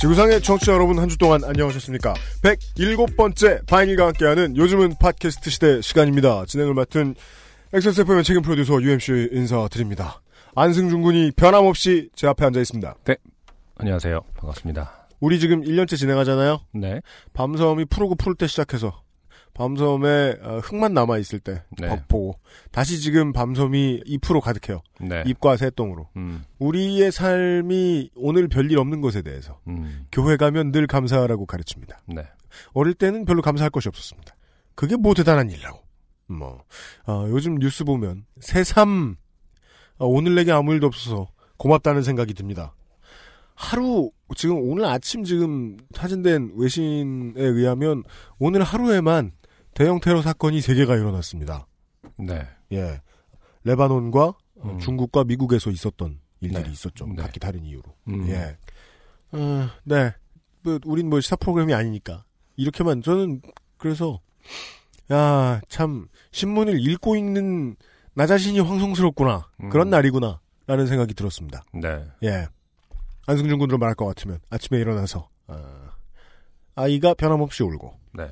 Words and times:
지구상의 0.00 0.40
청취자 0.40 0.72
여러분 0.72 0.98
한 0.98 1.08
주 1.10 1.18
동안 1.18 1.44
안녕하셨습니까? 1.44 2.14
107번째 2.42 3.66
바인일과 3.66 4.06
함께하는 4.06 4.56
요즘은 4.56 4.94
팟캐스트 4.98 5.50
시대 5.50 5.82
시간입니다. 5.82 6.44
진행을 6.46 6.72
맡은 6.74 7.14
XSFM의 7.72 8.24
책임 8.24 8.42
프로듀서 8.42 8.80
UMC 8.80 9.28
인사드립니다. 9.32 10.22
안승준 10.54 11.02
군이 11.02 11.32
변함없이 11.32 12.08
제 12.14 12.26
앞에 12.28 12.46
앉아 12.46 12.60
있습니다. 12.60 12.94
안녕하세요. 13.76 14.20
반갑습니다. 14.38 15.08
우리 15.20 15.38
지금 15.38 15.62
1년째 15.62 15.98
진행하잖아요. 15.98 16.60
네. 16.72 17.00
밤섬이 17.34 17.84
푸르고 17.86 18.14
푸를 18.14 18.36
때 18.36 18.46
시작해서 18.46 19.02
밤섬에 19.60 20.38
어, 20.40 20.58
흙만 20.62 20.94
남아 20.94 21.18
있을 21.18 21.38
때 21.38 21.62
네. 21.78 22.02
보고 22.08 22.38
다시 22.72 22.98
지금 22.98 23.34
밤섬이 23.34 24.04
잎으로 24.06 24.40
가득해요. 24.40 24.80
네. 24.98 25.22
잎과 25.26 25.58
새똥으로. 25.58 26.08
음, 26.16 26.42
우리의 26.58 27.12
삶이 27.12 28.10
오늘 28.14 28.48
별일 28.48 28.78
없는 28.78 29.02
것에 29.02 29.20
대해서 29.20 29.60
음, 29.68 30.06
교회 30.10 30.38
가면 30.38 30.72
늘 30.72 30.86
감사하라고 30.86 31.44
가르칩니다. 31.44 32.00
네. 32.06 32.26
어릴 32.72 32.94
때는 32.94 33.26
별로 33.26 33.42
감사할 33.42 33.68
것이 33.68 33.86
없었습니다. 33.88 34.34
그게 34.74 34.96
뭐 34.96 35.12
대단한 35.12 35.50
일이라고. 35.50 35.78
뭐 36.28 36.64
어, 37.06 37.26
요즘 37.28 37.56
뉴스 37.56 37.84
보면 37.84 38.24
새삼 38.40 39.16
어, 39.98 40.06
오늘 40.06 40.36
내게 40.36 40.52
아무 40.52 40.72
일도 40.72 40.86
없어서 40.86 41.28
고맙다는 41.58 42.02
생각이 42.02 42.32
듭니다. 42.32 42.74
하루 43.54 44.10
지금 44.36 44.56
오늘 44.58 44.86
아침 44.86 45.22
지금 45.22 45.76
사진된 45.92 46.52
외신에 46.56 47.34
의하면 47.36 48.04
오늘 48.38 48.62
하루에만 48.62 49.32
대형 49.74 50.00
테러 50.00 50.22
사건이 50.22 50.60
3개가 50.60 50.98
일어났습니다. 50.98 51.66
네. 52.18 52.46
예. 52.72 53.00
레바논과 53.64 54.24
어, 54.24 54.36
음. 54.64 54.78
중국과 54.78 55.24
미국에서 55.24 55.70
있었던 55.70 56.20
일들이 56.40 56.64
네. 56.64 56.70
있었죠. 56.70 57.06
네. 57.06 57.16
각기 57.16 57.38
다른 57.40 57.64
이유로. 57.64 57.82
음, 58.08 58.28
예. 58.28 58.56
어, 59.32 59.68
네. 59.84 60.12
뭐, 60.62 60.78
우린 60.84 61.08
뭐 61.08 61.20
시사 61.20 61.36
프로그램이 61.36 61.72
아니니까. 61.74 62.24
이렇게만, 62.56 63.02
저는, 63.02 63.40
그래서, 63.78 64.20
야, 65.12 65.60
참, 65.68 66.08
신문을 66.32 66.86
읽고 66.88 67.16
있는 67.16 67.76
나 68.14 68.26
자신이 68.26 68.60
황송스럽구나. 68.60 69.48
음. 69.62 69.70
그런 69.70 69.88
날이구나. 69.90 70.40
라는 70.66 70.86
생각이 70.86 71.14
들었습니다. 71.14 71.64
네. 71.72 72.04
예. 72.22 72.46
안승준 73.26 73.58
군으로 73.58 73.78
말할 73.78 73.94
것 73.94 74.06
같으면, 74.06 74.40
아침에 74.50 74.78
일어나서, 74.78 75.28
어, 75.48 75.88
아이가 76.74 77.14
변함없이 77.14 77.62
울고, 77.62 77.98
네. 78.14 78.30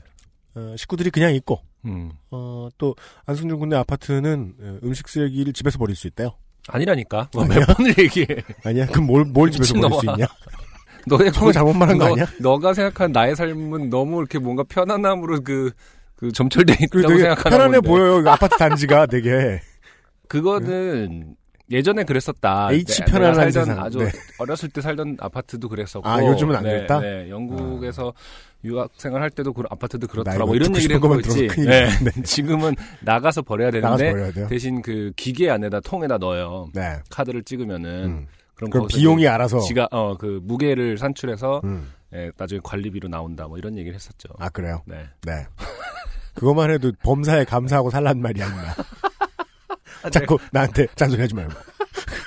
어, 0.54 0.74
식구들이 0.77 1.10
그냥 1.10 1.34
있고, 1.34 1.60
음. 1.84 2.12
어, 2.30 2.68
또, 2.78 2.94
안승준 3.27 3.58
군의 3.58 3.78
아파트는 3.78 4.54
어, 4.60 4.78
음식 4.84 5.08
쓰레기를 5.08 5.52
집에서 5.52 5.78
버릴 5.78 5.94
수 5.96 6.06
있대요. 6.06 6.30
아니라니까. 6.69 7.31
뭐 7.32 7.44
아니야? 7.44 7.60
몇 7.60 7.76
번을 7.76 7.94
얘기해. 7.98 8.26
아니야? 8.64 8.86
그럼 8.86 9.06
뭘, 9.06 9.25
뭘 9.25 9.50
집에서 9.50 9.75
버릴 9.75 10.00
수. 10.00 10.06
있냐? 10.06 10.26
너의 11.06 11.32
처음에 11.32 11.53
잘못 11.53 11.72
말한 11.72 11.97
거 11.97 12.04
너, 12.06 12.12
아니야? 12.12 12.26
너가 12.41 12.75
생각한 12.75 13.12
나의 13.12 13.34
삶은 13.36 13.88
너무 13.88 14.19
이렇게 14.19 14.38
뭔가 14.38 14.62
편안함으로 14.64 15.41
그, 15.42 15.70
그 16.16 16.31
점철돼 16.32 16.75
있다고 16.75 17.16
생각하는 17.16 17.56
편안해 17.56 17.72
건데. 17.78 17.88
보여요. 17.88 18.22
그 18.22 18.30
아파트 18.30 18.56
단지가 18.59 19.06
되게. 19.06 19.60
그거는 20.28 21.34
예전에 21.70 22.04
그랬었다. 22.04 22.68
H 22.72 22.84
내- 23.00 23.04
내가 23.04 23.10
편안한 23.18 23.34
살던 23.34 23.64
세상. 23.64 23.84
아주 23.84 23.98
네. 23.98 24.10
어렸을 24.38 24.68
때 24.70 24.80
살던 24.80 25.16
아파트도 25.20 25.68
그랬었고. 25.68 26.08
아, 26.08 26.24
요즘은 26.24 26.56
안 26.56 26.64
네, 26.64 26.70
그랬다? 26.70 27.00
네, 27.00 27.28
영국에서 27.30 28.12
유학생활 28.64 29.20
할 29.22 29.30
때도 29.30 29.52
그 29.52 29.62
아파트도 29.70 30.06
나 30.06 30.12
그렇더라. 30.12 30.46
뭐 30.46 30.54
이런 30.56 30.74
얘기를 30.76 30.96
했고 30.96 31.14
있지. 31.20 31.46
네. 31.48 31.88
네. 32.02 32.22
지금은 32.24 32.74
나가서 33.02 33.42
버려야 33.42 33.70
나가서 33.70 33.96
되는데 33.98 34.12
버려야 34.12 34.32
돼요. 34.32 34.46
대신 34.48 34.82
그 34.82 35.12
기계 35.16 35.50
안에다 35.50 35.80
통에다 35.80 36.18
넣어요. 36.18 36.68
네. 36.74 36.98
카드를 37.10 37.42
찍으면은 37.44 38.04
음. 38.04 38.26
그럼, 38.56 38.70
그럼 38.70 38.86
비용이 38.88 39.28
알아서. 39.28 39.60
지가 39.60 39.88
어 39.92 40.16
그 40.18 40.40
무게를 40.42 40.98
산출해서 40.98 41.60
음. 41.64 41.92
예, 42.14 42.30
나중에 42.38 42.60
관리비로 42.64 43.08
나온다. 43.08 43.46
뭐 43.46 43.58
이런 43.58 43.76
얘기를 43.76 43.94
했었죠. 43.94 44.30
아, 44.38 44.48
그래요? 44.48 44.82
네. 44.86 45.04
네. 45.26 45.46
그것만 46.34 46.70
해도 46.70 46.90
범사에 47.02 47.44
감사하고 47.44 47.90
살란 47.90 48.20
말이 48.20 48.42
아니나. 48.42 48.74
자꾸 50.12 50.38
나한테 50.53 50.86
잔소리 50.94 51.20
하지 51.20 51.34
말고. 51.34 51.53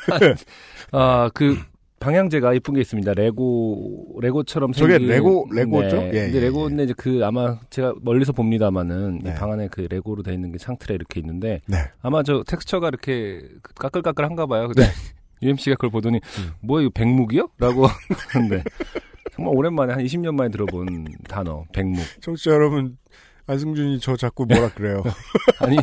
아, 0.91 1.29
그 1.33 1.57
방향제가 1.99 2.53
이쁜 2.55 2.73
게 2.73 2.81
있습니다. 2.81 3.13
레고 3.13 4.17
레고처럼 4.21 4.71
저게 4.73 4.93
생긴 4.93 5.09
레고- 5.09 5.47
레고죠? 5.53 5.95
네. 5.97 6.05
예, 6.13 6.21
근데 6.23 6.37
예, 6.37 6.39
레고인데 6.41 6.83
이제 6.85 6.93
그 6.97 7.21
아마 7.23 7.59
제가 7.69 7.93
멀리서 8.01 8.31
봅니다만은 8.33 9.19
네. 9.23 9.31
이방 9.31 9.51
안에 9.51 9.67
그 9.69 9.85
레고로 9.89 10.23
돼 10.23 10.33
있는 10.33 10.51
게 10.51 10.57
창틀에 10.57 10.95
이렇게 10.95 11.19
있는데 11.19 11.61
네. 11.67 11.77
아마 12.01 12.23
저 12.23 12.43
텍스처가 12.47 12.87
이렇게 12.87 13.41
그 13.61 13.73
까끌까끌 13.75 14.25
한가 14.25 14.47
봐요. 14.47 14.67
근데 14.67 14.89
UMC가 15.43 15.75
그걸 15.75 15.91
보더니 15.91 16.17
음. 16.39 16.51
뭐야 16.61 16.81
이거 16.83 16.91
백묵이요? 16.93 17.49
라고 17.59 17.85
하는데 18.33 18.63
정말 19.33 19.53
오랜만에 19.55 19.93
한 19.93 20.03
20년 20.03 20.33
만에 20.35 20.49
들어본 20.49 21.05
단어 21.29 21.65
백묵. 21.71 22.03
청취자 22.21 22.51
여러분, 22.51 22.97
안승준이 23.47 23.99
저 23.99 24.15
자꾸 24.15 24.45
뭐라 24.47 24.69
그래요. 24.69 25.03
아니 25.59 25.77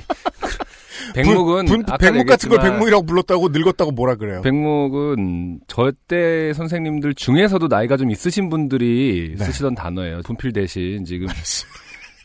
백묵은 1.14 1.66
분, 1.66 1.82
아까 1.86 1.96
백묵 1.98 2.26
같은 2.26 2.48
걸 2.48 2.60
백묵이라고 2.60 3.04
불렀다고 3.06 3.48
늙었다고 3.48 3.92
뭐라 3.92 4.16
그래요. 4.16 4.42
백목은 4.42 5.60
저때 5.66 6.52
선생님들 6.54 7.14
중에서도 7.14 7.66
나이가 7.68 7.96
좀 7.96 8.10
있으신 8.10 8.48
분들이 8.48 9.34
네. 9.38 9.44
쓰시던 9.44 9.74
단어예요. 9.74 10.22
분필 10.24 10.52
대신 10.52 11.04
지금 11.04 11.26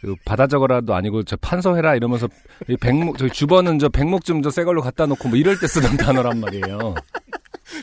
그 0.02 0.16
받아 0.26 0.48
적어라도 0.48 0.96
아니고 0.96 1.24
저 1.24 1.36
판서해라 1.38 1.96
이러면서 1.96 2.28
이 2.68 2.76
백목 2.78 3.18
저기 3.18 3.32
주번은 3.32 3.80
저 3.80 3.88
백목 3.90 4.26
좀 4.26 4.42
저 4.42 4.50
새 4.50 4.64
걸로 4.64 4.82
갖다 4.82 5.06
놓고 5.06 5.30
뭐 5.30 5.38
이럴 5.38 5.58
때 5.60 5.68
쓰던 5.68 5.96
단어란 5.98 6.40
말이에요. 6.42 6.96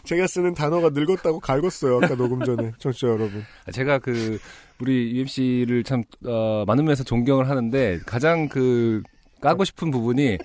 제가 0.04 0.26
쓰는 0.26 0.54
단어가 0.54 0.90
늙었다고 0.92 1.40
갈궜어요. 1.40 2.04
아까 2.04 2.14
녹음 2.14 2.44
전에. 2.44 2.72
청취자 2.78 3.08
여러분. 3.08 3.42
제가 3.72 3.98
그 3.98 4.38
우리 4.80 5.12
UMC를 5.16 5.82
참 5.84 6.02
어, 6.26 6.64
많은 6.66 6.84
면에서 6.84 7.02
존경을 7.04 7.48
하는데 7.48 7.98
가장 8.06 8.48
그 8.48 9.02
까고 9.40 9.64
싶은 9.64 9.90
부분이 9.90 10.36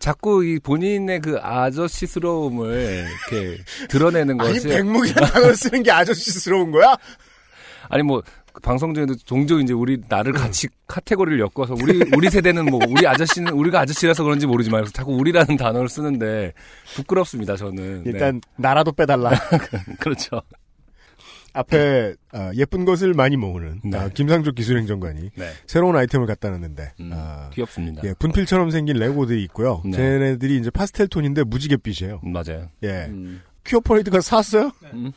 자꾸 0.00 0.44
이 0.44 0.58
본인의 0.58 1.20
그 1.20 1.38
아저씨스러움을 1.40 3.06
이렇게 3.30 3.62
드러내는 3.88 4.40
아니, 4.40 4.54
것이 4.54 4.68
백묵이라는 4.68 5.28
단어를 5.28 5.54
쓰는 5.56 5.82
게 5.82 5.92
아저씨스러운 5.92 6.72
거야? 6.72 6.96
아니 7.88 8.02
뭐그 8.02 8.60
방송 8.62 8.94
중에도 8.94 9.14
종종 9.14 9.60
이제 9.60 9.72
우리 9.72 9.98
나를 10.08 10.32
같이 10.32 10.68
카테고리를 10.86 11.38
엮어서 11.40 11.74
우리 11.74 12.02
우리 12.16 12.30
세대는 12.30 12.66
뭐 12.66 12.80
우리 12.88 13.06
아저씨는 13.06 13.52
우리가 13.52 13.80
아저씨라서 13.80 14.24
그런지 14.24 14.46
모르지만 14.46 14.84
자꾸 14.92 15.12
우리라는 15.14 15.56
단어를 15.56 15.88
쓰는데 15.88 16.52
부끄럽습니다 16.94 17.56
저는 17.56 18.04
네. 18.04 18.10
일단, 18.10 18.40
나라도 18.56 18.92
빼달라. 18.92 19.30
그렇죠 20.00 20.40
앞에 21.52 22.14
아, 22.32 22.50
예쁜 22.54 22.84
것을 22.84 23.12
많이 23.14 23.36
모으는 23.36 23.80
네. 23.84 23.98
아, 23.98 24.08
김상조 24.08 24.52
기술행정관이 24.52 25.30
네 25.36 25.50
새로운 25.66 25.96
아이템을 25.96 26.26
갖다 26.26 26.50
놨는데 26.50 26.92
음, 27.00 27.10
아, 27.12 27.50
귀엽습니다 27.52 28.02
예, 28.04 28.14
분필처럼 28.18 28.70
생긴 28.70 28.96
레고들이 28.96 29.42
있고요. 29.44 29.82
네. 29.84 29.92
쟤네들이 29.92 30.58
이제 30.58 30.70
파스텔 30.70 31.08
톤인데 31.08 31.44
무지갯빛이에요. 31.44 32.20
음, 32.24 32.32
맞아요 32.32 32.68
예. 32.82 33.06
음. 33.08 33.42
큐어 33.64 33.80
퍼레이드가 33.80 34.20
사왔어요? 34.20 34.70
음. 34.94 35.12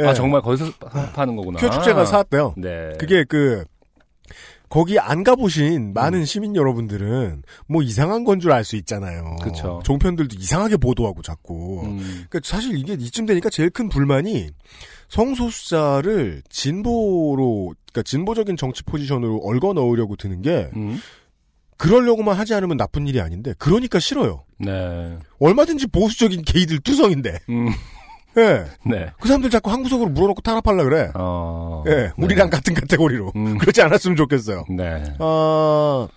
예. 0.00 0.04
아 0.04 0.14
정말 0.14 0.42
거기서 0.42 0.70
파- 0.78 1.10
파는 1.12 1.34
거구나 1.36 1.58
큐어 1.58 1.70
축제가 1.70 2.04
사왔대요. 2.04 2.54
네 2.56 2.92
그게 2.98 3.24
그 3.24 3.64
거기 4.68 4.98
안 4.98 5.24
가보신 5.24 5.72
음. 5.88 5.92
많은 5.94 6.26
시민 6.26 6.54
여러분들은 6.54 7.42
뭐 7.68 7.82
이상한 7.82 8.24
건 8.24 8.38
줄 8.38 8.52
알 8.52 8.64
수 8.64 8.76
있잖아요. 8.76 9.36
그쵸. 9.42 9.80
종편들도 9.84 10.36
이상하게 10.38 10.76
보도하고 10.76 11.22
자꾸. 11.22 11.80
음, 11.86 11.98
그러니까 12.28 12.40
사실 12.44 12.76
이게 12.76 12.92
이쯤 12.92 13.24
되니까 13.24 13.48
제일 13.48 13.70
큰 13.70 13.88
불만이 13.88 14.50
성소수자를 15.08 16.42
진보로, 16.48 17.74
그러니까 17.90 18.02
진보적인 18.02 18.56
정치 18.56 18.82
포지션으로 18.82 19.40
얽어 19.42 19.72
넣으려고 19.72 20.16
드는 20.16 20.42
게 20.42 20.70
음. 20.76 20.98
그러려고만 21.78 22.36
하지 22.36 22.54
않으면 22.54 22.76
나쁜 22.76 23.06
일이 23.06 23.20
아닌데 23.20 23.54
그러니까 23.58 23.98
싫어요. 23.98 24.44
네. 24.58 25.16
얼마든지 25.38 25.86
보수적인 25.88 26.42
게이들 26.42 26.80
투성인데. 26.80 27.38
음, 27.48 27.68
예. 28.36 28.64
네. 28.84 29.12
그 29.20 29.28
사람들 29.28 29.48
자꾸 29.50 29.70
한 29.70 29.82
구석으로 29.82 30.10
물어놓고 30.10 30.42
탄압하려 30.42 30.84
그래. 30.84 31.10
어. 31.14 31.84
예. 31.86 31.94
네. 31.94 32.10
우리랑 32.18 32.50
같은 32.50 32.74
카테고리로. 32.74 33.32
음. 33.36 33.56
그렇지 33.58 33.80
않았으면 33.80 34.16
좋겠어요. 34.16 34.64
네. 34.70 35.04
아, 35.18 36.08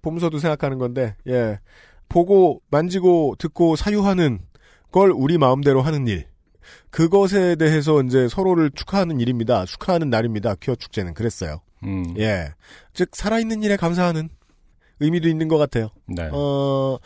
보면서도 0.00 0.38
생각하는 0.38 0.78
건데, 0.78 1.14
예. 1.28 1.60
보고, 2.08 2.60
만지고, 2.70 3.36
듣고, 3.38 3.76
사유하는 3.76 4.40
걸 4.90 5.12
우리 5.14 5.38
마음대로 5.38 5.80
하는 5.80 6.06
일. 6.06 6.26
그것에 6.92 7.56
대해서 7.56 8.02
이제 8.02 8.28
서로를 8.28 8.70
축하하는 8.70 9.18
일입니다. 9.18 9.64
축하하는 9.64 10.10
날입니다. 10.10 10.54
퀴어 10.54 10.76
축제는 10.76 11.14
그랬어요. 11.14 11.62
음. 11.82 12.14
예. 12.18 12.52
즉, 12.92 13.08
살아있는 13.12 13.62
일에 13.62 13.76
감사하는 13.76 14.28
의미도 15.00 15.26
있는 15.26 15.48
것 15.48 15.56
같아요. 15.56 15.88
네. 16.06 16.28
어, 16.30 16.98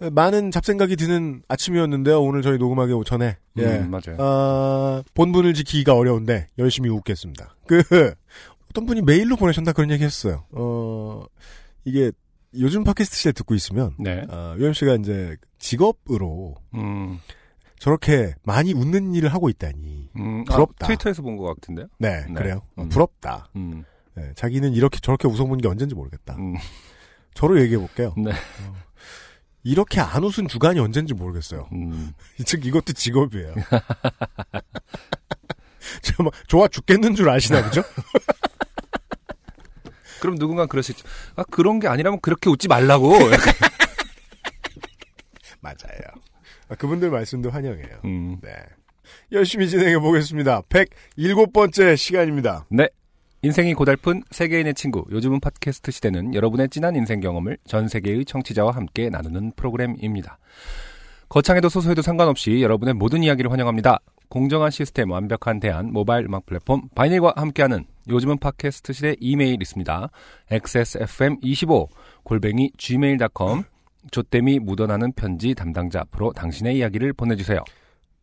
많은 0.00 0.50
잡생각이 0.50 0.96
드는 0.96 1.42
아침이었는데요. 1.46 2.22
오늘 2.22 2.40
저희 2.40 2.56
녹음하기 2.56 2.92
전에. 3.04 3.36
예. 3.58 3.62
음, 3.62 3.90
맞아요. 3.90 4.16
아, 4.18 5.02
본분을 5.14 5.52
지키기가 5.54 5.94
어려운데 5.94 6.48
열심히 6.58 6.88
웃겠습니다. 6.88 7.54
그 7.66 7.82
어떤 8.70 8.86
분이 8.86 9.02
메일로 9.02 9.36
보내셨나 9.36 9.72
그런 9.72 9.90
얘기 9.90 10.04
했어요. 10.04 10.44
어, 10.52 11.24
이게 11.84 12.10
요즘 12.54 12.82
팟캐스트 12.82 13.14
시대 13.14 13.32
듣고 13.32 13.54
있으면 13.54 13.94
네. 13.98 14.24
아, 14.30 14.56
유엠 14.58 14.72
씨가 14.72 14.94
이제 14.94 15.36
직업으로 15.58 16.54
음. 16.74 17.18
저렇게 17.78 18.34
많이 18.42 18.72
웃는 18.72 19.14
일을 19.14 19.32
하고 19.32 19.48
있다니. 19.48 20.10
음. 20.16 20.44
부럽다. 20.44 20.86
아, 20.86 20.88
트위터에서 20.88 21.22
본 21.22 21.36
것 21.36 21.44
같은데요? 21.54 21.86
네, 21.98 22.24
네. 22.26 22.34
그래요. 22.34 22.62
어, 22.76 22.82
음. 22.82 22.88
부럽다. 22.88 23.48
음. 23.56 23.84
네, 24.14 24.32
자기는 24.34 24.72
이렇게 24.74 24.98
저렇게 25.00 25.28
웃어본 25.28 25.60
게 25.60 25.68
언젠지 25.68 25.94
모르겠다. 25.94 26.34
음. 26.36 26.54
저로 27.34 27.60
얘기해 27.60 27.78
볼게요. 27.78 28.14
네. 28.16 28.32
이렇게 29.62 30.00
안 30.00 30.24
웃은 30.24 30.48
주간이 30.48 30.80
언젠지 30.80 31.14
모르겠어요. 31.14 31.68
음. 31.72 32.12
즉 32.44 32.66
이것도 32.66 32.94
직업이에요. 32.94 33.54
정말 36.02 36.32
좋아 36.48 36.66
죽겠는 36.68 37.14
줄 37.14 37.30
아시나 37.30 37.62
보죠? 37.62 37.82
그럼 40.20 40.36
누군가 40.36 40.66
그러시죠. 40.66 41.06
아, 41.36 41.44
그런 41.44 41.78
게 41.78 41.86
아니라면 41.86 42.18
그렇게 42.20 42.50
웃지 42.50 42.66
말라고. 42.66 43.12
아, 46.68 46.74
그분들 46.74 47.10
말씀도 47.10 47.50
환영해요. 47.50 48.00
음. 48.04 48.38
네. 48.42 48.50
열심히 49.32 49.68
진행해 49.68 49.98
보겠습니다. 49.98 50.62
107번째 50.62 51.96
시간입니다. 51.96 52.66
네. 52.70 52.88
인생이 53.42 53.72
고달픈 53.74 54.22
세계인의 54.30 54.74
친구. 54.74 55.04
요즘은 55.10 55.40
팟캐스트 55.40 55.92
시대는 55.92 56.34
여러분의 56.34 56.68
진한 56.70 56.96
인생 56.96 57.20
경험을 57.20 57.56
전 57.64 57.86
세계의 57.86 58.24
청취자와 58.24 58.72
함께 58.72 59.10
나누는 59.10 59.52
프로그램입니다. 59.52 60.38
거창해도 61.28 61.68
소소해도 61.68 62.02
상관없이 62.02 62.62
여러분의 62.62 62.94
모든 62.94 63.22
이야기를 63.22 63.52
환영합니다. 63.52 64.00
공정한 64.28 64.70
시스템, 64.70 65.10
완벽한 65.10 65.60
대안, 65.60 65.92
모바일 65.92 66.26
음악 66.26 66.46
플랫폼 66.46 66.88
바이닐과 66.94 67.34
함께하는 67.36 67.84
요즘은 68.08 68.38
팟캐스트 68.38 68.92
시대 68.92 69.16
이메일 69.20 69.62
있습니다. 69.62 70.10
xsfm25 70.50 71.88
골뱅이 72.24 72.72
gmail.com 72.76 73.64
조땜이 74.10 74.60
묻어나는 74.60 75.12
편지 75.12 75.54
담당자 75.54 76.00
앞으로 76.00 76.32
당신의 76.32 76.76
이야기를 76.78 77.12
보내주세요. 77.12 77.64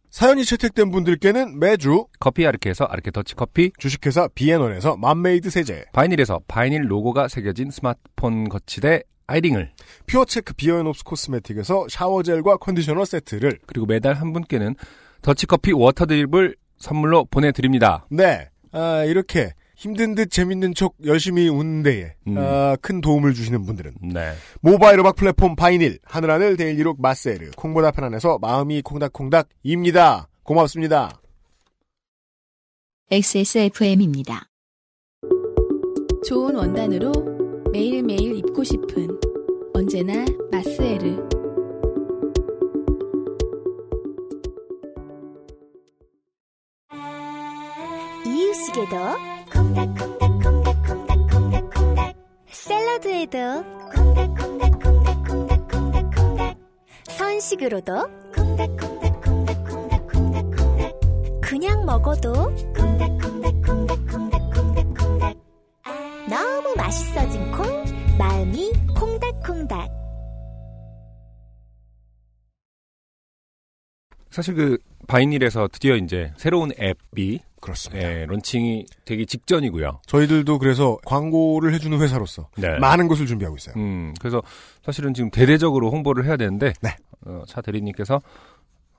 사연이 0.10 0.46
채택된 0.46 0.92
분들께는 0.92 1.60
매주 1.60 2.08
커피 2.20 2.48
아르케에서 2.48 2.86
아르케 2.86 3.12
더치 3.12 3.36
커피, 3.36 3.72
주식회사 3.78 4.30
비앤원에서 4.34 4.96
맘메이드 4.96 5.50
세제, 5.50 5.84
바이닐에서 5.92 6.40
바이닐 6.48 6.90
로고가 6.90 7.28
새겨진 7.28 7.70
스마트폰 7.70 8.48
거치대 8.48 9.04
아이링을 9.28 9.72
퓨어체크 10.08 10.54
비앤옵스 10.54 11.04
코스메틱에서 11.04 11.88
shower 11.90 12.24
gel과 12.24 12.58
컨디셔너 12.58 13.04
세트를 13.04 13.60
그리고 13.66 13.86
매달 13.88 14.14
한 14.14 14.32
분께는 14.32 14.76
더치 15.22 15.48
커피 15.48 15.74
water 15.74 16.08
drip을 16.08 16.56
선물로 16.78 17.26
보내드립니다. 17.26 18.06
네, 18.10 18.50
아, 18.72 19.04
이렇게 19.04 19.54
힘든 19.76 20.16
듯 20.16 20.32
재밌는 20.32 20.74
척 20.74 20.96
열심히 21.06 21.50
웃는 21.50 21.84
데에 21.84 22.16
음. 22.28 22.38
아, 22.38 22.76
큰 22.82 23.02
도움을 23.02 23.34
주시는 23.34 23.66
분들은 23.66 23.94
네. 24.14 24.34
모바일 24.62 25.00
음악 25.00 25.16
플랫폼 25.16 25.56
바이닐, 25.56 26.00
하늘하늘 26.04 26.56
데일리룩 26.58 27.02
마세르, 27.02 27.52
콩보다 27.58 27.92
편안해서 27.92 28.40
마음이 28.40 28.82
콩닥콩닥입니다. 28.82 30.30
고맙습니다. 30.44 31.22
XSFM입니다. 33.12 34.48
좋은 36.26 36.56
원단으로 36.56 37.12
매일매일 37.72 38.38
입고 38.38 38.64
싶은 38.64 39.08
언제나 39.74 40.26
마스에르 40.52 41.28
이유식에도 48.26 49.35
콩닥콩닥콩닥콩닥콩닥콩닥 49.76 52.16
샐러드에도 52.48 53.38
콩닥콩닥콩닥콩닥콩닥콩닥 53.94 56.58
선식으로도 57.10 58.08
콩닥콩닥콩닥콩닥콩닥콩닥 58.34 60.94
그냥 61.42 61.86
먹어도 61.86 62.32
콩닥콩닥콩닥콩닥콩닥콩닥 62.74 65.38
너무 66.30 66.74
맛있어진 66.78 67.52
콩 67.52 67.66
마음이 68.18 68.72
콩닥콩닥. 68.98 69.90
사실 74.30 74.56
그 74.56 74.78
바이닐에서 75.08 75.68
드디어 75.68 75.96
이제 75.96 76.34
새로운 76.38 76.72
앱이 76.80 77.42
그렇습니다. 77.66 78.08
예, 78.08 78.26
론칭이 78.28 78.86
되기 79.06 79.26
직전이고요. 79.26 80.02
저희들도 80.06 80.60
그래서 80.60 80.98
광고를 81.06 81.74
해주는 81.74 82.00
회사로서 82.00 82.48
네. 82.58 82.78
많은 82.80 83.08
것을 83.08 83.26
준비하고 83.26 83.58
있어요. 83.58 83.74
음, 83.78 84.14
그래서 84.20 84.42
사실은 84.84 85.14
지금 85.14 85.32
대대적으로 85.32 85.90
홍보를 85.92 86.26
해야 86.26 86.38
되는데 86.38 86.74
네. 86.82 86.96
어, 87.26 87.42
차 87.48 87.62
대리님께서 87.62 88.22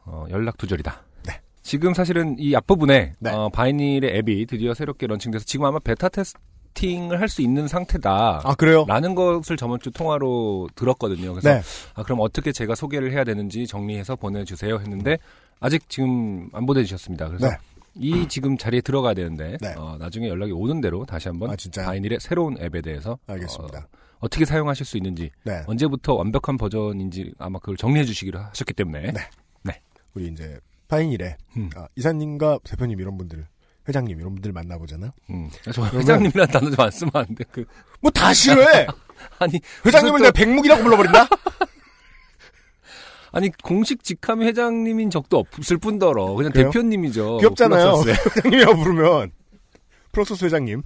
어, 0.05 0.27
연락 0.31 0.59
두절이다. 0.59 1.03
네. 1.27 1.41
지금 1.63 1.95
사실은 1.95 2.37
이 2.39 2.55
앞부분에 2.57 3.15
네. 3.19 3.31
어, 3.31 3.49
바이닐의 3.51 4.17
앱이 4.19 4.47
드디어 4.47 4.75
새롭게 4.75 5.07
런칭돼서 5.07 5.45
지금 5.45 5.67
아마 5.67 5.79
베타 5.79 6.09
테스팅을 6.09 7.21
할 7.21 7.29
수 7.29 7.43
있는 7.43 7.69
상태다. 7.69 8.41
아 8.45 8.55
그래요? 8.57 8.85
라는 8.89 9.15
것을 9.15 9.57
저번 9.57 9.79
주 9.81 9.91
통화로 9.93 10.69
들었거든요. 10.75 11.33
그래서 11.35 11.55
네. 11.55 11.61
아, 11.95 12.03
그럼 12.03 12.19
어떻게 12.21 12.51
제가 12.53 12.75
소개를 12.75 13.13
해야 13.13 13.23
되는지 13.25 13.67
정리해서 13.67 14.17
보내주세요 14.17 14.79
했는데 14.81 15.19
아직 15.61 15.89
지금 15.89 16.49
안 16.53 16.67
보내주셨습니다. 16.67 17.29
그래서 17.29 17.49
네. 17.49 17.57
이 17.99 18.27
지금 18.29 18.57
자리에 18.59 18.81
들어가야 18.81 19.15
되는데 19.15 19.57
네. 19.61 19.75
어, 19.77 19.97
나중에 19.99 20.29
연락이 20.29 20.53
오는 20.53 20.81
대로 20.81 21.05
다시 21.07 21.29
한번 21.29 21.51
아? 21.51 21.57
바이닐의 21.85 22.19
새로운 22.21 22.57
앱에 22.61 22.83
대해서 22.83 23.19
알겠습니다. 23.27 23.89
어, 24.19 24.29
떻게 24.29 24.45
사용하실 24.45 24.85
수 24.87 24.97
있는지 24.97 25.31
네. 25.45 25.63
언제부터 25.67 26.15
완벽한 26.15 26.57
버전인지 26.57 27.33
아마 27.39 27.59
그걸 27.59 27.77
정리해 27.77 28.05
주시기로 28.05 28.39
하셨기 28.39 28.73
때문에 28.75 29.13
네. 29.13 29.81
우리 30.15 30.29
이제 30.29 30.59
파인일에 30.89 31.37
음. 31.59 31.69
아, 31.77 31.89
이사님과 31.97 32.61
대표님 32.65 32.99
이런 33.01 33.19
분들, 33.19 33.47
회장님 33.87 34.19
이런 34.19 34.33
분들 34.35 34.51
만나보잖아요. 34.53 35.11
음. 35.29 35.51
저 35.63 35.73
그러면- 35.73 36.01
회장님이라는 36.01 36.47
단어 36.53 36.71
좀 36.71 36.85
안 36.87 36.91
쓰면 36.91 37.11
안 37.15 37.27
돼. 37.35 37.45
그 37.53 37.67
뭐다 38.01 38.33
싫어해. 38.33 38.87
아니 39.39 39.61
회장님을 39.85 40.13
무슨 40.13 40.23
내가 40.23 40.33
또- 40.33 40.33
백묵이라고 40.33 40.83
불러버린다. 40.83 41.29
아니 43.37 43.51
공식 43.63 44.03
직함이 44.03 44.47
회장님인 44.47 45.11
적도 45.11 45.39
없을 45.39 45.77
뿐더러 45.77 46.33
그냥 46.35 46.53
그래요? 46.53 46.71
대표님이죠. 46.71 47.37
귀엽잖아요. 47.39 48.03
회장님이라고 48.07 48.77
부르면 48.83 49.31
프로소스 50.13 50.47
회장님. 50.47 50.83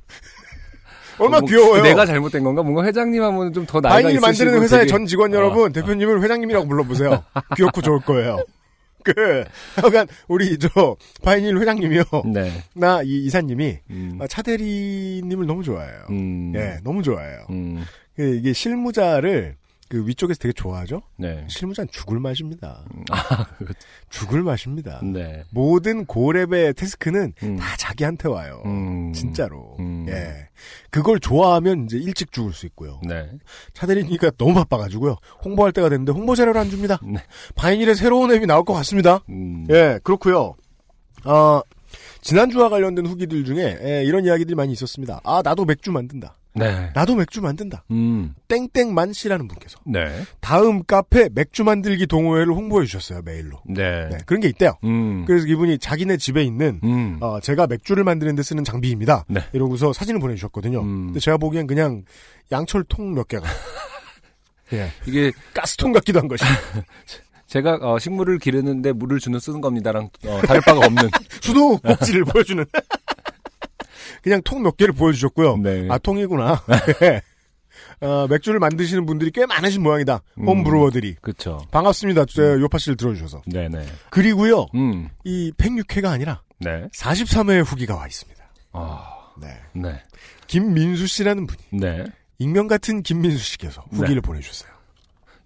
얼마나 1.18 1.40
뭐, 1.40 1.48
귀여워요. 1.48 1.82
내가 1.82 2.04
잘못된 2.06 2.42
건가? 2.42 2.62
뭔가 2.62 2.82
회장님 2.84 3.22
하면 3.22 3.52
좀 3.52 3.66
더 3.66 3.80
나이가 3.80 4.08
있으시고 4.10 4.26
만드는 4.26 4.62
회사의 4.62 4.80
되게- 4.86 4.90
전 4.90 5.06
직원 5.06 5.32
어, 5.32 5.36
여러분, 5.36 5.72
대표님을 5.72 6.22
회장님이라고 6.22 6.66
불러보세요. 6.66 7.22
귀엽고 7.56 7.82
좋을 7.82 8.00
거예요. 8.00 8.38
그, 9.04 9.44
약간, 9.78 10.06
우리, 10.28 10.58
저, 10.58 10.96
바이닐 11.22 11.56
회장님이요. 11.58 12.02
네. 12.34 12.64
나, 12.74 13.02
이 13.02 13.24
이사님이, 13.26 13.78
음. 13.90 14.18
아, 14.20 14.26
차대리님을 14.26 15.46
너무 15.46 15.62
좋아해요. 15.62 16.00
음. 16.10 16.52
예, 16.56 16.78
너무 16.82 17.02
좋아해요. 17.02 17.46
음. 17.50 17.84
그 18.16 18.34
이게 18.36 18.52
실무자를, 18.52 19.56
그 19.90 20.06
위쪽에서 20.06 20.38
되게 20.38 20.52
좋아하죠? 20.52 21.02
네. 21.16 21.44
실무자는 21.48 21.88
죽을 21.90 22.20
맛입니다. 22.20 22.84
아, 23.10 23.44
그거- 23.58 23.74
죽을 24.08 24.44
맛입니다. 24.44 25.00
네. 25.02 25.42
모든 25.50 26.06
고렙의 26.06 26.74
태스크는 26.74 27.32
음. 27.42 27.56
다 27.56 27.76
자기한테 27.76 28.28
와요. 28.28 28.62
음. 28.66 29.12
진짜로. 29.12 29.74
음. 29.80 30.06
예. 30.08 30.48
그걸 30.90 31.18
좋아하면 31.18 31.86
이제 31.86 31.96
일찍 31.98 32.30
죽을 32.30 32.52
수 32.52 32.66
있고요. 32.66 33.00
네. 33.04 33.28
차대리니까 33.74 34.30
너무 34.38 34.54
바빠가지고요. 34.54 35.16
홍보할 35.44 35.72
때가 35.72 35.88
됐는데 35.88 36.12
홍보 36.12 36.36
자료를 36.36 36.60
안 36.60 36.70
줍니다. 36.70 37.00
네. 37.04 37.18
바이닐에 37.56 37.94
새로운 37.94 38.30
앱이 38.30 38.46
나올 38.46 38.64
것 38.64 38.72
같습니다. 38.74 39.24
음. 39.28 39.66
예, 39.70 39.98
그렇고요. 40.04 40.54
어, 41.24 41.60
지난주와 42.20 42.68
관련된 42.68 43.06
후기들 43.06 43.44
중에 43.44 43.78
예, 43.82 44.04
이런 44.04 44.24
이야기들이 44.24 44.54
많이 44.54 44.72
있었습니다. 44.72 45.20
아, 45.24 45.42
나도 45.42 45.64
맥주 45.64 45.90
만든다. 45.90 46.36
네. 46.54 46.90
나도 46.94 47.14
맥주 47.14 47.40
만든다. 47.40 47.84
음. 47.90 48.34
땡땡만 48.48 49.12
씨라는 49.12 49.46
분께서 49.48 49.78
네. 49.86 50.08
다음 50.40 50.82
카페 50.84 51.28
맥주 51.32 51.62
만들기 51.64 52.06
동호회를 52.06 52.52
홍보해 52.52 52.86
주셨어요, 52.86 53.22
메일로. 53.22 53.62
네. 53.66 54.08
네, 54.10 54.18
그런 54.26 54.40
게 54.40 54.48
있대요. 54.48 54.72
음. 54.84 55.24
그래서 55.26 55.46
이분이 55.46 55.78
자기네 55.78 56.16
집에 56.16 56.42
있는 56.42 56.80
음. 56.82 57.18
어, 57.20 57.38
제가 57.40 57.66
맥주를 57.66 58.04
만드는 58.04 58.34
데 58.34 58.42
쓰는 58.42 58.64
장비입니다. 58.64 59.24
네. 59.28 59.40
이러고서 59.52 59.92
사진을 59.92 60.20
보내주셨거든요. 60.20 60.80
음. 60.80 61.06
근데 61.06 61.20
제가 61.20 61.36
보기엔 61.36 61.66
그냥 61.66 62.04
양철통 62.50 63.14
몇 63.14 63.28
개가 63.28 63.46
예, 64.72 64.90
이게 65.06 65.32
가스통 65.54 65.92
같기도 65.92 66.20
한 66.20 66.28
것이. 66.28 66.44
제가 67.46 67.78
어, 67.82 67.98
식물을 67.98 68.38
기르는데 68.38 68.92
물을 68.92 69.18
주는 69.18 69.38
쓰는 69.40 69.60
겁니다랑 69.60 70.08
어, 70.26 70.40
다를 70.46 70.60
바가 70.60 70.86
없는. 70.86 71.10
수도 71.40 71.78
꼭지를 71.78 72.24
보여주는. 72.24 72.64
그냥 74.22 74.40
통 74.44 74.62
몇 74.62 74.76
개를 74.76 74.92
보여주셨고요. 74.94 75.56
네. 75.58 75.88
아, 75.90 75.98
통이구나. 75.98 76.62
네. 77.00 77.22
어, 78.06 78.26
맥주를 78.28 78.58
만드시는 78.60 79.06
분들이 79.06 79.30
꽤 79.30 79.46
많으신 79.46 79.82
모양이다. 79.82 80.20
음. 80.38 80.46
홈브루어들이. 80.48 81.16
그렇죠. 81.20 81.64
반갑습니다. 81.70 82.24
저 82.26 82.60
요파 82.60 82.78
씨를 82.78 82.96
들어주셔서. 82.96 83.42
네네. 83.46 83.86
그리고요, 84.10 84.66
음. 84.74 85.08
이 85.24 85.52
106회가 85.56 86.06
아니라 86.06 86.42
네. 86.58 86.86
43회 86.94 87.64
후기가 87.64 87.96
와 87.96 88.06
있습니다. 88.06 88.40
아. 88.72 89.16
네. 89.40 89.48
네. 89.74 90.02
김민수 90.46 91.06
씨라는 91.06 91.46
분이 91.46 91.80
네. 91.80 92.04
익명 92.38 92.66
같은 92.66 93.02
김민수 93.02 93.38
씨께서 93.38 93.82
후기를 93.90 94.20
보내주셨어요. 94.20 94.70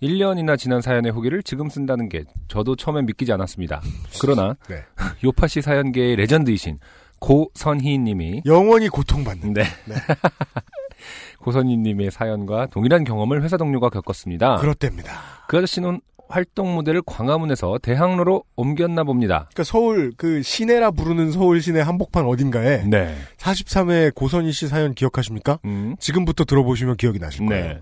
1년이나 0.03 0.59
지난 0.59 0.81
사연의 0.81 1.13
후기를 1.13 1.43
지금 1.43 1.69
쓴다는 1.69 2.09
게 2.09 2.25
저도 2.49 2.75
처음엔 2.77 3.07
믿기지 3.07 3.33
않았습니다. 3.33 3.81
그러나 4.21 4.57
네. 4.69 4.83
요파시 5.23 5.63
사연계의 5.63 6.17
레전드이신 6.17 6.79
고선희 7.25 7.99
님이 7.99 8.43
영원히 8.45 8.91
고통받는. 8.91 9.55
네. 9.55 9.63
네. 9.87 9.95
고선희 11.41 11.79
님의 11.79 12.11
사연과 12.11 12.67
동일한 12.67 13.05
경험을 13.05 13.43
회사 13.43 13.57
동료가 13.57 13.89
겪었습니다. 13.89 14.57
그렇답니다. 14.57 15.13
그 15.49 15.57
아저씨는 15.57 16.03
활동 16.29 16.75
무대를 16.75 17.01
광화문에서 17.07 17.79
대학로로 17.79 18.45
옮겼나 18.57 19.05
봅니다. 19.05 19.49
그러니까 19.53 19.65
서울 19.65 20.13
그 20.19 20.43
시내라 20.43 20.91
부르는 20.91 21.33
서울 21.33 21.63
시내 21.63 21.81
한복판 21.81 22.27
어딘가에 22.27 22.85
네. 22.85 23.15
43회 23.39 24.15
고선희 24.15 24.53
씨 24.53 24.69
사연 24.69 24.93
기억하십니까? 24.95 25.59
음. 25.65 25.97
지금부터 25.99 26.45
들어보시면 26.45 26.97
기억이 26.97 27.19
나실 27.19 27.47
거예요. 27.47 27.65
네. 27.65 27.81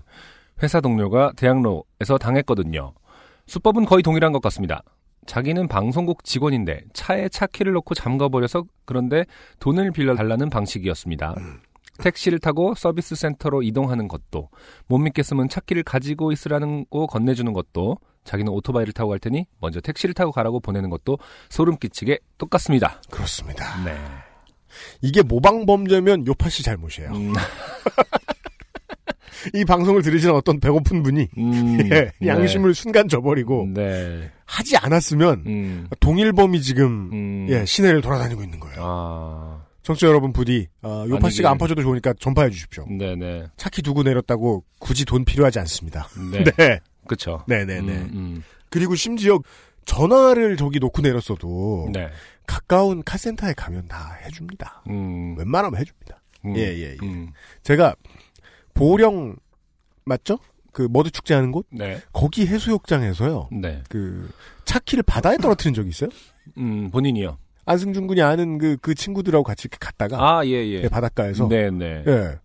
회사 0.61 0.79
동료가 0.79 1.33
대학로에서 1.35 2.17
당했거든요. 2.17 2.93
수법은 3.47 3.85
거의 3.85 4.03
동일한 4.03 4.31
것 4.31 4.41
같습니다. 4.41 4.83
자기는 5.25 5.67
방송국 5.67 6.23
직원인데 6.23 6.81
차에 6.93 7.29
차 7.29 7.47
키를 7.47 7.73
놓고 7.73 7.95
잠가버려서 7.95 8.65
그런데 8.85 9.25
돈을 9.59 9.91
빌려달라는 9.91 10.49
방식이었습니다. 10.49 11.35
택시를 11.99 12.39
타고 12.39 12.73
서비스 12.75 13.15
센터로 13.15 13.61
이동하는 13.61 14.07
것도 14.07 14.49
못 14.87 14.97
믿겠으면 14.97 15.49
차 15.49 15.61
키를 15.61 15.83
가지고 15.83 16.31
있으라는 16.31 16.85
거 16.89 17.05
건네주는 17.05 17.51
것도 17.53 17.97
자기는 18.23 18.51
오토바이를 18.51 18.93
타고 18.93 19.09
갈 19.09 19.19
테니 19.19 19.45
먼저 19.59 19.79
택시를 19.81 20.13
타고 20.13 20.31
가라고 20.31 20.59
보내는 20.59 20.89
것도 20.89 21.17
소름 21.49 21.77
끼치게 21.77 22.19
똑같습니다. 22.37 23.01
그렇습니다. 23.11 23.83
네. 23.83 23.95
이게 25.01 25.21
모방 25.21 25.65
범죄면 25.65 26.25
요파 26.25 26.49
씨 26.49 26.63
잘못이에요. 26.63 27.11
음, 27.11 27.33
이 29.53 29.65
방송을 29.65 30.01
들으시는 30.01 30.33
어떤 30.35 30.59
배고픈 30.59 31.03
분이 31.03 31.27
음, 31.37 31.77
예, 31.91 32.11
양심을 32.25 32.73
순간 32.73 33.07
저버리고 33.07 33.67
네. 33.73 34.31
하지 34.45 34.77
않았으면 34.77 35.43
음, 35.45 35.87
동일범이 35.99 36.61
지금 36.61 37.09
음. 37.11 37.47
예, 37.49 37.65
시내를 37.65 38.01
돌아다니고 38.01 38.43
있는 38.43 38.59
거예요. 38.59 38.77
아, 38.79 39.63
청취자 39.83 40.07
여러분 40.07 40.31
부디 40.33 40.67
어, 40.81 41.05
요파 41.09 41.29
씨가 41.29 41.47
이게- 41.49 41.51
안 41.51 41.57
퍼져도 41.57 41.81
좋으니까 41.81 42.13
전파해 42.19 42.49
주십시오. 42.49 42.85
네네. 42.87 43.47
차키 43.57 43.81
두고 43.81 44.03
내렸다고 44.03 44.63
굳이 44.79 45.05
돈 45.05 45.25
필요하지 45.25 45.59
않습니다. 45.59 46.07
네. 46.31 46.43
네. 46.57 46.79
그쵸. 47.07 47.43
네네네. 47.47 47.91
음, 47.93 48.09
음. 48.13 48.43
그리고 48.69 48.95
심지어 48.95 49.39
전화를 49.85 50.55
저기 50.55 50.79
놓고 50.79 51.01
내렸어도 51.01 51.89
네. 51.91 52.07
가까운 52.47 53.03
카센터에 53.03 53.53
가면 53.53 53.87
다 53.89 54.17
해줍니다. 54.25 54.83
음. 54.89 55.35
웬만하면 55.37 55.79
해줍니다. 55.79 56.21
음. 56.45 56.55
예, 56.55 56.61
예, 56.61 56.91
예. 56.93 56.97
음. 57.03 57.31
제가 57.63 57.95
보령 58.73 59.35
맞죠? 60.05 60.39
그 60.71 60.87
머드 60.89 61.11
축제 61.11 61.33
하는 61.33 61.51
곳 61.51 61.67
네. 61.71 62.01
거기 62.11 62.47
해수욕장에서요. 62.47 63.49
네. 63.51 63.83
그 63.89 64.29
차키를 64.65 65.03
바다에 65.03 65.37
떨어뜨린 65.37 65.73
적이 65.73 65.89
있어요. 65.89 66.09
음, 66.57 66.89
본인이요. 66.91 67.37
안승준 67.65 68.07
군이 68.07 68.21
아는 68.21 68.57
그, 68.57 68.77
그 68.81 68.93
친구들하고 68.95 69.43
같이 69.43 69.67
이렇게 69.67 69.77
갔다가 69.79 70.17
아, 70.39 70.45
예, 70.45 70.51
예. 70.51 70.81
예, 70.83 70.89
바닷가에서 70.89 71.47
네, 71.47 71.69
네. 71.69 72.03
예. 72.07 72.39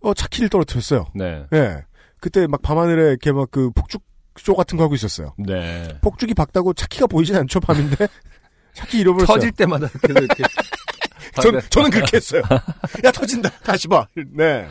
어 0.00 0.14
차키를 0.14 0.48
떨어뜨렸어요. 0.48 1.06
네. 1.14 1.44
예. 1.52 1.84
그때 2.20 2.46
막 2.46 2.62
밤하늘에 2.62 3.10
이렇게 3.10 3.32
막 3.32 3.48
그 3.50 3.70
폭죽 3.70 4.02
쇼 4.38 4.54
같은 4.54 4.78
거 4.78 4.84
하고 4.84 4.94
있었어요. 4.94 5.34
네. 5.36 5.88
폭죽이 6.00 6.32
박다고 6.32 6.72
차키가 6.72 7.06
보이진 7.06 7.36
않죠 7.36 7.60
밤인데 7.60 8.08
차키 8.72 9.00
잃어버렸어요. 9.00 9.34
터질 9.34 9.52
때마다 9.52 9.88
계속 9.88 10.18
이렇게. 10.22 10.42
전, 11.42 11.60
저는 11.68 11.90
그렇게 11.90 12.16
했어요. 12.16 12.42
야 13.04 13.10
터진다. 13.10 13.50
다시 13.62 13.88
봐. 13.88 14.06
네. 14.34 14.66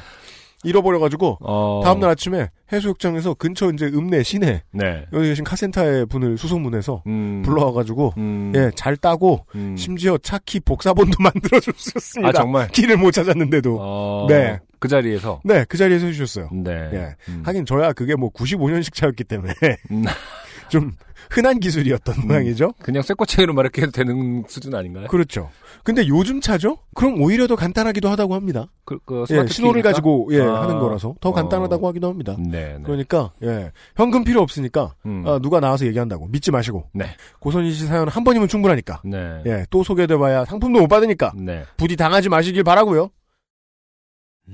잃어버려가지고 0.64 1.38
어. 1.42 1.82
다음날 1.84 2.10
아침에 2.12 2.50
해수욕장에서 2.72 3.34
근처 3.36 3.72
이제 3.72 3.86
읍내 3.88 4.24
시내 4.24 4.64
네. 4.72 5.06
여기 5.14 5.30
계신 5.30 5.44
카센터의 5.44 6.06
분을 6.06 6.38
수소문해서 6.38 7.04
음. 7.08 7.42
불러와가지고 7.44 8.14
음. 8.18 8.54
예잘 8.56 8.98
따고 8.98 9.46
음. 9.56 9.76
심지어 9.78 10.18
차키 10.18 10.62
복사본도 10.62 11.18
만들어줬었습니다. 11.24 12.30
아, 12.30 12.32
정말? 12.32 12.68
길을 12.70 12.98
못 12.98 13.12
찾았는데도 13.12 13.78
어. 13.80 14.26
네. 14.30 14.60
그 14.80 14.88
자리에서. 14.88 15.42
네그 15.44 15.78
자리에서 15.78 16.08
해주셨어요. 16.08 16.50
네. 16.52 16.72
예. 16.94 17.16
음. 17.30 17.44
하긴 17.46 17.66
저야 17.66 17.94
그게 17.94 18.16
뭐 18.16 18.32
95년식 18.32 18.94
차였기 18.96 19.24
때문에 19.26 19.54
음. 19.92 20.06
좀 20.72 20.94
흔한 21.30 21.60
기술이었던 21.60 22.28
모양이죠. 22.28 22.74
그냥 22.82 23.04
쇠꼬챙이로 23.04 23.54
막 23.54 23.62
이렇게 23.62 23.82
해도 23.82 23.92
되는 23.92 24.44
수준 24.48 24.74
아닌가요? 24.74 25.08
그렇죠. 25.08 25.50
근데 25.84 26.08
요즘 26.08 26.40
차죠? 26.40 26.78
그럼 26.96 27.22
오히려 27.22 27.46
더 27.48 27.56
간단하기도 27.56 28.10
하다고 28.10 28.34
합니다. 28.36 28.68
그, 28.86 28.98
그 29.06 29.26
예, 29.32 29.46
신호를? 29.48 29.82
가지고 29.82 30.30
예, 30.32 30.42
아. 30.42 30.62
하는 30.64 30.80
거라서 30.80 31.16
더 31.20 31.30
어. 31.30 31.34
간단하다고 31.34 31.88
하기도 31.90 32.08
합니다. 32.10 32.36
네. 32.40 32.78
네. 32.78 32.80
그러니까 32.84 33.32
예 33.44 33.72
현금 33.96 34.24
필요 34.24 34.42
없으니까 34.42 34.96
음. 35.06 35.24
아, 35.28 35.40
누가 35.40 35.60
나와서 35.60 35.86
얘기한다고 35.86 36.28
믿지 36.28 36.52
마시고 36.52 36.86
네. 36.94 37.06
고선희 37.40 37.72
씨 37.74 37.86
사연 37.86 38.08
한 38.08 38.24
번이면 38.24 38.48
충분하니까 38.48 39.02
네. 39.06 39.42
예 39.46 39.66
또 39.70 39.84
소개돼봐야 39.84 40.46
상품도 40.46 40.80
못 40.80 40.88
받으니까 40.88 41.34
네. 41.36 41.64
부디 41.78 41.96
당하지 41.96 42.30
마시길 42.30 42.64
바라고요. 42.64 43.10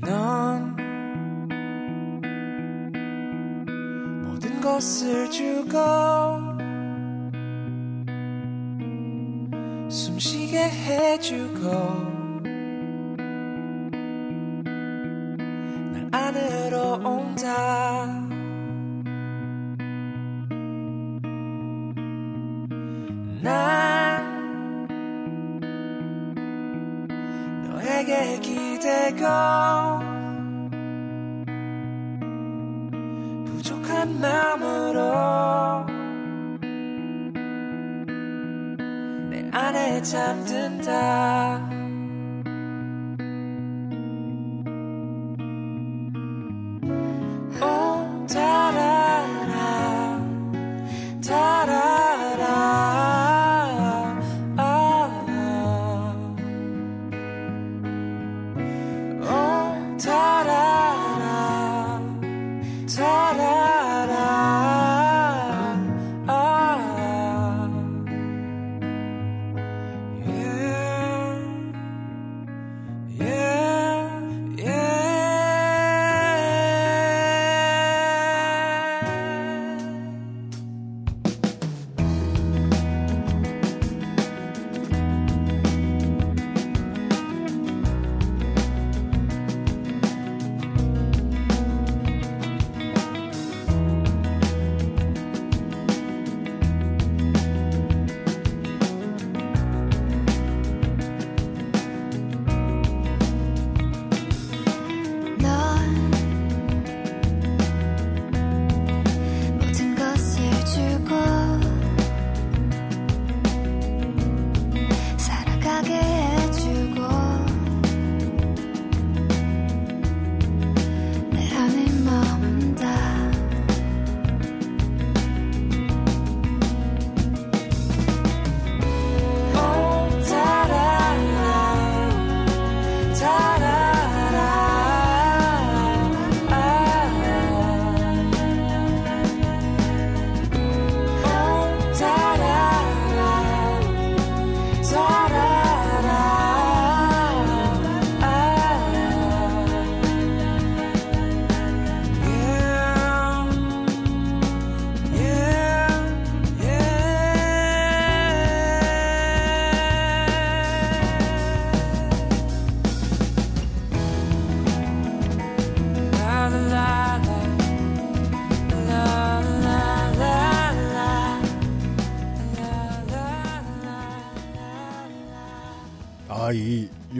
넌 0.01 0.75
모든 4.37 4.61
것을 4.61 5.31
주고 5.31 5.79
숨쉬게 9.89 10.57
해주고 10.59 11.71
날 15.91 16.07
안으로 16.11 16.99
온다. 17.03 18.05
난 23.41 24.87
너에게 27.71 28.39
기대고 28.39 30.16
마음으로 34.19 35.85
내 39.29 39.49
안에 39.51 40.01
잠든다 40.01 41.76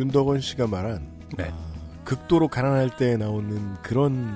윤덕원 0.08 0.40
씨가 0.40 0.68
말한 0.68 1.28
네. 1.38 1.50
아, 1.52 2.04
극도로 2.06 2.48
가난할 2.48 2.96
때 2.96 3.18
나오는 3.18 3.76
그런 3.82 4.30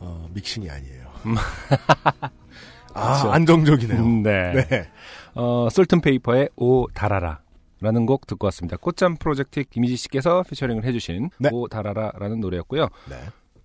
어, 0.00 0.28
믹싱이 0.34 0.68
아니에요. 0.68 1.04
아, 2.94 3.18
그렇죠. 3.20 3.32
안정적이네요. 3.32 4.02
음, 4.02 4.22
네. 4.22 4.66
네. 4.68 4.88
어, 5.34 5.68
솔튼페이퍼의 5.70 6.50
오 6.56 6.88
달아라. 6.88 7.40
라는 7.80 8.06
곡 8.06 8.26
듣고 8.26 8.46
왔습니다. 8.46 8.78
꽃잠 8.78 9.16
프로젝트 9.16 9.62
김희지 9.62 9.96
씨께서 9.96 10.42
피처링을 10.48 10.84
해주신 10.84 11.30
네. 11.38 11.50
오 11.52 11.68
달아라라는 11.68 12.40
노래였고요. 12.40 12.88
네. 13.10 13.16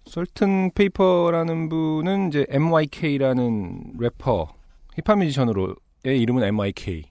솔튼 0.06 0.72
페이퍼라는 0.72 1.70
분은 1.70 2.28
이제 2.28 2.46
MYK라는 2.50 3.94
래퍼 4.00 4.48
힙합 4.96 5.20
뮤지션으로의 5.20 5.76
이름은 6.04 6.44
MYK. 6.44 7.04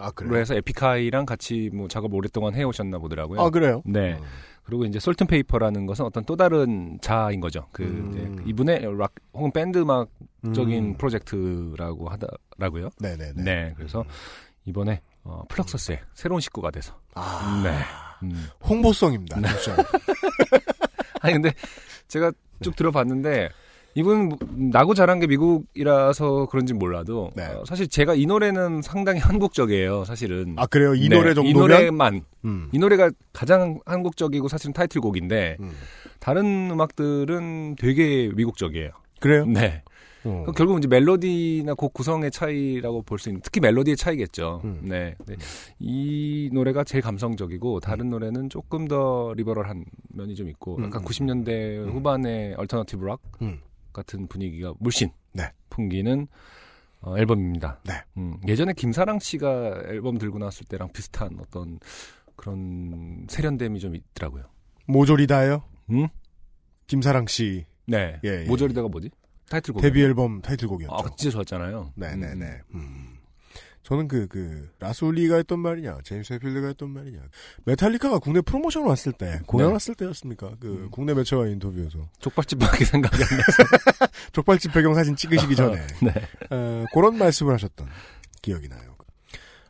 아, 0.00 0.06
로 0.06 0.12
그래요? 0.12 0.40
해서 0.40 0.54
에픽하이랑 0.54 1.26
같이 1.26 1.70
뭐 1.72 1.88
작업 1.88 2.12
오랫동안 2.14 2.54
해오셨나 2.54 2.98
보더라고요. 2.98 3.40
아, 3.40 3.50
그래요? 3.50 3.82
네. 3.84 4.14
어. 4.14 4.20
그리고 4.64 4.84
이제 4.84 4.98
솔튼 5.00 5.26
페이퍼라는 5.26 5.86
것은 5.86 6.04
어떤 6.04 6.24
또 6.24 6.36
다른 6.36 6.98
자아인 7.00 7.40
거죠. 7.40 7.66
그 7.72 7.82
음. 7.82 8.44
이분의 8.46 8.82
락 8.98 9.14
혹은 9.32 9.50
밴드 9.50 9.78
음악적인 9.78 10.84
음. 10.84 10.96
프로젝트라고 10.96 12.08
하더라고요. 12.08 12.90
네네네. 13.00 13.42
네. 13.42 13.74
그래서 13.76 14.04
이번에 14.64 15.00
어, 15.24 15.42
플럭서스의 15.48 16.00
새로운 16.14 16.40
식구가 16.40 16.70
돼서. 16.70 16.94
아, 17.14 17.62
네. 17.64 18.26
음. 18.26 18.48
홍보성입니다. 18.68 19.40
네. 19.40 19.48
아니 21.20 21.34
근데 21.34 21.52
제가 22.08 22.32
쭉 22.62 22.76
들어봤는데 22.76 23.48
이분 23.94 24.28
뭐, 24.28 24.38
나고 24.56 24.94
자란 24.94 25.18
게 25.18 25.26
미국이라서 25.26 26.46
그런지 26.50 26.74
몰라도 26.74 27.30
네. 27.34 27.44
어, 27.46 27.64
사실 27.66 27.88
제가 27.88 28.14
이 28.14 28.26
노래는 28.26 28.82
상당히 28.82 29.18
한국적이에요. 29.20 30.04
사실은. 30.04 30.54
아, 30.56 30.66
그래요? 30.66 30.94
이 30.94 31.08
네, 31.08 31.16
노래 31.16 31.32
이 31.32 31.34
정도면? 31.34 31.60
노래만 31.60 32.24
음. 32.44 32.68
이 32.72 32.78
노래가 32.78 33.10
가장 33.32 33.80
한국적이고 33.86 34.48
사실은 34.48 34.72
타이틀곡인데 34.72 35.56
음. 35.60 35.72
다른 36.20 36.70
음악들은 36.70 37.76
되게 37.76 38.30
미국적이에요. 38.34 38.90
그래요? 39.20 39.44
네. 39.46 39.82
어. 40.22 40.42
그럼 40.42 40.54
결국 40.54 40.78
이제 40.78 40.86
멜로디나 40.86 41.72
곡 41.74 41.94
구성의 41.94 42.30
차이라고 42.30 43.02
볼 43.02 43.18
수 43.18 43.30
있는 43.30 43.40
특히 43.42 43.58
멜로디의 43.60 43.96
차이겠죠. 43.96 44.60
음. 44.64 44.80
네. 44.82 45.14
근데 45.18 45.36
이 45.78 46.50
노래가 46.52 46.84
제일 46.84 47.02
감성적이고 47.02 47.80
다른 47.80 48.10
노래는 48.10 48.50
조금 48.50 48.86
더 48.86 49.32
리버럴한 49.36 49.84
면이 50.10 50.34
좀 50.36 50.48
있고 50.50 50.76
음, 50.76 50.84
약간 50.84 51.02
음, 51.02 51.04
90년대 51.06 51.48
음. 51.48 51.92
후반의 51.94 52.54
alternative 52.54 53.04
rock 53.04 53.20
음. 53.42 53.60
같은 53.92 54.26
분위기가 54.28 54.74
물씬 54.78 55.10
네. 55.32 55.50
풍기는 55.70 56.26
어, 57.02 57.16
앨범입니다. 57.16 57.80
네. 57.84 57.94
음, 58.16 58.38
예전에 58.46 58.72
김사랑 58.74 59.18
씨가 59.18 59.82
앨범 59.86 60.18
들고 60.18 60.38
나왔을 60.38 60.66
때랑 60.66 60.92
비슷한 60.92 61.38
어떤 61.40 61.78
그런 62.36 63.26
세련됨이 63.28 63.80
좀 63.80 63.94
있더라고요. 63.96 64.44
모조리다요? 64.86 65.62
음? 65.90 66.08
김사랑 66.86 67.26
씨 67.26 67.66
네. 67.86 68.20
예, 68.24 68.42
예. 68.42 68.44
모조리다가 68.46 68.88
뭐지? 68.88 69.10
타이틀곡. 69.48 69.82
데뷔 69.82 70.02
앨범 70.02 70.40
타이틀곡이었죠. 70.42 70.94
아, 70.94 71.16
진짜 71.16 71.30
좋았잖아요. 71.32 71.92
네네네. 71.96 72.60
음. 72.74 73.09
저는 73.90 74.06
그, 74.06 74.28
그, 74.28 74.70
라스올리가 74.78 75.34
했던 75.34 75.58
말이냐, 75.58 75.98
제임스 76.04 76.34
해필드가 76.34 76.68
했던 76.68 76.90
말이냐. 76.90 77.18
메탈리카가 77.64 78.20
국내 78.20 78.40
프로모션 78.40 78.84
왔을 78.86 79.10
때, 79.10 79.40
공연 79.48 79.66
네. 79.66 79.72
왔을 79.72 79.96
때였습니까? 79.96 80.52
그, 80.60 80.68
음. 80.68 80.88
국내 80.92 81.12
매체와 81.12 81.48
인터뷰에서. 81.48 82.08
족발집밖에 82.20 82.84
생각이 82.84 83.16
안 83.16 83.28
나서. 83.36 84.12
족발집 84.30 84.72
배경 84.72 84.94
사진 84.94 85.16
찍으시기 85.16 85.56
전에, 85.56 85.74
네. 86.04 86.12
어, 86.50 86.84
그런 86.94 87.18
말씀을 87.18 87.52
하셨던 87.54 87.88
기억이 88.42 88.68
나요. 88.68 88.94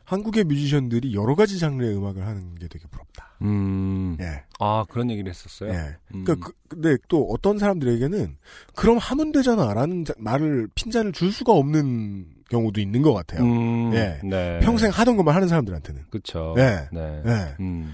한국의 0.05 0.43
뮤지션들이 0.43 1.15
여러 1.15 1.33
가지 1.33 1.57
장르의 1.57 1.95
음악을 1.97 2.23
하는 2.27 2.53
게 2.55 2.67
되게 2.67 2.85
부럽다. 2.91 3.37
음. 3.41 4.17
예. 4.19 4.43
아, 4.59 4.85
그런 4.87 5.09
얘기를 5.09 5.31
했었어요? 5.31 5.71
예. 5.71 5.97
음. 6.13 6.25
그러니까 6.25 6.35
그, 6.47 6.53
근데 6.67 6.97
또 7.07 7.27
어떤 7.31 7.57
사람들에게는 7.57 8.37
그럼 8.75 8.97
하면 8.99 9.31
되잖아 9.31 9.73
라는 9.73 10.05
자- 10.05 10.13
말을 10.19 10.67
핀잔을 10.75 11.13
줄 11.13 11.31
수가 11.31 11.53
없는 11.53 12.27
경우도 12.51 12.81
있는 12.81 13.01
것 13.01 13.13
같아요. 13.13 13.43
음. 13.43 13.93
예. 13.93 14.19
네. 14.23 14.59
평생 14.61 14.91
하던 14.91 15.17
것만 15.17 15.33
하는 15.33 15.47
사람들한테는. 15.47 16.03
그쵸. 16.09 16.53
예. 16.57 16.87
네. 16.91 17.21
예. 17.25 17.55
음. 17.59 17.93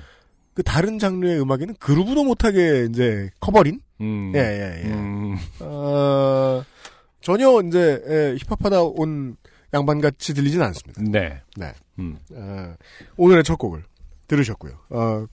그 0.54 0.63
다른 0.63 0.98
장르의 0.98 1.39
음악에는 1.39 1.76
그루브도 1.80 2.24
못하게 2.24 2.88
이제 2.89 3.30
커버린. 3.39 3.80
음. 4.02 4.34
예, 4.36 4.39
예, 4.39 4.82
예. 4.86 4.93
음. 4.93 5.38
어, 5.60 6.63
전혀 7.22 7.62
이제 7.62 8.04
예, 8.08 8.36
힙합하다 8.43 8.82
온 8.82 9.38
양반 9.74 10.02
같이 10.02 10.34
들리진 10.34 10.62
않습니다. 10.62 11.02
네. 11.04 11.41
네. 11.56 11.74
음. 12.00 12.17
어, 12.34 12.74
오늘의 13.17 13.43
첫 13.43 13.58
곡을 13.58 13.84
들으셨고요. 14.28 14.74
어, 14.89 15.26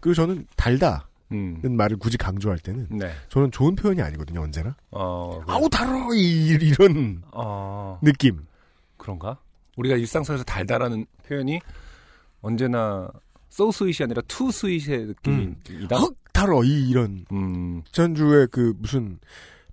그리고 0.00 0.14
저는 0.14 0.46
달다 0.56 1.06
는 1.32 1.60
음. 1.64 1.76
말을 1.76 1.96
굳이 1.98 2.16
강조할 2.18 2.58
때는 2.58 2.88
네. 2.90 3.12
저는 3.28 3.52
좋은 3.52 3.76
표현이 3.76 4.02
아니거든요, 4.02 4.40
언제나. 4.40 4.74
어. 4.90 5.40
아우, 5.46 5.68
달어! 5.68 6.12
이, 6.12 6.58
이런 6.60 7.22
어. 7.30 8.00
느낌. 8.02 8.40
그런가? 9.18 9.38
우리가 9.76 9.96
일상생활에서 9.96 10.44
달달하는 10.44 11.06
표현이 11.26 11.60
언제나 12.42 13.08
so 13.52 13.68
sweet이 13.68 14.04
아니라 14.04 14.22
too 14.28 14.48
sweet의 14.50 15.06
느낌이다. 15.06 15.96
헉, 15.96 16.14
달어! 16.32 16.62
이, 16.64 16.88
이런. 16.88 17.24
음. 17.32 17.82
지난주에 17.92 18.46
그 18.50 18.72
무슨 18.78 19.18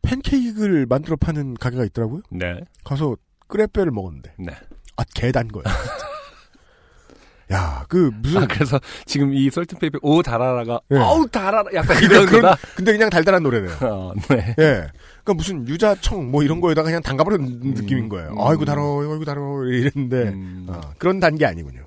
팬케이크를 0.02 0.86
만들어 0.88 1.15
파는 1.15 1.56
가게가 1.56 1.86
있더라고요. 1.86 2.21
네. 2.32 2.60
가서 2.84 3.15
끄레빼를 3.47 3.91
먹었는데. 3.91 4.34
네. 4.39 4.54
아, 4.95 5.04
개단 5.13 5.47
거야. 5.50 5.63
야, 7.52 7.86
그 7.88 8.12
무슨 8.15 8.43
아, 8.43 8.47
그래서 8.47 8.78
지금 9.06 9.34
이 9.34 9.50
솔트페이퍼 9.50 10.00
오 10.02 10.21
달아라가 10.21 10.82
예. 10.91 10.97
어우 10.97 11.28
달아라 11.30 11.69
약간 11.76 11.95
근데 11.97 12.06
이런 12.15 12.26
그런- 12.26 12.41
거다. 12.41 12.58
근데 12.76 12.91
그냥 12.91 13.10
달달한 13.10 13.41
노래래요. 13.43 13.71
어, 13.82 14.13
네. 14.30 14.54
예. 14.60 14.88
그러니까 15.28 15.34
무슨 15.34 15.68
유자청 15.68 16.32
뭐 16.32 16.42
이런 16.42 16.62
거에다가 16.62 16.86
그냥 16.86 17.02
담가버린 17.02 17.60
느낌인 17.76 18.08
거예요. 18.08 18.30
음. 18.32 18.40
아이고 18.40 18.63
달어, 18.63 19.02
아이고 19.02 19.26
달어 19.26 19.66
이랬는데 19.66 20.16
음. 20.30 20.68
어, 20.70 20.80
그런 20.98 21.20
단계 21.20 21.46
아니군요. 21.46 21.82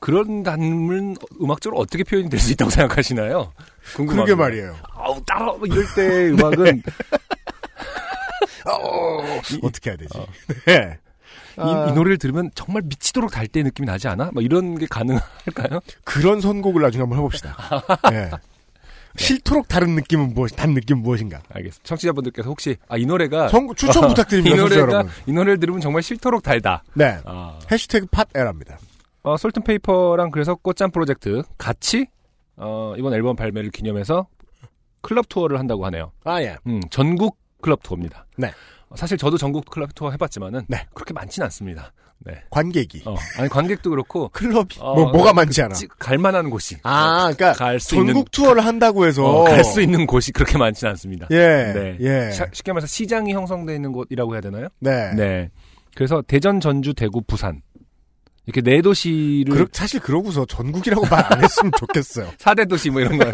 그런 0.00 0.42
단문 0.42 1.14
음악적으로 1.40 1.80
어떻게 1.80 2.02
표현이 2.02 2.28
될 2.28 2.40
수 2.40 2.50
있다고 2.52 2.72
생각하시나요? 2.72 3.52
궁금합니다. 3.94 4.24
그러게 4.24 4.34
말이에요. 4.34 4.74
아우 4.94 5.20
뭐 5.58 5.66
이럴 5.66 5.84
때 5.94 6.30
음악은 6.30 6.82
어, 8.66 9.40
어떻게 9.62 9.90
해야 9.90 9.96
되지? 9.96 10.18
어. 10.18 10.26
네. 10.66 10.98
이, 11.58 11.60
아, 11.60 11.86
이 11.88 11.92
노래를 11.92 12.18
들으면 12.18 12.50
정말 12.56 12.82
미치도록 12.84 13.30
달 13.30 13.46
때 13.46 13.62
느낌이 13.62 13.86
나지 13.86 14.08
않아? 14.08 14.30
막 14.32 14.42
이런 14.42 14.76
게 14.76 14.86
가능할까요? 14.90 15.80
그런 16.02 16.40
선곡을 16.40 16.82
나중에 16.82 17.02
한번 17.02 17.18
해봅시다. 17.18 17.56
예. 18.12 18.30
싫도록 19.16 19.68
다른 19.68 19.94
느낌은 19.94 20.34
무엇, 20.34 20.48
단 20.56 20.72
느낌은 20.74 21.02
무엇인가? 21.02 21.42
알겠습니다. 21.50 21.82
청취자분들께서 21.84 22.48
혹시 22.48 22.76
아 22.88 22.96
이 22.96 23.06
노래가 23.06 23.48
선곡 23.48 23.76
추천 23.76 24.06
부탁드립니다, 24.08 24.54
이 24.56 24.58
노래가. 24.58 25.04
이 25.26 25.32
노래를 25.32 25.58
들으면 25.60 25.80
정말 25.80 26.02
싫도록 26.02 26.42
달다. 26.42 26.82
네. 26.94 27.18
아. 27.24 27.58
해시태그 27.70 28.06
팟에랍니다. 28.10 28.78
어, 29.24 29.36
솔튼페이퍼랑 29.36 30.30
그래서 30.30 30.54
꽃잠 30.56 30.90
프로젝트 30.90 31.42
같이 31.58 32.06
어, 32.56 32.94
이번 32.98 33.14
앨범 33.14 33.36
발매를 33.36 33.70
기념해서 33.70 34.26
클럽 35.00 35.28
투어를 35.28 35.58
한다고 35.58 35.84
하네요. 35.86 36.12
아, 36.24 36.40
예. 36.42 36.56
음, 36.66 36.80
전국 36.90 37.36
클럽 37.60 37.82
투어입니다. 37.82 38.26
네. 38.36 38.52
어, 38.88 38.96
사실 38.96 39.16
저도 39.18 39.36
전국 39.36 39.64
클럽 39.66 39.94
투어 39.94 40.10
해봤지만은 40.10 40.62
네. 40.68 40.86
그렇게 40.94 41.12
많진 41.12 41.42
않습니다. 41.44 41.92
네. 42.24 42.42
관객이. 42.50 43.02
어, 43.06 43.14
아니 43.38 43.48
관객도 43.48 43.90
그렇고 43.90 44.28
클럽이. 44.34 44.66
어, 44.80 44.94
뭐, 44.94 45.10
뭐가 45.12 45.32
많지 45.32 45.62
않아. 45.62 45.74
찌- 45.74 45.88
갈만한 45.98 46.50
곳이 46.50 46.76
아, 46.82 47.32
그러니까 47.34 47.52
갈수 47.52 47.90
전국 47.90 48.08
있는 48.10 48.24
투어를 48.30 48.64
한다고 48.64 49.06
해서. 49.06 49.24
어, 49.24 49.44
갈수 49.44 49.80
있는 49.82 50.06
곳이 50.06 50.32
그렇게 50.32 50.56
많진 50.58 50.88
않습니다. 50.88 51.26
예. 51.30 51.36
네. 51.74 51.96
예. 52.00 52.30
시- 52.32 52.42
쉽게 52.52 52.72
말해서 52.72 52.86
시장이 52.86 53.32
형성되어 53.32 53.74
있는 53.74 53.92
곳이라고 53.92 54.34
해야 54.34 54.40
되나요? 54.40 54.68
네. 54.80 55.12
네. 55.14 55.50
그래서 55.94 56.22
대전, 56.26 56.60
전주, 56.60 56.94
대구, 56.94 57.20
부산 57.22 57.60
이렇게 58.46 58.60
네 58.62 58.80
도시를 58.82 59.52
그러- 59.54 59.66
사실 59.72 60.00
그러고서 60.00 60.44
전국이라고 60.46 61.06
말 61.06 61.32
안 61.32 61.42
했으면 61.44 61.70
좋겠어요. 61.78 62.30
4대 62.38 62.68
도시 62.68 62.90
뭐 62.90 63.00
이런 63.00 63.18
거. 63.18 63.24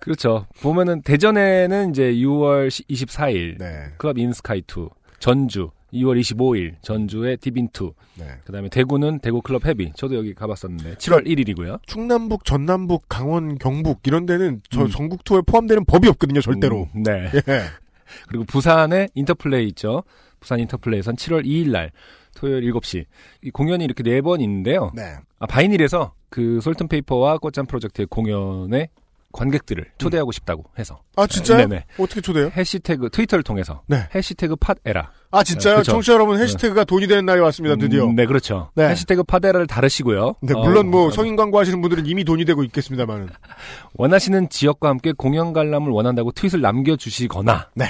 그렇죠. 0.00 0.46
보면은 0.60 1.00
대전에는 1.02 1.90
이제 1.90 2.12
6월 2.12 2.68
24일 2.68 3.58
네. 3.58 3.86
클럽 3.96 4.16
인스카이2 4.16 4.90
전주 5.18 5.70
2월 5.94 6.20
25일 6.20 6.74
전주의 6.82 7.36
디빈2 7.36 7.94
네. 8.18 8.26
그다음에 8.44 8.68
대구는 8.68 9.20
대구 9.20 9.40
클럽 9.40 9.64
헤비 9.66 9.92
저도 9.94 10.16
여기 10.16 10.34
가봤었는데 10.34 10.94
7월 10.96 11.26
1일이고요. 11.26 11.78
충남북, 11.86 12.44
전남북, 12.44 13.04
강원, 13.08 13.56
경북 13.58 14.00
이런 14.06 14.26
데는 14.26 14.60
저 14.70 14.82
음. 14.82 14.88
전국 14.90 15.24
투어에 15.24 15.42
포함되는 15.46 15.84
법이 15.84 16.08
없거든요, 16.08 16.40
절대로. 16.40 16.88
음, 16.94 17.02
네. 17.02 17.30
예. 17.34 17.62
그리고 18.28 18.44
부산에 18.44 19.08
인터플레이 19.14 19.66
있죠. 19.68 20.02
부산 20.40 20.60
인터플레이에선 20.60 21.16
7월 21.16 21.44
2일 21.46 21.70
날 21.70 21.90
토요일 22.36 22.70
7시 22.72 23.04
이 23.42 23.50
공연이 23.50 23.84
이렇게 23.84 24.02
네 24.02 24.20
번 24.20 24.40
있는데요. 24.40 24.90
네. 24.94 25.14
아 25.38 25.46
바이닐에서 25.46 26.12
그 26.28 26.60
솔튼 26.60 26.88
페이퍼와 26.88 27.38
꽃잠 27.38 27.66
프로젝트의 27.66 28.06
공연에 28.10 28.88
관객들을 29.34 29.84
초대하고 29.98 30.32
싶다고 30.32 30.64
해서. 30.78 31.02
아 31.16 31.26
진짜요? 31.26 31.66
네네. 31.66 31.84
어떻게 31.98 32.20
초대요? 32.20 32.50
해시태그 32.56 33.10
트위터를 33.10 33.42
통해서 33.42 33.82
네. 33.86 34.08
해시태그 34.14 34.56
팟에라. 34.56 35.10
아 35.32 35.42
진짜요? 35.42 35.78
그쵸. 35.78 35.92
청취자 35.92 36.12
여러분 36.14 36.40
해시태그가 36.40 36.84
돈이 36.84 37.08
되는 37.08 37.26
날이 37.26 37.40
왔습니다. 37.40 37.76
드디어. 37.76 38.06
음, 38.06 38.14
네, 38.14 38.24
그렇죠. 38.26 38.70
네. 38.76 38.88
해시태그 38.88 39.24
팟에라를 39.24 39.66
다시고요. 39.66 40.36
네, 40.40 40.54
어, 40.54 40.62
물론 40.62 40.88
뭐 40.88 41.08
어, 41.08 41.10
성인 41.10 41.34
광고 41.34 41.58
하시는 41.58 41.80
분들은 41.80 42.06
이미 42.06 42.24
돈이 42.24 42.44
되고 42.44 42.62
있겠습니다만은. 42.62 43.28
원하시는 43.94 44.48
지역과 44.48 44.88
함께 44.88 45.12
공연 45.12 45.52
관람을 45.52 45.90
원한다고 45.90 46.30
트윗을 46.30 46.60
남겨주시거나 46.60 47.70
네. 47.74 47.86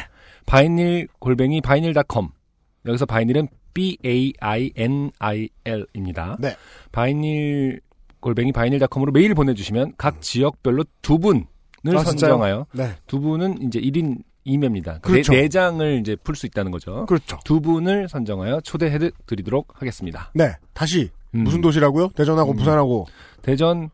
바이닐 0.47 1.09
골뱅이 1.19 1.61
바이닐닷컴 1.61 2.31
여기서 2.87 3.07
바이닐은 3.07 3.49
B 3.75 3.99
A 4.05 4.33
I 4.41 4.71
N 4.77 5.11
I 5.19 5.49
L입니다. 5.65 6.37
네. 6.41 6.57
바이닐 6.93 7.81
골뱅이 8.25 8.53
바이닐닷컴으로 8.53 9.13
메일 9.13 9.35
보내주시면 9.35 9.95
각 9.99 10.23
지역별로 10.23 10.85
두 11.03 11.19
분을 11.19 11.45
음. 11.87 11.97
아? 11.97 12.03
선정하여 12.03 12.67
네. 12.73 12.95
두 13.07 13.21
분은 13.21 13.61
이제 13.61 13.79
1인 13.79 14.23
2매입니다. 14.47 15.03
그렇죠. 15.03 15.33
네, 15.33 15.43
네 15.43 15.49
장을 15.51 16.01
이제 16.01 16.17
풀 16.17 16.35
수 16.35 16.47
있다는 16.47 16.71
거죠. 16.71 17.05
그렇죠. 17.05 17.39
두 17.45 17.61
분을 17.61 18.09
선정하여 18.09 18.63
초대해 18.63 18.99
드리도록 19.27 19.75
하겠습니다. 19.75 20.31
네. 20.35 20.55
다시 20.73 21.11
음. 21.35 21.45
무슨 21.45 21.61
도시라고요? 21.61 22.09
대전하고 22.17 22.53
음. 22.53 22.57
부산하고 22.57 23.07
대전, 23.43 23.91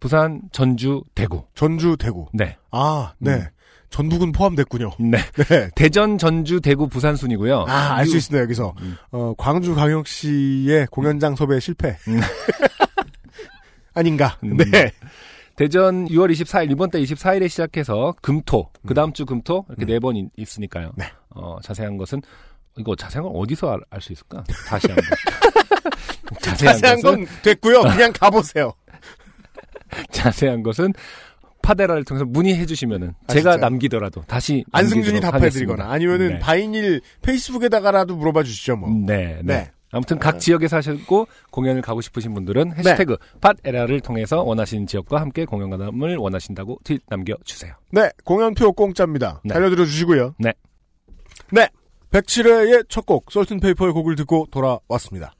부산, 0.00 0.40
전주, 0.50 1.02
대구. 1.14 1.44
전주, 1.54 1.96
대구. 1.98 2.26
네. 2.32 2.56
아, 2.70 3.12
네. 3.18 3.32
음. 3.32 3.44
전북은 3.90 4.32
포함됐군요. 4.32 4.92
네. 4.98 5.18
네. 5.48 5.70
대전, 5.74 6.16
전주, 6.16 6.62
대구, 6.62 6.88
부산 6.88 7.16
순이고요. 7.16 7.66
아, 7.68 7.96
알 7.96 8.06
수 8.06 8.16
있습니다, 8.16 8.42
여기서. 8.44 8.74
음. 8.80 8.96
어, 9.10 9.34
광주 9.36 9.74
광역시의 9.74 10.86
공연장 10.90 11.36
섭외 11.36 11.60
실패. 11.60 11.98
음. 12.08 12.20
아닌가. 13.98 14.38
음. 14.44 14.56
네. 14.56 14.90
대전 15.56 16.06
6월 16.06 16.30
24일, 16.30 16.70
이번 16.70 16.90
달 16.90 17.02
24일에 17.02 17.48
시작해서 17.48 18.14
금토, 18.22 18.70
그 18.86 18.94
다음 18.94 19.12
주 19.12 19.26
금토, 19.26 19.64
이렇게 19.68 19.84
음. 19.84 19.86
네번 19.88 20.30
있으니까요. 20.36 20.92
네. 20.96 21.06
어, 21.30 21.56
자세한 21.62 21.96
것은, 21.96 22.22
이거 22.78 22.94
자세한 22.94 23.24
건 23.24 23.32
어디서 23.34 23.76
알 23.90 24.00
수 24.00 24.12
있을까? 24.12 24.44
다시 24.68 24.86
한 24.86 24.96
번. 24.96 25.04
자세한, 26.40 26.74
자세한 26.74 27.00
것은, 27.02 27.24
건 27.24 27.26
됐고요. 27.42 27.82
그냥 27.82 28.12
가보세요. 28.12 28.72
자세한 30.12 30.62
것은, 30.62 30.92
파데라를 31.60 32.04
통해서 32.04 32.24
문의해 32.24 32.64
주시면은, 32.64 33.08
아, 33.26 33.32
제가 33.32 33.52
진짜요? 33.54 33.56
남기더라도 33.56 34.22
다시. 34.28 34.64
안승준이 34.70 35.20
답해 35.20 35.50
드리거나 35.50 35.84
하겠습니다. 35.86 35.90
아니면은 35.90 36.28
네. 36.34 36.38
바이닐 36.38 37.00
페이스북에다가라도 37.22 38.14
물어봐 38.14 38.44
주시죠, 38.44 38.76
뭐. 38.76 38.90
네, 38.90 39.40
네. 39.42 39.42
네. 39.42 39.70
아무튼 39.90 40.18
각 40.18 40.38
지역에 40.38 40.68
사시고 40.68 41.28
공연을 41.50 41.82
가고 41.82 42.00
싶으신 42.00 42.34
분들은 42.34 42.74
해시태그 42.76 43.16
팟에라를 43.40 44.00
통해서 44.00 44.42
원하시는 44.42 44.86
지역과 44.86 45.20
함께 45.20 45.44
공연 45.44 45.70
관람을 45.70 46.16
원하신다고 46.16 46.80
트윗 46.84 47.02
남겨주세요. 47.08 47.74
네, 47.92 48.10
공연표 48.24 48.72
공짜입니다. 48.72 49.40
네. 49.44 49.54
달려들어 49.54 49.84
주시고요. 49.84 50.34
네. 50.38 50.52
네. 51.50 51.68
107회의 52.10 52.88
첫 52.88 53.04
곡, 53.04 53.30
솔튼페이퍼의 53.30 53.92
곡을 53.92 54.16
듣고 54.16 54.46
돌아왔습니다. 54.50 55.32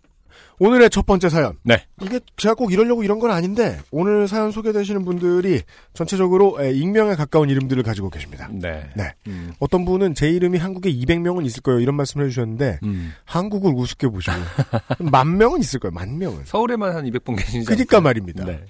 오늘의 0.60 0.90
첫 0.90 1.06
번째 1.06 1.28
사연. 1.28 1.56
네. 1.62 1.84
이게 2.02 2.20
제가 2.36 2.54
꼭 2.54 2.72
이러려고 2.72 3.04
이런 3.04 3.18
건 3.18 3.30
아닌데, 3.30 3.78
오늘 3.90 4.26
사연 4.26 4.50
소개되시는 4.50 5.04
분들이 5.04 5.62
전체적으로 5.94 6.56
에, 6.60 6.72
익명에 6.72 7.14
가까운 7.14 7.48
이름들을 7.48 7.82
가지고 7.82 8.10
계십니다. 8.10 8.48
네. 8.52 8.88
네. 8.96 9.12
음, 9.28 9.52
어떤 9.60 9.84
분은 9.84 10.14
제 10.14 10.28
이름이 10.28 10.58
한국에 10.58 10.92
200명은 10.92 11.46
있을 11.46 11.62
거예요. 11.62 11.80
이런 11.80 11.94
말씀을 11.94 12.26
해주셨는데, 12.26 12.80
음. 12.82 13.12
한국을 13.24 13.72
우습게 13.72 14.08
보시고, 14.08 14.34
만 15.10 15.38
명은 15.38 15.60
있을 15.60 15.78
거예요. 15.80 15.92
만 15.92 16.18
명은. 16.18 16.44
서울에만 16.44 16.94
한 16.94 17.04
200분 17.04 17.36
계시지 17.36 17.64
그니까 17.64 17.98
않을까요? 17.98 18.00
말입니다. 18.00 18.44
네. 18.44 18.64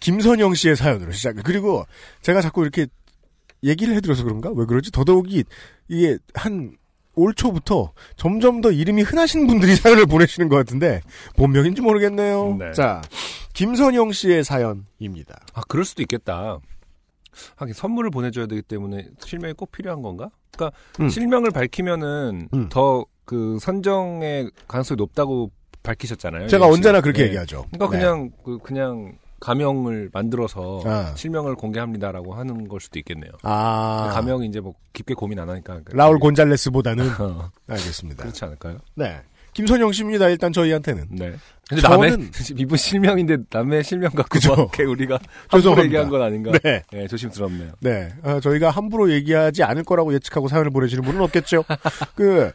김선영 0.00 0.54
씨의 0.54 0.76
사연으로 0.76 1.12
시작. 1.12 1.36
그리고 1.44 1.86
제가 2.22 2.40
자꾸 2.40 2.62
이렇게 2.62 2.86
얘기를 3.62 3.94
해드려서 3.96 4.24
그런가? 4.24 4.50
왜 4.50 4.64
그러지? 4.64 4.90
더더욱이 4.90 5.44
이게 5.88 6.18
한 6.34 6.72
올 7.20 7.34
초부터 7.34 7.92
점점 8.16 8.60
더 8.60 8.70
이름이 8.70 9.02
흔하신 9.02 9.46
분들이 9.46 9.74
사연을 9.76 10.06
보내시는 10.06 10.48
것 10.48 10.56
같은데 10.56 11.02
본명인지 11.36 11.82
모르겠네요. 11.82 12.56
네. 12.58 12.72
자, 12.72 13.02
김선영 13.52 14.12
씨의 14.12 14.42
사연입니다. 14.44 15.38
아, 15.54 15.60
그럴 15.68 15.84
수도 15.84 16.02
있겠다. 16.02 16.58
하긴 17.56 17.74
선물을 17.74 18.10
보내줘야 18.10 18.46
되기 18.46 18.62
때문에 18.62 19.08
실명이 19.24 19.54
꼭 19.54 19.70
필요한 19.70 20.02
건가? 20.02 20.30
그러니까 20.52 20.76
음. 21.00 21.08
실명을 21.08 21.50
밝히면은 21.50 22.48
음. 22.52 22.68
더그 22.70 23.58
선정의 23.60 24.50
가능성이 24.66 24.96
높다고 24.96 25.50
밝히셨잖아요. 25.82 26.48
제가 26.48 26.66
씨. 26.66 26.72
언제나 26.72 27.00
그렇게 27.00 27.22
네. 27.22 27.28
얘기하죠. 27.28 27.66
그러니까 27.70 27.96
네. 27.96 28.02
그냥 28.02 28.30
그 28.44 28.58
그냥 28.58 29.12
가명을 29.40 30.10
만들어서 30.12 30.82
아. 30.84 31.14
실명을 31.16 31.54
공개합니다라고 31.56 32.34
하는 32.34 32.68
걸 32.68 32.80
수도 32.80 32.98
있겠네요. 32.98 33.32
아, 33.42 34.10
가명이 34.12 34.46
이제 34.46 34.60
뭐 34.60 34.74
깊게 34.92 35.14
고민 35.14 35.38
안 35.38 35.48
하니까 35.48 35.80
라울 35.92 36.18
곤잘레스보다는 36.18 37.04
어, 37.20 37.50
알겠습니다. 37.66 38.22
그렇지 38.22 38.44
않을까요? 38.44 38.78
네, 38.94 39.20
김선영 39.54 39.92
씨입니다. 39.92 40.28
일단 40.28 40.52
저희한테는 40.52 41.06
네. 41.10 41.32
근데 41.68 41.82
저는- 41.82 41.88
남의 42.10 42.30
이분 42.58 42.76
실명인데 42.76 43.36
남의 43.50 43.82
실명 43.84 44.10
갖고 44.12 44.38
이렇게 44.38 44.84
우리가 44.84 45.18
함부로. 45.48 45.82
얘기한 45.84 46.08
건 46.10 46.22
아닌가? 46.22 46.52
네. 46.62 46.82
네, 46.92 47.06
조심스럽네요. 47.06 47.72
네, 47.80 48.12
어, 48.22 48.40
저희가 48.40 48.70
함부로 48.70 49.10
얘기하지 49.10 49.62
않을 49.62 49.84
거라고 49.84 50.12
예측하고 50.14 50.48
사연을 50.48 50.70
보내시는 50.70 51.02
분은 51.02 51.20
없겠죠. 51.22 51.64
그 52.14 52.52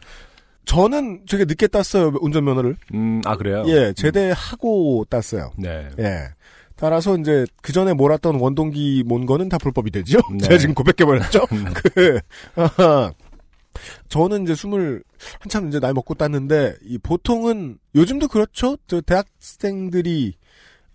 저는 0.66 1.24
되게 1.28 1.44
늦게 1.44 1.66
땄어요 1.68 2.12
운전면허를. 2.20 2.76
음, 2.94 3.22
아 3.24 3.36
그래요? 3.36 3.64
예, 3.68 3.92
제대하고 3.92 5.06
땄어요. 5.08 5.52
네. 5.56 5.88
예. 5.98 6.28
따라서 6.76 7.16
이제 7.16 7.44
그 7.62 7.72
전에 7.72 7.94
몰았던 7.94 8.38
원동기 8.38 9.04
몬 9.06 9.26
거는 9.26 9.48
다 9.48 9.58
불법이 9.58 9.90
되죠. 9.90 10.18
네. 10.30 10.38
제가 10.46 10.58
지금 10.58 10.74
고백해버렸죠. 10.74 11.46
그 11.94 12.20
아하. 12.54 13.12
저는 14.08 14.44
이제 14.44 14.54
스물 14.54 15.02
한참 15.40 15.68
이제 15.68 15.80
나이 15.80 15.92
먹고 15.92 16.14
땄는데 16.14 16.76
이 16.82 16.98
보통은 16.98 17.78
요즘도 17.94 18.28
그렇죠. 18.28 18.76
저 18.86 19.00
대학생들이 19.00 20.34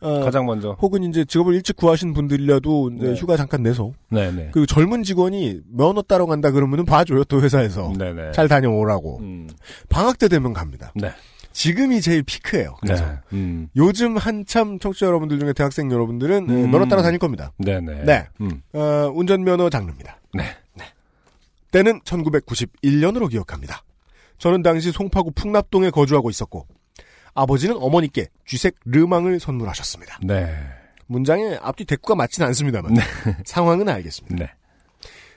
어, 0.01 0.21
가장 0.21 0.47
먼저. 0.47 0.75
혹은 0.81 1.03
이제 1.03 1.23
직업을 1.23 1.53
일찍 1.53 1.75
구하신 1.75 2.13
분들이라도 2.15 2.89
이제 2.97 3.07
네. 3.09 3.13
휴가 3.13 3.37
잠깐 3.37 3.61
내서 3.61 3.91
네, 4.09 4.31
네. 4.31 4.49
그 4.51 4.65
젊은 4.65 5.03
직원이 5.03 5.59
면허 5.69 6.01
따러 6.01 6.25
간다 6.25 6.49
그러면은 6.49 6.85
봐줘요 6.85 7.23
또 7.25 7.39
회사에서 7.39 7.93
네, 7.97 8.11
네. 8.11 8.31
잘 8.31 8.47
다녀오라고 8.47 9.19
음, 9.19 9.47
방학 9.89 10.17
때 10.17 10.27
되면 10.27 10.53
갑니다. 10.53 10.91
네. 10.95 11.11
지금이 11.51 12.01
제일 12.01 12.23
피크예요. 12.23 12.77
그래서 12.81 13.05
네. 13.05 13.17
음. 13.33 13.69
요즘 13.75 14.17
한참 14.17 14.79
청취자 14.79 15.05
여러분들 15.05 15.39
중에 15.39 15.53
대학생 15.53 15.91
여러분들은 15.91 16.47
네, 16.47 16.53
음. 16.53 16.71
면허 16.71 16.87
따라 16.87 17.01
다닐 17.01 17.19
겁니다. 17.19 17.51
네, 17.57 17.79
네. 17.81 18.03
네. 18.03 18.27
음. 18.41 18.61
어, 18.73 19.11
운전면허 19.13 19.69
장르입니다. 19.69 20.19
네. 20.33 20.43
때는 21.71 22.01
1991년으로 22.01 23.29
기억합니다. 23.29 23.83
저는 24.37 24.61
당시 24.61 24.91
송파구 24.91 25.31
풍납동에 25.31 25.89
거주하고 25.89 26.29
있었고 26.29 26.67
아버지는 27.33 27.77
어머니께 27.77 28.27
쥐색 28.45 28.75
르망을 28.85 29.39
선물하셨습니다. 29.39 30.19
네. 30.23 30.53
문장에 31.07 31.57
앞뒤 31.61 31.85
대꾸가 31.85 32.15
맞지는 32.15 32.47
않습니다만 32.47 32.95
상황은 33.45 33.87
알겠습니다. 33.89 34.35
네. 34.35 34.51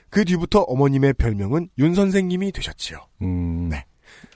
그 0.09 0.23
뒤부터 0.23 0.61
어머님의 0.61 1.13
별명은 1.13 1.69
윤 1.77 1.93
선생님이 1.93 2.51
되셨지요. 2.51 3.05
음. 3.21 3.69
네. 3.69 3.85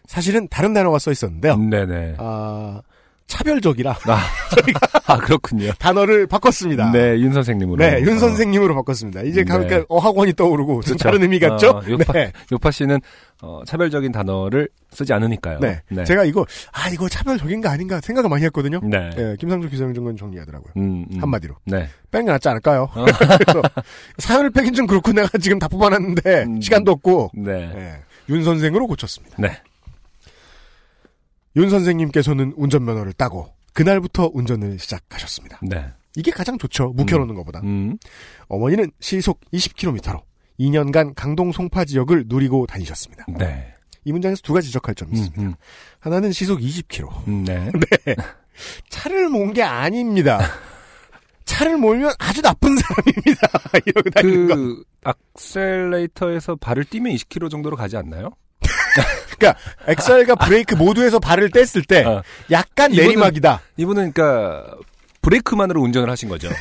사실은 0.10 0.48
다른 0.50 0.74
단어가 0.74 0.98
써 0.98 1.12
있었는데요. 1.12 1.56
네, 1.58 1.86
네. 1.86 2.16
아, 2.18 2.82
차별적이라 3.28 3.92
아, 3.92 4.20
아, 5.06 5.18
그렇군요. 5.18 5.72
단어를 5.78 6.26
바꿨습니다. 6.26 6.92
네, 6.92 7.20
윤 7.20 7.32
선생님으로. 7.32 7.78
네, 7.78 8.02
윤 8.02 8.16
어. 8.16 8.20
선생님으로 8.20 8.74
바꿨습니다. 8.74 9.22
이제 9.22 9.44
네. 9.44 9.54
가니까 9.54 9.86
어학원이 9.88 10.34
떠오르고 10.34 10.82
좀 10.82 10.98
그렇죠. 10.98 11.04
다른 11.04 11.22
의미 11.22 11.38
같죠? 11.40 11.70
어, 11.70 11.84
요파, 11.88 12.14
네. 12.14 12.32
요파 12.52 12.72
씨는 12.72 13.00
어, 13.44 13.62
차별적인 13.68 14.12
단어를 14.12 14.68
쓰지 14.90 15.14
않으니까요. 15.14 15.60
네. 15.60 15.80
제가 16.06 16.24
이거 16.26 16.44
아 16.74 16.90
이거 16.90 17.08
차별적인가 17.08 17.70
아닌가 17.70 18.02
생각을 18.02 18.32
많이 18.32 18.44
했거든요. 18.46 18.80
네. 18.82 19.12
네, 19.12 19.36
김상조 19.40 19.70
기상정관 19.70 20.18
정리하더라고요. 20.18 20.74
음, 20.78 21.06
음. 21.14 21.22
한마디로 21.22 21.54
네. 21.66 21.88
빼는 22.10 22.26
게 22.26 22.32
낫지 22.32 22.50
않을까요? 22.50 22.90
어. 22.96 23.06
그래서 23.46 23.62
사연을 24.18 24.50
빼긴 24.50 24.74
좀 24.74 24.88
그렇고 24.88 25.12
내가 25.12 25.38
지금 25.38 25.60
다 25.60 25.68
뽑아놨는데 25.68 26.44
음. 26.46 26.62
시간도 26.62 26.94
없고 26.94 27.30
네. 27.36 27.72
네, 27.76 28.02
윤 28.30 28.44
선생으로 28.44 28.88
고쳤습니다. 28.88 29.36
네. 29.38 29.62
윤 31.60 31.70
선생님께서는 31.70 32.54
운전면허를 32.56 33.12
따고 33.14 33.54
그날부터 33.74 34.32
운전을 34.34 34.80
시작하셨습니다. 34.80 35.60
네. 35.62 35.92
이게 36.16 36.32
가장 36.32 36.58
좋죠. 36.58 36.94
묵혀놓는 36.96 37.36
것보다. 37.36 37.60
음. 37.66 37.98
어머니는 38.48 38.92
시속 39.02 39.42
20km로 39.52 40.22
2년간 40.58 41.14
강동 41.16 41.52
송파 41.52 41.84
지역을 41.84 42.26
누리고 42.28 42.66
다니셨습니다. 42.66 43.26
네. 43.38 43.74
이 44.06 44.14
문장에서 44.14 44.42
두 44.42 44.54
가지 44.54 44.68
지적할 44.68 44.96
점이 44.96 45.12
음, 45.12 45.16
있습니다. 45.16 45.42
음. 45.42 45.54
하나는 46.00 46.32
시속 46.32 46.60
20km. 46.60 47.28
음, 47.28 47.44
네. 47.44 47.70
차를 48.90 49.28
모은 49.28 49.52
게 49.54 49.62
아닙니다. 49.62 50.40
차를 51.44 51.78
몰면 51.78 52.14
아주 52.20 52.42
나쁜 52.42 52.78
사람입니다. 52.78 53.48
이러고 53.86 54.10
다니는 54.12 54.48
건. 54.48 54.58
그 54.58 54.84
악셀레이터에서 55.04 56.56
발을 56.56 56.86
띄면 56.86 57.14
20km 57.14 57.50
정도로 57.50 57.76
가지 57.76 57.98
않나요? 57.98 58.30
그러니까 59.38 59.60
엑셀과 59.88 60.36
브레이크 60.36 60.76
모두에서 60.76 61.20
발을 61.20 61.50
뗐을 61.52 61.88
때 61.88 62.04
어. 62.06 62.22
약간 62.52 62.92
이거는- 62.92 62.98
이분은 63.78 64.14
그러니까 64.14 64.76
브레이크만으로 65.22 65.82
운전을 65.82 66.10
하신 66.10 66.30
거죠. 66.30 66.50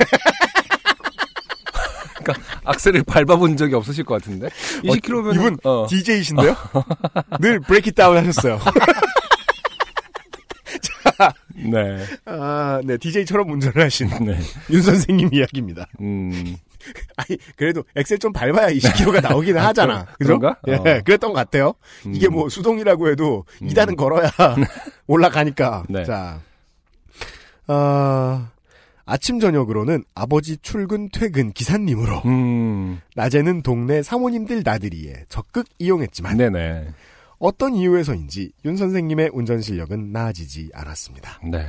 그러니까 2.23 2.45
악셀을 2.65 3.03
밟아본 3.03 3.57
적이 3.57 3.75
없으실 3.75 4.03
것 4.03 4.21
같은데 4.21 4.49
20km면 4.83 5.35
이분 5.35 5.57
어. 5.63 5.87
DJ이신데요? 5.89 6.55
늘 7.39 7.59
브레이크 7.61 7.91
다운 7.93 8.17
하셨어요. 8.17 8.59
네. 11.55 12.05
아, 12.25 12.79
네, 12.83 12.97
DJ처럼 12.97 13.49
운전을 13.51 13.83
하신 13.83 14.07
네. 14.25 14.39
윤 14.69 14.81
선생님 14.81 15.29
이야기입니다. 15.33 15.87
음. 16.01 16.55
아니, 17.17 17.37
그래도 17.55 17.83
엑셀 17.95 18.17
좀 18.19 18.31
밟아야 18.33 18.69
20km가 18.69 19.21
나오기는 19.21 19.59
하잖아. 19.61 20.05
그죠? 20.17 20.39
그런가? 20.39 20.57
예, 20.67 20.75
어. 20.75 20.83
그랬던 21.03 21.31
것 21.31 21.33
같아요. 21.33 21.73
이게 22.05 22.27
음. 22.27 22.33
뭐 22.33 22.49
수동이라고 22.49 23.09
해도 23.09 23.45
2단은 23.61 23.95
걸어야 23.95 24.31
올라가니까. 25.07 25.83
네. 25.89 26.03
자, 26.05 26.41
어, 27.67 28.47
아침 29.05 29.39
저녁으로는 29.39 30.03
아버지 30.13 30.57
출근 30.57 31.09
퇴근 31.11 31.51
기사님으로 31.51 32.21
음. 32.25 33.01
낮에는 33.15 33.63
동네 33.63 34.03
사모님들 34.03 34.61
나들이에 34.63 35.25
적극 35.29 35.65
이용했지만 35.79 36.37
네네. 36.37 36.89
어떤 37.39 37.73
이유에서인지 37.73 38.51
윤 38.65 38.77
선생님의 38.77 39.31
운전 39.33 39.61
실력은 39.61 40.11
나아지지 40.11 40.69
않았습니다. 40.73 41.39
네. 41.49 41.65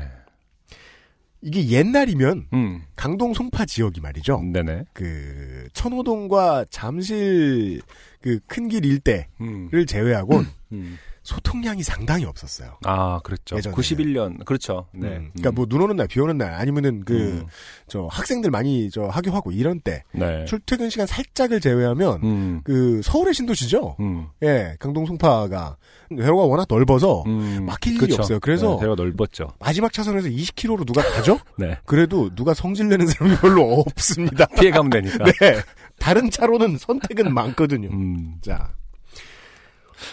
이게 1.43 1.69
옛날이면 1.69 2.49
음. 2.53 2.83
강동 2.97 3.33
송파 3.35 3.65
지역이 3.65 4.01
말이죠. 4.01 4.43
네네. 4.53 4.85
그 4.93 5.69
천호동과 5.73 6.67
잠실 6.71 7.81
그 8.21 8.39
큰 8.49 8.69
길 8.69 8.85
일대를 8.85 9.27
음. 9.41 9.71
제외하고 9.87 10.43
음. 10.73 10.99
소통량이 11.31 11.85
상당히 11.85 12.25
없었어요. 12.25 12.77
아, 12.85 13.21
그렇죠. 13.21 13.57
예전에는. 13.57 13.81
91년. 13.81 14.45
그렇죠. 14.45 14.87
네. 14.93 15.09
음, 15.09 15.31
그러니까 15.33 15.53
뭐눈 15.53 15.83
오는 15.83 15.97
날, 15.97 16.09
비 16.09 16.19
오는 16.19 16.37
날 16.37 16.55
아니면은 16.55 17.05
그 17.05 17.15
음. 17.15 17.47
저 17.87 18.09
학생들 18.11 18.51
많이 18.51 18.91
저 18.91 19.05
학교하고 19.07 19.53
이런 19.53 19.81
때 19.81 20.03
네. 20.13 20.45
출퇴근 20.47 20.91
시간 20.91 21.07
살짝을 21.07 21.61
제외하면 21.61 22.21
음. 22.25 22.61
그 22.65 23.01
서울의 23.05 23.35
신도시죠. 23.35 23.97
음. 24.01 24.27
예, 24.43 24.75
강동 24.81 25.07
송파가 25.07 25.77
대로가 26.09 26.45
워낙 26.45 26.67
넓어서 26.69 27.23
음. 27.27 27.65
막힐 27.65 27.93
일이 27.93 28.01
그쵸. 28.01 28.17
없어요. 28.17 28.41
그래서 28.41 28.75
네, 28.75 28.81
대가 28.81 28.95
넓었죠. 28.97 29.53
마지막 29.61 29.93
차선에서 29.93 30.29
20km로 30.29 30.85
누가 30.85 31.03
가죠? 31.03 31.39
네. 31.57 31.79
그래도 31.85 32.35
누가 32.35 32.55
성질 32.55 32.89
내는 32.89 33.07
사람이 33.07 33.37
별로 33.37 33.85
없습니다. 33.87 34.47
피해 34.59 34.73
가면 34.73 34.91
되니까. 34.91 35.25
네. 35.41 35.61
다른 36.01 36.29
차로는 36.31 36.79
선택은 36.79 37.33
많거든요. 37.33 37.89
음. 37.93 38.39
자, 38.41 38.73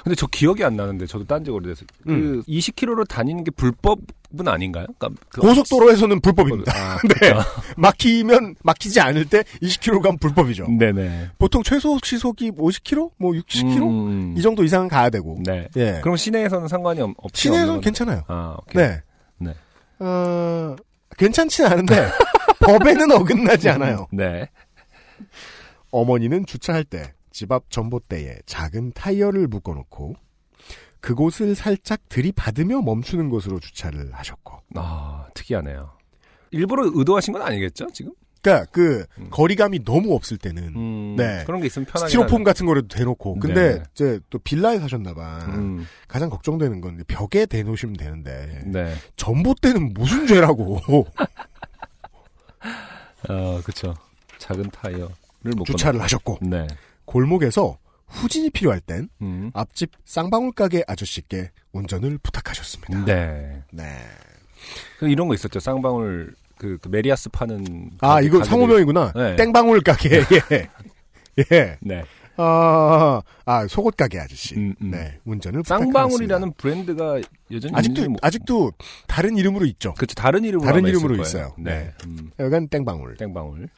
근데 0.04 0.16
저 0.16 0.28
기억이 0.28 0.64
안 0.64 0.76
나는데 0.76 1.06
저도 1.06 1.26
딴지 1.26 1.52
오래돼서 1.52 1.86
음. 2.08 2.44
그 2.46 2.52
20km로 2.52 3.08
다니는 3.08 3.44
게 3.44 3.52
불법은 3.52 4.48
아닌가요? 4.48 4.86
그러니까 4.98 5.22
그 5.30 5.42
고속도로에서는 5.42 6.20
불법입니다. 6.22 6.72
아, 6.76 6.98
네. 7.22 7.34
막히면 7.78 8.56
막히지 8.64 9.00
않을 9.00 9.26
때 9.26 9.44
20km 9.62 10.02
가면 10.02 10.18
불법이죠. 10.20 10.68
네네. 10.78 11.32
보통 11.38 11.64
최소 11.64 11.98
시속이 12.04 12.52
50km, 12.52 13.12
뭐 13.18 13.32
60km 13.32 13.84
음. 13.84 14.36
이 14.38 14.42
정도 14.42 14.64
이상은 14.64 14.88
가야 14.88 15.10
되고. 15.10 15.40
네. 15.46 15.68
예. 15.76 16.00
그럼 16.02 16.18
시내에서는 16.18 16.68
상관이 16.68 17.02
없. 17.02 17.14
시내에서는? 17.34 17.82
괜찮아요. 17.82 18.24
아, 18.28 18.58
오케이. 18.62 18.84
네. 18.84 19.02
네. 19.38 19.54
어, 20.00 20.76
괜찮지는 21.18 21.72
않은데 21.72 22.08
법에는 22.60 23.12
어긋나지 23.12 23.70
않아요. 23.70 24.08
네. 24.12 24.50
어머니는 25.92 26.46
주차할 26.46 26.84
때 26.84 27.14
집 27.38 27.52
앞 27.52 27.70
전봇대에 27.70 28.40
작은 28.48 28.94
타이어를 28.94 29.46
묶어놓고 29.48 30.16
그곳을 31.00 31.54
살짝 31.54 32.10
들이받으며 32.10 32.82
멈추는 32.82 33.30
것으로 33.30 33.60
주차를 33.60 34.12
하셨고. 34.12 34.58
아, 34.74 35.28
특이하네요. 35.36 35.92
일부러 36.50 36.90
의도하신 36.92 37.34
건 37.34 37.44
아니겠죠, 37.44 37.92
지금? 37.94 38.14
그러니까 38.42 38.66
그 38.72 39.06
음. 39.20 39.28
거리감이 39.30 39.84
너무 39.84 40.16
없을 40.16 40.38
때는 40.38 40.76
음, 40.76 41.16
네. 41.16 41.44
그런 41.46 41.62
게 41.62 41.68
있으면 41.68 41.86
편하게. 41.86 42.10
스티로폼 42.10 42.44
같은 42.44 42.66
거라도 42.66 42.88
대놓고. 42.88 43.38
근데 43.40 43.76
네. 43.76 43.84
이제 43.94 44.20
또 44.32 44.40
빌라에 44.40 44.80
사셨나봐. 44.80 45.46
음, 45.50 45.86
가장 46.08 46.32
걱정되는 46.32 46.82
건 46.82 47.04
벽에 47.08 47.46
대놓으시면 47.46 47.98
되는데 47.98 48.64
네. 48.66 48.96
전봇대는 49.16 49.94
무슨 49.94 50.26
죄라고 50.26 50.82
어, 53.30 53.62
그쵸. 53.64 53.94
작은 54.40 54.72
타이어를 54.72 55.12
못 55.56 55.66
주차를 55.66 56.02
하셨고 56.02 56.40
네. 56.42 56.66
골목에서 57.08 57.80
후진이 58.08 58.52
필요할 58.52 58.80
땐 58.82 59.10
음. 59.22 59.50
앞집 59.54 59.92
쌍방울 60.06 60.52
가게 60.52 60.84
아저씨께 60.88 61.50
운전을 61.74 62.20
부탁하셨습니다. 62.20 63.06
네. 63.06 63.64
네. 63.72 63.84
그 65.00 65.10
이런 65.10 65.28
거 65.28 65.34
있었죠. 65.34 65.60
쌍방울 65.60 66.36
그, 66.58 66.78
그 66.82 66.90
메리아스 66.90 67.30
파는 67.30 67.92
아 68.02 68.22
이거 68.22 68.44
상호명이구나. 68.44 69.14
네. 69.16 69.36
땡방울 69.36 69.82
가게. 69.82 70.22
예. 70.52 70.70
예. 71.52 71.78
네. 71.82 72.04
아, 72.38 73.22
아 73.46 73.68
속옷 73.68 73.96
가게 73.98 74.20
아저씨. 74.20 74.56
음, 74.56 74.76
음. 74.82 74.92
네. 74.92 75.20
운전을 75.26 75.64
쌍방울이라는 75.66 76.54
브랜드가 76.54 77.20
여전히. 77.52 77.74
아직도 77.76 78.10
뭐- 78.10 78.18
아직도 78.22 78.72
다른 79.08 79.38
이름으로 79.38 79.66
있죠. 79.66 79.94
그렇죠. 79.96 80.14
다른 80.16 80.44
이름으로 80.44 80.66
다른 80.70 80.86
이름으로. 80.88 81.22
있어요. 81.22 81.54
네. 81.58 81.72
네. 81.72 81.94
음, 82.06 82.32
여간 82.40 82.68
땡방울. 82.68 83.18
땡방울. 83.18 83.70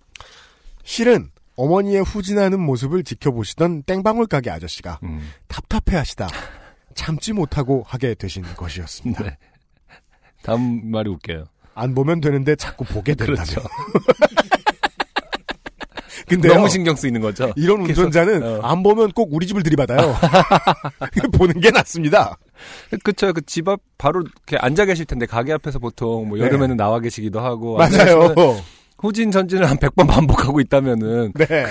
실은 0.83 1.29
어머니의 1.59 2.03
후진하는 2.03 2.59
모습을 2.61 3.03
지켜보시던 3.03 3.83
땡방울 3.83 4.27
가게 4.27 4.49
아저씨가 4.49 4.99
음. 5.03 5.29
답답해하시다 5.49 6.27
참지 6.95 7.33
못하고 7.33 7.83
하게 7.85 8.13
되신 8.15 8.43
것이었습니다. 8.55 9.23
네. 9.23 9.37
다음 10.41 10.89
말이 10.89 11.09
웃겨요. 11.09 11.45
안 11.75 11.93
보면 11.93 12.21
되는데 12.21 12.55
자꾸 12.55 12.85
보게 12.85 13.13
된다며. 13.13 13.43
그렇죠. 13.43 13.61
근데 16.27 16.47
너무 16.49 16.69
신경 16.69 16.95
쓰이는 16.95 17.19
거죠. 17.21 17.51
이런 17.55 17.81
운전자는 17.81 18.43
어. 18.43 18.61
안 18.61 18.83
보면 18.83 19.11
꼭 19.13 19.29
우리 19.33 19.47
집을 19.47 19.63
들이받아요. 19.63 20.15
보는 21.33 21.59
게 21.59 21.71
낫습니다. 21.71 22.37
그쵸. 23.03 23.33
그 23.33 23.41
집 23.41 23.67
앞 23.67 23.81
바로 23.97 24.21
이렇게 24.21 24.57
앉아 24.57 24.85
계실 24.85 25.05
텐데 25.05 25.25
가게 25.25 25.53
앞에서 25.53 25.79
보통 25.79 26.29
뭐 26.29 26.37
네. 26.37 26.43
여름에는 26.45 26.77
나와 26.77 26.99
계시기도 26.99 27.39
하고 27.39 27.77
맞아요. 27.77 28.33
후진 29.01 29.31
전진을 29.31 29.69
한 29.69 29.77
100번 29.77 30.07
반복하고 30.07 30.59
있다면은 30.59 31.31
네. 31.33 31.65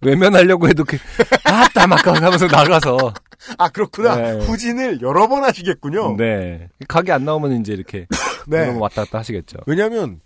외면하려고 0.00 0.68
해도 0.68 0.84
그 0.84 0.96
아따 1.44 1.86
막 1.86 2.06
하면서 2.06 2.46
나가서 2.46 3.12
아 3.58 3.68
그렇구나. 3.68 4.16
네. 4.16 4.38
후진을 4.46 5.02
여러 5.02 5.28
번 5.28 5.44
하시겠군요. 5.44 6.16
네. 6.16 6.68
가게 6.88 7.12
안 7.12 7.24
나오면 7.24 7.60
이제 7.60 7.74
이렇게 7.74 8.06
네. 8.48 8.68
왔다 8.78 9.04
갔다 9.04 9.18
하시겠죠. 9.18 9.58
왜냐하면 9.66 10.20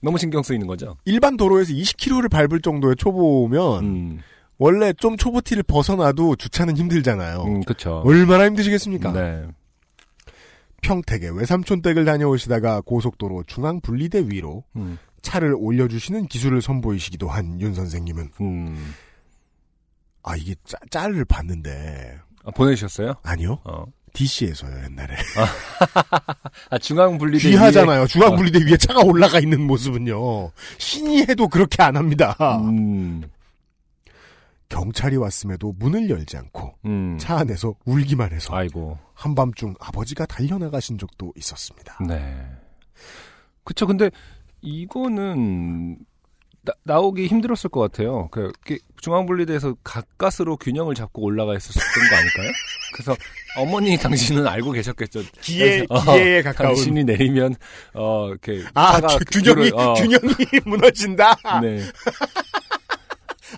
너무 0.00 0.18
신경 0.18 0.42
쓰이는 0.42 0.66
거죠. 0.66 0.96
일반 1.04 1.36
도로에서 1.36 1.72
20km를 1.72 2.30
밟을 2.30 2.60
정도의 2.60 2.96
초보면 2.96 3.84
음. 3.84 4.20
원래 4.58 4.92
좀 4.92 5.16
초보티를 5.16 5.62
벗어나도 5.62 6.34
주차는 6.34 6.76
힘들잖아요. 6.76 7.42
음, 7.44 7.60
그쵸. 7.62 8.02
얼마나 8.04 8.46
힘드시겠습니까? 8.46 9.12
네. 9.12 9.44
평택에 10.82 11.28
외삼촌 11.32 11.82
댁을 11.82 12.04
다녀오시다가 12.04 12.80
고속도로 12.82 13.44
중앙 13.46 13.80
분리대 13.80 14.26
위로 14.28 14.64
음. 14.76 14.98
차를 15.22 15.54
올려주시는 15.58 16.26
기술을 16.26 16.62
선보이시기도 16.62 17.28
한 17.28 17.58
윤 17.60 17.74
선생님은 17.74 18.30
음. 18.40 18.94
아 20.22 20.36
이게 20.36 20.54
짜, 20.64 20.76
짤을 20.90 21.24
봤는데 21.24 22.18
아, 22.44 22.50
보내주셨어요? 22.52 23.14
아니요 23.22 23.58
어. 23.64 23.84
DC에서요 24.12 24.84
옛날에 24.84 25.14
아, 26.70 26.78
중앙 26.78 27.18
분리대. 27.18 27.50
귀하잖아요 27.50 28.06
중앙 28.06 28.32
어. 28.32 28.36
분리대 28.36 28.58
위에 28.64 28.76
차가 28.76 29.00
올라가 29.02 29.38
있는 29.38 29.60
모습은요 29.66 30.50
신이 30.78 31.22
해도 31.28 31.48
그렇게 31.48 31.82
안 31.82 31.96
합니다 31.96 32.36
음. 32.62 33.22
경찰이 34.68 35.16
왔음에도 35.16 35.74
문을 35.78 36.10
열지 36.10 36.36
않고 36.36 36.74
음. 36.84 37.16
차 37.18 37.38
안에서 37.38 37.74
울기만 37.86 38.32
해서 38.32 38.54
아이고. 38.54 38.98
한밤중 39.14 39.74
아버지가 39.80 40.26
달려나가신 40.26 40.98
적도 40.98 41.32
있었습니다 41.36 41.98
네. 42.06 42.46
그쵸. 43.64 43.86
근데 43.86 44.10
이거는 44.60 45.98
나, 46.84 46.98
오기 47.00 47.26
힘들었을 47.28 47.70
것 47.70 47.80
같아요. 47.80 48.28
그 48.30 48.50
중앙분리대에서 49.00 49.76
가까스로 49.82 50.56
균형을 50.58 50.94
잡고 50.94 51.22
올라가 51.22 51.56
있었던 51.56 51.82
거 52.10 52.16
아닐까요? 52.16 52.52
그래서 52.92 53.16
어머니 53.56 53.96
당신은 53.96 54.46
알고 54.46 54.72
계셨겠죠. 54.72 55.22
기회 55.40 55.86
어, 55.88 56.00
기회에 56.02 56.42
가까운 56.42 56.74
당신이 56.74 57.04
내리면 57.04 57.54
어 57.94 58.28
이렇게 58.28 58.64
아 58.74 59.00
규- 59.00 59.40
균형이 59.40 59.70
어, 59.74 59.94
균형이 59.94 60.34
무너진다 60.66 61.36
네. 61.62 61.82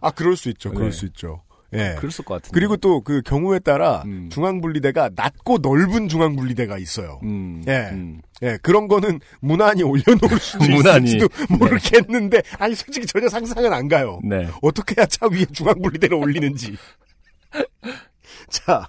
아 0.00 0.10
그럴 0.10 0.36
수 0.36 0.48
있죠 0.50 0.70
그럴 0.70 0.90
네. 0.90 0.96
수 0.96 1.06
있죠 1.06 1.42
예 1.72 1.94
그랬을 1.98 2.24
것 2.24 2.34
같은데. 2.34 2.50
그리고 2.52 2.76
또 2.76 3.00
그 3.02 3.22
경우에 3.22 3.58
따라 3.60 4.02
음. 4.06 4.28
중앙분리대가 4.32 5.10
낮고 5.14 5.58
넓은 5.58 6.08
중앙분리대가 6.08 6.78
있어요. 6.78 7.20
음, 7.22 7.62
예. 7.68 7.90
음. 7.92 8.20
예, 8.42 8.58
그런 8.62 8.88
거는 8.88 9.20
무난히 9.40 9.82
올려놓을 9.82 10.38
수도 10.40 10.64
무난히. 10.64 11.04
있을지도 11.10 11.28
모르겠는데, 11.58 12.42
아니, 12.58 12.74
솔직히 12.74 13.06
전혀 13.06 13.28
상상은 13.28 13.70
안 13.72 13.86
가요. 13.86 14.18
네. 14.24 14.48
어떻게 14.62 14.94
해야 14.98 15.04
차 15.06 15.26
위에 15.30 15.44
중앙분리대를 15.52 16.16
올리는지. 16.16 16.74
자, 18.48 18.88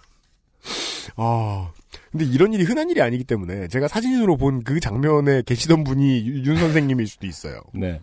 아, 1.17 1.71
근데 2.11 2.25
이런 2.25 2.53
일이 2.53 2.63
흔한 2.63 2.89
일이 2.89 3.01
아니기 3.01 3.23
때문에 3.25 3.67
제가 3.67 3.87
사진으로 3.87 4.37
본 4.37 4.63
그 4.63 4.79
장면에 4.79 5.41
계시던 5.45 5.83
분이 5.83 6.25
유- 6.25 6.43
윤 6.45 6.57
선생님일 6.57 7.07
수도 7.07 7.27
있어요. 7.27 7.61
네. 7.73 7.99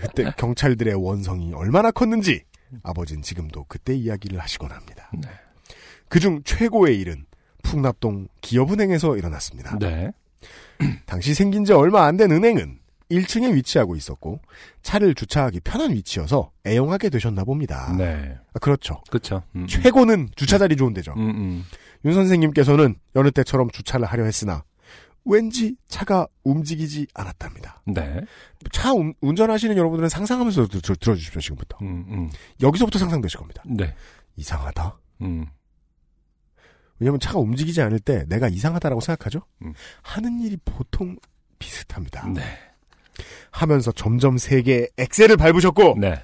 그때 0.00 0.32
경찰들의 0.36 0.94
원성이 0.94 1.52
얼마나 1.54 1.90
컸는지 1.90 2.42
아버지는 2.82 3.22
지금도 3.22 3.64
그때 3.68 3.94
이야기를 3.94 4.38
하시곤 4.38 4.70
합니다. 4.70 5.10
네. 5.14 5.28
그중 6.08 6.42
최고의 6.44 6.98
일은 6.98 7.26
풍납동 7.62 8.28
기업은행에서 8.40 9.16
일어났습니다. 9.16 9.78
네. 9.78 10.10
당시 11.06 11.34
생긴 11.34 11.64
지 11.64 11.72
얼마 11.72 12.04
안 12.06 12.16
된 12.16 12.30
은행은 12.30 12.78
1층에 13.10 13.54
위치하고 13.54 13.96
있었고 13.96 14.40
차를 14.82 15.14
주차하기 15.14 15.60
편한 15.60 15.92
위치여서 15.92 16.50
애용하게 16.66 17.08
되셨나 17.08 17.44
봅니다. 17.44 17.94
네. 17.96 18.36
아, 18.52 18.58
그렇죠. 18.58 19.02
그쵸. 19.10 19.42
음, 19.56 19.66
최고는 19.66 20.28
주차 20.36 20.58
자리 20.58 20.76
좋은 20.76 20.92
데죠. 20.92 21.14
음, 21.16 21.30
음. 21.30 21.64
윤 22.04 22.12
선생님께서는 22.14 22.96
여느 23.16 23.30
때처럼 23.30 23.70
주차를 23.70 24.06
하려 24.06 24.24
했으나 24.24 24.62
왠지 25.24 25.76
차가 25.88 26.26
움직이지 26.44 27.06
않았답니다. 27.14 27.82
네. 27.86 28.20
차 28.72 28.92
운- 28.92 29.14
운전하시는 29.20 29.76
여러분들은 29.76 30.08
상상하면서 30.08 30.68
들- 30.68 30.80
들- 30.80 30.96
들어주십시오 30.96 31.40
지금부터. 31.40 31.78
음, 31.82 32.06
음. 32.08 32.30
여기서부터 32.62 32.98
상상되실 32.98 33.38
겁니다. 33.38 33.62
네. 33.66 33.94
이상하다. 34.36 34.98
음. 35.22 35.46
왜냐면 36.98 37.20
차가 37.20 37.38
움직이지 37.38 37.80
않을 37.82 38.00
때 38.00 38.24
내가 38.28 38.48
이상하다라고 38.48 39.00
생각하죠. 39.00 39.42
음. 39.62 39.72
하는 40.02 40.40
일이 40.40 40.56
보통 40.64 41.16
비슷합니다. 41.58 42.26
네. 42.28 42.42
하면서 43.50 43.92
점점 43.92 44.38
세게 44.38 44.88
엑셀을 44.96 45.36
밟으셨고 45.36 45.96
네. 45.98 46.20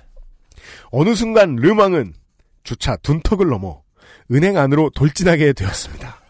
어느 0.91 1.15
순간 1.15 1.57
르망은 1.57 2.15
주차 2.63 2.97
둔턱을 2.97 3.47
넘어 3.49 3.83
은행 4.31 4.57
안으로 4.57 4.91
돌진하게 4.91 5.53
되었습니다. 5.53 6.21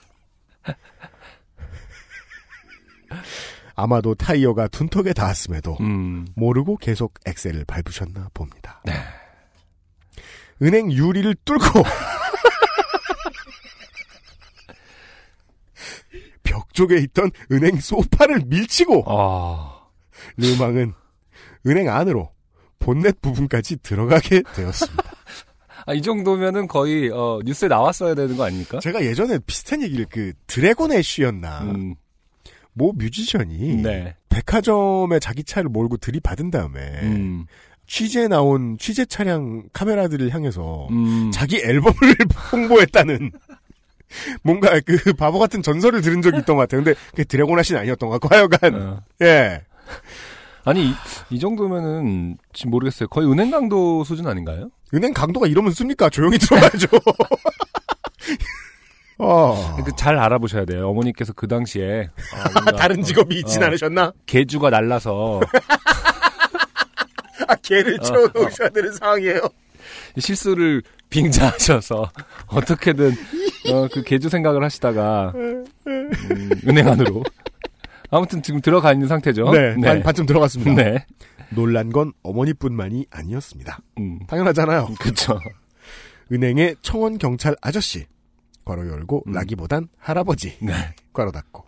아마도 3.75 4.15
타이어가 4.15 4.69
둔턱에 4.69 5.13
닿았음에도 5.13 5.77
음. 5.81 6.27
모르고 6.37 6.77
계속 6.77 7.15
엑셀을 7.27 7.65
밟으셨나 7.65 8.31
봅니다. 8.33 8.81
네. 8.85 8.93
은행 10.63 10.93
유리를 10.93 11.35
뚫고 11.45 11.65
벽 16.45 16.73
쪽에 16.73 16.99
있던 16.99 17.31
은행 17.51 17.81
소파를 17.81 18.43
밀치고 18.47 19.05
아. 19.09 19.89
르망은 20.37 20.95
은행 21.67 21.89
안으로 21.89 22.31
본넷 22.79 23.21
부분까지 23.21 23.79
들어가게 23.79 24.43
되었습니다. 24.55 25.03
아, 25.87 25.93
이 25.93 26.01
정도면은 26.01 26.67
거의, 26.67 27.11
어, 27.11 27.41
뉴스에 27.45 27.69
나왔어야 27.69 28.15
되는 28.15 28.37
거 28.37 28.45
아닙니까? 28.45 28.79
제가 28.81 29.05
예전에 29.05 29.39
비슷한 29.41 29.83
얘기를 29.83 30.07
그 30.09 30.33
드래곤 30.47 30.93
애쉬였나 30.93 31.63
음. 31.63 31.95
모 32.75 32.93
뮤지션이 32.93 33.83
네. 33.83 34.15
백화점에 34.29 35.19
자기 35.21 35.45
차를 35.45 35.71
몰고 35.71 35.97
들이받은 35.97 36.51
다음에 36.51 36.81
음. 37.03 37.47
취재 37.87 38.29
나온 38.29 38.77
취재 38.79 39.05
차량 39.05 39.65
카메라들을 39.73 40.33
향해서 40.33 40.89
음. 40.91 41.31
자기 41.33 41.59
앨범을 41.63 41.95
홍보했다는 42.53 43.31
뭔가 44.43 44.81
그 44.81 45.13
바보 45.15 45.39
같은 45.39 45.63
전설을 45.63 46.03
들은 46.03 46.23
적이 46.23 46.39
있던 46.39 46.57
것 46.57 46.63
같아요. 46.63 46.83
근데 46.83 46.99
그게 47.11 47.25
드래곤 47.25 47.59
애쉬는 47.59 47.81
아니었던 47.81 48.09
것 48.09 48.21
같고 48.21 48.35
하여간 48.35 48.75
어. 48.75 49.03
예. 49.23 49.63
아니, 50.67 50.87
이, 50.89 50.95
이 51.31 51.39
정도면은, 51.39 52.39
지금 52.55 52.71
모르겠어요. 52.71 53.09
거의 53.09 53.31
은행 53.31 53.51
강도 53.51 54.03
수준 54.03 54.27
아닌가요? 54.27 54.71
은행 54.95 55.13
강도가 55.13 55.47
이러면 55.47 55.73
씁니까? 55.73 56.09
조용히 56.09 56.39
들어가야죠. 56.39 56.87
어. 59.19 59.77
그잘 59.85 60.19
알아보셔야 60.19 60.65
돼요. 60.65 60.89
어머니께서 60.89 61.33
그 61.33 61.47
당시에. 61.47 62.03
어, 62.03 62.51
뭔가, 62.55 62.73
다른 62.77 63.03
직업이 63.03 63.39
있진 63.39 63.63
어. 63.63 63.67
않으셨나? 63.67 64.13
개주가 64.27 64.71
날라서 64.71 65.41
아, 67.49 67.55
개를 67.57 67.99
채워놓으셔야 67.99 68.69
되는 68.71 68.93
상황이에요. 68.93 69.41
실수를 70.19 70.83
빙자하셔서 71.11 72.11
어떻게든 72.49 73.13
어, 73.71 73.89
그 73.93 74.03
개주 74.03 74.29
생각을 74.29 74.65
하시다가 74.65 75.33
음, 75.35 75.65
은행 76.67 76.89
안으로 76.89 77.23
아무튼 78.11 78.43
지금 78.43 78.61
들어가 78.61 78.93
있는 78.93 79.09
상태죠. 79.09 79.51
네, 79.51 79.75
반, 79.81 80.03
반쯤 80.03 80.27
들어갔습니다. 80.27 80.75
네. 80.75 81.05
놀란 81.51 81.91
건 81.91 82.13
어머니뿐만이 82.23 83.07
아니었습니다. 83.11 83.79
음, 83.99 84.21
당연하잖아요. 84.27 84.91
그렇죠. 85.01 85.39
은행의 86.33 86.77
청원 86.83 87.19
경찰 87.19 87.55
아저씨 87.61 88.07
괄호 88.65 88.89
열고 88.89 89.25
음. 89.27 89.33
라기보단 89.33 89.89
할아버지 89.99 90.57
네. 90.61 90.73
괄호 91.13 91.31
닫고 91.33 91.65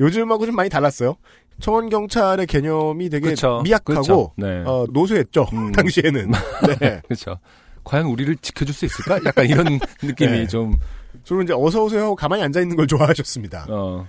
요즘하고 0.00 0.46
좀 0.46 0.54
많이 0.54 0.68
달랐어요. 0.68 1.16
청원 1.58 1.88
경찰의 1.88 2.46
개념이 2.46 3.08
되게 3.08 3.30
그쵸. 3.30 3.62
미약하고 3.64 4.00
그쵸. 4.00 4.32
네. 4.36 4.62
어, 4.66 4.86
노쇠했죠 4.90 5.46
음. 5.52 5.72
당시에는. 5.72 6.30
네. 6.80 7.00
그렇죠. 7.06 7.38
과연 7.84 8.06
우리를 8.06 8.36
지켜줄 8.36 8.74
수 8.74 8.84
있을까? 8.84 9.20
약간 9.24 9.46
이런 9.46 9.78
느낌이 10.02 10.30
네. 10.30 10.46
좀 10.46 10.76
주로 11.24 11.42
이제 11.42 11.54
어서 11.54 11.82
오세요 11.84 12.04
하고 12.04 12.16
가만히 12.16 12.42
앉아 12.42 12.60
있는 12.60 12.76
걸 12.76 12.86
좋아하셨습니다. 12.86 13.66
어, 13.70 14.06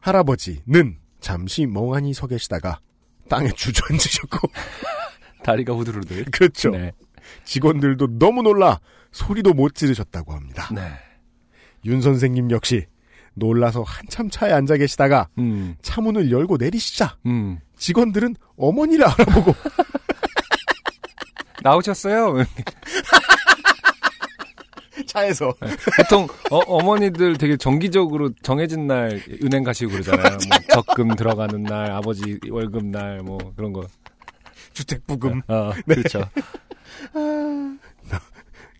할아버지는 0.00 0.98
잠시 1.20 1.66
멍하니 1.66 2.12
서 2.12 2.26
계시다가 2.26 2.80
땅에 3.28 3.48
주저앉으셨고 3.50 4.48
다리가 5.44 5.72
후들후들. 5.72 6.24
그렇죠. 6.26 6.70
네. 6.70 6.92
직원들도 7.44 8.18
너무 8.18 8.42
놀라 8.42 8.80
소리도 9.12 9.54
못 9.54 9.74
지르셨다고 9.74 10.32
합니다. 10.32 10.68
네. 10.74 10.82
윤 11.84 12.00
선생님 12.00 12.50
역시 12.50 12.86
놀라서 13.34 13.82
한참 13.82 14.28
차에 14.28 14.52
앉아 14.52 14.76
계시다가 14.76 15.28
음, 15.38 15.76
차문을 15.82 16.30
열고 16.30 16.56
내리시자 16.58 17.16
음. 17.26 17.58
직원들은 17.76 18.36
어머니를 18.56 19.06
알아보고 19.06 19.54
나오셨어요? 21.62 22.44
차에서 25.06 25.52
보통 25.96 26.28
어, 26.50 26.82
머니들 26.82 27.36
되게 27.38 27.56
정기적으로 27.56 28.30
정해진 28.42 28.86
날 28.86 29.20
은행 29.42 29.64
가시고 29.64 29.92
그러잖아요. 29.92 30.36
뭐 30.48 30.58
적금 30.74 31.16
들어가는 31.16 31.62
날, 31.62 31.90
아버지 31.90 32.38
월급 32.48 32.84
날, 32.86 33.20
뭐 33.20 33.38
그런 33.56 33.72
거. 33.72 33.86
주택 34.72 35.04
부금 35.06 35.42
어, 35.48 35.72
네. 35.86 35.96
그렇죠. 35.96 36.28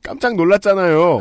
깜짝 0.02 0.36
놀랐잖아요. 0.36 1.20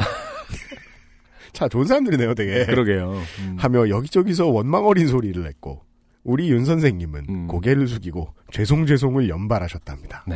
차 1.54 1.68
좋은 1.68 1.86
사람들이네요, 1.86 2.34
되게. 2.36 2.66
그러게요. 2.66 3.22
음. 3.40 3.56
하며 3.58 3.90
여기저기서 3.90 4.48
원망 4.48 4.86
어린 4.86 5.08
소리를 5.08 5.42
냈고 5.44 5.82
우리 6.24 6.50
윤 6.52 6.66
선생님은 6.66 7.26
음. 7.30 7.48
고개를 7.48 7.88
숙이고 7.88 8.34
죄송 8.52 8.86
죄송을 8.86 9.30
연발하셨답니다. 9.30 10.26
네. 10.28 10.36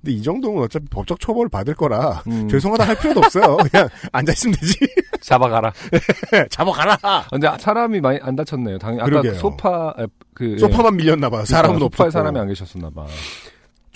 근데 0.00 0.12
이 0.12 0.22
정도면 0.22 0.62
어차피 0.62 0.86
법적 0.90 1.18
처벌 1.18 1.48
받을 1.48 1.74
거라 1.74 2.22
음. 2.28 2.48
죄송하다 2.48 2.86
할 2.86 2.96
필요도 2.98 3.20
없어요. 3.20 3.56
그냥 3.70 3.88
앉아 4.12 4.32
있으면 4.32 4.54
되지. 4.60 4.74
잡아가라. 5.20 5.72
잡아가라. 6.50 6.98
아, 7.02 7.26
근데 7.30 7.48
사람이 7.58 8.00
많이 8.00 8.18
안 8.22 8.36
다쳤네요. 8.36 8.78
당연히 8.78 9.00
아까 9.00 9.10
그러게요. 9.10 9.32
그 9.32 9.38
소파 9.38 9.94
에, 9.98 10.06
그 10.34 10.52
예. 10.52 10.58
소파만 10.58 10.96
밀렸나 10.96 11.28
봐요. 11.30 11.44
사람은 11.44 11.76
그러니까 11.78 11.96
소파에. 11.96 12.10
사람이 12.10 12.38
안 12.38 12.46
계셨었나 12.46 12.90
봐. 12.90 13.06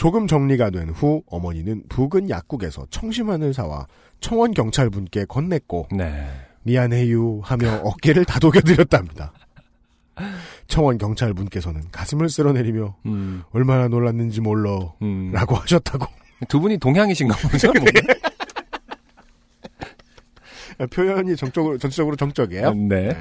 조금 0.03 0.27
정리가 0.27 0.71
된 0.71 0.91
후 0.91 1.23
어머니는 1.29 1.85
부근 1.89 2.29
약국에서 2.29 2.85
청심환을 2.91 3.55
사와 3.55 3.87
청원 4.19 4.53
경찰분께 4.53 5.27
건넸고 5.27 5.95
네. 5.97 6.29
미안해요 6.65 7.39
하며 7.45 7.75
어깨를 7.85 8.25
다독여드렸답니다. 8.25 9.33
청원 10.67 10.99
경찰분께서는 10.99 11.85
가슴을 11.93 12.29
쓸어내리며 12.31 12.97
음. 13.07 13.45
얼마나 13.53 13.87
놀랐는지 13.87 14.41
몰라 14.41 14.93
음. 15.03 15.31
라고 15.33 15.55
하셨다고 15.55 16.05
두 16.49 16.59
분이 16.59 16.79
동향이신가 16.79 17.37
보죠. 17.49 17.73
뭐. 17.73 17.85
표현이 20.91 21.37
정적으로 21.37 21.79
전적으로 21.79 22.17
정적이에요. 22.17 22.75
네. 22.75 23.07
네. 23.13 23.17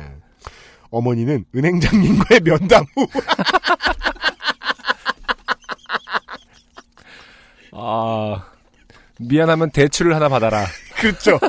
어머니는 0.90 1.46
은행장님과의 1.56 2.42
면담 2.44 2.86
후 2.96 3.06
아 7.72 8.44
미안하면 9.20 9.72
대출을 9.72 10.16
하나 10.16 10.30
받아라. 10.30 10.66
그렇죠. 11.00 11.40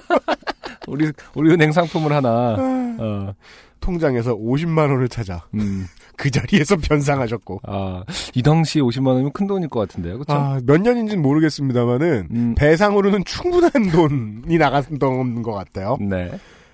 우리 0.87 1.11
우리 1.35 1.53
은행 1.53 1.73
상품을 1.73 2.12
하나. 2.12 2.57
어. 2.99 3.35
통장에서 3.83 4.35
50만 4.37 4.91
원을 4.91 5.09
찾아 5.09 5.45
음. 5.55 5.87
그 6.16 6.31
자리에서 6.31 6.77
변상하셨고 6.77 7.61
아, 7.64 8.05
이 8.35 8.43
당시 8.43 8.81
50만 8.81 9.09
원이면 9.09 9.33
큰 9.33 9.47
돈일 9.47 9.68
것 9.68 9.81
같은데요. 9.81 10.20
그렇죠? 10.20 10.33
아, 10.33 10.61
몇 10.64 10.81
년인지는 10.81 11.20
모르겠습니다만은 11.20 12.29
음. 12.31 12.55
배상으로는 12.55 13.25
충분한 13.25 13.70
돈이 13.91 14.57
나갔던 14.57 15.43
것 15.43 15.53
같아요. 15.53 15.99
네. 16.01 16.31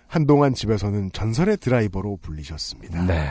한동안 0.06 0.54
집에서는 0.54 1.10
전설의 1.12 1.56
드라이버로 1.58 2.18
불리셨습니다. 2.22 3.04
네. 3.06 3.28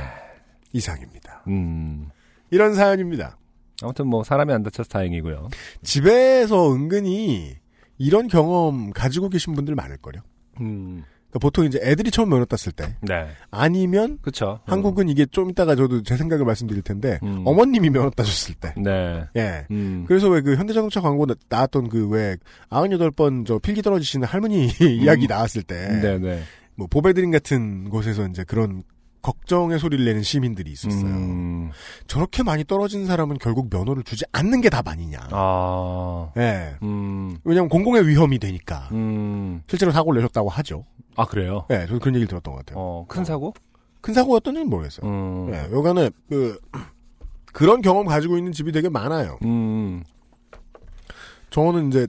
이상입니다. 0.73 1.43
음. 1.47 2.09
이런 2.49 2.73
사연입니다. 2.73 3.37
아무튼 3.83 4.07
뭐 4.07 4.23
사람이 4.23 4.51
안 4.53 4.63
다쳐서 4.63 4.89
다행이고요. 4.89 5.49
집에서 5.83 6.73
은근히 6.73 7.55
이런 7.97 8.27
경험 8.27 8.91
가지고 8.91 9.29
계신 9.29 9.53
분들 9.53 9.75
많을걸요. 9.75 10.21
음. 10.61 11.03
그러니까 11.29 11.39
보통 11.41 11.65
이제 11.65 11.79
애들이 11.83 12.09
처음 12.09 12.29
면허 12.29 12.45
땄을 12.45 12.71
때 12.73 12.95
네. 13.01 13.27
아니면 13.51 14.17
그쵸. 14.21 14.59
한국은 14.65 15.09
이게 15.09 15.25
좀 15.25 15.49
이따가 15.49 15.75
저도 15.75 16.01
제 16.03 16.15
생각을 16.15 16.45
말씀드릴 16.45 16.81
텐데 16.83 17.19
음. 17.23 17.43
어머님이 17.45 17.89
면허 17.89 18.09
따셨을 18.11 18.55
때. 18.55 18.73
네. 18.77 19.25
예. 19.35 19.65
음. 19.71 20.05
그래서 20.07 20.29
왜 20.29 20.41
그 20.41 20.55
현대자동차 20.55 21.01
광고 21.01 21.25
나- 21.25 21.35
나왔던 21.49 21.89
그 21.89 22.07
왜 22.09 22.37
98번 22.69 23.45
저 23.45 23.59
필기 23.59 23.81
떨어지시는 23.81 24.25
할머니 24.27 24.67
이야기 24.79 25.27
나왔을 25.27 25.63
때 25.63 25.75
음. 25.89 26.01
네네. 26.01 26.43
뭐 26.75 26.87
보배드림 26.87 27.31
같은 27.31 27.89
곳에서 27.89 28.25
이제 28.27 28.43
그런 28.43 28.83
걱정의 29.27 29.77
소리를 29.77 30.05
내는 30.05 30.23
시민들이 30.23 30.71
있었어요. 30.71 31.05
음. 31.05 31.71
저렇게 32.07 32.43
많이 32.43 32.63
떨어진 32.63 33.05
사람은 33.05 33.39
결국 33.39 33.67
면허를 33.69 34.03
주지 34.03 34.23
않는 34.31 34.61
게 34.61 34.69
답 34.69 34.87
아니냐. 34.87 35.19
아. 35.31 36.31
예. 36.37 36.75
음. 36.81 37.37
왜냐하면 37.43 37.67
공공의 37.67 38.07
위험이 38.07 38.39
되니까. 38.39 38.87
음. 38.93 39.61
실제로 39.67 39.91
사고를 39.91 40.21
내셨다고 40.21 40.47
하죠. 40.49 40.85
아, 41.17 41.25
그래요? 41.25 41.65
예, 41.71 41.85
저도 41.87 41.99
그런 41.99 42.15
얘기를 42.15 42.27
들었던 42.29 42.53
것 42.53 42.65
같아요. 42.65 42.79
어, 42.79 43.05
큰 43.09 43.25
사고? 43.25 43.53
큰 43.99 44.13
사고였던지는 44.13 44.69
모르겠어요. 44.69 45.09
음. 45.09 45.49
예, 45.53 45.67
여간에 45.75 46.09
그 46.29 46.57
그런 47.51 47.81
경험 47.81 48.05
가지고 48.05 48.37
있는 48.37 48.53
집이 48.53 48.71
되게 48.71 48.87
많아요. 48.87 49.39
음. 49.43 50.03
저는 51.49 51.89
이제 51.89 52.07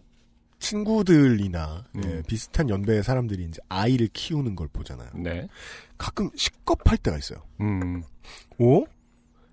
친구들이나 0.69 1.85
음. 1.97 2.03
예, 2.05 2.23
비슷한 2.27 2.69
연배의 2.69 3.03
사람들이 3.03 3.45
이제 3.45 3.61
아이를 3.69 4.09
키우는 4.13 4.55
걸 4.55 4.69
보잖아요. 4.69 5.09
네. 5.15 5.49
가끔 5.97 6.31
식겁할 6.35 6.99
때가 6.99 7.17
있어요. 7.17 7.41
음. 7.61 8.03
오? 8.59 8.85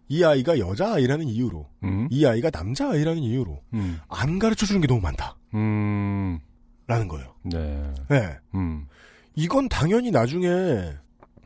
이 0.08 0.24
아이가 0.24 0.60
여자 0.60 0.94
아이라는 0.94 1.28
이유로, 1.28 1.68
음. 1.84 2.08
이 2.12 2.26
아이가 2.26 2.52
남자 2.52 2.90
아이라는 2.92 3.22
이유로 3.24 3.62
음. 3.74 4.00
안 4.08 4.38
가르쳐 4.40 4.66
주는 4.66 4.80
게 4.82 4.88
너무 4.88 5.02
많다. 5.02 5.36
음. 5.56 6.40
라는 6.88 7.08
거예요. 7.08 7.34
네. 7.44 7.94
예. 8.12 8.38
음. 8.54 8.86
이건 9.36 9.68
당연히 9.70 10.12
나중에 10.12 10.94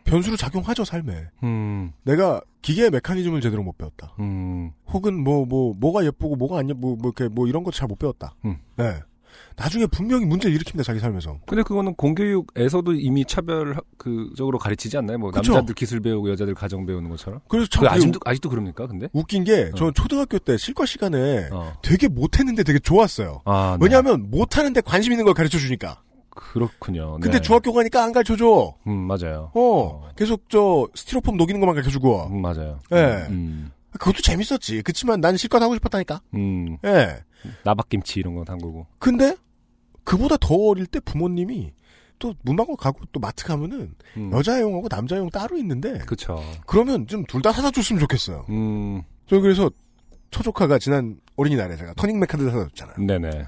변수로 0.04 0.36
작용하죠, 0.36 0.84
삶에. 0.84 1.28
음. 1.44 1.94
내가 2.04 2.42
기계의 2.62 2.90
메커니즘을 2.90 3.40
제대로 3.40 3.64
못 3.64 3.78
배웠다. 3.78 4.16
음. 4.20 4.72
혹은 4.88 5.24
뭐, 5.24 5.46
뭐, 5.46 5.74
뭐 5.76 5.94
가 5.94 6.04
예쁘고 6.04 6.36
뭐가 6.36 6.58
안 6.60 6.70
예쁘고 6.70 6.96
뭐, 6.98 7.12
이렇게 7.16 7.34
뭐 7.34 7.48
이런 7.48 7.64
것도 7.64 7.76
잘 7.78 7.88
못 7.88 7.98
배웠다. 7.98 8.36
음. 8.44 8.58
네. 8.76 9.00
나중에 9.56 9.86
분명히 9.88 10.26
문제를 10.26 10.58
일으킵니다, 10.58 10.84
자기 10.84 11.00
삶에서. 11.00 11.38
근데 11.46 11.64
그거는 11.64 11.96
공교육에서도 11.96 12.94
이미 12.94 13.26
차별 13.26 13.76
그적으로 13.98 14.58
가르치지 14.58 14.98
않나요? 14.98 15.18
뭐 15.18 15.32
그쵸. 15.32 15.54
남자들 15.54 15.76
기술 15.76 16.00
배우고 16.00 16.30
여자들 16.32 16.56
가정 16.56 16.86
배우는 16.86 17.10
것처럼. 17.10 17.42
그래서 17.48 17.68
참그 17.70 17.88
아직도 17.88 18.20
아직도 18.24 18.50
그럽니까? 18.50 18.88
근데? 18.88 19.08
웃긴 19.14 19.44
게, 19.44 19.72
어. 19.74 19.76
저는 19.76 19.94
초등학교 19.94 20.40
때 20.40 20.58
실과 20.58 20.86
시간에 20.86 21.50
어. 21.52 21.74
되게 21.82 22.08
못했는데 22.08 22.64
되게 22.64 22.80
좋았어요. 22.80 23.42
아, 23.46 23.78
네. 23.80 23.86
왜냐하면 23.86 24.30
못하는데 24.30 24.80
관심 24.82 25.12
있는 25.12 25.26
걸 25.26 25.34
가르쳐 25.34 25.58
주니까. 25.58 26.02
그렇군요. 26.30 27.18
네. 27.20 27.24
근데 27.24 27.42
중학교 27.42 27.74
가니까 27.74 28.04
안 28.04 28.12
가르쳐 28.14 28.38
줘. 28.38 28.74
음, 28.88 28.94
맞아요. 29.08 29.52
어, 29.54 30.10
계속 30.16 30.50
저 30.50 30.88
스티로폼 30.96 31.36
녹이는 31.38 31.60
것만 31.60 31.76
가르쳐 31.76 31.92
주고. 31.92 32.28
음, 32.28 32.42
맞아요. 32.42 32.80
예. 32.94 33.26
음. 33.30 33.72
그것도 34.00 34.22
재밌었지. 34.24 34.82
그치만 34.82 35.22
난 35.22 35.38
실컷 35.38 35.62
하고 35.62 35.76
싶었다니까. 35.76 36.22
음. 36.34 36.78
예. 36.86 37.20
나박김치 37.64 38.20
이런 38.20 38.34
거 38.36 38.44
담그고. 38.44 38.88
근데 38.98 39.36
그보다 40.04 40.38
더 40.38 40.56
어릴 40.56 40.88
때 40.88 41.00
부모님이 41.00 41.74
또 42.18 42.34
문방구 42.42 42.76
가고 42.76 43.00
또 43.12 43.20
마트 43.20 43.46
가면은 43.46 43.94
음. 44.18 44.32
여자용하고 44.34 44.88
남자용 44.90 45.30
따로 45.30 45.58
있는데 45.58 46.00
그쵸. 46.00 46.42
그러면 46.66 47.06
좀 47.08 47.24
둘 47.28 47.42
다 47.42 47.52
사다 47.52 47.72
줬으면 47.72 48.00
좋겠어요. 48.02 48.46
음. 48.50 49.04
저 49.28 49.40
그래서 49.40 49.70
첫 50.32 50.51
조카가 50.51 50.80
지난 50.80 51.20
어린이날에 51.38 51.78
제가 51.78 51.94
터닝 51.94 52.20
메카드 52.20 52.44
사다 52.50 52.64
줬잖아요. 52.70 53.06
네네. 53.06 53.46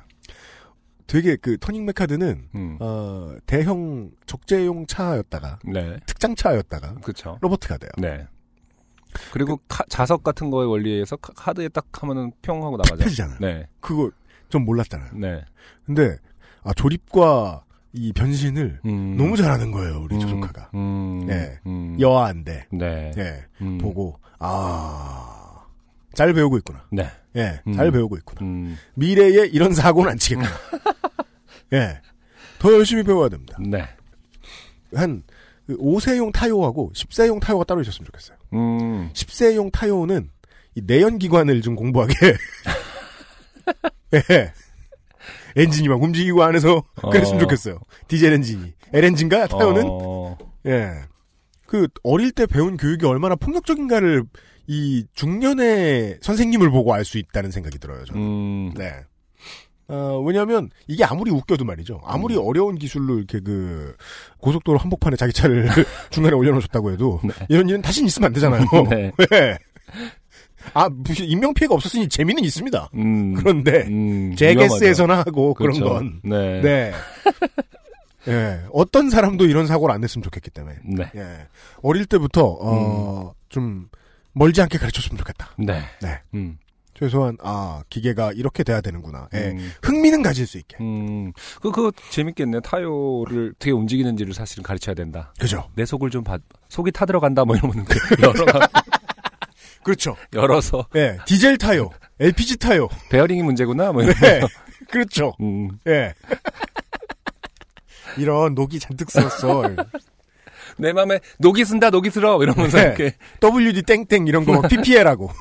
되게 1.08 1.36
그 1.36 1.58
터닝 1.58 1.84
메카드는 1.86 2.50
음. 2.56 2.78
어, 2.80 3.36
대형 3.46 4.12
적재용 4.26 4.86
차였다가 4.88 5.60
네. 5.66 5.98
특장 6.06 6.36
차였다가 6.36 6.96
그쵸. 7.04 7.38
로보트가 7.42 7.78
돼요. 7.78 7.92
네. 7.98 8.26
그리고 9.34 9.60
카- 9.68 9.84
자석 9.90 10.24
같은 10.24 10.50
거의 10.50 10.68
원리에 10.70 10.94
의해서 10.94 11.16
카- 11.18 11.34
카드에 11.34 11.70
딱 11.70 11.86
하면은 12.04 12.32
평 12.42 12.64
하고 12.64 12.78
나가죠. 12.78 12.98
펴지잖아요. 13.04 13.38
네. 13.40 13.68
그거 13.80 14.12
좀 14.50 14.66
몰랐잖아요. 14.66 15.12
네. 15.16 15.44
근데 15.86 16.18
아, 16.64 16.74
조립과 16.74 17.64
이 17.94 18.14
변신을 18.14 18.80
음. 18.86 19.18
너무 19.18 19.36
잘하는 19.36 19.72
거예요, 19.72 20.02
우리 20.04 20.16
음. 20.16 20.20
조조카가. 20.22 20.72
음. 20.76 21.28
예. 21.30 21.60
음. 21.66 21.98
여아인데, 22.00 22.68
네. 22.72 23.12
예, 23.18 23.46
음. 23.62 23.78
보고 23.78 24.18
아, 24.40 25.66
잘 26.14 26.34
배우고 26.34 26.58
있구나. 26.60 26.86
네. 26.92 27.10
예, 27.36 27.62
음. 27.68 27.74
잘 27.74 27.92
배우고 27.92 28.16
있구나. 28.18 28.42
음. 28.42 28.78
미래에 28.96 29.48
이런 29.48 29.74
사고는 29.74 30.12
안 30.12 30.18
치겠구나. 30.18 30.50
예, 31.74 32.02
더 32.60 32.72
열심히 32.74 33.04
배워야 33.04 33.28
됩니다. 33.30 33.58
네. 33.60 33.88
한 34.94 35.24
5세용 35.70 36.34
타요하고 36.34 36.92
10세용 36.94 37.40
타요가 37.42 37.64
따로 37.64 37.82
있었으면 37.82 38.06
좋겠어요. 38.06 38.38
음. 38.54 39.10
10세용 39.14 39.72
타요는 39.72 40.30
이 40.76 40.82
내연기관을 40.86 41.62
좀 41.62 41.76
공부하게. 41.76 42.14
예. 44.14 44.54
엔진이 45.56 45.90
막 45.90 46.02
움직이고 46.02 46.44
안에서 46.44 46.84
그랬으면 47.12 47.38
어. 47.38 47.40
좋겠어요. 47.40 47.80
디젤 48.08 48.34
엔진이. 48.34 48.74
L 48.94 49.06
엔진가 49.06 49.48
타요는? 49.48 49.84
어. 49.86 50.38
예. 50.68 50.92
그 51.68 51.88
어릴 52.04 52.32
때 52.32 52.46
배운 52.46 52.78
교육이 52.78 53.06
얼마나 53.06 53.36
폭력적인가를 53.36 54.24
이 54.68 55.06
중년의 55.14 56.20
선생님을 56.22 56.70
보고 56.70 56.94
알 56.94 57.04
수 57.06 57.18
있다는 57.18 57.52
생각이 57.52 57.80
들어요. 57.80 58.04
저는. 58.06 58.22
음. 58.22 58.74
네. 58.76 58.94
어, 59.92 60.22
왜냐면, 60.26 60.70
이게 60.88 61.04
아무리 61.04 61.32
웃겨도 61.32 61.66
말이죠. 61.66 62.02
아무리 62.04 62.36
음. 62.36 62.42
어려운 62.46 62.78
기술로 62.78 63.18
이렇게 63.18 63.40
그, 63.40 63.96
고속도로 64.40 64.78
한복판에 64.78 65.18
자기 65.18 65.34
차를 65.34 65.68
중간에 66.10 66.36
올려놓으셨다고 66.36 66.92
해도, 66.92 67.20
네. 67.24 67.34
이런 67.50 67.68
일은 67.68 67.82
다시 67.82 68.04
있으면 68.06 68.28
안 68.28 68.34
되잖아요. 68.34 68.66
네. 68.90 69.12
왜? 69.32 69.58
아, 70.74 70.88
무슨 70.90 71.26
인명 71.26 71.54
피해가 71.54 71.74
없었으니 71.74 72.08
재미는 72.08 72.44
있습니다. 72.44 72.90
음. 72.96 73.34
그런데, 73.34 73.86
음. 73.88 74.36
제게스에서나 74.36 75.20
하고 75.20 75.54
그런 75.54 75.74
그렇죠. 75.74 75.94
건. 75.94 76.22
네. 76.24 76.62
네. 76.62 76.92
예. 78.28 78.62
어떤 78.72 79.10
사람도 79.10 79.46
이런 79.46 79.66
사고를 79.68 79.94
안 79.94 80.02
냈으면 80.02 80.24
좋겠기 80.24 80.52
때문에. 80.52 80.76
네. 80.86 81.12
예. 81.16 81.48
어릴 81.82 82.06
때부터, 82.06 82.58
어, 82.62 83.34
좀, 83.50 83.90
멀지 84.34 84.62
않게 84.62 84.78
가르쳤으면 84.78 85.18
좋겠다. 85.18 85.50
네. 85.58 85.82
네. 86.02 86.20
음. 86.36 86.58
최소한, 87.02 87.36
아, 87.42 87.82
기계가 87.90 88.32
이렇게 88.34 88.64
돼야 88.64 88.80
되는구나. 88.80 89.28
예. 89.34 89.50
음. 89.50 89.72
흥미는 89.82 90.22
가질 90.22 90.46
수 90.46 90.60
있게. 90.60 90.78
음. 90.82 91.34
그, 91.60 91.72
그거 91.72 91.92
재밌겠네. 92.12 92.60
타요를 92.60 93.54
어떻게 93.56 93.72
움직이는지를 93.72 94.36
사실은 94.36 94.62
가르쳐야 94.64 94.94
된다. 94.94 95.34
그죠? 95.40 95.68
내 95.76 95.84
속을 95.84 96.12
좀 96.12 96.24
봐, 96.24 96.38
속이 96.70 96.92
타들어간다 96.92 97.44
뭐 97.44 97.56
이러면 97.56 97.86
그 97.86 97.98
열어, 98.22 98.46
그렇죠. 99.84 100.16
열어서 100.34 100.86
예. 100.96 101.18
디젤 101.26 101.58
타요, 101.58 101.90
LPG 102.20 102.58
타요. 102.58 102.88
베어링이 103.10 103.42
문제구나 103.42 103.92
뭐 103.94 104.04
네. 104.04 104.12
이러면서. 104.12 104.48
그렇죠. 104.92 105.34
음. 105.42 105.80
예. 105.88 106.14
이런 108.18 108.54
녹이 108.54 108.78
잔뜩 108.80 109.10
썼어. 109.10 109.64
내 110.78 110.94
맘에 110.94 111.20
녹이 111.40 111.66
쓴다 111.66 111.90
녹이 111.90 112.12
들어 112.12 112.42
이러면서 112.44 112.78
네. 112.78 112.84
이렇게 112.84 113.16
WD 113.42 113.82
땡땡 113.84 114.28
이런 114.28 114.46
거 114.46 114.62
PPL하고. 114.70 115.32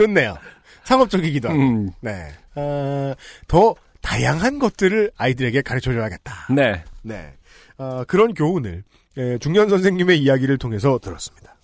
좋네요. 0.00 0.38
상업적이기도 0.84 1.50
하고. 1.50 1.58
음. 1.58 1.90
네. 2.00 2.32
어, 2.54 3.14
더 3.46 3.74
다양한 4.00 4.58
것들을 4.58 5.12
아이들에게 5.16 5.62
가르쳐 5.62 5.92
줘야겠다. 5.92 6.46
네. 6.54 6.82
네. 7.02 7.34
어, 7.76 8.04
그런 8.06 8.34
교훈을 8.34 8.84
예, 9.16 9.38
중년 9.38 9.68
선생님의 9.68 10.20
이야기를 10.20 10.58
통해서 10.58 10.98
들었습니다. 10.98 11.56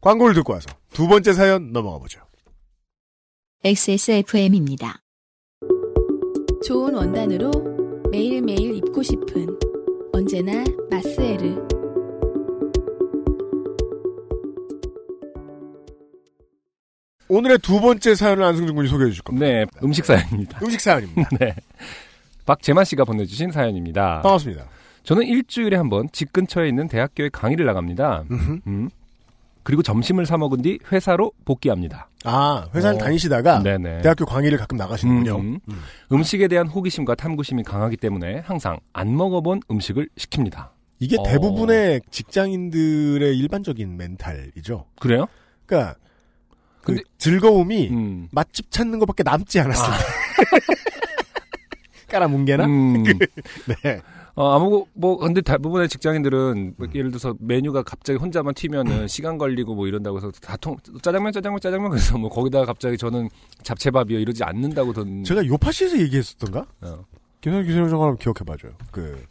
광고를 0.00 0.34
듣고 0.34 0.52
와서 0.52 0.68
두 0.92 1.08
번째 1.08 1.32
사연 1.32 1.72
넘어가 1.72 1.98
보죠. 1.98 2.20
XSFM입니다. 3.64 5.00
좋은 6.64 6.94
원단으로 6.94 7.50
매일매일 8.10 8.76
입고 8.76 9.02
싶은 9.02 9.58
언제나 10.12 10.64
마스에르. 10.90 11.67
오늘의 17.28 17.58
두 17.58 17.80
번째 17.80 18.14
사연을 18.14 18.42
안승준 18.44 18.74
군이 18.74 18.88
소개해 18.88 19.10
주실 19.10 19.22
겁니다. 19.22 19.46
네. 19.46 19.66
음식 19.82 20.04
사연입니다. 20.04 20.58
음식 20.62 20.80
사연입니다. 20.80 21.28
네. 21.38 21.54
박재만 22.46 22.84
씨가 22.86 23.04
보내주신 23.04 23.50
사연입니다. 23.52 24.22
반갑습니다. 24.22 24.64
저는 25.04 25.24
일주일에 25.26 25.76
한 25.76 25.88
번 25.90 26.08
집 26.12 26.32
근처에 26.32 26.68
있는 26.68 26.88
대학교에 26.88 27.28
강의를 27.30 27.66
나갑니다. 27.66 28.24
음. 28.30 28.88
그리고 29.62 29.82
점심을 29.82 30.24
사 30.24 30.38
먹은 30.38 30.62
뒤 30.62 30.78
회사로 30.90 31.32
복귀합니다. 31.44 32.08
아, 32.24 32.68
회사를 32.74 32.96
어. 32.96 33.04
다니시다가 33.04 33.62
네네. 33.62 34.00
대학교 34.00 34.24
강의를 34.24 34.56
가끔 34.56 34.78
나가시는군요. 34.78 35.36
음, 35.36 35.58
음. 35.68 35.80
음식에 36.10 36.48
대한 36.48 36.66
호기심과 36.66 37.14
탐구심이 37.16 37.62
강하기 37.64 37.98
때문에 37.98 38.38
항상 38.46 38.78
안 38.94 39.14
먹어본 39.14 39.60
음식을 39.70 40.08
시킵니다. 40.16 40.70
이게 41.00 41.16
어. 41.18 41.22
대부분의 41.22 42.00
직장인들의 42.10 43.36
일반적인 43.38 43.96
멘탈이죠. 43.98 44.86
그래요? 44.98 45.26
그러니까 45.66 45.96
그 46.88 46.94
근데- 46.94 47.02
즐거움이 47.18 47.88
음. 47.90 48.28
맛집 48.32 48.70
찾는 48.70 48.98
것밖에 49.00 49.22
남지 49.22 49.60
않았을 49.60 49.84
때. 49.84 49.98
깔아뭉개나? 52.08 52.64
음. 52.64 53.04
네. 53.84 54.00
어, 54.34 54.54
아무, 54.54 54.86
뭐, 54.94 55.18
근데 55.18 55.40
대부분의 55.40 55.88
직장인들은, 55.88 56.74
뭐 56.78 56.86
예를 56.94 57.10
들어서 57.10 57.34
메뉴가 57.40 57.82
갑자기 57.82 58.18
혼자만 58.20 58.54
튀면은 58.54 59.08
시간 59.08 59.36
걸리고 59.36 59.74
뭐 59.74 59.88
이런다고 59.88 60.16
해서 60.18 60.30
다 60.40 60.56
통, 60.56 60.76
짜장면, 61.02 61.32
짜장면, 61.32 61.60
짜장면 61.60 61.90
그래서 61.90 62.16
뭐 62.16 62.30
거기다가 62.30 62.64
갑자기 62.64 62.96
저는 62.96 63.28
잡채밥이요 63.64 64.18
이러지 64.20 64.44
않는다고 64.44 64.92
던. 64.92 65.24
제가 65.24 65.44
요파시에서 65.44 65.98
얘기했었던가? 65.98 66.66
어. 66.82 67.04
좀 67.40 67.52
한번 67.54 68.16
기억해봐줘요. 68.16 68.72
그, 68.92 69.24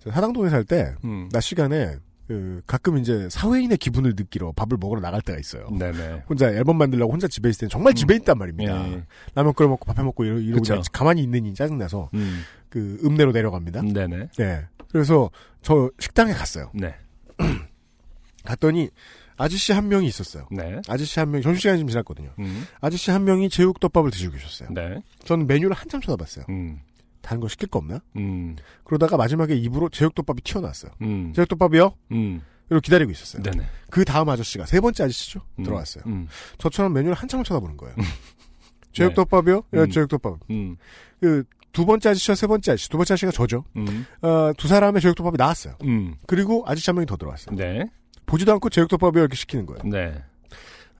저 0.00 0.10
사당동에 0.10 0.50
살 0.50 0.64
때, 0.64 0.94
음. 1.04 1.28
낮 1.32 1.40
시간에, 1.40 1.96
그, 2.26 2.60
가끔 2.66 2.98
이제 2.98 3.28
사회인의 3.30 3.78
기분을 3.78 4.14
느끼러 4.16 4.52
밥을 4.52 4.78
먹으러 4.78 5.00
나갈 5.00 5.22
때가 5.22 5.38
있어요. 5.38 5.68
네네. 5.70 6.24
혼자 6.28 6.48
앨범 6.48 6.76
만들려고 6.76 7.12
혼자 7.12 7.28
집에 7.28 7.48
있을 7.48 7.60
때는 7.60 7.70
정말 7.70 7.94
집에 7.94 8.16
있단 8.16 8.36
말입니다. 8.36 8.88
예. 8.92 9.02
라면 9.34 9.54
끓여 9.54 9.68
먹고 9.68 9.84
밥해 9.84 10.04
먹고 10.04 10.24
이러, 10.24 10.38
이러고 10.38 10.82
가만히 10.92 11.22
있느니 11.22 11.54
짜증나서 11.54 12.10
음. 12.14 12.42
그 12.68 12.98
읍내로 13.04 13.32
내려갑니다. 13.32 13.80
음, 13.80 13.92
네네. 13.92 14.28
네. 14.36 14.64
그래서 14.90 15.30
저 15.62 15.90
식당에 15.98 16.32
갔어요. 16.32 16.70
네. 16.74 16.94
갔더니 18.44 18.90
아저씨 19.36 19.72
한 19.72 19.88
명이 19.88 20.06
있었어요. 20.06 20.48
네. 20.50 20.80
아저씨 20.88 21.20
한 21.20 21.30
명이 21.30 21.42
점심시간이 21.42 21.78
좀 21.78 21.88
지났거든요. 21.88 22.30
음. 22.38 22.66
아저씨 22.80 23.10
한 23.10 23.24
명이 23.24 23.50
제육덮밥을 23.50 24.10
드시고 24.10 24.32
계셨어요. 24.32 24.70
네. 24.72 25.02
저는 25.24 25.46
메뉴를 25.46 25.76
한참 25.76 26.00
쳐다봤어요. 26.00 26.46
음. 26.48 26.80
다른 27.26 27.40
거 27.40 27.48
시킬 27.48 27.68
거 27.68 27.80
없나? 27.80 28.00
음. 28.14 28.54
그러다가 28.84 29.16
마지막에 29.16 29.56
입으로 29.56 29.88
제육덮밥이 29.88 30.42
튀어나왔어요. 30.42 30.92
음. 31.02 31.32
제육덮밥이요? 31.34 31.92
음. 32.12 32.40
이러고 32.70 32.80
기다리고 32.82 33.10
있었어요. 33.10 33.42
네네. 33.42 33.66
그 33.90 34.04
다음 34.04 34.28
아저씨가 34.28 34.64
세 34.66 34.78
번째 34.80 35.02
아저씨죠? 35.02 35.40
음. 35.58 35.64
들어왔어요. 35.64 36.04
음. 36.06 36.28
저처럼 36.58 36.92
메뉴를 36.92 37.14
한참을 37.16 37.44
쳐다보는 37.44 37.76
거예요. 37.78 37.96
제육덮밥이요? 38.92 39.62
예, 39.74 39.78
음. 39.78 39.90
제육덮밥. 39.90 40.38
음. 40.50 40.76
그두 41.20 41.84
번째 41.84 42.10
아저씨와 42.10 42.36
세 42.36 42.46
번째 42.46 42.72
아저씨, 42.72 42.88
두 42.88 42.96
번째 42.96 43.14
아저씨가 43.14 43.32
저죠. 43.32 43.64
음. 43.74 44.06
어, 44.22 44.52
두 44.56 44.68
사람의 44.68 45.02
제육덮밥이 45.02 45.34
나왔어요. 45.36 45.74
음. 45.82 46.14
그리고 46.28 46.62
아저씨 46.68 46.88
한 46.88 46.94
명이 46.94 47.06
더 47.06 47.16
들어왔어요. 47.16 47.56
네. 47.56 47.90
보지도 48.26 48.52
않고 48.52 48.70
제육덮밥이요 48.70 49.22
이렇게 49.22 49.34
시키는 49.34 49.66
거예요. 49.66 49.82
네. 49.84 50.22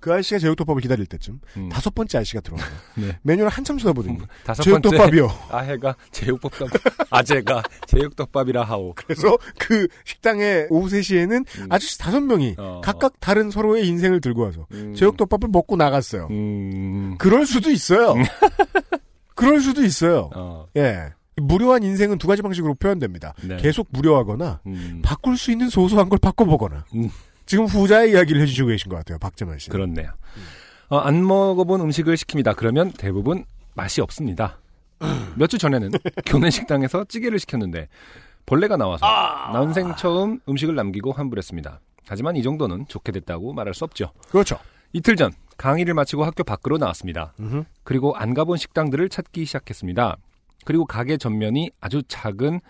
그 0.01 0.13
아저씨가 0.13 0.39
제육덮밥을 0.39 0.83
기다릴 0.83 1.07
때쯤 1.07 1.41
음. 1.57 1.69
다섯 1.69 1.95
번째 1.95 2.19
아저씨가 2.19 2.41
들어와요. 2.41 2.67
네. 2.97 3.19
메뉴를 3.23 3.49
한참 3.49 3.79
쳐다보더니 3.79 4.19
다섯 4.45 4.63
번째 4.63 4.89
제육덮밥이요. 4.89 5.31
아해가 5.51 5.97
제육덮밥 6.11 6.69
아재가 7.11 7.63
제육덮밥이라 7.87 8.65
하오. 8.65 8.95
그래서 8.95 9.37
그 9.59 9.89
식당에 10.05 10.67
오후 10.71 10.89
3시에는 10.89 11.45
음. 11.61 11.67
아저씨 11.71 11.99
다섯 11.99 12.21
명이 12.21 12.57
어. 12.59 12.81
각각 12.83 13.21
다른 13.21 13.51
서로의 13.51 13.87
인생을 13.89 14.21
들고 14.21 14.43
와서 14.43 14.67
음. 14.73 14.95
제육덮밥을 14.95 15.49
먹고 15.51 15.77
나갔어요. 15.77 16.29
음. 16.31 17.17
그럴 17.19 17.47
수도 17.47 17.71
있어요. 17.71 18.15
그럴 19.35 19.61
수도 19.61 19.85
있어요. 19.85 20.31
어. 20.35 20.67
예. 20.77 21.13
무료한 21.39 21.83
인생은 21.83 22.17
두 22.17 22.27
가지 22.27 22.41
방식으로 22.41 22.75
표현됩니다. 22.75 23.35
네. 23.43 23.57
계속 23.59 23.89
무료하거나 23.91 24.61
음. 24.67 25.03
바꿀 25.05 25.37
수 25.37 25.51
있는 25.51 25.69
소소한 25.69 26.09
걸 26.09 26.19
바꿔보거나. 26.19 26.87
음. 27.47 27.49
지금 27.49 27.65
후자의 27.67 28.11
이야기를 28.13 28.41
해주시고 28.43 28.69
계신 28.69 28.91
것 28.91 28.97
같아요. 28.97 29.19
박재만 29.19 29.59
씨. 29.59 29.71
그렇네요. 29.71 30.11
어, 30.89 30.99
안 30.99 31.25
먹어본 31.27 31.81
음식을 31.81 32.15
시킵니다. 32.17 32.57
그러면 32.57 32.93
대부분 32.93 33.45
맛이 33.75 34.01
없습니다. 34.01 34.59
몇 35.37 35.47
주 35.49 35.59
전에는 35.59 35.91
교내 36.27 36.51
식당에서 36.51 37.05
찌개를 37.05 37.39
시켰는데 37.39 37.89
벌레가 38.47 38.77
나와서 38.77 39.05
난생 39.53 39.97
처음 39.97 40.41
음식을 40.49 40.75
남기고 40.75 41.13
환불했습니다. 41.13 41.81
하지만 42.09 42.37
이 42.37 42.43
정도는 42.43 42.87
좋게 42.89 43.13
됐다고 43.13 43.53
말할 43.53 43.75
수 43.75 43.85
없죠. 43.85 44.13
그렇죠. 44.31 44.59
이틀 44.93 45.17
전 45.17 45.33
강의를 45.59 45.95
마치고 45.95 46.25
학교 46.25 46.45
밖으로 46.45 46.79
나왔습니다. 46.79 47.35
그리고 47.83 48.15
안 48.17 48.33
가본 48.35 48.57
식당들을 48.57 49.09
찾기 49.09 49.45
시작했습니다. 49.45 50.17
그리고 50.65 50.85
가게 50.87 51.17
전면이 51.17 51.71
아주 51.81 52.03
작은 52.09 52.61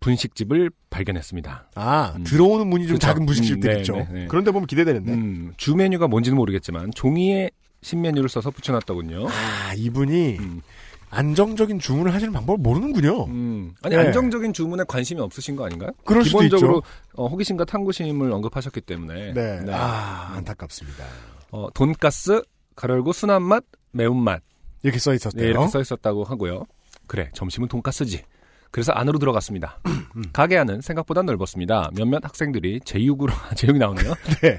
분식집을 0.00 0.70
발견했습니다. 0.90 1.68
아, 1.74 2.14
음. 2.16 2.24
들어오는 2.24 2.66
문이 2.66 2.86
좀 2.86 2.94
그쵸. 2.96 3.06
작은 3.06 3.26
분식집들 3.26 3.70
음, 3.70 3.74
네, 3.74 3.80
있죠. 3.80 3.96
네, 3.96 4.08
네. 4.10 4.26
그런데 4.28 4.50
보면 4.50 4.66
기대되는데. 4.66 5.12
음, 5.12 5.52
주 5.56 5.74
메뉴가 5.76 6.08
뭔지는 6.08 6.36
모르겠지만 6.36 6.90
종이에 6.94 7.50
신메뉴를 7.82 8.28
써서 8.28 8.50
붙여놨더군요. 8.50 9.26
아, 9.28 9.74
이분이 9.76 10.38
음. 10.38 10.62
안정적인 11.10 11.80
주문을 11.80 12.14
하시는 12.14 12.32
방법을 12.32 12.58
모르는군요. 12.62 13.24
음. 13.26 13.74
아니 13.82 13.96
네. 13.96 14.02
안정적인 14.02 14.52
주문에 14.52 14.84
관심이 14.86 15.20
없으신 15.20 15.56
거 15.56 15.66
아닌가요? 15.66 15.90
그럴 16.04 16.24
수도 16.24 16.38
기본적으로. 16.38 16.82
어, 17.14 17.26
호기심과 17.26 17.64
탐구심을 17.64 18.32
언급하셨기 18.32 18.80
때문에 18.82 19.32
네. 19.32 19.60
네. 19.60 19.72
아, 19.72 20.32
안타깝습니다. 20.36 21.04
어, 21.50 21.68
돈가스 21.74 22.42
가열고 22.76 23.12
순한 23.12 23.42
맛, 23.42 23.64
매운 23.90 24.16
맛 24.22 24.40
이렇게 24.82 24.98
써 24.98 25.12
있었대요. 25.12 25.42
네, 25.42 25.50
이렇게 25.50 25.68
써 25.68 25.80
있었다고 25.80 26.24
하고요. 26.24 26.64
그래 27.06 27.30
점심은 27.34 27.68
돈가스지. 27.68 28.22
그래서 28.70 28.92
안으로 28.92 29.18
들어갔습니다. 29.18 29.78
음. 29.86 30.24
가게 30.32 30.56
안은 30.58 30.80
생각보다 30.80 31.22
넓었습니다. 31.22 31.90
몇몇 31.96 32.24
학생들이 32.24 32.80
제육으로 32.84 33.32
제육이 33.56 33.78
나오네요. 33.78 34.14
네. 34.42 34.58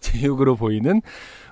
제육으로 0.00 0.56
보이는 0.56 1.02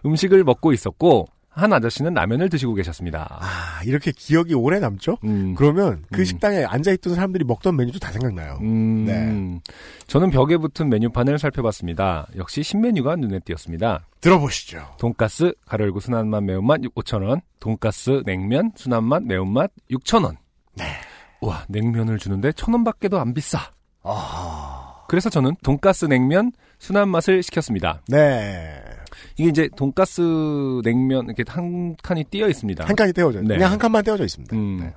음식을 0.05 0.45
먹고 0.45 0.73
있었고 0.73 1.27
한 1.57 1.73
아저씨는 1.73 2.13
라면을 2.13 2.51
드시고 2.51 2.75
계셨습니다. 2.75 3.39
아, 3.41 3.81
이렇게 3.87 4.13
기억이 4.15 4.53
오래 4.53 4.79
남죠? 4.79 5.17
음, 5.25 5.55
그러면 5.57 6.05
그 6.13 6.21
음. 6.21 6.25
식당에 6.25 6.65
앉아있던 6.65 7.15
사람들이 7.15 7.45
먹던 7.45 7.77
메뉴도 7.77 7.99
다 7.99 8.13
생각나요. 8.13 8.59
음, 8.61 9.07
네. 9.07 9.61
저는 10.07 10.31
벽에 10.31 10.59
붙은 10.59 10.91
메뉴판을 10.91 11.39
살펴봤습니다. 11.39 12.27
역시 12.37 12.63
신메뉴가 12.63 13.17
눈에 13.17 13.39
띄었습니다. 13.41 14.07
들어보시죠. 14.21 14.97
돈가스, 14.99 15.55
가열고 15.65 16.01
순한맛 16.01 16.45
매운맛 16.45 16.83
5,000원, 16.95 17.41
돈가스 17.59 18.23
냉면, 18.27 18.73
순한맛 18.77 19.23
매운맛 19.23 19.71
6,000원. 19.91 20.37
네. 20.75 20.85
와, 21.47 21.65
냉면을 21.69 22.19
주는데 22.19 22.51
1,000원밖에도 22.51 23.19
안 23.19 23.33
비싸. 23.33 23.71
아. 24.03 25.05
그래서 25.09 25.31
저는 25.31 25.55
돈가스 25.63 26.07
냉면, 26.07 26.51
순한 26.79 27.09
맛을 27.09 27.43
시켰습니다. 27.45 28.03
네. 28.09 28.83
이게 29.39 29.49
이제 29.49 29.69
돈가스 29.77 30.81
냉면 30.83 31.27
이렇게 31.27 31.45
한 31.47 31.95
칸이 32.03 32.25
띄어 32.25 32.49
있습니다. 32.49 32.85
한 32.85 32.97
칸이 32.97 33.13
떼어져. 33.13 33.43
네. 33.43 33.55
그냥 33.55 33.71
한 33.71 33.79
칸만 33.79 34.03
떼어져 34.03 34.25
있습니다. 34.25 34.57
음. 34.57 34.79
네. 34.81 34.95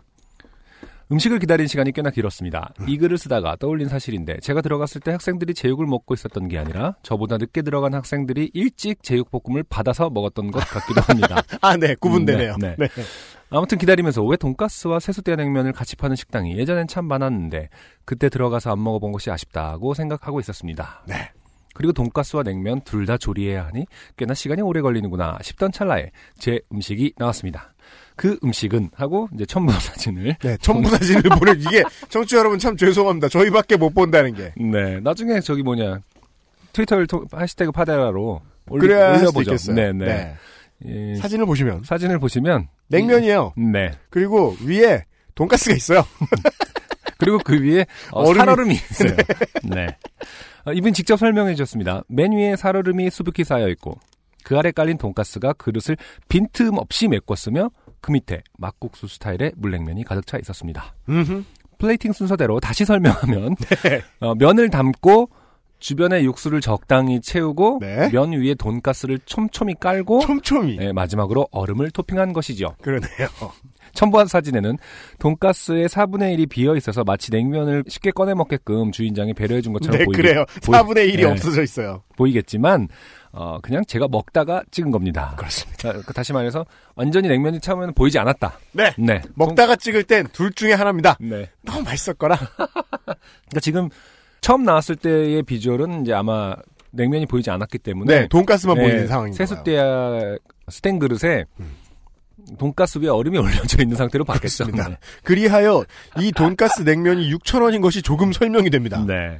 음식을 1.11 1.39
기다린 1.39 1.67
시간이 1.67 1.91
꽤나 1.91 2.11
길었습니다. 2.11 2.73
이 2.87 2.97
글을 2.97 3.17
쓰다가 3.17 3.55
떠올린 3.55 3.87
사실인데 3.87 4.39
제가 4.41 4.61
들어갔을 4.61 5.01
때 5.01 5.11
학생들이 5.11 5.55
제육을 5.55 5.87
먹고 5.87 6.13
있었던 6.13 6.47
게 6.47 6.59
아니라 6.59 6.95
저보다 7.01 7.37
늦게 7.37 7.63
들어간 7.63 7.95
학생들이 7.95 8.51
일찍 8.53 9.01
제육볶음을 9.01 9.63
받아서 9.69 10.11
먹었던 10.11 10.51
것 10.51 10.59
같기도 10.59 11.01
합니다. 11.01 11.41
아, 11.61 11.77
네. 11.77 11.95
구분되네요. 11.95 12.57
네, 12.59 12.75
네. 12.77 12.87
아무튼 13.51 13.77
기다리면서 13.77 14.23
왜 14.23 14.37
돈가스와 14.37 14.99
세수대 14.99 15.35
냉면을 15.35 15.71
같이 15.73 15.95
파는 15.95 16.15
식당이 16.15 16.57
예전엔 16.57 16.87
참 16.87 17.05
많았는데 17.05 17.69
그때 18.05 18.29
들어가서 18.29 18.71
안 18.71 18.83
먹어본 18.83 19.11
것이 19.11 19.31
아쉽다고 19.31 19.93
생각하고 19.93 20.39
있었습니다. 20.39 21.03
네. 21.07 21.31
그리고 21.73 21.93
돈가스와 21.93 22.43
냉면 22.43 22.81
둘 22.81 23.05
다 23.05 23.17
조리해야 23.17 23.65
하니 23.65 23.85
꽤나 24.17 24.33
시간이 24.33 24.61
오래 24.61 24.81
걸리는구나 24.81 25.39
싶던 25.41 25.71
찰나에 25.71 26.11
제 26.37 26.59
음식이 26.71 27.13
나왔습니다. 27.17 27.73
그 28.15 28.37
음식은 28.43 28.89
하고 28.93 29.29
이제 29.33 29.45
첨부 29.45 29.71
사진을 29.71 30.35
네, 30.41 30.57
첨부 30.57 30.89
사진을 30.89 31.21
보내 31.39 31.53
이게 31.53 31.83
청취 32.09 32.31
자 32.31 32.37
여러분 32.39 32.59
참 32.59 32.75
죄송합니다. 32.75 33.29
저희밖에 33.29 33.77
못 33.77 33.91
본다는 33.95 34.33
게. 34.35 34.53
네 34.57 34.99
나중에 34.99 35.39
저기 35.39 35.63
뭐냐 35.63 36.01
트위터를 36.73 37.07
통, 37.07 37.25
해시태그 37.35 37.71
파데라로 37.71 38.41
올리, 38.69 38.81
그래야 38.81 39.09
할 39.11 39.19
수도 39.19 39.29
올려보죠. 39.39 39.51
있겠어요. 39.51 39.75
네네. 39.75 40.05
네. 40.05 40.35
예, 40.85 41.15
사진을 41.15 41.45
보시면 41.45 41.83
사진을 41.83 42.19
보시면 42.19 42.67
냉면이에요. 42.87 43.53
네 43.57 43.91
그리고 44.09 44.55
위에 44.63 45.05
돈가스가 45.35 45.75
있어요. 45.75 46.03
그리고 47.17 47.37
그 47.43 47.61
위에 47.61 47.85
어, 48.11 48.23
얼음이- 48.23 48.37
살얼음이 48.37 48.73
있어요. 48.91 49.15
네. 49.63 49.87
어, 50.65 50.71
이분 50.73 50.93
직접 50.93 51.17
설명해 51.17 51.55
주셨습니다. 51.55 52.03
맨 52.07 52.31
위에 52.31 52.55
살얼음이 52.55 53.09
수북히 53.09 53.43
쌓여 53.43 53.67
있고 53.69 53.99
그 54.43 54.57
아래 54.57 54.71
깔린 54.71 54.97
돈가스가 54.97 55.53
그릇을 55.53 55.97
빈틈 56.29 56.77
없이 56.77 57.07
메꿨으며 57.07 57.71
그 58.01 58.11
밑에 58.11 58.41
막국수 58.57 59.07
스타일의 59.07 59.51
물냉면이 59.57 60.05
가득 60.05 60.25
차 60.25 60.37
있었습니다. 60.37 60.95
음흠. 61.09 61.43
플레이팅 61.77 62.11
순서대로 62.13 62.59
다시 62.59 62.85
설명하면 62.85 63.55
네. 63.83 64.01
어, 64.21 64.35
면을 64.35 64.69
담고 64.69 65.29
주변에 65.79 66.23
육수를 66.23 66.61
적당히 66.61 67.21
채우고 67.21 67.79
네. 67.81 68.09
면 68.11 68.31
위에 68.33 68.53
돈가스를 68.55 69.19
촘촘히 69.25 69.75
깔고 69.79 70.19
촘촘히. 70.21 70.77
네, 70.77 70.91
마지막으로 70.93 71.47
얼음을 71.51 71.91
토핑한 71.91 72.33
것이죠. 72.33 72.75
그러네요. 72.81 73.09
첨부한 73.93 74.27
사진에는 74.27 74.77
돈가스의 75.17 75.89
4분의 75.89 76.37
1이 76.37 76.49
비어 76.49 76.75
있어서 76.75 77.03
마치 77.03 77.31
냉면을 77.31 77.83
쉽게 77.87 78.11
꺼내 78.11 78.33
먹게끔 78.35 78.91
주인장이 78.91 79.33
배려해 79.33 79.61
준 79.61 79.73
것처럼 79.73 79.97
네, 79.97 80.05
보이, 80.05 80.15
그래요. 80.15 80.45
보이- 80.63 80.75
4분의 80.77 81.11
1이 81.13 81.17
네. 81.17 81.23
없어져 81.23 81.63
있어요. 81.63 82.03
보이겠지만 82.15 82.87
어, 83.31 83.57
그냥 83.61 83.83
제가 83.87 84.07
먹다가 84.09 84.63
찍은 84.71 84.91
겁니다. 84.91 85.33
그렇습니다. 85.37 85.77
자, 85.93 86.01
그 86.05 86.13
다시 86.13 86.33
말해서 86.33 86.65
완전히 86.95 87.27
냉면이 87.29 87.59
처음에는 87.61 87.93
보이지 87.93 88.19
않았다. 88.19 88.59
네. 88.73 88.93
네. 88.97 89.21
먹다가 89.35 89.75
찍을 89.75 90.03
땐 90.03 90.27
둘 90.33 90.51
중에 90.53 90.73
하나입니다. 90.73 91.15
돈- 91.15 91.29
네. 91.29 91.49
너무 91.63 91.81
맛있었거나. 91.83 92.35
그러니까 93.05 93.59
지금 93.61 93.89
처음 94.41 94.63
나왔을 94.63 94.95
때의 94.95 95.43
비주얼은 95.43 96.03
이제 96.03 96.13
아마 96.13 96.55
냉면이 96.91 97.25
보이지 97.25 97.49
않았기 97.49 97.77
때문에 97.79 98.21
네, 98.21 98.27
돈가스만 98.27 98.77
네, 98.77 98.83
보이는 98.83 99.07
상황인. 99.07 99.33
세숫대야 99.33 100.37
스텐 100.69 100.99
그릇에 100.99 101.45
음. 101.59 101.75
돈가스 102.57 102.97
위에 102.99 103.09
얼음이 103.09 103.37
올려져 103.39 103.81
있는 103.81 103.95
상태로 103.95 104.25
받겠죠. 104.25 104.65
그렇습니다. 104.65 104.99
그리하여 105.23 105.83
이 106.19 106.31
돈가스 106.31 106.81
냉면이 106.81 107.31
6,000원인 107.33 107.81
것이 107.81 108.01
조금 108.01 108.31
설명이 108.31 108.69
됩니다. 108.69 109.03
네. 109.05 109.37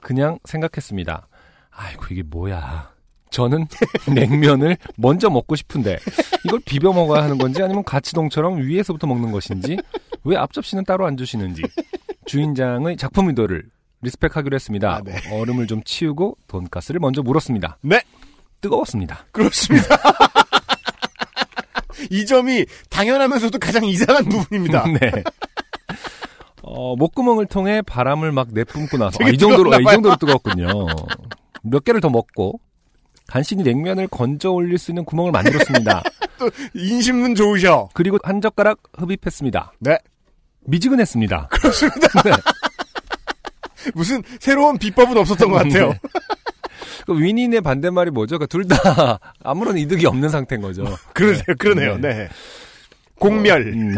그냥 0.00 0.38
생각했습니다. 0.44 1.26
아이고 1.70 2.06
이게 2.10 2.22
뭐야. 2.22 2.90
저는 3.30 3.66
냉면을 4.14 4.76
먼저 4.96 5.28
먹고 5.28 5.54
싶은데 5.54 5.98
이걸 6.44 6.60
비벼 6.64 6.92
먹어야 6.92 7.22
하는 7.22 7.36
건지 7.36 7.62
아니면 7.62 7.84
가치동처럼 7.84 8.58
위에서부터 8.62 9.06
먹는 9.06 9.32
것인지 9.32 9.76
왜 10.24 10.36
앞접시는 10.36 10.84
따로 10.84 11.06
안 11.06 11.16
주시는지 11.16 11.62
주인장의 12.24 12.96
작품 12.96 13.28
의도를 13.28 13.64
리스펙하기로 14.02 14.54
했습니다. 14.54 14.96
아, 14.96 15.00
네. 15.04 15.16
얼음을 15.32 15.66
좀 15.66 15.82
치우고 15.82 16.36
돈가스를 16.46 17.00
먼저 17.00 17.22
물었습니다. 17.22 17.78
네. 17.82 18.00
뜨거웠습니다. 18.60 19.26
그렇습니다. 19.32 19.88
이 22.10 22.26
점이 22.26 22.64
당연하면서도 22.90 23.58
가장 23.58 23.84
이상한 23.84 24.24
부분입니다. 24.24 24.84
네. 25.00 25.22
어, 26.62 26.96
목구멍을 26.96 27.46
통해 27.46 27.82
바람을 27.82 28.32
막 28.32 28.48
내뿜고 28.52 28.98
나서 28.98 29.18
아, 29.24 29.28
이 29.28 29.38
정도로 29.38 29.70
뜨겁나 29.70 29.90
이 29.90 29.94
정도로 29.94 30.16
뜨겁군요. 30.16 30.68
몇 31.62 31.84
개를 31.84 32.00
더 32.00 32.08
먹고 32.08 32.60
간신히 33.26 33.62
냉면을 33.62 34.08
건져 34.08 34.50
올릴 34.50 34.78
수 34.78 34.90
있는 34.90 35.04
구멍을 35.04 35.32
만들었습니다. 35.32 36.02
인심은 36.74 37.34
좋으셔. 37.34 37.88
그리고 37.94 38.18
한 38.22 38.40
젓가락 38.40 38.78
흡입했습니다. 38.96 39.72
네. 39.80 39.98
미지근했습니다. 40.66 41.48
무슨 43.94 44.22
새로운 44.40 44.78
비법은 44.78 45.16
없었던 45.16 45.50
것 45.50 45.56
같아요. 45.56 45.90
네. 45.90 45.98
그 47.06 47.18
윈인의 47.18 47.62
반대말이 47.62 48.10
뭐죠? 48.10 48.38
둘다 48.38 49.18
아무런 49.42 49.78
이득이 49.78 50.06
없는 50.06 50.28
상태인 50.28 50.60
거죠. 50.60 50.84
그러네요. 51.14 51.42
그러네요. 51.58 51.98
네. 51.98 52.14
네. 52.14 52.28
공멸. 53.18 53.62
음. 53.74 53.96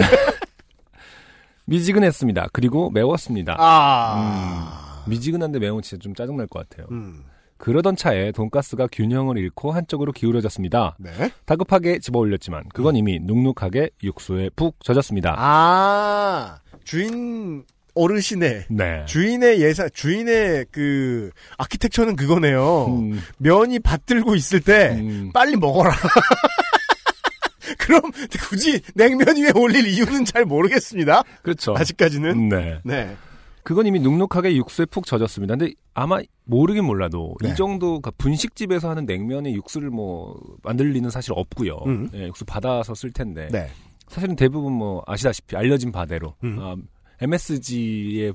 미지근했습니다. 1.64 2.48
그리고 2.52 2.90
매웠습니다. 2.90 3.56
아. 3.58 5.04
미지근한데 5.06 5.58
매운 5.58 5.82
진짜 5.82 6.00
좀 6.02 6.14
짜증날 6.14 6.46
것 6.46 6.68
같아요. 6.68 6.86
음. 6.90 7.24
그러던 7.58 7.94
차에 7.94 8.32
돈가스가 8.32 8.88
균형을 8.90 9.36
잃고 9.36 9.72
한쪽으로 9.72 10.12
기울어졌습니다. 10.12 10.96
네. 10.98 11.10
다급하게 11.44 11.98
집어 11.98 12.18
올렸지만 12.18 12.64
그건 12.72 12.96
이미 12.96 13.20
눅눅하게 13.20 13.90
육수에 14.02 14.50
푹 14.56 14.82
젖었습니다. 14.82 15.34
아. 15.36 16.58
주인 16.84 17.64
어르신의 17.94 18.64
네. 18.70 19.04
주인의 19.06 19.60
예사 19.60 19.88
주인의 19.88 20.66
그 20.70 21.30
아키텍처는 21.58 22.16
그거네요. 22.16 22.86
음, 22.86 23.20
면이 23.38 23.80
받들고 23.80 24.34
있을 24.34 24.60
때 24.60 24.96
음, 25.00 25.30
빨리 25.32 25.56
먹어라. 25.56 25.94
그럼 27.78 28.02
굳이 28.48 28.80
냉면 28.94 29.36
위에 29.36 29.52
올릴 29.54 29.86
이유는 29.86 30.24
잘 30.24 30.44
모르겠습니다. 30.44 31.22
그렇죠. 31.42 31.74
아직까지는. 31.76 32.48
네. 32.48 32.80
네. 32.84 33.16
그건 33.62 33.86
이미 33.86 34.00
눅눅하게 34.00 34.56
육수에 34.56 34.86
푹 34.86 35.06
젖었습니다. 35.06 35.56
근데 35.56 35.74
아마 35.94 36.20
모르긴 36.44 36.84
몰라도 36.84 37.36
네. 37.40 37.50
이 37.50 37.54
정도 37.54 38.00
그러니까 38.00 38.10
분식집에서 38.18 38.88
하는 38.90 39.06
냉면에 39.06 39.52
육수를 39.52 39.90
뭐 39.90 40.40
만들 40.62 40.90
리는 40.90 41.10
사실 41.10 41.32
없고요. 41.34 41.78
음. 41.86 42.10
예, 42.14 42.26
육수 42.26 42.44
받아서 42.44 42.94
쓸 42.94 43.12
텐데 43.12 43.48
네. 43.52 43.68
사실은 44.08 44.34
대부분 44.34 44.72
뭐 44.72 45.02
아시다시피 45.06 45.56
알려진 45.56 45.92
바대로 45.92 46.34
음. 46.42 46.58
아, 46.58 46.74
MSG의 47.20 48.32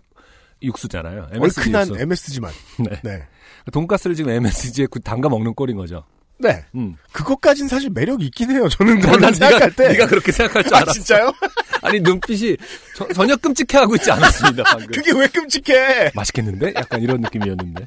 육수잖아요. 0.62 1.28
MSG 1.34 1.60
얼큰한 1.62 1.88
육수. 1.90 2.02
MSG만. 2.02 2.52
네. 2.80 3.00
네. 3.04 3.24
돈가스를 3.72 4.16
지금 4.16 4.32
MSG에 4.32 4.88
담가 5.04 5.30
먹는 5.30 5.54
꼴인 5.54 5.76
거죠. 5.78 6.04
네. 6.38 6.66
음. 6.76 6.96
그것까진 7.14 7.68
사실 7.68 7.90
매력이 7.90 8.26
있긴 8.26 8.52
해요. 8.52 8.68
저는 8.70 9.00
난 9.00 9.12
그걸 9.14 9.34
생각할 9.34 9.76
때. 9.76 9.88
네가 9.90 10.08
그렇게 10.08 10.32
생각할 10.32 10.64
줄 10.64 10.74
아, 10.74 10.78
알았어. 10.80 10.92
진짜요? 10.94 11.32
아니 11.82 12.00
눈빛이 12.00 12.58
저- 12.96 13.08
전혀 13.14 13.36
끔찍해하고 13.38 13.96
있지 13.96 14.12
않았습니다. 14.12 14.64
방금. 14.64 14.88
그게 14.88 15.12
왜 15.14 15.28
끔찍해? 15.28 16.12
맛있겠는데? 16.14 16.74
약간 16.76 17.02
이런 17.02 17.22
느낌이었는데. 17.22 17.86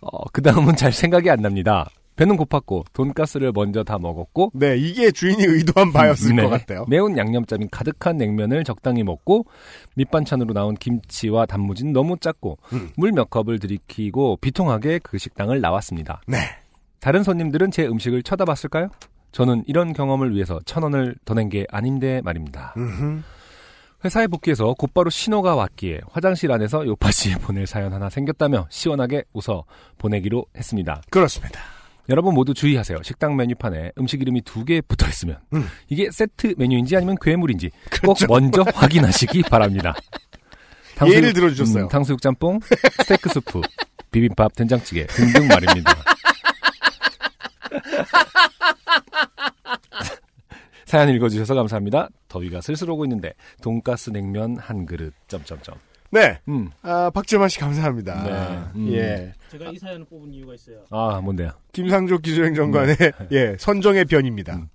어, 0.00 0.24
그 0.32 0.42
다음은 0.42 0.74
잘 0.76 0.92
생각이 0.92 1.30
안 1.30 1.40
납니다. 1.40 1.88
배는 2.16 2.36
고팠고 2.36 2.84
돈가스를 2.92 3.52
먼저 3.52 3.82
다 3.84 3.98
먹었고 3.98 4.50
네, 4.54 4.76
이게 4.76 5.10
주인이 5.10 5.42
의도한 5.44 5.92
바였을 5.92 6.36
네. 6.36 6.42
것 6.42 6.50
같아요. 6.50 6.84
매운 6.88 7.16
양념장이 7.16 7.68
가득한 7.70 8.16
냉면을 8.18 8.64
적당히 8.64 9.02
먹고 9.02 9.46
밑반찬으로 9.96 10.52
나온 10.54 10.74
김치와 10.74 11.46
단무지는 11.46 11.92
너무 11.92 12.16
작고 12.18 12.58
음. 12.74 12.90
물몇 12.96 13.30
컵을 13.30 13.58
들이키고 13.58 14.36
비통하게 14.40 15.00
그 15.02 15.18
식당을 15.18 15.60
나왔습니다. 15.60 16.20
네. 16.26 16.38
다른 17.00 17.22
손님들은 17.22 17.70
제 17.70 17.86
음식을 17.86 18.22
쳐다봤을까요? 18.22 18.88
저는 19.32 19.64
이런 19.66 19.92
경험을 19.94 20.34
위해서 20.34 20.60
천 20.66 20.82
원을 20.82 21.16
더 21.24 21.34
낸 21.34 21.48
게 21.48 21.66
아닌데 21.70 22.20
말입니다. 22.22 22.74
음흠. 22.76 23.22
회사에 24.04 24.26
복귀해서 24.26 24.74
곧바로 24.74 25.10
신호가 25.10 25.54
왔기에 25.54 26.00
화장실 26.10 26.50
안에서 26.52 26.84
요파 26.86 27.10
씨에 27.10 27.36
보낼 27.36 27.66
사연 27.68 27.92
하나 27.92 28.10
생겼다며 28.10 28.66
시원하게 28.68 29.24
웃어 29.32 29.64
보내기로 29.98 30.44
했습니다. 30.56 31.00
그렇습니다. 31.10 31.60
여러분 32.12 32.34
모두 32.34 32.52
주의하세요. 32.52 32.98
식당 33.02 33.36
메뉴판에 33.36 33.92
음식 33.98 34.20
이름이 34.20 34.42
두 34.42 34.64
개 34.66 34.80
붙어 34.82 35.08
있으면 35.08 35.38
음. 35.54 35.66
이게 35.88 36.08
세트 36.12 36.54
메뉴인지 36.58 36.94
아니면 36.94 37.16
괴물인지 37.20 37.70
그렇죠. 37.90 38.26
꼭 38.26 38.34
먼저 38.34 38.62
확인하시기 38.74 39.42
바랍니다. 39.50 39.94
예를 41.08 41.32
들어주셨어요. 41.32 41.84
음, 41.84 41.88
탕수육 41.88 42.20
짬뽕, 42.22 42.60
스테이크 43.00 43.28
수프, 43.30 43.62
비빔밥, 44.12 44.54
된장찌개 44.54 45.06
등등 45.06 45.48
말입니다. 45.48 45.94
사연 50.84 51.08
읽어주셔서 51.08 51.54
감사합니다. 51.54 52.08
더위가 52.28 52.60
슬슬 52.60 52.88
오고 52.90 53.06
있는데 53.06 53.32
돈가스 53.62 54.10
냉면 54.10 54.58
한 54.58 54.84
그릇 54.86 55.12
점점점. 55.26 55.74
네. 56.12 56.38
음, 56.46 56.70
아, 56.82 57.08
박재만 57.08 57.48
씨 57.48 57.58
감사합니다. 57.58 58.22
네. 58.22 58.78
음. 58.78 58.92
예. 58.92 59.32
제가 59.50 59.70
이 59.70 59.78
사연을 59.78 60.04
뽑은 60.04 60.32
이유가 60.34 60.54
있어요. 60.54 60.84
아 60.90 61.20
뭔데요? 61.22 61.50
김상조 61.72 62.18
기술행정관의 62.18 62.96
예, 63.32 63.56
선정의 63.58 64.04
변입니다. 64.04 64.56
음. 64.56 64.68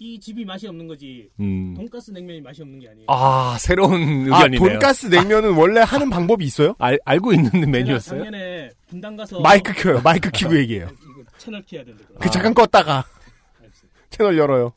이 0.00 0.18
집이 0.18 0.44
맛이 0.44 0.66
없는 0.66 0.88
거지 0.88 1.28
음. 1.38 1.74
돈가스 1.76 2.10
냉면이 2.10 2.40
맛이 2.40 2.62
없는 2.62 2.80
게 2.80 2.88
아니에요. 2.88 3.06
아 3.08 3.56
새로운 3.60 3.92
아, 4.32 4.38
의견이네요. 4.44 4.58
돈가스 4.58 5.06
냉면은 5.06 5.54
원래 5.54 5.80
하는 5.82 6.10
방법이 6.10 6.44
있어요? 6.44 6.74
알, 6.78 6.98
알고 7.04 7.32
있는 7.32 7.70
메뉴였어요? 7.70 8.24
작년에 8.24 8.70
분당 8.88 9.14
가서 9.16 9.40
마이크 9.40 9.72
켜요. 9.72 10.00
마이크 10.02 10.30
키고 10.32 10.56
얘기해요. 10.58 10.88
이거 10.88 11.22
채널 11.38 11.62
키야 11.62 11.84
된다. 11.84 12.02
그 12.20 12.28
잠깐 12.30 12.52
껐다가. 12.54 13.04
채널 14.10 14.36
열어요. 14.36 14.72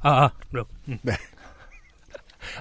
아, 0.00 0.24
아 0.24 0.30
그럼. 0.50 0.66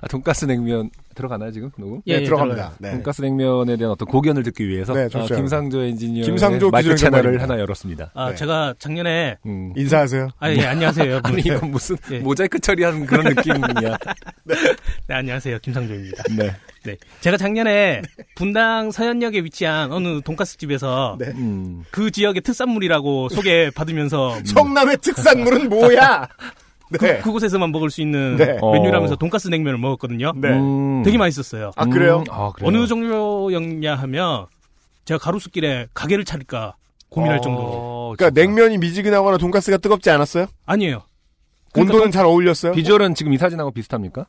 아, 0.02 0.08
돈가스 0.08 0.46
냉면 0.46 0.90
들어가나요 1.16 1.52
지금 1.52 1.72
녹음? 1.78 2.02
네, 2.06 2.14
예, 2.14 2.20
예, 2.20 2.24
들어갑니다. 2.24 2.74
네. 2.80 2.92
돈가스 2.92 3.22
냉면에 3.22 3.78
대한 3.78 3.92
어떤 3.92 4.08
고견을 4.08 4.44
듣기 4.44 4.68
위해서 4.68 4.94
네, 4.94 5.08
아. 5.14 5.26
김상조 5.26 5.82
엔지니어 5.82 6.26
김상조 6.26 6.70
마이크 6.70 6.96
채널을. 6.96 7.42
하나 7.42 7.58
열었습니다. 7.60 8.12
아, 8.14 8.30
네. 8.30 8.36
제가 8.36 8.76
작년에 8.78 9.38
음. 9.46 9.74
인사하세요. 9.76 10.30
아, 10.40 10.52
예, 10.52 10.66
안녕하세요, 10.66 11.10
여러분. 11.10 11.32
아니 11.32 11.42
이건 11.42 11.72
무슨 11.72 11.96
예. 12.12 12.20
모자이크 12.20 12.60
처리하는 12.60 13.06
그런 13.06 13.34
느낌이야. 13.34 13.98
네, 15.08 15.16
안녕하세요, 15.16 15.60
김상조입니다. 15.60 16.24
네. 16.38 16.52
네, 16.84 16.98
제가 17.22 17.38
작년에 17.38 18.04
분당 18.36 18.92
서현역에 18.92 19.40
위치한 19.44 19.92
어느 19.92 20.22
돈가스 20.22 20.58
집에서 20.58 21.18
네. 21.20 21.28
음. 21.30 21.84
그 21.90 22.12
지역의 22.12 22.42
특산물이라고 22.44 23.30
소개 23.30 23.72
받으면서 23.72 24.38
성남의 24.46 24.98
특산물은 24.98 25.70
뭐야? 25.70 26.28
네. 26.92 27.20
그, 27.20 27.32
곳에서만 27.32 27.72
먹을 27.72 27.90
수 27.90 28.02
있는 28.02 28.36
네. 28.38 28.58
메뉴라면서 28.62 29.14
어. 29.14 29.18
돈가스 29.18 29.48
냉면을 29.48 29.78
먹었거든요. 29.80 30.34
네. 30.36 30.50
음. 30.50 31.02
되게 31.04 31.18
맛있었어요. 31.18 31.72
아, 31.76 31.86
그래요? 31.86 32.20
음. 32.20 32.24
아, 32.32 32.52
그래요? 32.54 32.68
어느 32.70 32.88
정도였냐 32.88 33.96
하면 33.96 34.46
제가 35.06 35.18
가로수길에 35.20 35.88
가게를 35.94 36.26
차릴까 36.26 36.76
고민할 37.10 37.38
어, 37.38 37.42
정도로 37.42 38.16
그러니까 38.18 38.30
진짜. 38.30 38.42
냉면이 38.42 38.78
미지근하거나 38.78 39.38
돈가스가 39.38 39.78
뜨겁지 39.78 40.10
않았어요? 40.10 40.48
아니에요. 40.66 41.02
그러니까 41.74 41.94
온도는 41.96 42.12
잘 42.12 42.26
어울렸어요? 42.26 42.72
비주얼은 42.74 43.16
지금 43.16 43.34
이 43.34 43.38
사진하고 43.38 43.72
비슷합니까? 43.72 44.26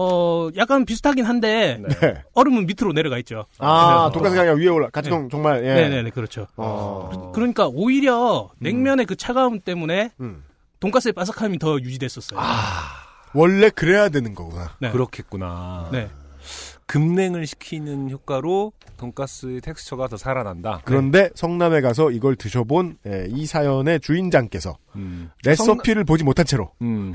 어 0.00 0.48
약간 0.56 0.84
비슷하긴 0.84 1.24
한데 1.24 1.80
네. 2.00 2.14
얼음은 2.34 2.66
밑으로 2.66 2.92
내려가 2.92 3.18
있죠. 3.18 3.46
아, 3.58 4.08
그래서- 4.08 4.12
돈가스가 4.12 4.42
그냥 4.44 4.58
위에 4.58 4.68
올라. 4.68 4.88
같이 4.90 5.10
동 5.10 5.28
정말 5.28 5.64
예. 5.64 5.74
네 5.74 5.88
네 5.88 6.02
네 6.02 6.10
그렇죠. 6.10 6.46
어. 6.56 7.32
그러니까 7.34 7.66
오히려 7.66 8.48
냉면의 8.60 9.06
그 9.06 9.16
차가움 9.16 9.58
때문에 9.60 10.10
음. 10.20 10.44
돈가스의 10.80 11.12
바삭함이 11.12 11.58
더 11.58 11.78
유지됐었어요. 11.80 12.40
원래 13.34 13.70
그래야 13.70 14.08
되는 14.08 14.34
거구나. 14.34 14.76
네. 14.80 14.90
그렇겠구나. 14.90 15.88
네. 15.92 16.08
급냉을 16.86 17.46
시키는 17.46 18.10
효과로 18.10 18.72
돈가스의 18.96 19.60
텍스처가 19.60 20.08
더 20.08 20.16
살아난다. 20.16 20.80
그런데 20.84 21.28
성남에 21.34 21.82
가서 21.82 22.10
이걸 22.10 22.34
드셔본 22.34 22.96
예, 23.06 23.26
이 23.28 23.44
사연의 23.44 24.00
주인장께서 24.00 24.78
음. 24.96 25.30
레시피를 25.44 26.04
보지 26.04 26.24
못한 26.24 26.46
채로 26.46 26.72
음. 26.80 27.12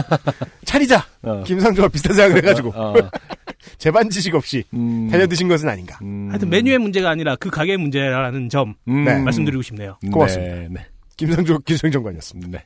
차리자 0.64 1.06
어. 1.22 1.42
김상조와 1.44 1.88
비슷한 1.88 2.16
생각을 2.16 2.42
해가지고 2.42 2.72
어. 2.74 2.94
재반 3.76 4.08
지식 4.08 4.34
없이 4.34 4.64
음. 4.72 5.08
달려드신 5.10 5.46
것은 5.46 5.68
아닌가. 5.68 5.98
음. 6.02 6.28
하여튼 6.30 6.48
메뉴의 6.48 6.78
문제가 6.78 7.10
아니라 7.10 7.36
그 7.36 7.50
가게의 7.50 7.76
문제라는 7.76 8.48
점 8.48 8.74
음. 8.88 9.04
네. 9.04 9.18
말씀드리고 9.20 9.62
싶네요. 9.62 9.98
고맙습니다. 10.10 10.54
네. 10.54 10.68
네. 10.70 10.86
김상조 11.18 11.58
기술행정관이었습니다. 11.58 12.48
네. 12.50 12.64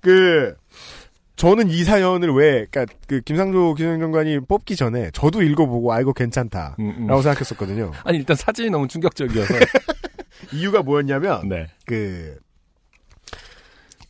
그 0.00 0.54
저는 1.36 1.68
이 1.68 1.84
사연을 1.84 2.32
왜, 2.32 2.66
그니까, 2.70 2.86
그, 3.06 3.20
김상조 3.20 3.74
기술행정관이 3.74 4.40
뽑기 4.40 4.74
전에 4.74 5.10
저도 5.12 5.42
읽어보고, 5.42 5.92
아이고, 5.92 6.14
괜찮다. 6.14 6.76
음, 6.78 6.94
음. 6.98 7.06
라고 7.06 7.20
생각했었거든요. 7.20 7.92
아니 8.04 8.16
일단 8.16 8.36
사진이 8.36 8.70
너무 8.70 8.88
충격적이어서. 8.88 9.54
이유가 10.54 10.82
뭐였냐면, 10.82 11.46
네. 11.48 11.66
그, 11.84 12.38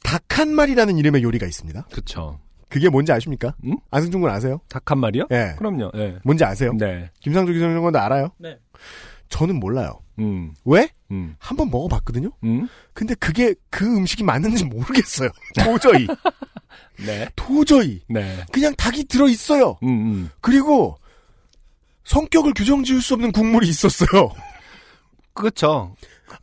닭 0.04 0.22
한 0.38 0.54
마리라는 0.54 0.98
이름의 0.98 1.22
요리가 1.22 1.46
있습니다. 1.46 1.86
그쵸. 1.92 2.38
그게 2.68 2.88
뭔지 2.90 3.10
아십니까? 3.10 3.54
음? 3.64 3.76
안승준 3.90 4.20
군 4.20 4.30
아세요? 4.30 4.60
닭 4.68 4.90
한 4.90 4.98
마리요? 4.98 5.24
예. 5.30 5.54
그럼요. 5.56 5.90
예. 5.96 6.18
뭔지 6.24 6.44
아세요? 6.44 6.72
네. 6.78 7.10
김상조 7.20 7.52
기술행정관도 7.52 7.98
알아요? 7.98 8.28
네. 8.38 8.58
저는 9.28 9.58
몰라요. 9.60 10.00
음. 10.18 10.54
왜? 10.64 10.88
음. 11.10 11.36
한번 11.38 11.70
먹어봤거든요? 11.70 12.30
음. 12.44 12.68
근데 12.94 13.14
그게 13.14 13.54
그 13.70 13.84
음식이 13.84 14.24
맞는지 14.24 14.64
모르겠어요. 14.64 15.28
도저히. 15.64 16.06
네. 17.04 17.28
도저히. 17.36 18.00
네. 18.08 18.44
그냥 18.52 18.74
닭이 18.76 19.04
들어 19.04 19.28
있어요. 19.28 19.78
음, 19.82 19.88
음. 19.88 20.30
그리고 20.40 20.96
성격을 22.04 22.54
규정 22.54 22.84
지을 22.84 23.02
수 23.02 23.14
없는 23.14 23.32
국물이 23.32 23.68
있었어요. 23.68 24.30
그렇죠. 25.34 25.94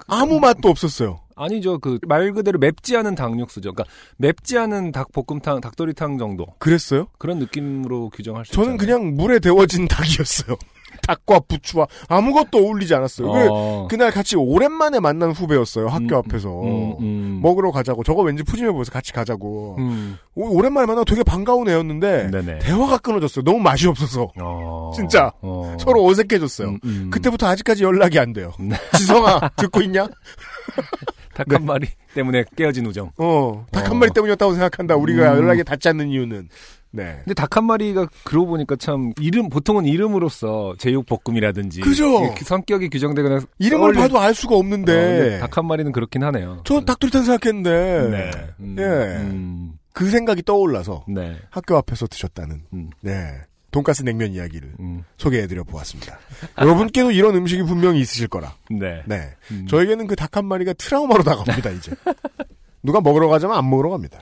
아무 0.08 0.40
맛도 0.40 0.70
없었어요. 0.70 1.20
아니죠. 1.36 1.80
그 1.80 1.98
말 2.08 2.32
그대로 2.32 2.60
맵지 2.60 2.96
않은 2.98 3.16
닭육수죠. 3.16 3.74
그러니까 3.74 3.92
맵지 4.18 4.58
않은 4.60 4.92
닭볶음탕, 4.92 5.62
닭도리탕 5.62 6.18
정도 6.20 6.46
그랬어요? 6.60 7.08
그런 7.18 7.40
느낌으로 7.40 8.10
규정할 8.12 8.46
수 8.46 8.52
저는 8.54 8.76
있잖아요. 8.76 9.00
그냥 9.00 9.16
물에 9.16 9.40
데워진 9.40 9.88
닭이었어요. 9.88 10.56
닭과 11.02 11.42
부추와 11.42 11.88
아무것도 12.08 12.58
어울리지 12.58 12.94
않았어요. 12.96 13.32
왜 13.32 13.48
어. 13.50 13.88
그날 13.90 14.12
같이 14.12 14.36
오랜만에 14.36 15.00
만난 15.00 15.32
후배였어요. 15.32 15.88
학교 15.88 16.16
음, 16.16 16.22
앞에서. 16.26 16.50
음, 16.62 16.96
음. 17.00 17.40
먹으러 17.42 17.72
가자고. 17.72 18.04
저거 18.04 18.22
왠지 18.22 18.44
푸짐해 18.44 18.72
보여서 18.72 18.92
같이 18.92 19.12
가자고. 19.12 19.76
음. 19.80 20.18
오, 20.36 20.62
랜만에 20.62 20.88
만나고 20.88 21.06
되게 21.06 21.24
반가운 21.24 21.70
애였는데 21.70 22.32
네네. 22.32 22.60
대화가 22.60 22.98
끊어졌어요. 22.98 23.44
너무 23.44 23.60
맛이 23.60 23.88
없어서. 23.88 24.32
어. 24.42 24.92
진짜. 24.96 25.32
어. 25.42 25.76
서로 25.80 26.06
어색해졌어요. 26.06 26.70
음, 26.70 26.80
음. 26.84 27.10
그때부터 27.12 27.48
아직까지 27.48 27.84
연락이 27.84 28.20
안 28.20 28.34
돼요. 28.34 28.52
네. 28.60 28.76
지성아, 28.98 29.50
듣고 29.58 29.82
있냐? 29.82 30.08
닭 31.34 31.48
네. 31.50 31.56
한 31.56 31.66
마리 31.66 31.88
때문에 32.14 32.46
깨어진 32.56 32.86
우정. 32.86 33.12
어, 33.18 33.66
닭한 33.72 33.92
어. 33.94 33.96
마리 33.96 34.12
때문이었다고 34.12 34.54
생각한다. 34.54 34.96
우리가 34.96 35.34
음. 35.34 35.38
연락이 35.40 35.64
닿지 35.64 35.90
않는 35.90 36.10
이유는. 36.10 36.50
네. 36.96 37.22
근데 37.24 37.34
닭 37.34 37.58
한 37.58 37.66
마리가 37.66 38.08
그러고 38.24 38.48
보니까 38.48 38.76
참 38.76 39.14
이름 39.20 39.50
보통은 39.50 39.86
이름으로서 39.86 40.76
제육 40.78 41.06
볶음이라든지 41.08 41.82
그죠. 41.82 42.24
이렇게 42.24 42.44
성격이 42.46 42.90
규정되거나 42.90 43.42
이름을 43.60 43.94
떠올리- 43.94 43.96
봐도 43.98 44.20
알 44.20 44.34
수가 44.36 44.56
없는데. 44.56 45.40
닭한 45.40 45.66
마리는 45.66 45.92
그렇긴 45.92 46.24
하네요. 46.24 46.62
전 46.66 46.86
닭도리탕 46.86 47.24
생각했는데. 47.24 48.10
네. 48.10 48.32
음, 48.60 48.76
예. 48.80 48.84
음, 49.22 49.74
그 49.92 50.10
생각이 50.10 50.44
떠올라서 50.44 51.06
네. 51.08 51.38
학교 51.50 51.76
앞에서 51.78 52.06
드셨다는. 52.08 52.62
음, 52.74 52.90
네. 53.02 53.42
돈가스 53.72 54.04
냉면 54.04 54.32
이야기를 54.34 54.74
음, 54.80 55.04
소개해드려 55.18 55.64
보았습니다. 55.64 56.20
여러분께도 56.60 57.10
이런 57.12 57.36
음식이 57.36 57.64
분명히 57.64 58.02
있으실 58.02 58.28
거라. 58.28 58.54
네. 58.70 59.02
네. 59.08 59.32
음. 59.50 59.66
저에게는 59.68 60.06
그 60.06 60.16
닭 60.16 60.38
한 60.38 60.46
마리가 60.46 60.74
트라우마로 60.74 61.24
다가옵니다, 61.24 61.72
이제. 61.72 61.92
누가 62.84 63.02
먹으러 63.02 63.28
가자면 63.30 63.58
안 63.58 63.68
먹으러 63.70 63.90
갑니다. 63.90 64.20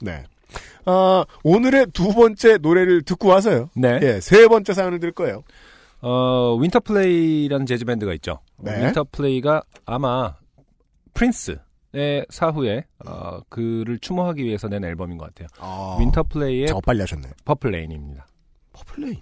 네. 0.00 0.22
아, 0.86 1.24
오늘의 1.42 1.86
두 1.92 2.12
번째 2.12 2.58
노래를 2.58 3.02
듣고 3.02 3.28
와서요. 3.28 3.70
네. 3.74 3.98
예, 4.02 4.20
세 4.20 4.46
번째 4.48 4.72
사연을 4.74 5.00
들 5.00 5.12
거예요. 5.12 5.42
어, 6.00 6.56
윈터플레이라는 6.60 7.66
재즈 7.66 7.84
밴드가 7.84 8.12
있죠. 8.14 8.40
네. 8.58 8.86
윈터플레이가 8.86 9.62
아마 9.86 10.34
프린스의 11.14 12.26
사후에 12.28 12.84
어, 13.06 13.40
그를 13.48 13.98
추모하기 13.98 14.44
위해서 14.44 14.68
낸 14.68 14.84
앨범인 14.84 15.16
것 15.16 15.26
같아요. 15.34 15.48
아, 15.58 15.96
윈터플레이의 16.00 16.68
작업 16.68 16.84
빨리 16.84 17.00
하셨네. 17.00 17.28
Purple 17.44 17.73
Rain입니다. 17.73 18.26
Purple 18.72 18.96
Rain. 18.96 19.16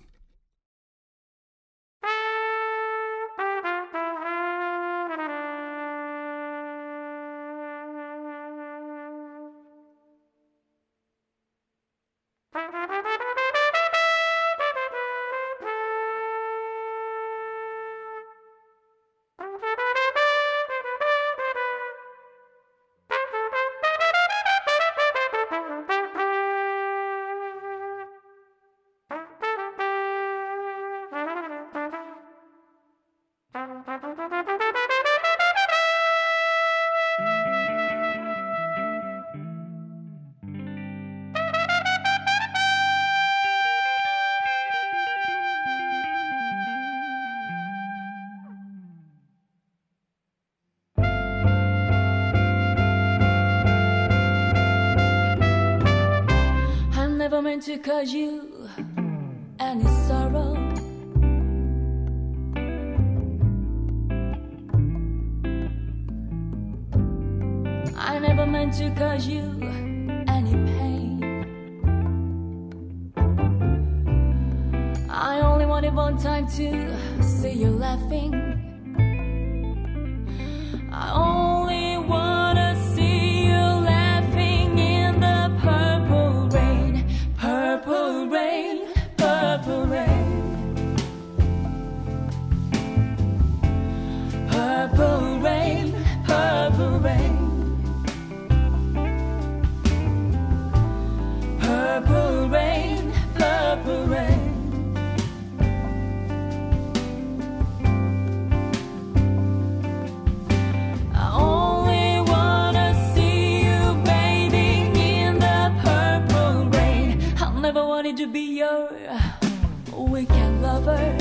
Never 117.62 117.86
wanted 117.86 118.16
to 118.16 118.26
be 118.26 118.58
your 118.58 118.88
uh, 119.08 119.96
weekend 119.96 120.62
lover. 120.62 121.16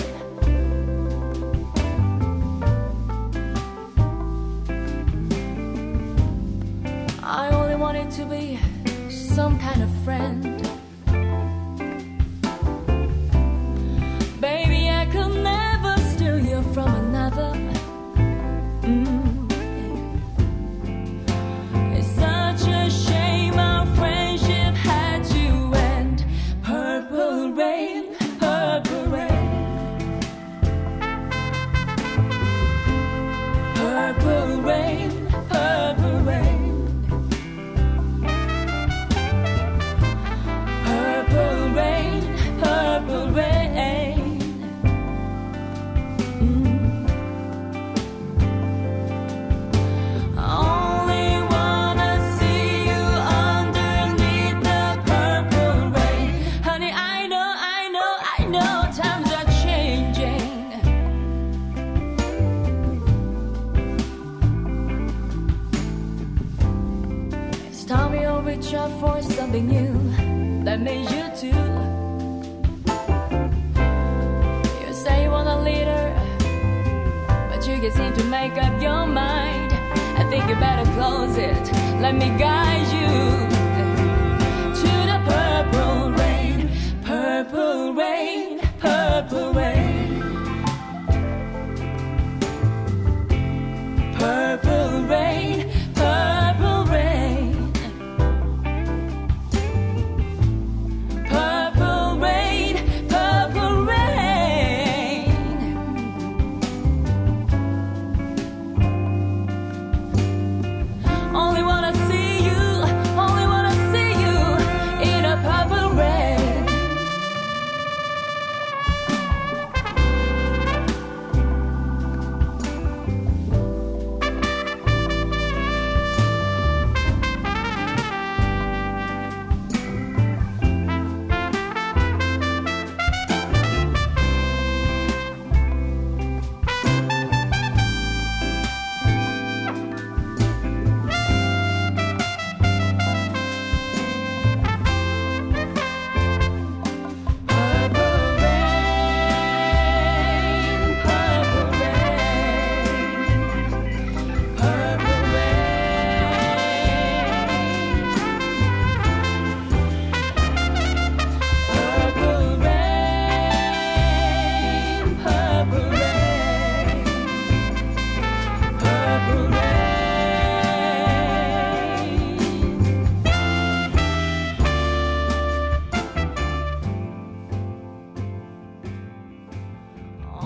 I 7.22 7.50
only 7.52 7.76
wanted 7.76 8.10
to 8.14 8.26
be 8.26 8.58
some 9.12 9.60
kind 9.60 9.84
of 9.84 9.90
friend. 10.04 10.71
Seem 77.96 78.14
to 78.14 78.24
make 78.26 78.58
up 78.58 78.82
your 78.82 79.06
mind. 79.06 79.74
I 80.18 80.24
think 80.30 80.48
you 80.50 80.56
better 80.56 80.90
close 80.94 81.38
it. 81.38 81.64
Let 82.00 82.16
me 82.16 82.30
guide 82.38 82.88
you 82.98 83.10
to 84.82 84.92
the 85.12 85.20
purple 85.32 86.12
rain, 86.12 86.70
purple 87.04 87.94
rain, 87.94 88.60
purple 88.80 89.54
rain. 89.54 89.71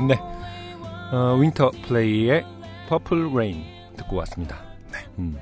네. 0.07 0.19
어, 1.11 1.35
윈터 1.39 1.71
플레이의 1.87 2.43
Purple 2.89 3.33
Rain 3.33 3.63
듣고 3.95 4.17
왔습니다. 4.17 4.61
네. 4.91 4.99
음. 5.17 5.37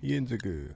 이게 0.00 0.16
이제 0.16 0.38
그 0.42 0.74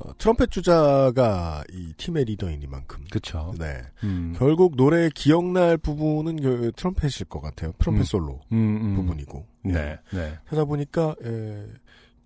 어, 0.00 0.16
트럼펫 0.18 0.50
주자가 0.50 1.64
이 1.72 1.92
팀의 1.96 2.24
리더이니만큼 2.24 3.04
그쵸. 3.10 3.52
네. 3.58 3.82
음. 4.04 4.34
결국 4.36 4.76
노래 4.76 5.08
기억날 5.14 5.76
부분은 5.78 6.40
그 6.42 6.72
트럼펫일 6.76 7.26
것 7.28 7.40
같아요. 7.40 7.72
트럼펫 7.78 8.00
음. 8.00 8.04
솔로 8.04 8.40
음, 8.52 8.56
음. 8.82 8.94
부분이고. 8.96 9.46
네. 9.64 9.98
네. 10.12 10.38
찾아보니까 10.48 11.14
에, 11.24 11.66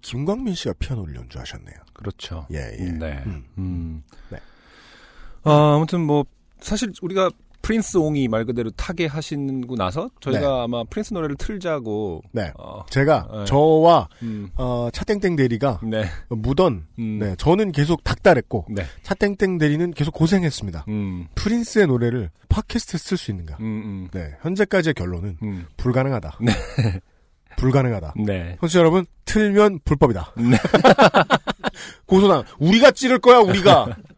김광민 0.00 0.54
씨가 0.54 0.74
피아노를 0.78 1.14
연주하셨네요. 1.16 1.76
그렇죠. 1.92 2.46
예, 2.52 2.76
예. 2.78 2.84
네. 2.90 3.22
음. 3.26 3.44
음. 3.58 4.02
네. 4.30 4.38
어, 5.44 5.76
아무튼 5.76 6.00
뭐 6.06 6.24
사실 6.60 6.92
우리가 7.02 7.30
프린스 7.62 7.96
옹이 7.96 8.28
말 8.28 8.44
그대로 8.44 8.70
타게 8.70 9.06
하시고 9.06 9.76
나서 9.76 10.10
저희가 10.20 10.64
아마 10.64 10.84
프린스 10.84 11.14
노래를 11.14 11.36
틀자고 11.36 12.22
네. 12.32 12.52
어, 12.58 12.84
제가 12.90 13.28
네. 13.32 13.44
저와 13.44 14.08
음. 14.22 14.50
어, 14.56 14.88
차땡땡 14.92 15.36
대리가 15.36 15.80
네. 15.84 16.04
무던 16.28 16.86
음. 16.98 17.18
네, 17.20 17.34
저는 17.38 17.72
계속 17.72 18.04
닥달했고 18.04 18.66
네. 18.70 18.84
차땡땡 19.02 19.58
대리는 19.58 19.92
계속 19.92 20.12
고생했습니다. 20.12 20.84
음. 20.88 21.28
프린스의 21.36 21.86
노래를 21.86 22.30
팟캐스트에 22.48 22.98
쓸 22.98 23.16
수 23.16 23.30
있는가? 23.30 23.56
음. 23.60 23.64
음. 23.64 24.08
네, 24.12 24.36
현재까지의 24.42 24.94
결론은 24.94 25.38
음. 25.42 25.66
불가능하다. 25.76 26.38
네. 26.40 26.52
불가능하다. 27.56 28.14
네. 28.24 28.56
청취자 28.60 28.80
여러분, 28.80 29.06
틀면 29.24 29.80
불법이다. 29.84 30.34
네. 30.38 30.56
고소당. 32.06 32.44
우리가 32.58 32.90
찌를 32.90 33.18
거야, 33.18 33.38
우리가. 33.38 33.96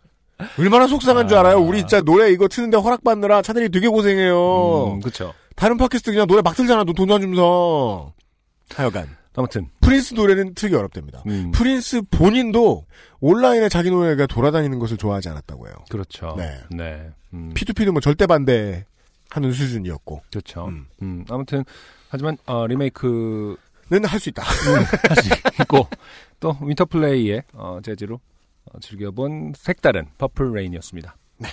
얼마나 0.59 0.87
속상한 0.87 1.29
줄 1.29 1.37
알아요? 1.39 1.59
우리 1.59 1.79
진짜 1.79 2.01
노래 2.01 2.31
이거 2.31 2.49
트는데 2.49 2.77
허락받느라 2.77 3.43
차들이 3.43 3.69
되게 3.71 3.89
고생해요. 3.89 4.95
음, 4.95 5.01
그렇죠. 5.01 5.33
다른 5.57 5.77
팟캐스트 5.77 6.11
그냥 6.11 6.27
노래 6.27 6.43
막 6.43 6.55
틀잖아. 6.57 6.85
돈 6.85 7.11
안 7.11 7.21
주면서. 7.21 8.13
하여간. 8.75 9.09
아무튼 9.37 9.69
프린스 9.81 10.15
노래는 10.15 10.55
틀기 10.55 10.75
어렵답니다. 10.77 11.23
음. 11.27 11.51
프린스 11.53 12.03
본인도 12.11 12.85
온라인에 13.21 13.69
자기 13.69 13.91
노래가 13.91 14.27
돌아다니는 14.27 14.79
것을 14.79 14.97
좋아하지 14.97 15.29
않았다고 15.29 15.67
해요. 15.67 15.75
그렇죠. 15.91 16.35
네. 16.39 16.57
네. 16.71 17.09
음. 17.33 17.53
P2P도 17.55 17.91
뭐 17.91 18.01
절대 18.01 18.27
반대 18.27 18.85
하는 19.31 19.53
수준이었고. 19.53 20.23
그렇죠. 20.31 20.67
음. 20.67 20.87
음. 21.03 21.25
아무튼 21.31 21.65
하지만 22.09 22.37
어, 22.47 22.67
리메이크 22.67 23.57
는 23.91 24.05
할 24.07 24.19
수 24.21 24.29
있다. 24.31 24.43
할 24.43 25.17
수 25.23 25.29
있고 25.63 25.87
또 26.41 26.57
윈터플레이의 26.63 27.43
어, 27.55 27.81
재즈로 27.85 28.15
어, 28.17 28.19
즐겨본 28.81 29.53
색다른 29.57 30.07
Purple 30.19 30.53
Rain이었습니다. 30.53 31.17
네. 31.39 31.49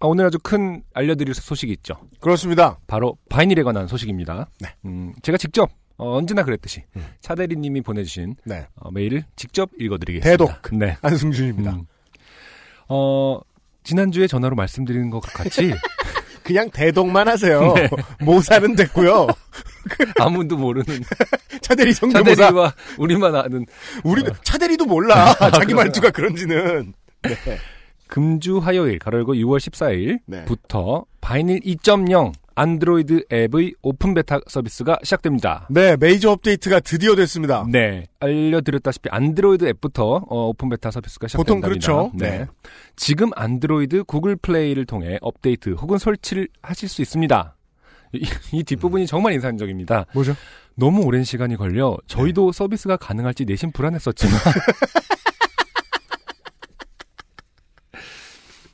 아, 0.00 0.06
오늘 0.06 0.26
아주 0.26 0.38
큰 0.42 0.82
알려드릴 0.94 1.34
소식이 1.34 1.72
있죠. 1.72 1.94
그렇습니다. 2.20 2.78
바로 2.86 3.16
바이닐에 3.28 3.62
관한 3.62 3.86
소식입니다. 3.86 4.48
네. 4.60 4.68
음, 4.84 5.14
제가 5.22 5.38
직접 5.38 5.70
어, 5.96 6.16
언제나 6.16 6.44
그랬듯이 6.44 6.84
음. 6.96 7.04
차대리님이 7.20 7.80
보내주신 7.80 8.36
네. 8.44 8.66
어, 8.76 8.90
메일을 8.90 9.24
직접 9.36 9.70
읽어드리겠습니다. 9.78 10.30
대독. 10.30 10.78
네. 10.78 10.96
안승준입니다. 11.02 11.72
음. 11.72 11.86
어, 12.88 13.40
지난주에 13.82 14.26
전화로 14.26 14.54
말씀드린 14.54 15.10
것 15.10 15.20
같이 15.20 15.72
그냥 16.48 16.70
대독만 16.70 17.28
하세요. 17.28 17.60
네. 17.76 17.90
모사는 18.20 18.74
됐고요. 18.74 19.26
아무도 20.18 20.56
모르는 20.56 21.04
차대리 21.60 21.92
성대모사. 21.92 22.34
차대리와 22.34 22.74
우리만 22.96 23.36
아는 23.36 23.66
우리는 24.02 24.32
차대리도 24.42 24.86
몰라. 24.86 25.34
자기 25.52 25.74
말투가 25.74 26.08
그런지는. 26.08 26.94
네. 27.20 27.58
금주 28.06 28.60
화요일 28.60 28.98
가로 28.98 29.18
열고 29.18 29.34
6월 29.34 29.58
14일부터 29.58 31.00
네. 31.00 31.04
바이닐 31.20 31.60
2.0 31.60 32.32
안드로이드 32.58 33.26
앱의 33.32 33.74
open 33.82 34.14
beta 34.14 34.40
서비스가 34.48 34.98
시작됩니다. 35.04 35.68
네, 35.70 35.96
메이저 35.96 36.32
업데이트가 36.32 36.80
드디어 36.80 37.14
됐습니다. 37.14 37.64
네, 37.70 38.06
알려드렸다시피 38.18 39.08
안드로이드 39.12 39.64
앱부터 39.64 40.26
어, 40.28 40.48
open 40.48 40.68
beta 40.68 40.90
서비스가 40.90 41.28
보통 41.36 41.58
시작됩니다. 41.58 41.68
그렇죠. 41.68 42.10
네. 42.14 42.38
네. 42.38 42.46
지금 42.96 43.30
안드로이드 43.36 44.02
구글 44.04 44.34
플레이를 44.34 44.86
통해 44.86 45.18
업데이트 45.20 45.70
혹은 45.70 45.98
설치를 45.98 46.48
하실 46.60 46.88
수 46.88 47.00
있습니다. 47.00 47.56
이, 48.14 48.26
이 48.52 48.64
뒷부분이 48.64 49.06
정말 49.06 49.34
인상적입니다. 49.34 50.06
뭐죠? 50.12 50.34
너무 50.74 51.02
오랜 51.02 51.22
시간이 51.22 51.54
걸려 51.56 51.96
저희도 52.08 52.50
서비스가 52.50 52.96
가능할지 52.96 53.44
내심 53.44 53.70
불안했었지만 53.70 54.34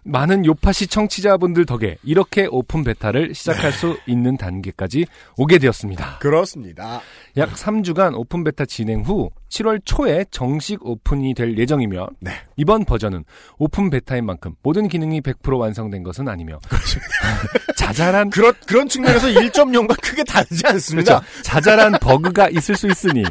많은 0.05 0.45
요파시 0.45 0.87
청취자분들 0.87 1.67
덕에 1.67 1.97
이렇게 2.03 2.47
open 2.51 2.85
beta를 2.85 3.35
시작할 3.35 3.73
수 3.73 3.99
있는 4.07 4.37
단계까지 4.37 5.07
오게 5.39 5.59
되었습니다. 5.59 6.19
그렇습니다. 6.19 7.01
약 7.37 7.53
3주간 7.55 8.15
open 8.15 8.45
beta 8.45 8.65
진행 8.67 9.03
후 9.03 9.31
7월 9.49 9.81
초에 9.85 10.27
정식 10.31 10.85
오픈이 10.85 11.35
될 11.35 11.57
예정이며 11.57 12.09
네. 12.21 12.33
이번 12.57 12.85
버전은 12.85 13.25
open 13.59 13.91
beta인 13.91 14.27
만큼 14.27 14.55
모든 14.63 14.89
기능이 14.89 15.21
100% 15.21 15.59
완성된 15.59 16.03
것은 16.03 16.29
아니며 16.29 16.59
자잘한 17.77 18.31
그런, 18.31 18.53
그런 18.67 18.89
측면에서 18.89 19.29
1.0과 19.29 20.01
크게 20.03 20.25
다르지 20.25 20.67
않습니다. 20.67 21.21
그렇죠. 21.21 21.43
자잘한 21.43 21.93
버그가 22.01 22.51
있을 22.51 22.77
수 22.77 22.89
있으니 22.89 23.25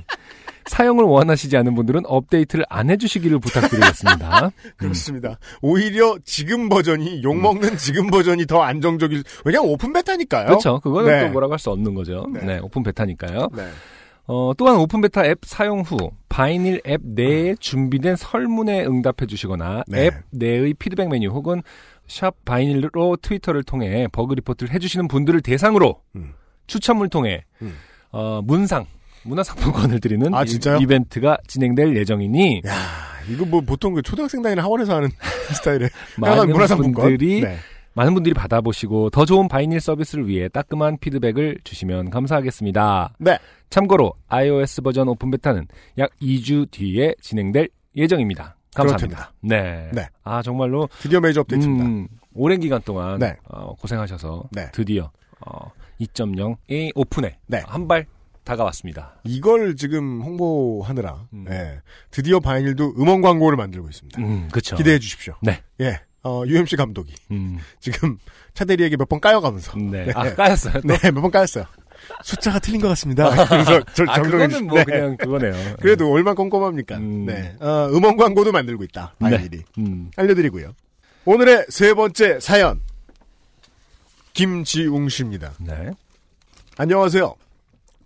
사용을 0.65 1.03
원하시지 1.05 1.55
않은 1.57 1.75
분들은 1.75 2.03
업데이트를 2.05 2.65
안 2.69 2.89
해주시기를 2.89 3.39
부탁드리겠습니다. 3.39 4.51
그렇습니다. 4.77 5.37
오히려 5.61 6.17
지금 6.25 6.69
버전이, 6.69 7.23
욕먹는 7.23 7.77
지금 7.77 8.07
버전이 8.07 8.45
더 8.45 8.61
안정적일, 8.61 9.23
왜냐면 9.45 9.69
open 9.69 9.93
beta니까요. 9.93 10.47
그렇죠. 10.47 10.79
그거는 10.81 11.11
네. 11.11 11.25
또 11.25 11.31
뭐라고 11.31 11.53
할 11.53 11.59
수 11.59 11.69
없는 11.71 11.93
거죠. 11.93 12.25
네. 12.33 12.41
네. 12.41 12.59
open 12.59 12.83
beta니까요. 12.83 13.47
네. 13.55 13.67
어, 14.27 14.51
또한 14.57 14.77
open 14.77 15.01
beta 15.01 15.25
앱 15.25 15.39
사용 15.43 15.81
후 15.81 16.11
바이닐 16.29 16.81
앱 16.87 17.01
내에 17.03 17.55
준비된 17.59 18.15
설문에 18.15 18.85
응답해 18.85 19.27
주시거나 19.27 19.83
네. 19.87 20.05
앱 20.07 20.13
내의 20.31 20.73
피드백 20.73 21.09
메뉴 21.09 21.29
혹은 21.29 21.61
샵 22.07 22.33
바이닐로 22.45 23.17
트위터를 23.21 23.63
통해 23.63 24.07
버그 24.11 24.33
리포트를 24.35 24.73
해주시는 24.73 25.07
분들을 25.07 25.41
대상으로 25.41 26.01
음. 26.15 26.33
추첨을 26.67 27.09
통해 27.09 27.43
음. 27.61 27.75
어, 28.11 28.41
문상 28.43 28.85
문화상품권을 29.23 29.99
드리는 29.99 30.33
아, 30.33 30.43
이- 30.43 30.47
진짜요? 30.47 30.77
이벤트가 30.79 31.37
진행될 31.47 31.95
예정이니 31.95 32.61
야, 32.67 32.73
이거 33.29 33.45
뭐 33.45 33.61
보통 33.61 33.93
그 33.93 34.01
초등학생 34.01 34.41
다니는 34.41 34.63
학원에서 34.63 34.95
하는 34.95 35.09
스타일의 35.55 35.89
많은 36.17 36.49
문화상품권. 36.49 36.93
분들이 37.09 37.41
네. 37.41 37.57
많은 37.95 38.13
분들이 38.15 38.33
받아보시고 38.33 39.11
더 39.11 39.23
좋은 39.25 39.47
바이닐 39.47 39.79
서비스를 39.79 40.27
위해 40.27 40.47
따끔한 40.49 40.97
피드백을 40.99 41.59
주시면 41.63 42.09
감사하겠습니다. 42.09 43.13
네. 43.19 43.37
참고로 43.69 44.13
iOS 44.27 44.81
버전 44.81 45.07
open 45.07 45.29
beta는 45.31 45.67
약 45.99 46.09
2주 46.21 46.69
뒤에 46.71 47.13
진행될 47.21 47.69
예정입니다. 47.95 48.55
감사합니다. 48.75 49.31
네. 49.41 49.89
네. 49.93 50.07
아 50.23 50.41
정말로 50.41 50.89
드디어 50.99 51.19
메이저 51.19 51.41
업데이트입니다. 51.41 51.85
음, 51.85 52.07
오랜 52.33 52.59
기간 52.59 52.81
동안 52.83 53.19
네. 53.19 53.35
어, 53.49 53.75
고생하셔서 53.75 54.45
네. 54.51 54.65
드디어 54.71 55.11
어, 55.45 55.69
2.0의 56.01 56.91
오픈에 56.95 57.37
네. 57.45 57.61
한발 57.67 58.07
다가왔습니다. 58.43 59.15
이걸 59.23 59.75
지금 59.75 60.21
홍보하느라 60.21 61.27
음. 61.33 61.45
예, 61.49 61.81
드디어 62.11 62.39
바이닐도 62.39 62.95
음원 62.97 63.21
광고를 63.21 63.55
만들고 63.57 63.89
있습니다. 63.89 64.21
음, 64.21 64.47
그렇죠. 64.51 64.75
기대해 64.75 64.99
주십시오. 64.99 65.35
네. 65.41 65.61
예. 65.81 66.01
어, 66.25 66.43
UMC 66.45 66.75
감독이 66.77 67.13
음, 67.31 67.59
지금 67.81 68.17
차대리에게 68.53 68.95
몇 68.97 69.09
번 69.09 69.19
까여가면서 69.19 69.77
네. 69.77 70.05
네. 70.05 70.11
아 70.15 70.33
까였어요. 70.33 70.73
또? 70.81 70.87
네, 70.87 71.11
몇 71.11 71.21
번 71.21 71.31
까였어요. 71.31 71.65
숫자가 72.23 72.59
틀린 72.59 72.79
것 72.81 72.87
같습니다. 72.89 73.29
그래서 73.47 73.81
저아 73.93 74.15
정동현 74.15 74.49
씨- 74.49 74.55
그거는 74.59 74.67
뭐 74.67 74.77
네. 74.79 74.83
그냥 74.85 75.17
그거네요. 75.17 75.75
그래도 75.81 76.11
얼마나 76.11 76.35
꼼꼼합니까? 76.35 76.97
음. 76.97 77.25
네. 77.25 77.55
어, 77.59 77.89
음원 77.93 78.17
광고도 78.17 78.51
만들고 78.51 78.83
있다. 78.85 79.15
바이닐이. 79.19 79.63
음. 79.79 80.11
알려드리고요. 80.17 80.73
오늘의 81.25 81.65
세 81.69 81.93
번째 81.93 82.39
사연. 82.41 82.81
김지웅 84.33 85.09
씨입니다. 85.09 85.53
네. 85.59 85.91
안녕하세요. 86.77 87.35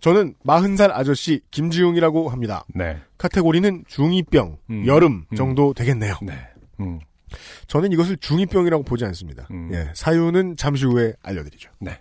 저는 0.00 0.34
40살 0.44 0.90
아저씨 0.92 1.40
김지웅이라고 1.50 2.28
합니다. 2.28 2.64
네. 2.74 2.98
카테고리는 3.18 3.84
중2병, 3.84 4.56
음. 4.70 4.86
여름 4.86 5.24
음. 5.30 5.36
정도 5.36 5.74
되겠네요. 5.74 6.14
네. 6.22 6.34
음. 6.80 7.00
저는 7.66 7.92
이것을 7.92 8.16
중2병이라고 8.16 8.86
보지 8.86 9.04
않습니다. 9.06 9.46
음. 9.50 9.70
예, 9.72 9.90
사유는 9.94 10.56
잠시 10.56 10.86
후에 10.86 11.14
알려드리죠. 11.22 11.70
네. 11.80 11.98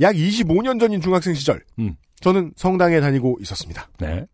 약 0.00 0.14
25년 0.14 0.78
전인 0.78 1.00
중학생 1.00 1.34
시절, 1.34 1.62
음. 1.78 1.96
저는 2.20 2.52
성당에 2.56 3.00
다니고 3.00 3.38
있었습니다. 3.40 3.88
네. 3.98 4.26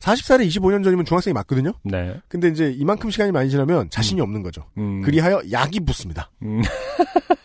40살에 0.00 0.46
25년 0.48 0.84
전이면 0.84 1.04
중학생이 1.04 1.32
맞거든요? 1.32 1.72
네. 1.82 2.20
근데 2.28 2.48
이제 2.48 2.70
이만큼 2.70 3.10
시간이 3.10 3.32
많이 3.32 3.50
지나면 3.50 3.90
자신이 3.90 4.20
없는 4.20 4.42
거죠. 4.42 4.66
음. 4.76 5.00
그리하여 5.02 5.42
약이 5.50 5.80
붙습니다. 5.80 6.30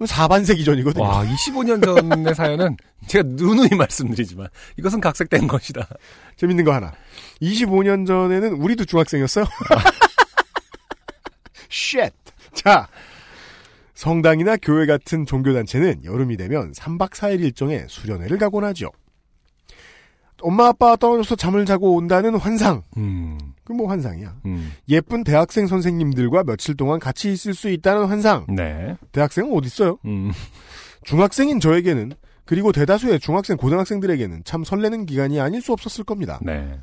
음. 0.00 0.06
4반세기 0.06 0.64
전이거든요. 0.64 1.04
와, 1.04 1.24
25년 1.24 1.84
전의 1.84 2.32
사연은 2.34 2.76
제가 3.06 3.24
누누이 3.26 3.70
말씀드리지만 3.76 4.48
이것은 4.76 5.00
각색된 5.00 5.48
것이다. 5.48 5.86
재밌는 6.36 6.64
거 6.64 6.72
하나. 6.72 6.92
25년 7.42 8.06
전에는 8.06 8.52
우리도 8.52 8.84
중학생이었어요. 8.84 9.44
Shit. 11.68 12.12
자, 12.54 12.88
성당이나 13.94 14.56
교회 14.56 14.86
같은 14.86 15.26
종교단체는 15.26 16.04
여름이 16.04 16.36
되면 16.36 16.72
3박 16.72 17.10
4일 17.10 17.40
일정의 17.40 17.86
수련회를 17.88 18.38
가곤 18.38 18.64
하죠. 18.64 18.90
엄마 20.42 20.68
아빠가 20.68 20.96
떨어져서 20.96 21.36
잠을 21.36 21.64
자고 21.66 21.94
온다는 21.94 22.36
환상. 22.36 22.82
음. 22.96 23.38
그뭐 23.64 23.88
환상이야. 23.88 24.36
음. 24.46 24.72
예쁜 24.88 25.24
대학생 25.24 25.66
선생님들과 25.66 26.44
며칠 26.44 26.74
동안 26.76 26.98
같이 26.98 27.32
있을 27.32 27.54
수 27.54 27.68
있다는 27.68 28.06
환상. 28.06 28.46
네. 28.48 28.96
대학생은 29.12 29.52
어디 29.54 29.66
있어요? 29.66 29.98
음. 30.04 30.30
중학생인 31.04 31.60
저에게는 31.60 32.12
그리고 32.44 32.72
대다수의 32.72 33.20
중학생 33.20 33.56
고등학생들에게는 33.56 34.42
참 34.44 34.64
설레는 34.64 35.06
기간이 35.06 35.38
아닐 35.38 35.60
수 35.60 35.72
없었을 35.72 36.04
겁니다. 36.04 36.38
네. 36.42 36.80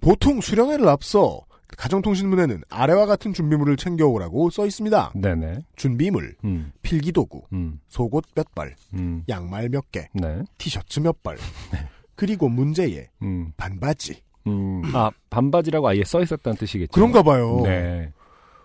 보통 0.00 0.40
수련회를 0.40 0.88
앞서 0.88 1.40
가정통신문에는 1.76 2.62
아래와 2.68 3.06
같은 3.06 3.32
준비물을 3.32 3.76
챙겨오라고 3.76 4.50
써 4.50 4.66
있습니다. 4.66 5.12
네네. 5.14 5.60
준비물, 5.76 6.36
음. 6.44 6.72
필기도구, 6.82 7.42
음. 7.52 7.80
속옷 7.88 8.24
몇 8.34 8.54
벌, 8.54 8.74
음. 8.94 9.24
양말 9.28 9.68
몇 9.70 9.90
개, 9.90 10.08
네. 10.14 10.42
티셔츠 10.58 11.00
몇 11.00 11.22
벌, 11.22 11.36
그리고 12.20 12.50
문제에 12.50 13.08
음. 13.22 13.50
반바지. 13.56 14.20
음. 14.46 14.82
아, 14.94 15.10
반바지라고 15.30 15.88
아예 15.88 16.04
써 16.04 16.20
있었다는 16.22 16.58
뜻이겠죠. 16.58 16.92
그런가 16.92 17.22
봐요. 17.22 17.62
네. 17.64 18.12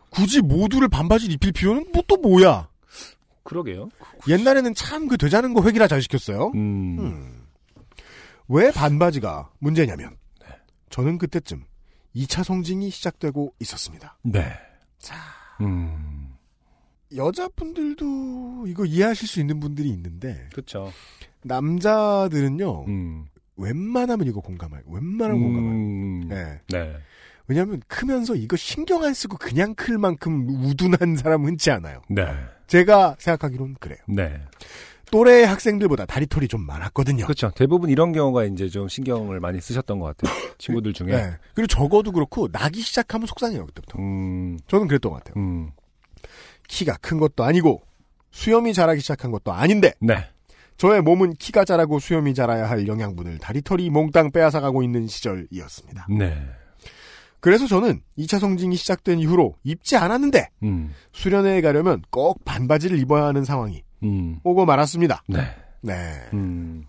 굳이 0.10 0.42
모두를 0.42 0.90
반바지 0.90 1.28
입힐 1.28 1.54
필요는 1.54 1.86
뭐 1.94 2.04
또 2.06 2.18
뭐야? 2.18 2.68
그러게요. 3.44 3.88
옛날에는 4.28 4.74
참 4.76 5.08
그 5.08 5.16
되자는 5.18 5.54
거 5.54 5.64
획일화 5.66 5.88
잘 5.88 6.02
시켰어요. 6.02 6.52
음. 6.56 7.00
음. 7.00 7.46
왜 8.50 8.72
반바지가 8.72 9.52
문제냐면 9.60 10.18
저는 10.90 11.18
그때쯤 11.18 11.64
2차 12.14 12.44
성징이 12.44 12.90
시작되고 12.90 13.54
있었습니다. 13.62 14.18
네. 14.24 14.44
자. 15.00 15.16
음. 15.62 16.34
여자분들도 17.16 18.66
이거 18.68 18.84
이해하실 18.84 19.30
수 19.30 19.40
있는 19.40 19.62
분들이 19.62 19.88
있는데 19.92 20.50
그쵸. 20.54 20.92
남자들은요 21.44 22.86
음. 22.88 23.28
웬만하면 23.58 24.28
이거 24.28 24.42
공감해요. 24.42 24.82
웬만하면. 24.88 25.44
음. 25.44 26.28
네. 26.28 26.60
네. 26.70 26.96
왜냐하면 27.48 27.82
크면서 27.88 28.36
이거 28.36 28.58
신경 28.58 29.04
안 29.04 29.14
쓰고 29.14 29.38
그냥 29.38 29.76
클 29.76 29.98
만큼 29.98 30.48
우둔한 30.50 31.16
사람 31.16 31.46
흔치 31.46 31.72
않아요. 31.72 32.02
네. 32.10 32.26
제가 32.68 33.16
생각하기로는 33.20 33.76
그래요. 33.80 34.00
네. 34.08 34.42
또래 35.12 35.44
학생들보다 35.44 36.06
다리털이 36.08 36.48
좀 36.48 36.66
많았거든요. 36.66 37.26
그렇죠. 37.26 37.52
대부분 37.56 37.90
이런 37.90 38.12
경우가 38.12 38.46
이제 38.46 38.68
좀 38.68 38.88
신경을 38.88 39.40
많이 39.40 39.62
쓰셨던 39.62 40.00
것 40.00 40.18
같아요. 40.18 40.36
친구들 40.58 40.94
중에. 40.94 41.08
네. 41.08 41.38
그리고 41.54 41.68
적어도 41.68 42.12
그렇고 42.12 42.48
나기 42.52 42.82
시작하면 42.82 43.28
속상해요 43.28 43.66
그때부터. 43.68 44.00
음. 44.00 44.58
저는 44.68 44.88
그랬던 44.88 45.12
것 45.12 45.24
같아요. 45.24 45.42
음. 45.42 45.72
키가 46.68 46.98
큰 47.02 47.20
것도 47.20 47.44
아니고 47.44 47.84
수염이 48.32 48.74
자라기 48.74 49.00
시작한 49.02 49.32
것도 49.32 49.54
아닌데 49.54 49.94
네. 50.00 50.28
저의 50.78 51.02
몸은 51.02 51.34
키가 51.36 51.64
자라고 51.66 52.00
수염이 52.00 52.34
자라야 52.34 52.70
할 52.70 52.88
영양분을 52.88 53.38
다리털이 53.40 53.90
몽땅 53.90 54.32
빼앗아가고 54.32 54.84
있는 54.84 55.08
시절이었습니다. 55.08 56.08
네. 56.18 56.38
그래서 57.40 57.68
저는 57.68 58.02
2차 58.18 58.40
성징이 58.40 58.76
시작된 58.76 59.20
이후로 59.20 59.56
입지 59.64 59.96
않았는데 59.98 60.50
음. 60.64 60.92
수련회에 61.14 61.62
가려면 61.62 62.02
꼭 62.10 62.44
반바지를 62.44 62.98
입어야 63.00 63.26
하는 63.26 63.46
상황이 63.46 63.84
음. 64.04 64.40
오고 64.44 64.66
말았습니다. 64.66 65.24
네. 65.28 65.42
네. 65.82 65.94
음. 66.34 66.86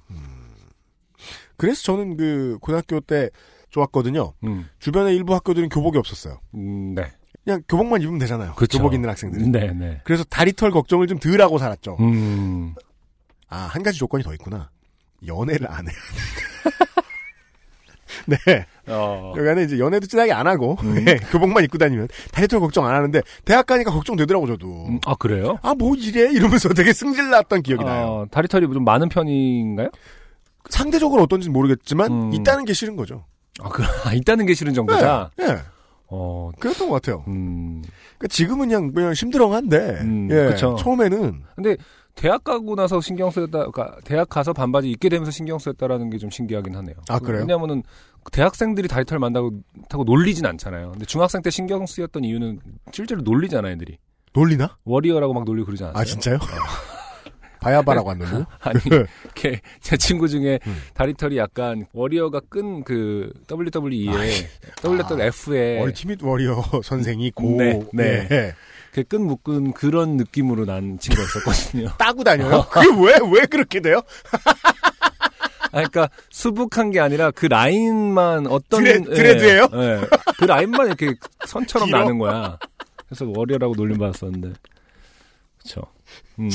그래서 1.56 1.82
저는 1.82 2.16
그 2.16 2.58
고등학교 2.60 3.00
때 3.00 3.30
좋았거든요. 3.70 4.32
음. 4.44 4.66
주변에 4.78 5.14
일부 5.14 5.34
학교들은 5.34 5.68
교복이 5.68 5.98
없었어요. 5.98 6.40
음. 6.54 6.94
네. 6.94 7.04
그냥 7.44 7.62
교복만 7.68 8.00
입으면 8.02 8.18
되잖아요. 8.18 8.54
그쵸. 8.54 8.78
교복 8.78 8.94
있는 8.94 9.08
학생들은. 9.08 9.52
네, 9.52 9.72
네. 9.72 10.00
그래서 10.04 10.24
다리털 10.24 10.70
걱정을 10.72 11.06
좀 11.06 11.18
덜 11.18 11.40
하고 11.40 11.58
살았죠. 11.58 11.96
음. 12.00 12.74
아, 13.48 13.68
한 13.70 13.82
가지 13.82 13.98
조건이 13.98 14.22
더 14.22 14.32
있구나. 14.34 14.70
연애를 15.26 15.70
안 15.70 15.88
해요. 15.88 15.96
네. 18.26 18.66
어. 18.86 19.34
여기 19.36 19.48
안에 19.48 19.64
이제 19.64 19.78
연애도 19.78 20.06
진하게 20.06 20.32
안 20.32 20.46
하고, 20.46 20.76
음. 20.82 21.04
예, 21.08 21.16
교복만 21.30 21.64
입고 21.64 21.78
다니면 21.78 22.08
다리털 22.32 22.60
걱정 22.60 22.86
안 22.86 22.94
하는데, 22.94 23.20
대학 23.44 23.66
가니까 23.66 23.90
걱정되더라고, 23.90 24.46
저도. 24.46 24.86
음, 24.88 25.00
아, 25.06 25.14
그래요? 25.14 25.58
아, 25.62 25.74
뭐 25.74 25.94
이래? 25.94 26.30
이러면서 26.32 26.68
되게 26.70 26.92
승질 26.92 27.30
났던 27.30 27.62
기억이 27.62 27.84
나요. 27.84 28.06
어, 28.06 28.26
다리털이 28.30 28.66
좀 28.72 28.84
많은 28.84 29.08
편인가요? 29.08 29.90
상대적으로 30.70 31.22
어떤지는 31.22 31.52
모르겠지만, 31.52 32.10
음. 32.10 32.32
있다는 32.32 32.64
게 32.64 32.72
싫은 32.72 32.96
거죠. 32.96 33.24
아, 33.60 33.68
그, 33.68 33.82
아, 34.04 34.12
있다는 34.12 34.46
게 34.46 34.54
싫은 34.54 34.74
정도다? 34.74 35.30
예, 35.40 35.44
예. 35.44 35.58
어, 36.08 36.50
그랬던 36.58 36.88
것 36.88 36.94
같아요. 36.96 37.24
음. 37.28 37.82
그러니까 38.18 38.28
지금은 38.28 38.68
그냥, 38.68 38.92
그냥 38.92 39.14
심드렁한데, 39.14 39.76
음, 40.02 40.28
예, 40.30 40.50
그쵸. 40.50 40.76
처음에는, 40.78 41.42
근데, 41.54 41.76
대학 42.16 42.42
가고 42.44 42.74
나서 42.74 43.00
신경 43.00 43.30
쓰였다, 43.30 43.70
그러니까 43.70 43.96
대학 44.04 44.28
가서 44.28 44.52
반바지 44.52 44.90
입게 44.90 45.08
되면서 45.10 45.30
신경 45.30 45.58
쓰였다라는 45.58 46.10
게 46.10 46.16
좀 46.18 46.30
신기하긴 46.30 46.74
하네요. 46.74 46.96
아, 47.10 47.18
그래요? 47.18 47.40
왜냐면은, 47.42 47.82
대학생들이 48.32 48.88
다리털 48.88 49.18
만다고 49.18 49.52
타고 49.90 50.02
놀리진 50.04 50.46
않잖아요. 50.46 50.92
근데 50.92 51.04
중학생 51.04 51.42
때 51.42 51.50
신경 51.50 51.84
쓰였던 51.86 52.24
이유는 52.24 52.58
실제로 52.90 53.20
놀리잖아요, 53.20 53.72
애들이. 53.74 53.98
놀리나? 54.32 54.76
워리어라고 54.84 55.34
막 55.34 55.44
놀리고 55.44 55.66
그러지 55.66 55.84
않았어요? 55.84 56.00
아, 56.00 56.04
진짜요? 56.04 56.38
바야바라고 57.60 58.10
안 58.10 58.18
놀려? 58.18 58.46
아니, 58.60 58.80
이렇게 58.86 59.60
제 59.80 59.96
친구 59.96 60.28
중에 60.28 60.58
음. 60.66 60.76
다리털이 60.94 61.36
약간 61.36 61.86
워리어가 61.92 62.40
끈 62.48 62.82
그 62.84 63.32
WWE에 63.50 64.08
아, 64.10 64.88
WWF에 64.88 65.80
얼티밋 65.80 66.22
워리어 66.22 66.62
선생이 66.82 67.30
고, 67.32 67.56
네, 67.58 67.80
네. 67.92 68.28
예. 68.30 68.54
그끈 68.96 69.26
묶은 69.26 69.72
그런 69.74 70.16
느낌으로 70.16 70.64
난 70.64 70.98
친구가 70.98 71.22
있었거든요. 71.28 71.90
따고 71.98 72.24
다녀요? 72.24 72.64
그게 72.72 72.88
왜, 72.98 73.18
왜 73.40 73.44
그렇게 73.44 73.80
돼요? 73.80 74.00
그러니까 75.70 76.08
수북한 76.30 76.90
게 76.90 77.00
아니라 77.00 77.30
그 77.30 77.44
라인만 77.44 78.46
어떤 78.46 78.82
드레- 78.82 79.02
드레드예요? 79.04 79.68
예, 79.74 79.78
예. 79.78 80.00
그 80.38 80.44
라인만 80.46 80.86
이렇게 80.86 81.14
선처럼 81.46 81.88
길어? 81.88 81.98
나는 81.98 82.18
거야. 82.18 82.58
그래서 83.06 83.30
워리어라고 83.36 83.74
놀림 83.76 83.98
받았었는데. 83.98 84.54
그렇죠. 85.58 85.82
음. 86.38 86.48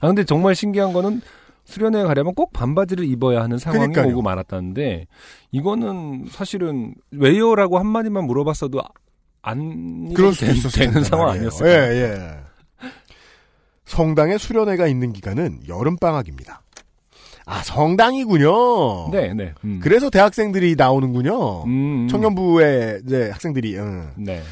아 0.00 0.08
근데 0.08 0.24
정말 0.24 0.56
신기한 0.56 0.92
거는 0.92 1.20
수련회 1.64 2.02
가려면 2.02 2.34
꼭 2.34 2.52
반바지를 2.52 3.04
입어야 3.04 3.40
하는 3.42 3.58
상황이 3.58 3.92
그러니까요. 3.92 4.12
오고 4.12 4.22
말았다는데 4.22 5.06
이거는 5.52 6.26
사실은 6.30 6.94
왜요라고 7.12 7.78
한 7.78 7.86
마디만 7.86 8.24
물어봤어도 8.24 8.80
안 9.46 10.12
그럴 10.14 10.32
수도 10.34 10.68
된- 10.70 10.90
되는 10.90 11.04
상황. 11.04 11.30
아니었어요. 11.30 11.68
예, 11.70 12.00
예. 12.82 12.88
성당에 13.84 14.38
수련회가 14.38 14.86
있는 14.86 15.12
기간은 15.12 15.60
여름 15.68 15.96
방학입니다. 15.96 16.62
아, 17.46 17.62
성당이군요. 17.62 19.10
네, 19.10 19.34
네. 19.34 19.52
음. 19.64 19.80
그래서 19.82 20.08
대학생들이 20.08 20.76
나오는군요. 20.76 21.64
음, 21.64 21.68
음. 22.04 22.08
청년부의 22.08 23.02
이제 23.04 23.28
학생들이, 23.30 23.76
응. 23.76 24.12
네. 24.16 24.42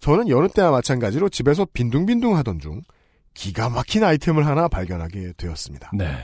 저는 0.00 0.28
여느 0.28 0.48
때와 0.48 0.70
마찬가지로 0.70 1.30
집에서 1.30 1.66
빈둥빈둥 1.72 2.36
하던 2.36 2.58
중 2.60 2.82
기가 3.32 3.70
막힌 3.70 4.04
아이템을 4.04 4.46
하나 4.46 4.68
발견하게 4.68 5.32
되었습니다. 5.38 5.92
네. 5.94 6.14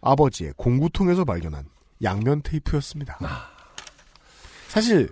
아버지의 0.00 0.52
공구통에서 0.56 1.24
발견한 1.24 1.64
양면 2.04 2.42
테이프였습니다. 2.44 3.18
사실 4.68 5.08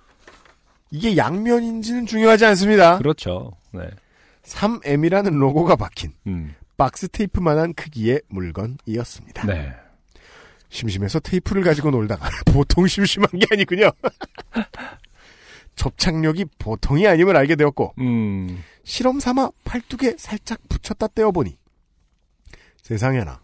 이게 0.95 1.17
양면인지는 1.17 2.07
중요하지 2.07 2.45
않습니다. 2.47 2.99
그렇죠. 2.99 3.51
네. 3.73 3.91
3M이라는 4.45 5.35
로고가 5.35 5.75
박힌 5.75 6.13
음. 6.29 6.55
박스 6.77 7.09
테이프만한 7.09 7.75
크기의 7.75 8.23
물건이었습니다. 8.29 9.45
네. 9.45 9.73
심심해서 10.69 11.19
테이프를 11.19 11.65
가지고 11.65 11.91
놀다가 11.91 12.29
보통 12.47 12.87
심심한 12.87 13.29
게 13.33 13.45
아니군요. 13.51 13.91
접착력이 15.75 16.45
보통이 16.61 17.09
아님을 17.09 17.37
알게 17.37 17.57
되었고 17.57 17.95
음. 17.99 18.63
실험 18.85 19.19
삼아 19.19 19.51
팔뚝에 19.65 20.15
살짝 20.17 20.61
붙였다 20.69 21.09
떼어보니 21.09 21.59
세상에나 22.83 23.41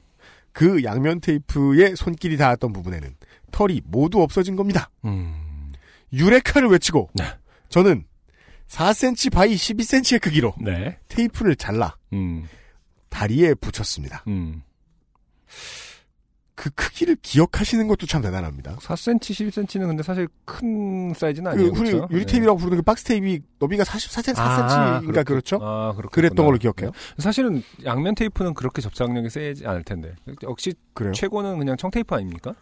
그 0.52 0.84
양면 0.84 1.20
테이프에 1.20 1.96
손길이 1.96 2.36
닿았던 2.36 2.72
부분에는 2.72 3.16
털이 3.50 3.82
모두 3.86 4.22
없어진 4.22 4.54
겁니다. 4.54 4.88
음. 5.04 5.72
유레카를 6.12 6.68
외치고 6.68 7.10
네. 7.14 7.24
저는 7.70 8.04
4cm 8.68 9.32
by 9.32 9.54
12cm의 9.54 10.20
크기로 10.20 10.54
네. 10.60 10.98
테이프를 11.08 11.56
잘라 11.56 11.96
음. 12.12 12.46
다리에 13.08 13.54
붙였습니다. 13.54 14.22
음. 14.28 14.62
그 16.54 16.68
크기를 16.70 17.16
기억하시는 17.22 17.88
것도 17.88 18.06
참 18.06 18.20
대단합니다. 18.20 18.76
4cm, 18.76 19.20
12cm는 19.20 19.86
근데 19.86 20.02
사실 20.02 20.28
큰 20.44 21.14
사이즈는 21.14 21.50
그 21.52 21.56
아니에요. 21.56 21.72
흔히 21.72 21.90
그렇죠? 21.92 22.08
유리 22.10 22.26
테이프라고 22.26 22.58
부르는 22.58 22.76
그 22.76 22.82
박스 22.82 23.02
테이프 23.04 23.42
너비가 23.58 23.82
44cm, 23.82 24.34
4cm인가 24.34 25.24
그렇죠? 25.24 25.58
아, 25.62 25.94
그렇 25.96 26.10
그랬던 26.10 26.44
걸로 26.44 26.58
기억해요. 26.58 26.90
사실은 27.16 27.62
양면 27.86 28.14
테이프는 28.14 28.52
그렇게 28.52 28.82
접착력이 28.82 29.30
세지 29.30 29.66
않을 29.66 29.84
텐데. 29.84 30.14
역시 30.42 30.74
그래요? 30.92 31.12
최고는 31.14 31.58
그냥 31.58 31.78
청테이프 31.78 32.14
아닙니까? 32.14 32.54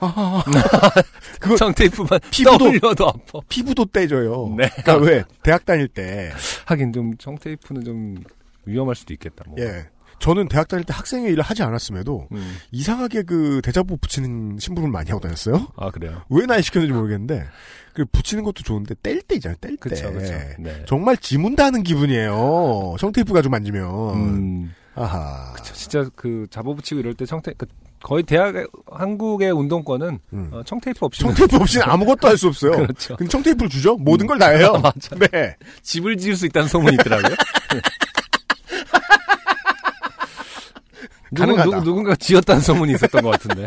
아하하. 0.00 0.42
그거 1.40 1.56
청테이프만 1.56 2.08
피부도- 2.30 2.58
떠올려도 2.58 3.06
아파. 3.08 3.40
피부도 3.48 3.86
떼져요. 3.86 4.54
네. 4.56 4.68
그러니까 4.82 4.96
왜 4.96 5.24
대학 5.42 5.64
다닐 5.64 5.88
때 5.88 6.32
하긴 6.66 6.92
좀 6.92 7.16
청테이프는 7.16 7.84
좀 7.84 8.16
위험할 8.66 8.94
수도 8.94 9.12
있겠다. 9.14 9.44
뭐. 9.46 9.56
예. 9.58 9.86
저는 10.18 10.48
대학 10.48 10.68
다닐 10.68 10.84
때 10.84 10.92
학생의 10.92 11.32
일을 11.32 11.42
하지 11.42 11.62
않았음에도 11.62 12.28
음. 12.32 12.56
이상하게 12.72 13.22
그 13.22 13.62
대자보 13.64 13.96
붙이는 13.96 14.58
심부름을 14.60 14.92
많이 14.92 15.08
하고 15.08 15.20
다녔어요. 15.20 15.68
아, 15.76 15.90
그래요? 15.90 16.20
왜 16.28 16.44
나이 16.44 16.60
시켰는지 16.62 16.92
모르겠는데 16.92 17.46
그 17.94 18.04
붙이는 18.04 18.44
것도 18.44 18.62
좋은데 18.62 18.96
뗄 19.02 19.22
때 19.22 19.36
있잖아요. 19.36 19.56
뗄 19.62 19.70
때. 19.78 19.88
그쵸, 19.88 20.12
그쵸. 20.12 20.32
네. 20.58 20.84
정말 20.86 21.16
지문다는 21.16 21.82
기분이에요. 21.84 22.96
청테이프 22.98 23.32
가지고 23.32 23.52
만지면. 23.52 24.14
음. 24.14 24.74
아하. 24.94 25.54
그쵸. 25.54 25.72
진짜 25.72 26.04
그 26.14 26.46
잡어 26.50 26.74
붙이고 26.74 27.00
이럴 27.00 27.14
때 27.14 27.24
청테, 27.24 27.54
그 27.56 27.64
거의 28.02 28.22
대학, 28.22 28.54
한국의 28.90 29.50
운동권은 29.52 30.18
음. 30.32 30.50
어, 30.52 30.62
청테이프 30.62 31.04
없이. 31.04 31.20
청테이프 31.20 31.56
없이는 31.56 31.86
아무것도 31.88 32.28
할 32.28 32.36
수 32.38 32.48
없어요. 32.48 32.72
그렇죠. 32.72 33.16
근데 33.16 33.30
청테이프를 33.30 33.68
주죠? 33.68 33.96
모든 33.96 34.26
걸 34.26 34.38
다 34.38 34.48
해요. 34.48 34.72
맞아. 34.82 35.14
네. 35.16 35.54
집을 35.82 36.16
지을 36.16 36.34
수 36.36 36.46
있다는 36.46 36.68
소문이 36.68 36.94
있더라고요. 36.94 37.36
누군. 41.32 41.56
누, 41.62 41.80
누군가 41.84 42.14
지었다는 42.16 42.60
소문이 42.62 42.92
있었던 42.94 43.22
것 43.22 43.30
같은데. 43.30 43.64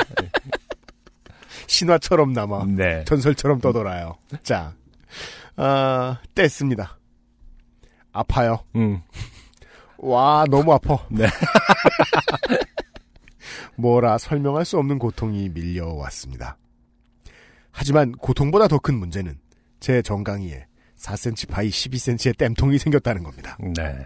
신화처럼 1.68 2.34
남아. 2.34 2.66
네. 2.70 3.04
전설처럼 3.06 3.62
떠돌아요. 3.62 4.16
자, 4.44 4.74
아, 5.56 6.18
뗐습니다. 6.36 6.90
아파요. 8.12 8.60
음. 8.76 9.02
와, 9.98 10.44
너무 10.50 10.74
아파. 10.74 10.98
네. 11.10 11.26
뭐라 13.76 14.18
설명할 14.18 14.66
수 14.66 14.78
없는 14.78 15.00
고통이 15.00 15.50
밀려왔습니다. 15.50 16.58
하지만 17.72 18.12
고통보다 18.12 18.68
더 18.68 18.78
큰 18.80 18.96
문제는 19.00 19.38
제 19.80 20.02
정강이에 20.02 20.66
4cm 20.98 21.50
by 21.50 21.70
12cm의 21.70 22.38
땜통이 22.38 22.78
생겼다는 22.78 23.24
겁니다. 23.24 23.58
네. 23.60 23.98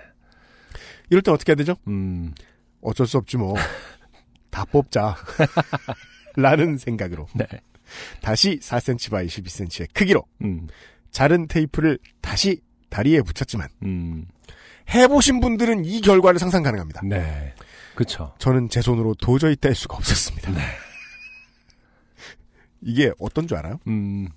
이럴 1.10 1.22
땐 1.22 1.34
어떻게 1.34 1.52
해야 1.52 1.56
되죠? 1.56 1.76
음. 1.88 2.34
어쩔 2.82 3.06
수 3.08 3.18
없지 3.18 3.38
뭐. 3.38 3.56
다 4.50 4.66
뽑자. 4.66 5.16
라는 6.38 6.78
생각으로 6.78 7.28
네. 7.36 7.46
다시 8.22 8.60
4cm 8.60 9.12
by 9.12 9.28
12cm의 9.28 9.88
크기로 9.94 10.24
음. 10.44 10.68
자른 11.12 11.48
테이프를 11.48 12.00
다시 12.22 12.62
다리에 12.90 13.22
붙였지만 13.22 13.68
음. 13.84 14.28
해보신 14.94 15.40
분들은 15.42 15.84
이 15.86 16.02
결과를 16.02 16.40
상상 16.40 16.64
가능합니다. 16.64 17.02
네. 17.04 17.54
그쵸. 17.98 18.32
저는 18.38 18.70
제 18.70 18.80
손으로 18.82 19.16
도저히 19.16 19.56
뗄 19.56 19.74
수가 19.74 19.98
없었습니다. 19.98 20.52
이게 22.82 23.12
어떤 23.20 23.48
줄 23.48 23.58
알아요? 23.58 23.80
음. 23.88 24.30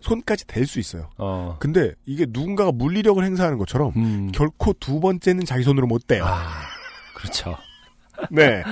손까지 0.00 0.46
댈 0.46 0.64
수 0.68 0.78
있어요. 0.78 1.10
어. 1.18 1.56
근데 1.58 1.92
이게 2.06 2.24
누군가가 2.28 2.70
물리력을 2.70 3.22
행사하는 3.24 3.58
것처럼 3.58 3.92
음. 3.96 4.30
결코 4.32 4.72
두 4.74 5.00
번째는 5.00 5.44
자기 5.44 5.64
손으로 5.64 5.88
못 5.88 6.06
떼요. 6.06 6.24
아. 6.24 6.46
그렇죠. 7.16 7.56
네. 8.30 8.62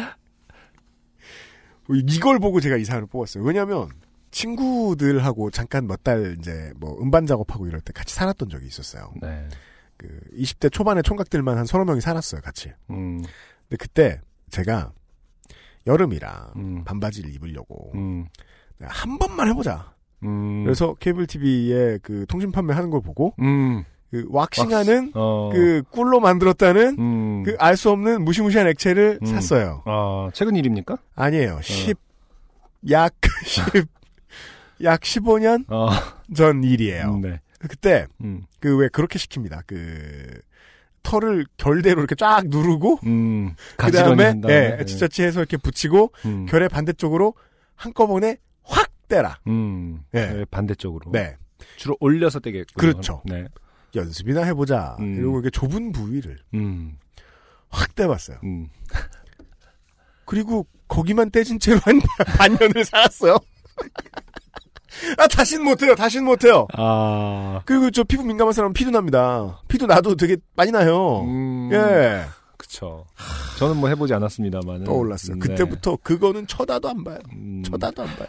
이걸 1.90 2.38
보고 2.38 2.60
제가 2.60 2.76
이 2.76 2.84
사연을 2.84 3.08
뽑았어요. 3.08 3.42
왜냐면 3.42 3.88
친구들하고 4.30 5.50
잠깐 5.50 5.88
몇 5.88 6.04
달 6.04 6.36
이제 6.38 6.72
뭐 6.76 6.96
음반 7.02 7.26
작업하고 7.26 7.66
이럴 7.66 7.80
때 7.80 7.92
같이 7.92 8.14
살았던 8.14 8.48
적이 8.48 8.68
있었어요. 8.68 9.12
네. 9.20 9.48
그 9.96 10.06
20대 10.38 10.70
초반의 10.70 11.02
총각들만 11.02 11.58
한 11.58 11.66
서너 11.66 11.84
명이 11.84 12.00
살았어요, 12.00 12.42
같이. 12.42 12.70
음. 12.90 13.22
근데 13.68 13.76
그때 13.78 14.20
제가 14.56 14.90
여름이라 15.86 16.52
음. 16.56 16.84
반바지를 16.84 17.34
입으려고 17.34 17.92
음. 17.94 18.26
한 18.80 19.18
번만 19.18 19.48
해보자. 19.48 19.94
음. 20.22 20.64
그래서 20.64 20.94
케이블 20.94 21.26
TV에 21.26 21.98
그 22.02 22.24
통신 22.26 22.50
판매하는 22.52 22.88
걸 22.90 23.02
보고 23.02 23.34
음. 23.40 23.84
그 24.10 24.24
왁싱하는 24.30 25.12
어. 25.14 25.50
그 25.52 25.82
꿀로 25.90 26.20
만들었다는 26.20 26.96
음. 26.98 27.42
그알 27.42 27.76
수 27.76 27.90
없는 27.90 28.24
무시무시한 28.24 28.66
액체를 28.68 29.18
음. 29.20 29.26
샀어요. 29.26 29.82
아, 29.84 30.30
최근 30.32 30.56
일입니까? 30.56 30.96
아니에요. 31.14 31.60
10, 31.62 31.98
약 32.90 33.14
10, 33.44 33.86
약 34.84 35.00
15년 35.00 35.70
어. 35.70 35.88
전 36.34 36.64
일이에요. 36.64 37.18
네. 37.18 37.40
그때 37.58 38.06
음. 38.22 38.44
그왜 38.60 38.88
그렇게 38.88 39.18
시킵니다. 39.18 39.62
그 39.66 40.40
털을 41.06 41.46
결대로 41.56 42.00
이렇게 42.00 42.16
쫙 42.16 42.42
누르고 42.48 42.98
음. 43.06 43.54
그 43.56 43.76
가지런히 43.78 44.08
다음에 44.08 44.24
한 44.24 44.40
다음에. 44.40 44.76
예, 44.80 44.84
지저치해서 44.84 45.38
이렇게 45.38 45.56
붙이고 45.56 46.12
음. 46.24 46.46
결의 46.46 46.68
반대쪽으로 46.68 47.34
한꺼번에 47.76 48.38
확 48.64 48.90
떼라. 49.08 49.38
음. 49.46 50.02
예. 50.14 50.26
네, 50.26 50.44
반대쪽으로. 50.50 51.12
네. 51.12 51.36
주로 51.76 51.96
올려서 52.00 52.40
떼게. 52.40 52.64
그렇죠. 52.74 53.22
네. 53.24 53.46
연습이나 53.94 54.42
해보자. 54.42 54.96
음. 54.98 55.16
이러고 55.16 55.38
이렇게 55.38 55.50
좁은 55.50 55.92
부위를 55.92 56.38
음. 56.54 56.98
확 57.68 57.94
떼봤어요. 57.94 58.38
음. 58.42 58.68
그리고 60.24 60.66
거기만 60.88 61.30
떼진 61.30 61.60
채로 61.60 61.78
한 61.84 62.00
반년을 62.36 62.84
살았어요. 62.84 63.38
아, 65.18 65.26
다신 65.26 65.62
못해요. 65.62 65.94
다신 65.94 66.24
못해요. 66.24 66.66
아. 66.74 67.60
그리고 67.64 67.90
저 67.90 68.04
피부 68.04 68.24
민감한 68.24 68.52
사람은 68.52 68.72
피도 68.72 68.90
납니다. 68.90 69.60
피도 69.68 69.86
나도 69.86 70.16
되게 70.16 70.36
많이 70.54 70.70
나요. 70.70 71.22
음. 71.22 71.70
예. 71.72 72.24
그쵸. 72.56 73.04
저는 73.58 73.76
뭐 73.76 73.88
해보지 73.88 74.14
않았습니다만. 74.14 74.84
떠올랐어요. 74.84 75.38
그때부터 75.38 75.96
그거는 76.02 76.46
쳐다도 76.46 76.88
안 76.88 77.04
봐요. 77.04 77.18
음. 77.32 77.62
쳐다도 77.64 78.02
안 78.02 78.08
봐요. 78.16 78.28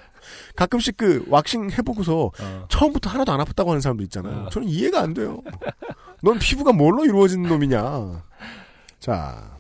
가끔씩 0.56 0.98
그 0.98 1.26
왁싱 1.30 1.72
해보고서 1.72 2.32
어. 2.40 2.66
처음부터 2.70 3.10
하나도 3.10 3.32
안 3.32 3.40
아팠다고 3.40 3.68
하는 3.68 3.82
사람도 3.82 4.04
있잖아요. 4.04 4.46
어. 4.46 4.50
저는 4.50 4.68
이해가 4.68 5.02
안 5.02 5.14
돼요. 5.14 5.42
넌 6.22 6.38
피부가 6.40 6.74
뭘로 6.74 7.06
이루어진 7.06 7.44
놈이냐. 7.44 8.24
자. 9.00 9.57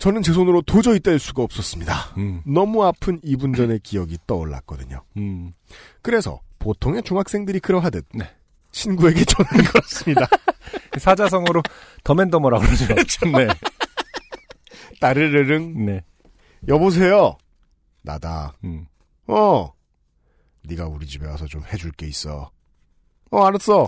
저는 0.00 0.22
제 0.22 0.32
손으로 0.32 0.62
도저히 0.62 0.98
뗄 0.98 1.18
수가 1.18 1.42
없었습니다. 1.42 2.14
음. 2.16 2.42
너무 2.46 2.84
아픈 2.84 3.20
2분 3.20 3.54
전의 3.54 3.80
기억이 3.80 4.16
떠올랐거든요. 4.26 5.04
음. 5.18 5.52
그래서 6.00 6.40
보통의 6.58 7.02
중학생들이 7.02 7.60
그러하듯 7.60 8.06
네. 8.14 8.24
친구에게 8.72 9.24
전화를 9.24 9.64
걸었습니다. 9.64 10.26
사자성어로 10.98 11.62
더맨더머라고 12.02 12.64
그러죠. 12.64 13.26
네. 13.36 13.46
따르르릉 15.00 15.84
네. 15.84 16.02
여보세요. 16.66 17.36
나다. 18.00 18.54
음. 18.64 18.86
어. 19.26 19.70
네가 20.62 20.86
우리 20.86 21.06
집에 21.06 21.26
와서 21.26 21.46
좀 21.46 21.62
해줄 21.70 21.92
게 21.92 22.06
있어. 22.06 22.50
어 23.30 23.44
알았어. 23.44 23.86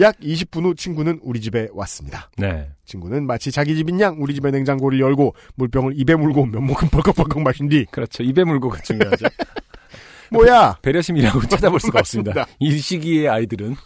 약 0.00 0.18
20분 0.18 0.64
후 0.64 0.74
친구는 0.74 1.20
우리 1.22 1.40
집에 1.40 1.68
왔습니다. 1.72 2.30
네. 2.36 2.70
친구는 2.84 3.26
마치 3.26 3.52
자기 3.52 3.76
집인 3.76 4.00
양 4.00 4.16
우리 4.20 4.34
집의 4.34 4.52
냉장고를 4.52 4.98
열고 5.00 5.34
물병을 5.54 5.94
입에 5.96 6.16
물고 6.16 6.46
면목은 6.46 6.88
벌컥벌컥 6.88 7.42
마신 7.42 7.68
뒤 7.68 7.84
그렇죠. 7.90 8.22
입에 8.22 8.44
물고가 8.44 8.80
중요하죠. 8.80 9.26
뭐야 10.30 10.78
배려심이라고 10.82 11.42
찾아볼 11.48 11.78
수가 11.80 12.00
없습니다. 12.00 12.46
이 12.58 12.76
시기의 12.76 13.28
아이들은. 13.28 13.76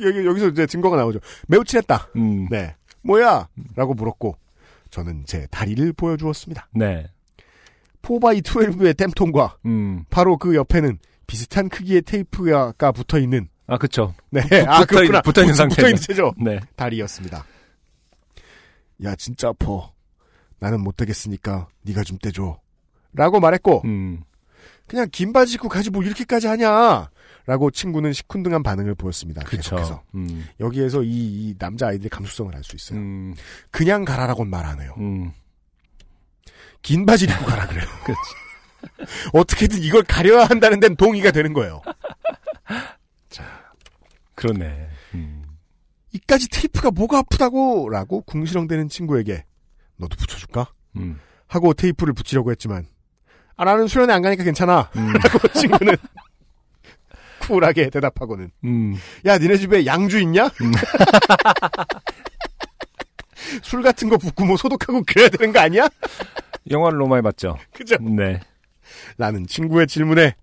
여기 0.00 0.24
여기서 0.24 0.48
이제 0.48 0.66
증거가 0.66 0.96
나오죠. 0.96 1.18
매우 1.48 1.64
친했다. 1.64 2.10
음. 2.16 2.46
네. 2.50 2.76
뭐야? 3.02 3.48
라고 3.74 3.94
물었고 3.94 4.36
저는 4.90 5.24
제 5.26 5.46
다리를 5.50 5.92
보여주었습니다. 5.92 6.68
네. 6.74 7.08
4x12의 8.02 8.96
땜통과 8.96 9.56
음. 9.66 10.04
바로 10.08 10.36
그 10.38 10.54
옆에는 10.54 10.98
비슷한 11.26 11.68
크기의 11.68 12.02
테이프가 12.02 12.92
붙어 12.92 13.18
있는 13.18 13.48
아, 13.68 13.76
그쵸. 13.78 14.14
네. 14.30 14.40
붙- 14.42 14.52
아, 14.68 14.80
붙어 14.80 14.82
있- 14.82 14.88
그렇구나. 15.08 15.20
붙어 15.22 15.40
있는 15.42 15.54
상태죠. 15.54 15.76
붙어 15.76 15.88
있는 15.88 16.00
채죠. 16.02 16.32
네. 16.38 16.58
다리였습니다. 16.74 17.44
야, 19.04 19.14
진짜 19.14 19.48
아파. 19.48 19.92
나는 20.58 20.80
못 20.80 20.96
되겠으니까 20.96 21.68
네가 21.82 22.02
좀 22.02 22.18
떼줘. 22.18 22.58
라고 23.12 23.38
말했고 23.40 23.82
음. 23.84 24.22
그냥 24.88 25.06
긴 25.12 25.32
바지 25.32 25.54
입고 25.54 25.68
가지 25.68 25.90
뭐 25.90 26.02
이렇게까지 26.02 26.46
하냐. 26.48 27.10
라고 27.46 27.70
친구는 27.70 28.12
시큰둥한 28.12 28.62
반응을 28.62 28.94
보였습니다. 28.94 29.42
그쵸. 29.44 29.76
계속해서. 29.76 30.02
음. 30.14 30.46
여기에서 30.60 31.02
이, 31.02 31.08
이 31.50 31.54
남자 31.58 31.88
아이들의 31.88 32.10
감수성을 32.10 32.54
알 32.54 32.62
수 32.64 32.74
있어요. 32.76 32.98
음. 32.98 33.34
그냥 33.70 34.04
가라라고는 34.04 34.50
말 34.50 34.64
안 34.66 34.80
해요. 34.80 34.94
음. 34.98 35.30
긴 36.82 37.06
바지 37.06 37.24
입고 37.26 37.44
가라 37.44 37.66
그래요. 37.66 37.86
그렇지. 38.04 38.20
어떻게든 39.32 39.82
이걸 39.82 40.02
가려야 40.04 40.44
한다는 40.44 40.80
데는 40.80 40.96
동의가 40.96 41.30
되는 41.30 41.52
거예요. 41.52 41.82
그러네. 44.34 44.88
음. 45.14 45.44
이까지 46.12 46.48
테이프가 46.48 46.90
뭐가 46.90 47.18
아프다고 47.18 47.88
라고 47.90 48.22
궁시렁대는 48.22 48.88
친구에게 48.88 49.44
너도 49.96 50.16
붙여줄까? 50.16 50.72
음. 50.96 51.20
하고 51.46 51.74
테이프를 51.74 52.14
붙이려고 52.14 52.50
했지만 52.50 52.86
아 53.56 53.64
나는 53.64 53.88
수련회 53.88 54.12
안 54.12 54.22
가니까 54.22 54.44
괜찮아 54.44 54.90
음. 54.96 55.12
라고 55.18 55.48
친구는 55.48 55.96
쿨하게 57.42 57.90
대답하고는 57.90 58.50
음. 58.64 58.96
야 59.26 59.38
니네 59.38 59.56
집에 59.56 59.84
양주 59.86 60.20
있냐? 60.20 60.48
술 63.62 63.82
같은 63.82 64.08
거 64.08 64.18
붓고 64.18 64.44
뭐 64.44 64.56
소독하고 64.56 65.02
그래야 65.06 65.28
되는 65.28 65.52
거 65.52 65.60
아니야? 65.60 65.88
영화를 66.70 66.98
많이 67.08 67.22
봤죠. 67.22 67.56
그죠? 67.72 67.96
네. 68.00 68.40
나는 69.16 69.46
친구의 69.46 69.86
질문에 69.86 70.34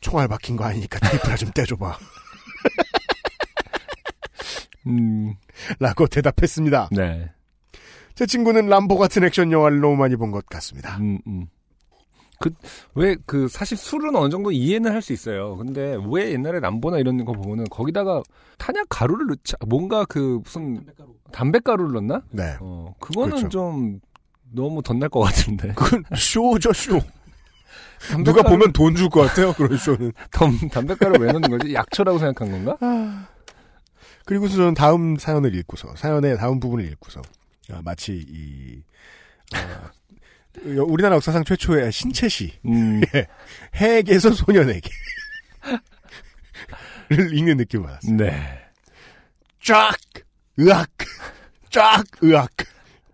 총알 0.00 0.28
박힌 0.28 0.56
거 0.56 0.64
아니니까 0.64 0.98
테이프나 1.00 1.36
좀 1.36 1.50
떼줘봐 1.54 1.98
음. 4.86 5.34
라고 5.78 6.06
대답했습니다. 6.06 6.88
네. 6.92 7.30
제 8.14 8.26
친구는 8.26 8.66
람보 8.66 8.98
같은 8.98 9.24
액션 9.24 9.52
영화를 9.52 9.80
너무 9.80 9.96
많이 9.96 10.16
본 10.16 10.30
것 10.30 10.46
같습니다. 10.46 10.96
음, 10.98 11.18
음. 11.26 11.46
그, 12.38 12.50
왜, 12.94 13.16
그, 13.26 13.48
사실 13.48 13.76
술은 13.76 14.16
어느 14.16 14.30
정도 14.30 14.50
이해는 14.50 14.92
할 14.92 15.02
수 15.02 15.12
있어요. 15.12 15.56
근데 15.56 15.98
왜 16.10 16.32
옛날에 16.32 16.58
남보나 16.60 16.98
이런 16.98 17.22
거 17.26 17.32
보면은 17.34 17.64
거기다가 17.68 18.22
탄약 18.56 18.86
가루를 18.88 19.26
넣자, 19.26 19.56
뭔가 19.66 20.06
그 20.06 20.40
무슨 20.42 20.86
담배가루를 21.32 21.92
넣나? 21.92 22.22
네. 22.30 22.56
어, 22.60 22.94
그거는 22.98 23.30
그렇죠. 23.36 23.48
좀 23.50 24.00
너무 24.52 24.82
덧날 24.82 25.10
것 25.10 25.20
같은데. 25.20 25.74
그건 25.74 26.02
쇼죠, 26.16 26.72
쇼. 26.72 26.98
담배가루- 28.08 28.24
누가 28.24 28.42
보면 28.42 28.72
돈 28.72 28.94
줄 28.94 29.08
것 29.10 29.20
같아요, 29.28 29.52
그런 29.52 29.76
쇼는. 29.76 30.12
담, 30.32 30.56
담배가루 30.70 31.20
왜 31.22 31.32
넣는 31.32 31.50
거지? 31.50 31.74
약초라고 31.74 32.18
생각한 32.18 32.50
건가? 32.64 33.26
그리고서 34.24 34.56
저는 34.56 34.74
다음 34.74 35.16
사연을 35.16 35.54
읽고서, 35.56 35.94
사연의 35.96 36.36
다음 36.38 36.60
부분을 36.60 36.84
읽고서, 36.92 37.20
아, 37.72 37.80
마치 37.84 38.24
이, 38.28 38.82
어, 39.54 40.82
우리나라 40.84 41.16
역사상 41.16 41.44
최초의 41.44 41.90
신채시, 41.92 42.58
음, 42.66 43.00
핵에서 43.76 44.30
소년에게. 44.32 44.88
를 47.10 47.36
읽는 47.36 47.56
느낌을 47.56 47.86
받았어요. 47.86 48.16
네. 48.16 48.60
쫙! 49.62 49.96
으악! 50.60 50.88
쫙! 51.70 52.04
으악! 52.22 52.50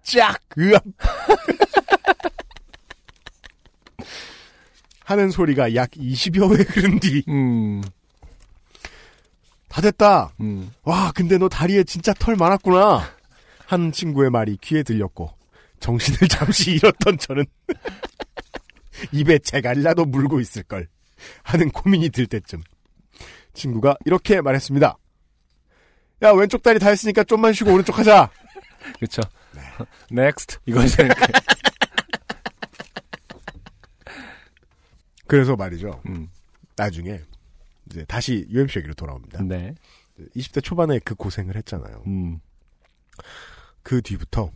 쫙! 0.03 0.39
으악! 0.59 0.83
하는 5.07 5.31
소리가 5.31 5.77
약 5.77 5.93
20여 5.93 6.59
회 6.59 6.62
흐른 6.65 6.99
뒤, 6.99 7.23
음, 7.28 7.81
다 9.69 9.81
됐다! 9.81 10.33
음. 10.41 10.73
와, 10.83 11.12
근데 11.15 11.39
너 11.39 11.49
다리에 11.49 11.85
진짜 11.85 12.12
털 12.12 12.35
많았구나! 12.35 13.09
한 13.66 13.93
친구의 13.93 14.31
말이 14.31 14.57
귀에 14.61 14.83
들렸고, 14.83 15.31
정신을 15.78 16.27
잠시 16.28 16.73
잃었던 16.73 17.19
저는, 17.19 17.45
입에 19.12 19.39
제갈라도 19.39 20.07
물고 20.07 20.41
있을 20.41 20.65
걸, 20.65 20.89
하는 21.45 21.70
고민이 21.70 22.11
들 22.11 22.27
때쯤, 22.27 22.61
친구가 23.55 23.97
이렇게 24.07 24.41
말했습니다. 24.41 24.97
야, 26.23 26.31
왼쪽 26.33 26.65
다리 26.65 26.81
다 26.81 26.89
했으니까 26.89 27.23
좀만 27.23 27.53
쉬고 27.53 27.73
오른쪽 27.73 27.97
하자! 27.97 28.28
그쵸. 28.99 29.23
next. 30.11 30.59
이거죠. 30.66 31.05
이렇 31.05 31.15
게. 31.27 31.33
그래서 35.27 35.57
말이죠. 35.57 36.01
음, 36.07 36.28
나중에, 36.77 37.20
이제 37.90 38.05
다시 38.07 38.47
UMC 38.51 38.78
얘기로 38.81 38.94
돌아옵니다. 38.94 39.43
네. 39.43 39.74
20대 40.36 40.62
초반에 40.62 40.98
그 41.01 41.15
고생을 41.15 41.57
했잖아요. 41.57 42.03
음, 42.07 42.40
그 43.82 44.01
뒤부터, 44.03 44.51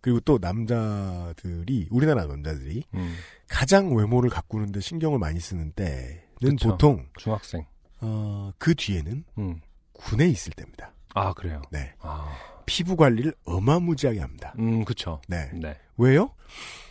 그리고 0.00 0.20
또 0.20 0.38
남자들이, 0.40 1.88
우리나라 1.90 2.26
남자들이 2.26 2.84
음. 2.94 3.16
가장 3.48 3.94
외모를 3.94 4.30
가꾸는데 4.30 4.80
신경을 4.80 5.18
많이 5.18 5.40
쓰는 5.40 5.72
때는 5.72 6.20
그쵸. 6.38 6.70
보통 6.70 7.08
중학생. 7.18 7.64
어, 8.00 8.52
그 8.58 8.74
뒤에는 8.74 9.24
음. 9.38 9.60
군에 9.94 10.26
있을 10.28 10.52
때입니다. 10.52 10.92
아, 11.14 11.32
그래요. 11.32 11.62
네. 11.70 11.94
아, 12.00 12.36
피부 12.66 12.94
관리를 12.94 13.34
어마무지하게 13.44 14.20
합니다. 14.20 14.54
음, 14.58 14.84
그쵸. 14.84 15.20
네. 15.28 15.50
네. 15.54 15.76
왜요? 15.96 16.34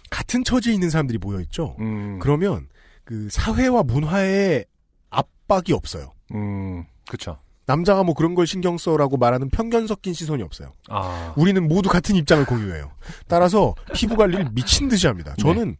같은 0.09 0.43
처지에 0.43 0.73
있는 0.73 0.89
사람들이 0.89 1.19
모여 1.19 1.39
있죠. 1.41 1.75
음, 1.79 2.19
그러면 2.19 2.67
그 3.05 3.27
사회와 3.31 3.83
문화에 3.83 4.65
압박이 5.09 5.71
없어요. 5.73 6.11
음, 6.33 6.83
그쵸. 7.09 7.37
남자가 7.67 8.03
뭐 8.03 8.13
그런 8.13 8.35
걸 8.35 8.45
신경 8.45 8.77
써라고 8.77 9.17
말하는 9.17 9.49
편견 9.49 9.87
섞인 9.87 10.13
시선이 10.13 10.43
없어요. 10.43 10.73
아, 10.89 11.33
우리는 11.35 11.67
모두 11.67 11.89
같은 11.89 12.15
입장을 12.15 12.45
공유해요. 12.45 12.91
따라서 13.27 13.73
피부 13.93 14.15
관리를 14.15 14.49
미친 14.51 14.87
듯이 14.87 15.07
합니다. 15.07 15.33
저는 15.39 15.77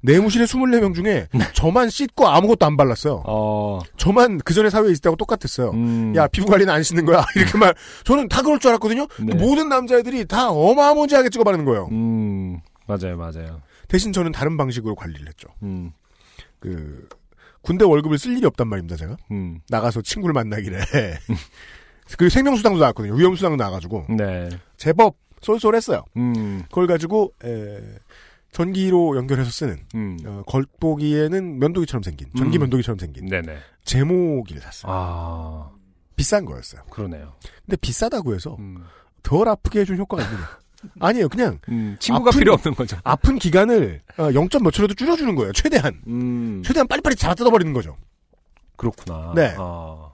내무실의 0.00 0.46
24명 0.46 0.94
중에 0.94 1.28
저만 1.54 1.90
씻고 1.90 2.28
아무것도 2.28 2.64
안 2.64 2.76
발랐어요. 2.76 3.22
어, 3.26 3.80
저만 3.96 4.38
그 4.38 4.54
전에 4.54 4.70
사회에 4.70 4.90
있을 4.92 5.02
때하고 5.02 5.16
똑같았어요. 5.16 5.70
음, 5.72 6.14
야 6.16 6.28
피부 6.28 6.46
관리는 6.46 6.72
안 6.72 6.82
씻는 6.82 7.04
거야 7.04 7.24
이렇게 7.36 7.58
말 7.58 7.74
저는 8.04 8.28
다 8.28 8.42
그럴 8.42 8.58
줄 8.58 8.70
알았거든요. 8.70 9.06
네. 9.20 9.34
모든 9.34 9.68
남자애들이 9.68 10.26
다 10.26 10.50
어마무지하게 10.50 11.30
찍어 11.30 11.44
바르는 11.44 11.64
거예요. 11.64 11.88
음, 11.90 12.60
맞아요, 12.86 13.16
맞아요. 13.16 13.60
대신 13.88 14.12
저는 14.12 14.32
다른 14.32 14.56
방식으로 14.56 14.94
관리를 14.94 15.26
했죠. 15.28 15.48
음, 15.62 15.92
그 16.60 17.08
군대 17.62 17.84
월급을 17.84 18.18
쓸 18.18 18.36
일이 18.36 18.46
없단 18.46 18.68
말입니다. 18.68 18.96
제가 18.96 19.16
음, 19.30 19.60
나가서 19.68 20.02
친구를 20.02 20.32
만나기래. 20.32 20.78
그리고 22.16 22.30
생명수당도 22.30 22.78
나왔거든요. 22.80 23.14
위험수당도 23.14 23.62
나가지고 23.62 24.06
네. 24.16 24.48
제법 24.76 25.16
쏠쏠했어요. 25.42 26.04
음, 26.16 26.62
그걸 26.68 26.86
가지고 26.86 27.34
에, 27.44 27.80
전기로 28.52 29.16
연결해서 29.16 29.50
쓰는 29.50 29.78
음, 29.94 30.18
어, 30.24 30.42
걸보기에는 30.46 31.58
면도기처럼 31.58 32.02
생긴 32.02 32.28
전기 32.36 32.58
음. 32.58 32.62
면도기처럼 32.62 32.98
생긴 32.98 33.26
네네. 33.26 33.58
제모기를 33.84 34.62
샀어요. 34.62 34.92
아, 34.92 35.70
비싼 36.16 36.44
거였어요. 36.44 36.82
그러네요. 36.90 37.34
근데 37.66 37.76
비싸다고 37.76 38.34
해서 38.34 38.56
음, 38.58 38.84
덜 39.22 39.48
아프게 39.48 39.80
해준 39.80 39.98
효과가 39.98 40.22
있느냐? 40.22 40.58
아니에요. 41.00 41.28
그냥 41.28 41.58
음, 41.70 41.96
친구가 41.98 42.28
아픈- 42.30 42.38
필요 42.40 42.52
없는 42.54 42.74
거죠. 42.74 42.96
아픈 43.04 43.38
기간을 43.38 44.00
어, 44.16 44.30
0점 44.30 44.62
몇 44.62 44.70
초라도 44.70 44.94
줄여주는 44.94 45.34
거예요. 45.34 45.52
최대한. 45.52 46.00
음, 46.06 46.62
최대한 46.64 46.86
빨리빨리 46.86 47.16
잡아 47.16 47.34
뜯어버리는 47.34 47.72
거죠. 47.72 47.96
그렇구나. 48.76 49.32
네. 49.34 49.54
아, 49.58 50.10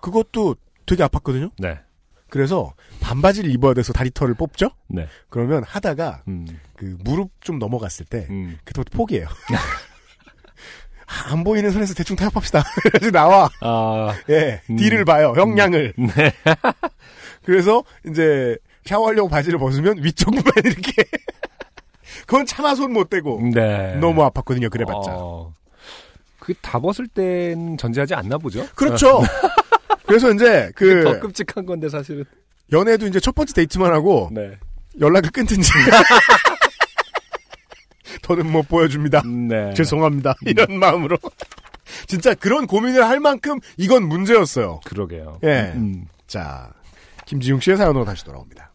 그것도 0.00 0.56
되게 0.84 1.02
아팠거든요. 1.04 1.50
네. 1.58 1.78
그래서 2.28 2.72
반바지를 3.00 3.50
입어야 3.50 3.74
돼서 3.74 3.92
다리털을 3.92 4.34
뽑죠? 4.34 4.70
네. 4.88 5.06
그러면 5.30 5.62
하다가 5.64 6.22
음, 6.28 6.46
그 6.76 6.96
무릎 7.04 7.30
좀 7.40 7.58
넘어갔을 7.58 8.04
때 8.06 8.26
음. 8.30 8.58
그때부터 8.64 8.96
포기해요. 8.96 9.28
안 11.30 11.44
보이는 11.44 11.70
선에서 11.70 11.92
대충 11.94 12.16
타협합시다. 12.16 12.62
그래서 12.92 13.10
나와. 13.10 13.48
아, 13.60 14.14
예, 14.30 14.62
음. 14.70 14.76
딜을 14.76 15.04
봐요. 15.04 15.34
형량을. 15.36 15.92
네. 15.98 16.32
그래서 17.44 17.84
이제 18.08 18.56
샤워하려고 18.84 19.28
바지를 19.28 19.58
벗으면 19.58 20.02
위쪽만 20.02 20.42
이렇게. 20.64 21.04
그건 22.26 22.46
차마 22.46 22.74
손 22.74 22.92
못 22.92 23.08
대고 23.10 23.40
네. 23.54 23.96
너무 23.96 24.22
아팠거든요. 24.28 24.70
그래봤자. 24.70 25.10
어, 25.14 25.52
그게 26.38 26.54
다 26.60 26.78
벗을 26.78 27.06
땐 27.08 27.76
전제하지 27.78 28.14
않나 28.14 28.38
보죠? 28.38 28.66
그렇죠. 28.74 29.22
그래서 30.06 30.30
이제 30.32 30.70
그게 30.74 31.02
더그 31.02 31.20
끔찍한 31.20 31.64
건데 31.66 31.88
사실은. 31.88 32.24
연애도 32.70 33.06
이제 33.06 33.20
첫 33.20 33.34
번째 33.34 33.52
데이트만 33.54 33.92
하고 33.92 34.28
네. 34.32 34.52
연락을 35.00 35.30
끊든지. 35.30 35.70
더는 38.22 38.50
못 38.50 38.68
보여줍니다. 38.68 39.22
네. 39.26 39.74
죄송합니다. 39.74 40.34
이런 40.42 40.78
마음으로. 40.78 41.18
진짜 42.06 42.34
그런 42.34 42.66
고민을 42.66 43.06
할 43.06 43.20
만큼 43.20 43.58
이건 43.76 44.04
문제였어요. 44.06 44.80
그러게요. 44.84 45.38
예. 45.44 45.72
음. 45.74 46.06
자, 46.26 46.70
김지용 47.26 47.60
씨의 47.60 47.76
사연으로 47.76 48.04
다시 48.04 48.24
돌아옵니다. 48.24 48.71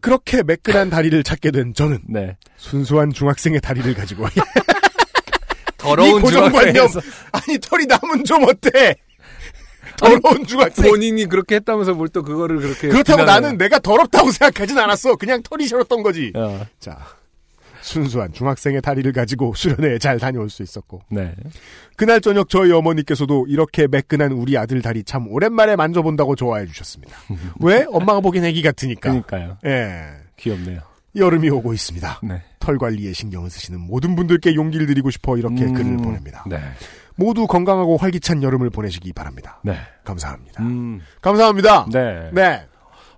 그렇게 0.00 0.42
매끈한 0.42 0.90
다리를 0.90 1.22
찾게 1.22 1.50
된 1.50 1.74
저는 1.74 2.00
네. 2.08 2.36
순수한 2.56 3.12
중학생의 3.12 3.60
다리를 3.60 3.92
가지고 3.94 4.26
더러운 5.76 6.18
이 6.18 6.20
고정관념 6.20 6.88
아니 7.32 7.58
털이 7.58 7.86
남은 7.86 8.24
좀 8.24 8.44
어때? 8.44 8.96
더러운 9.96 10.44
중학생. 10.46 10.88
본인이 10.90 11.26
그렇게 11.26 11.56
했다면서 11.56 11.94
뭘 11.94 12.08
또 12.08 12.22
그거를 12.22 12.58
그렇게 12.60 12.88
그렇다고 12.88 13.18
비난해요. 13.22 13.26
나는 13.26 13.58
내가 13.58 13.78
더럽다고 13.78 14.30
생각하진 14.30 14.78
않았어. 14.78 15.16
그냥 15.16 15.42
털이 15.42 15.66
싫었던 15.66 16.02
거지. 16.02 16.32
어, 16.36 16.64
자, 16.80 16.98
순수한 17.88 18.32
중학생의 18.32 18.82
다리를 18.82 19.10
가지고 19.12 19.54
수련회에 19.54 19.98
잘 19.98 20.18
다녀올 20.18 20.50
수 20.50 20.62
있었고 20.62 21.02
네. 21.10 21.34
그날 21.96 22.20
저녁 22.20 22.48
저희 22.48 22.70
어머니께서도 22.70 23.46
이렇게 23.48 23.86
매끈한 23.86 24.32
우리 24.32 24.56
아들 24.56 24.82
다리 24.82 25.02
참 25.02 25.26
오랜만에 25.28 25.76
만져본다고 25.76 26.36
좋아해 26.36 26.66
주셨습니다. 26.66 27.16
왜? 27.60 27.86
엄마가 27.90 28.20
보기엔 28.20 28.44
애기 28.44 28.62
같으니까. 28.62 29.10
그러니까요. 29.10 29.58
예. 29.64 30.04
귀엽네요. 30.36 30.80
여름이 31.16 31.50
오고 31.50 31.72
있습니다. 31.72 32.20
네. 32.22 32.42
털 32.60 32.78
관리에 32.78 33.12
신경을 33.12 33.50
쓰시는 33.50 33.80
모든 33.80 34.14
분들께 34.14 34.54
용기를 34.54 34.86
드리고 34.86 35.10
싶어 35.10 35.36
이렇게 35.36 35.64
음, 35.64 35.72
글을 35.72 35.96
보냅니다. 35.96 36.44
네. 36.46 36.58
모두 37.16 37.46
건강하고 37.46 37.96
활기찬 37.96 38.42
여름을 38.42 38.70
보내시기 38.70 39.12
바랍니다. 39.12 39.60
네. 39.64 39.76
감사합니다. 40.04 40.62
음. 40.62 41.00
감사합니다. 41.20 41.86
네. 41.90 42.30
네. 42.32 42.66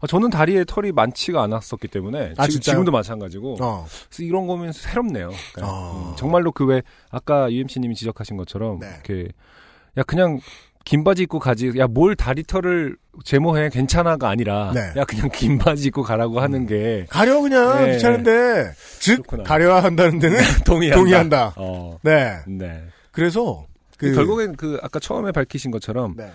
아, 0.00 0.06
저는 0.06 0.30
다리에 0.30 0.64
털이 0.66 0.92
많지가 0.92 1.42
않았었기 1.42 1.88
때문에 1.88 2.34
아, 2.38 2.46
지? 2.48 2.58
금도 2.72 2.90
마찬가지고 2.90 3.56
어. 3.60 3.86
그래서 4.08 4.22
이런 4.22 4.46
거면 4.46 4.72
새롭네요. 4.72 5.30
그러니까, 5.54 5.74
어. 5.74 6.10
음, 6.12 6.16
정말로 6.16 6.52
그 6.52 6.64
왜 6.64 6.82
아까 7.10 7.50
UMC님이 7.50 7.94
지적하신 7.94 8.36
것처럼 8.36 8.78
네. 8.80 8.86
이렇게 8.88 9.28
야 9.98 10.02
그냥 10.04 10.40
긴 10.84 11.04
바지 11.04 11.24
입고 11.24 11.38
가지 11.38 11.70
야 11.78 11.86
뭘 11.86 12.16
다리 12.16 12.42
털을 12.42 12.96
제모해 13.24 13.68
괜찮아가 13.68 14.28
아니라 14.30 14.72
네. 14.74 14.92
야 14.96 15.04
그냥 15.04 15.28
긴 15.32 15.58
바지 15.58 15.88
입고 15.88 16.02
가라고 16.02 16.40
하는 16.40 16.66
게 16.66 17.04
가려 17.10 17.40
그냥 17.40 17.84
네. 17.84 17.92
귀찮은데 17.92 18.72
즉 19.00 19.16
그렇구나. 19.26 19.42
가려야 19.44 19.82
한다는 19.82 20.18
데는 20.18 20.38
동의한다. 20.64 20.96
동의한다. 20.96 21.54
어. 21.56 21.98
네. 22.02 22.36
네. 22.46 22.84
그래서 23.10 23.66
그 23.98 24.14
결국엔 24.14 24.56
그 24.56 24.78
아까 24.82 24.98
처음에 24.98 25.32
밝히신 25.32 25.70
것처럼 25.70 26.14
네. 26.16 26.30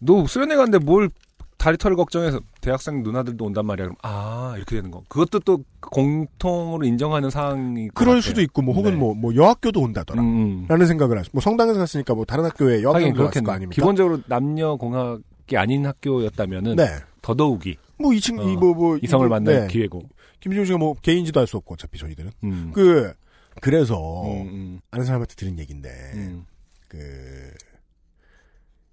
너 0.00 0.26
수련회 0.26 0.56
갔는데 0.56 0.84
뭘 0.84 1.10
다리 1.58 1.76
털을 1.76 1.96
걱정해서 1.96 2.40
대학생 2.60 3.02
누나들도 3.02 3.44
온단 3.44 3.66
말이야. 3.66 3.86
그럼 3.86 3.96
아 4.02 4.54
이렇게 4.56 4.76
되는 4.76 4.90
거. 4.92 5.02
그것도 5.08 5.40
또 5.40 5.64
공통으로 5.80 6.86
인정하는 6.86 7.30
사항이 7.30 7.88
그럴 7.94 8.22
수도 8.22 8.40
있고 8.42 8.62
뭐 8.62 8.74
혹은 8.74 8.92
네. 8.92 8.96
뭐, 8.96 9.12
뭐 9.14 9.34
여학교도 9.34 9.80
온다더라. 9.80 10.22
음. 10.22 10.66
라는 10.68 10.86
생각을 10.86 11.18
하시. 11.18 11.30
뭐 11.32 11.40
성당에서 11.42 11.78
갔으니까 11.80 12.14
뭐 12.14 12.24
다른 12.24 12.44
학교에 12.44 12.84
왔을 12.84 13.12
그렇겠네. 13.12 13.44
거 13.44 13.52
아닙니까? 13.52 13.74
기본적으로 13.74 14.20
남녀 14.28 14.76
공학이 14.76 15.56
아닌 15.56 15.84
학교였다면은 15.84 16.76
네. 16.76 16.86
더더욱이 17.22 17.76
뭐이 17.98 18.20
친구 18.20 18.44
어, 18.44 18.48
이뭐 18.48 18.74
뭐 18.74 18.98
이성을 19.02 19.26
이거- 19.26 19.34
만날 19.34 19.62
네. 19.62 19.66
기회고. 19.66 20.02
김지용 20.40 20.64
씨가 20.64 20.78
뭐 20.78 20.94
개인지도 21.02 21.40
알 21.40 21.48
수 21.48 21.56
없고 21.56 21.74
어차피 21.74 21.98
저희들은 21.98 22.30
음. 22.44 22.70
그 22.72 23.12
그래서 23.60 24.22
음, 24.22 24.48
음, 24.48 24.80
아는 24.92 25.04
사람한테 25.04 25.34
들은 25.34 25.58
얘기인데 25.58 25.88
음. 26.14 26.44
그 26.86 27.50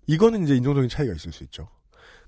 이거는 0.07 0.43
이제 0.43 0.55
인종적인 0.55 0.89
차이가 0.89 1.13
있을 1.13 1.31
수 1.31 1.43
있죠. 1.43 1.67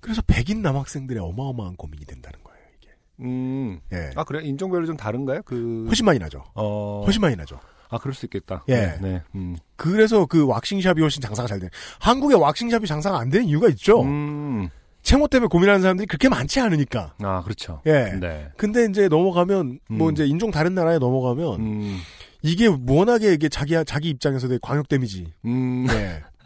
그래서 0.07 0.21
백인 0.25 0.61
남학생들의 0.61 1.21
어마어마한 1.21 1.75
고민이 1.75 2.05
된다는 2.05 2.39
거예요. 2.43 2.59
이게 2.79 2.89
음. 3.19 3.79
예 3.91 4.11
아 4.15 4.23
그래 4.23 4.41
인종별로 4.43 4.85
좀 4.85 4.95
다른가요? 4.95 5.41
그 5.43 5.83
훨씬 5.87 6.05
많이 6.05 6.17
나죠. 6.17 6.43
어. 6.55 7.01
훨씬 7.05 7.21
많이 7.21 7.35
나죠. 7.35 7.59
아 7.89 7.97
그럴 7.97 8.13
수 8.13 8.25
있겠다. 8.25 8.63
예. 8.69 8.75
네. 8.75 8.97
네. 9.01 9.21
음. 9.35 9.55
그래서 9.75 10.25
그 10.25 10.45
왁싱샵이 10.45 11.01
훨씬 11.01 11.21
장사가 11.21 11.47
잘 11.47 11.59
돼. 11.59 11.69
한국의 11.99 12.37
왁싱샵이 12.39 12.85
장사가 12.85 13.19
안 13.19 13.29
되는 13.29 13.45
이유가 13.47 13.67
있죠. 13.69 14.01
음. 14.03 14.69
채모 15.03 15.27
때문에 15.27 15.47
고민하는 15.49 15.81
사람들이 15.81 16.05
그렇게 16.07 16.27
많지 16.29 16.59
않으니까. 16.61 17.15
아 17.21 17.41
그렇죠. 17.43 17.81
예. 17.85 18.13
네. 18.19 18.49
근데 18.57 18.85
이제 18.89 19.07
넘어가면 19.09 19.79
뭐 19.89 20.07
음. 20.09 20.13
이제 20.13 20.25
인종 20.25 20.51
다른 20.51 20.73
나라에 20.75 20.97
넘어가면 20.99 21.59
음. 21.59 21.97
이게 22.43 22.67
워낙에 22.87 23.33
이게 23.33 23.49
자기 23.49 23.75
자기 23.85 24.09
입장에서 24.09 24.47
되게 24.47 24.59
광역 24.61 24.87
데미지 24.87 25.33
음. 25.45 25.85
예. 25.89 26.23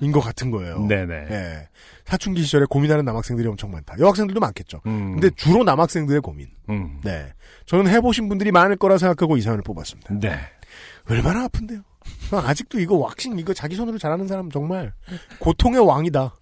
인것 0.00 0.22
같은 0.22 0.50
거예요. 0.50 0.80
네네. 0.86 1.14
예. 1.30 1.68
사춘기 2.04 2.42
시절에 2.42 2.66
고민하는 2.68 3.04
남학생들이 3.04 3.48
엄청 3.48 3.70
많다. 3.70 3.96
여학생들도 3.98 4.40
많겠죠. 4.40 4.80
음. 4.86 5.12
근데 5.12 5.30
주로 5.36 5.64
남학생들의 5.64 6.20
고민. 6.20 6.48
음. 6.68 7.00
네. 7.02 7.32
저는 7.66 7.88
해보신 7.90 8.28
분들이 8.28 8.52
많을 8.52 8.76
거라 8.76 8.98
생각하고 8.98 9.36
이 9.36 9.40
사연을 9.40 9.62
뽑았습니다. 9.62 10.14
네. 10.14 10.38
얼마나 11.08 11.44
아픈데요? 11.44 11.82
아직도 12.30 12.80
이거 12.80 12.96
왁싱 12.96 13.38
이거 13.38 13.54
자기 13.54 13.76
손으로 13.76 13.98
잘하는 13.98 14.26
사람 14.26 14.50
정말 14.50 14.92
고통의 15.38 15.80
왕이다. 15.86 16.34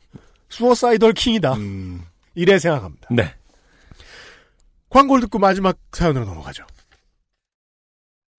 수어사이덜 0.48 1.12
킹이다. 1.12 1.54
음. 1.54 2.02
이래 2.34 2.58
생각합니다. 2.58 3.08
네. 3.10 3.34
광고를 4.88 5.22
듣고 5.22 5.38
마지막 5.38 5.78
사연으로 5.92 6.24
넘어가죠. 6.24 6.66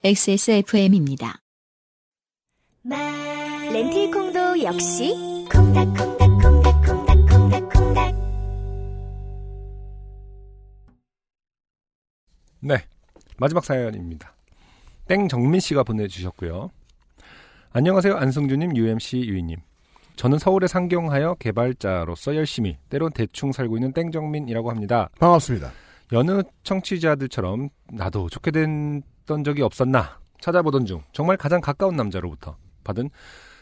XSFM입니다. 0.03 1.39
렌틸콩도 3.73 4.61
역시 4.61 5.15
콩닥콩닥콩닥콩닥콩닥콩닥 5.51 8.15
네. 12.59 12.77
마지막 13.37 13.65
사연입니다. 13.65 14.35
땡정민 15.07 15.59
씨가 15.59 15.81
보내주셨고요. 15.81 16.69
안녕하세요. 17.71 18.15
안승주님, 18.15 18.77
UMC 18.77 19.21
유이님. 19.21 19.57
저는 20.17 20.37
서울에 20.37 20.67
상경하여 20.67 21.37
개발자로서 21.39 22.35
열심히, 22.35 22.77
때론 22.89 23.11
대충 23.11 23.51
살고 23.51 23.77
있는 23.77 23.91
땡정민이라고 23.91 24.69
합니다. 24.69 25.09
반갑습니다. 25.19 25.71
여느 26.11 26.43
청취자들처럼 26.61 27.69
나도 27.91 28.29
좋게 28.29 28.51
됐던 28.51 29.43
적이 29.43 29.63
없었나 29.63 30.19
찾아보던 30.41 30.85
중 30.85 31.01
정말 31.11 31.37
가장 31.37 31.59
가까운 31.59 31.95
남자로부터 31.95 32.55
받은 32.83 33.09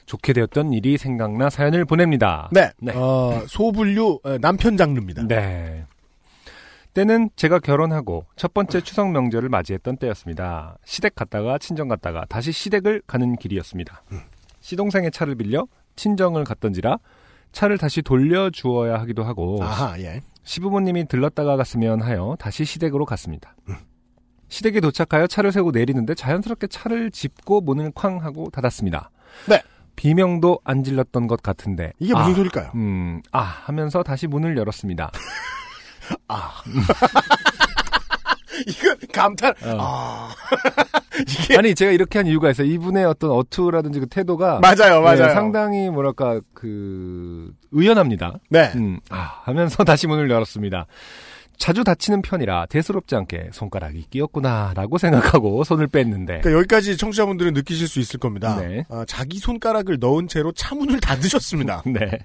좋게 0.06 0.34
되었던 0.34 0.74
일이 0.74 0.98
생각나 0.98 1.50
사연을 1.50 1.86
보냅니다. 1.86 2.50
네. 2.52 2.72
네. 2.80 2.94
어, 2.96 3.44
소분류 3.48 4.20
어, 4.24 4.38
남편 4.40 4.78
장르입니다. 4.78 5.28
네. 5.28 5.86
때는 6.94 7.30
제가 7.36 7.60
결혼하고 7.60 8.26
첫 8.36 8.54
번째 8.54 8.82
추석 8.82 9.12
명절을 9.12 9.48
맞이했던 9.50 9.98
때였습니다. 9.98 10.78
시댁 10.84 11.16
갔다가 11.16 11.58
친정 11.58 11.88
갔다가 11.88 12.26
다시 12.28 12.52
시댁을 12.52 13.02
가는 13.08 13.36
길이었습니다. 13.38 14.04
시동생의 14.60 15.12
차를 15.12 15.36
빌려 15.36 15.68
친정을 15.96 16.44
갔던지라 16.44 16.98
차를 17.54 17.78
다시 17.78 18.02
돌려주어야 18.02 19.00
하기도 19.00 19.24
하고 19.24 19.64
아하, 19.64 20.00
예. 20.00 20.22
시부모님이 20.44 21.08
들렀다가 21.08 21.56
갔으면 21.56 22.02
하여 22.02 22.36
다시 22.40 22.66
시댁으로 22.66 23.06
갔습니다. 23.06 23.56
시댁에 24.50 24.82
도착하여 24.82 25.28
차를 25.28 25.54
세우고 25.54 25.72
내리는데 25.72 26.14
자연스럽게 26.14 26.68
차를 26.68 27.12
짚고 27.12 27.62
문을 27.62 27.92
쾅 27.92 28.22
하고 28.22 28.50
닫았습니다. 28.50 29.12
네. 29.48 29.62
비명도 29.96 30.60
안 30.64 30.84
질렀던 30.84 31.28
것 31.28 31.42
같은데 31.42 31.94
이게 32.00 32.14
무슨 32.14 32.32
아, 32.32 32.36
소릴까요? 32.36 32.72
음, 32.76 33.22
아 33.32 33.40
하면서 33.40 34.04
다시 34.04 34.28
문을 34.28 34.58
열었습니다. 34.58 35.12
아. 36.28 36.52
이건 38.68 38.98
감탄. 39.12 39.54
어. 39.64 39.78
아. 39.80 40.30
이게 41.28 41.58
아니 41.58 41.76
제가 41.76 41.92
이렇게 41.92 42.20
한 42.20 42.28
이유가 42.28 42.50
있어요. 42.50 42.68
이분의 42.68 43.06
어떤 43.06 43.32
어투라든지 43.32 44.00
그 44.00 44.08
태도가 44.08 44.60
맞아요, 44.60 45.02
맞아요. 45.02 45.28
네, 45.28 45.34
상당히 45.34 45.90
뭐랄까 45.90 46.40
그 46.54 47.52
의연합니다. 47.72 48.36
네. 48.50 48.72
음, 48.76 49.00
아 49.10 49.42
하면서 49.44 49.84
다시 49.84 50.08
문을 50.08 50.30
열었습니다. 50.30 50.86
자주 51.62 51.84
다치는 51.84 52.24
편이라 52.24 52.66
대수롭지 52.66 53.16
않게 53.16 53.50
손가락이 53.54 54.06
끼었구나라고 54.10 54.98
생각하고 54.98 55.64
손을 55.64 55.86
뺐는데 55.86 56.40
그러니까 56.42 56.54
여기까지 56.54 56.98
청취자분들은 56.98 57.54
느끼실 57.54 57.88
수 57.88 58.00
있을 58.00 58.20
겁니다. 58.20 58.60
네. 58.60 58.84
아, 58.90 59.06
자기 59.08 59.38
손가락을 59.38 60.00
넣은 60.00 60.28
채로 60.28 60.52
차문을 60.54 61.00
닫으셨습니다. 61.00 61.84
네. 61.88 62.18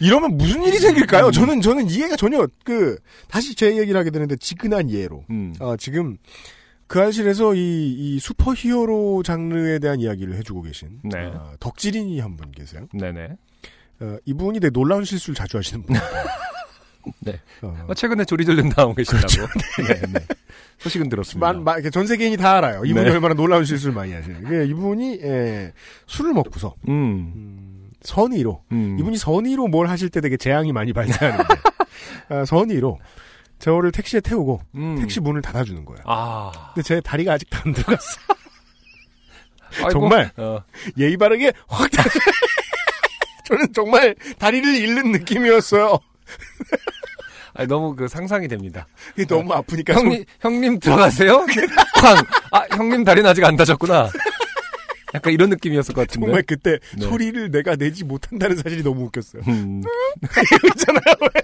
이러면 0.00 0.36
무슨 0.36 0.64
일이 0.64 0.78
생길까요? 0.78 1.30
저는 1.30 1.60
저는 1.60 1.88
이해가 1.88 2.16
전혀 2.16 2.48
그 2.64 2.98
다시 3.28 3.54
제 3.54 3.76
얘기를 3.78 3.96
하게 3.98 4.10
되는데 4.10 4.34
지근한 4.34 4.90
이해로. 4.90 5.24
음. 5.30 5.54
아, 5.60 5.76
지금 5.78 6.16
그 6.88 7.00
알실에서 7.00 7.54
이, 7.54 7.94
이 7.96 8.18
슈퍼 8.18 8.52
히어로 8.54 9.22
장르에 9.22 9.78
대한 9.78 10.00
이야기를 10.00 10.34
해주고 10.34 10.62
계신 10.62 10.98
네. 11.04 11.30
아, 11.32 11.52
덕질인이 11.60 12.18
한 12.18 12.36
분 12.36 12.50
계세요. 12.50 12.88
네네. 12.92 13.28
어, 14.00 14.16
이분이 14.24 14.58
되게 14.58 14.70
놀라운 14.72 15.04
실수를 15.04 15.36
자주 15.36 15.58
하시는 15.58 15.84
분. 15.84 15.94
네. 17.20 17.40
어, 17.62 17.86
어, 17.88 17.94
최근에 17.94 18.24
조리돌림 18.24 18.68
당하고 18.70 18.94
계신다고. 18.94 19.46
네, 19.88 20.00
네. 20.12 20.20
소식은 20.78 21.08
들었습니다. 21.08 21.46
만, 21.52 21.64
마- 21.64 21.74
이렇게 21.74 21.90
전 21.90 22.06
세계인이 22.06 22.36
다 22.36 22.56
알아요. 22.58 22.84
이분이 22.84 23.04
네. 23.04 23.10
얼마나 23.10 23.34
놀라운 23.34 23.64
실수를 23.64 23.94
많이 23.94 24.12
하시는. 24.12 24.48
게 24.48 24.64
이분이 24.70 25.20
예, 25.22 25.72
술을 26.06 26.32
먹고서 26.32 26.74
음. 26.88 26.92
음, 27.34 27.90
선의로 28.02 28.62
음. 28.72 28.96
이분이 28.98 29.16
선의로 29.16 29.68
뭘 29.68 29.88
하실 29.88 30.08
때 30.10 30.20
되게 30.20 30.36
재앙이 30.36 30.72
많이 30.72 30.92
발생하는데 30.92 31.54
아, 32.30 32.44
선의로 32.44 32.98
저를 33.58 33.92
택시에 33.92 34.20
태우고 34.20 34.60
음. 34.74 34.96
택시 34.98 35.20
문을 35.20 35.40
닫아주는 35.42 35.84
거예요. 35.84 36.00
아. 36.04 36.72
근데 36.74 36.82
제 36.86 37.00
다리가 37.00 37.34
아직도 37.34 37.58
안 37.64 37.72
들어갔어. 37.72 38.20
정말? 39.90 40.30
어. 40.36 40.58
예의 40.98 41.16
바르게 41.16 41.52
확 41.68 41.90
닫아. 41.90 42.10
저는 43.46 43.72
정말 43.72 44.14
다리를 44.38 44.74
잃는 44.74 45.12
느낌이었어요. 45.12 45.98
아니, 47.54 47.68
너무 47.68 47.94
그 47.94 48.08
상상이 48.08 48.48
됩니다. 48.48 48.86
너무 49.28 49.52
아프니까 49.52 49.94
형님, 49.94 50.24
형님 50.40 50.80
들어가세요? 50.80 51.44
쾅! 52.00 52.16
아, 52.50 52.66
형님 52.76 53.04
다리는 53.04 53.28
아직 53.28 53.44
안 53.44 53.56
다쳤구나. 53.56 54.08
약간 55.14 55.32
이런 55.32 55.50
느낌이었을 55.50 55.94
것 55.94 56.02
같은데. 56.02 56.26
정말 56.26 56.42
그때 56.42 56.78
네. 56.96 57.06
소리를 57.06 57.50
내가 57.50 57.76
내지 57.76 58.04
못한다는 58.04 58.56
사실이 58.56 58.82
너무 58.82 59.04
웃겼어요. 59.04 59.42
음, 59.46 59.82
있잖아요. 60.70 61.02
왜? 61.20 61.42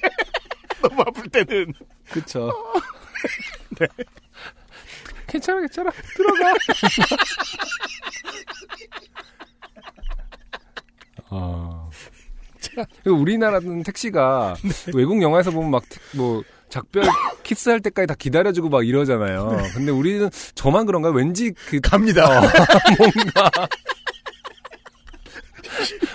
너무 0.81 1.03
아플 1.03 1.29
때는. 1.29 1.75
그쵸. 2.11 2.51
네. 3.79 3.87
괜찮아, 5.27 5.61
괜찮아. 5.61 5.91
들어가. 6.17 6.55
아. 11.29 11.91
우리나라는 13.07 13.83
택시가 13.83 14.55
외국 14.95 15.21
영화에서 15.23 15.51
보면 15.51 15.71
막 15.71 15.83
뭐 16.15 16.43
작별 16.71 17.05
키스할 17.45 17.81
때까지 17.81 18.07
다 18.07 18.15
기다려주고 18.19 18.69
막 18.69 18.87
이러잖아요. 18.87 19.57
근데 19.75 19.91
우리는 19.91 20.29
저만 20.55 20.85
그런가요? 20.85 21.13
왠지 21.15 21.53
그 21.67 21.81
갑니다. 21.81 22.41
어, 22.41 22.43
뭔가 22.99 23.69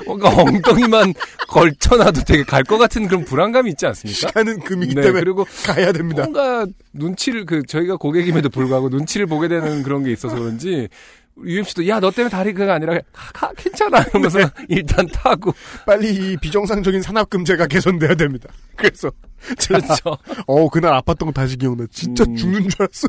뭔가 0.05 0.29
엉덩이만 0.29 1.13
걸쳐놔도 1.47 2.23
되게 2.25 2.43
갈 2.43 2.63
것 2.63 2.77
같은 2.77 3.07
그런 3.07 3.25
불안감이 3.25 3.69
있지 3.71 3.85
않습니까? 3.87 4.31
가는 4.31 4.59
금이기 4.59 4.95
네, 4.95 5.01
때문에 5.01 5.19
그리고 5.21 5.45
가야 5.65 5.91
됩니다. 5.91 6.23
뭔가 6.23 6.65
눈치를 6.93 7.45
그 7.45 7.63
저희가 7.65 7.97
고객임에도 7.97 8.49
불구하고 8.49 8.89
눈치를 8.89 9.25
보게 9.25 9.47
되는 9.47 9.83
그런 9.83 10.03
게 10.03 10.11
있어서 10.11 10.35
그런지 10.35 10.87
UMC도 11.41 11.87
야 11.87 11.99
너 11.99 12.11
때문에 12.11 12.29
다리 12.29 12.53
그가 12.53 12.75
아니라 12.75 12.99
가, 13.11 13.31
가, 13.33 13.53
괜찮아 13.55 14.01
이러면서 14.03 14.39
일단 14.69 15.07
타고 15.07 15.53
빨리 15.85 16.13
이 16.33 16.37
비정상적인 16.37 17.01
산업 17.01 17.29
금제가 17.29 17.67
개선돼야 17.67 18.15
됩니다. 18.15 18.49
그래서 18.75 19.11
그렇죠. 19.67 20.17
어 20.47 20.69
그날 20.69 20.99
아팠던 21.01 21.25
거 21.25 21.31
다시 21.31 21.57
기억나. 21.57 21.85
진짜 21.91 22.23
음. 22.25 22.35
죽는 22.35 22.69
줄 22.69 22.81
알았어. 22.81 23.07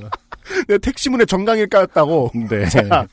내가 0.68 0.78
택시문에 0.78 1.24
정강일 1.26 1.68
까였다고. 1.68 2.32
네. 2.50 2.66
자, 2.68 3.06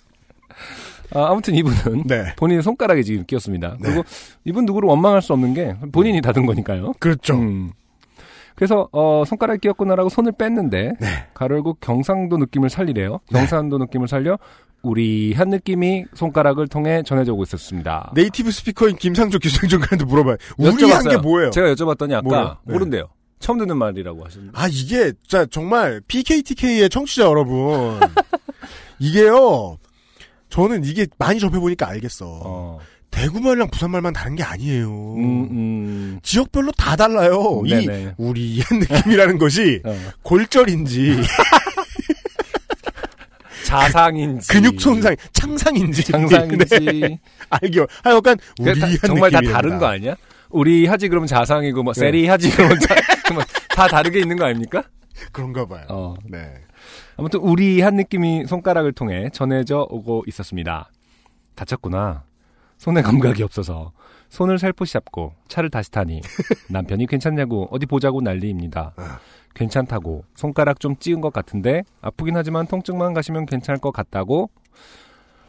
아, 1.14 1.32
아무튼 1.32 1.56
이분은 1.56 2.04
네. 2.06 2.34
본인의 2.36 2.64
손가락에 2.64 3.04
지금 3.04 3.26
끼었습니다. 3.26 3.78
네. 3.80 3.90
그리고 3.90 4.04
이분 4.44 4.66
누구를 4.66 4.88
원망할 4.90 5.22
수 5.22 5.34
없는 5.34 5.54
게 5.54 5.76
본인이 5.92 6.22
닫은 6.22 6.46
거니까요. 6.46 6.94
그렇죠. 7.00 7.36
음. 7.36 7.72
그래서 8.58 8.90
어, 8.92 9.24
손가락에 9.26 9.60
끼었구나라고 9.60 10.10
손을 10.10 10.32
뺐는데 10.32 10.94
네. 11.00 11.08
가르고 11.36 11.76
경상도 11.76 12.38
느낌을 12.38 12.72
살리래요. 12.72 13.20
경상도 13.30 13.78
느낌을 13.78 14.08
살려 14.08 14.40
우리 14.82 15.32
한 15.34 15.50
느낌이 15.50 16.06
손가락을 16.16 16.68
통해 16.68 17.04
전해져 17.06 17.34
오고 17.34 17.44
있었습니다. 17.44 18.12
네이티브 18.16 18.50
스피커인 18.50 18.96
김상조 18.96 19.38
기술행정관한테 19.38 20.06
물어봐요. 20.06 20.38
우리 20.58 20.92
한 20.92 21.04
게. 21.08 21.18
뭐예요? 21.18 21.52
제가 21.52 21.72
여쭤봤더니 21.76 22.14
아까 22.14 22.22
뭐예요? 22.24 22.58
네. 22.66 22.74
모른대요. 22.74 23.04
처음 23.40 23.60
듣는 23.60 23.78
말이라고 23.78 24.26
하셨는데. 24.26 24.60
아 24.60 24.68
이게 24.68 25.14
자 25.28 25.46
정말 25.46 26.02
PKTK의 26.08 26.90
청취자 26.90 27.26
여러분 27.26 28.00
이게요. 28.98 29.78
저는 30.50 30.84
이게 30.84 31.06
많이 31.20 31.40
접해보니까 31.40 31.88
알겠어. 31.88 32.26
어. 32.44 32.80
대구말이랑 33.12 33.70
부산말만 33.70 34.14
다른 34.14 34.36
게 34.36 34.44
아니에요. 34.44 34.90
음, 35.16 35.48
음. 35.50 36.20
지역별로 36.22 36.72
다 36.74 36.96
달라요. 36.96 37.64
이 37.66 37.70
네네. 37.70 38.14
우리의 38.18 38.64
느낌이라는 38.72 39.38
것이 39.40 39.82
어. 39.86 39.96
골절인지 40.22 41.18
자상인지 43.66 44.48
근육 44.48 44.80
손상, 44.80 45.16
창상인지 45.34 46.04
장상인지 46.04 46.80
네. 47.02 47.20
알겨. 47.50 47.88
하여간 48.04 48.38
우리 48.60 48.66
그게 48.74 48.80
다- 48.80 48.88
한 48.88 48.98
정말 49.08 49.32
다. 49.32 49.42
다른 49.42 49.78
거 49.78 49.88
아니야? 49.88 50.16
우리 50.50 50.86
하지 50.86 51.10
그러면 51.10 51.28
자상이고 51.28 51.84
뭐 51.84 51.94
네. 51.94 52.00
세리 52.00 52.28
하지 52.28 52.50
그러면 52.52 52.80
자, 52.80 52.96
다 53.70 53.88
다르게 53.88 54.20
있는 54.20 54.38
거 54.38 54.46
아닙니까? 54.46 54.84
그런가 55.34 55.66
봐요. 55.66 55.86
어. 55.90 56.16
네. 56.26 56.54
아무튼 57.18 57.40
우리 57.42 57.82
한 57.82 57.96
느낌이 57.96 58.46
손가락을 58.48 58.94
통해 58.94 59.30
전해져 59.34 59.86
오고 59.90 60.24
있었습니다. 60.28 60.90
다쳤구나. 61.56 62.24
손에 62.78 63.02
감각이 63.02 63.44
없어서 63.44 63.92
손을 64.30 64.60
살포시 64.60 64.94
잡고 64.94 65.34
차를 65.48 65.70
다시 65.70 65.92
타니 65.92 66.22
남편이 66.70 67.08
괜찮냐고 67.08 67.68
어디 67.72 67.86
보자고 67.86 68.22
난리입니다. 68.22 68.94
아. 68.96 69.20
괜찮다고 69.56 70.24
손가락 70.36 70.80
좀 70.80 70.96
찌은 70.98 71.22
것 71.22 71.34
같은데 71.34 71.84
아프긴 72.02 72.38
하지만 72.38 72.68
통증만 72.68 73.14
가시면 73.14 73.48
괜찮을 73.48 73.80
것 73.80 73.92
같다고 73.92 74.50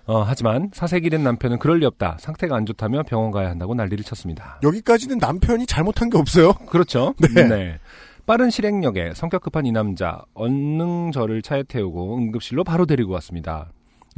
어, 0.06 0.22
하지만 0.22 0.70
사색이 0.72 1.10
된 1.10 1.22
남편은 1.22 1.58
그럴 1.58 1.80
리 1.80 1.84
없다. 1.84 2.16
상태가 2.18 2.56
안 2.56 2.64
좋다며 2.64 3.02
병원 3.02 3.30
가야 3.30 3.50
한다고 3.50 3.74
난리를 3.74 4.02
쳤습니다. 4.04 4.58
여기까지는 4.62 5.18
남편이 5.18 5.66
잘못한 5.66 6.08
게 6.08 6.16
없어요. 6.16 6.54
그렇죠. 6.70 7.14
네. 7.34 7.78
빠른 8.24 8.48
실행력에 8.48 9.12
성격 9.14 9.42
급한 9.42 9.66
이 9.66 9.72
남자 9.72 10.22
얼른 10.32 11.12
저를 11.12 11.42
차에 11.42 11.62
태우고 11.62 12.16
응급실로 12.16 12.64
바로 12.64 12.86
데리고 12.86 13.12
왔습니다. 13.12 13.68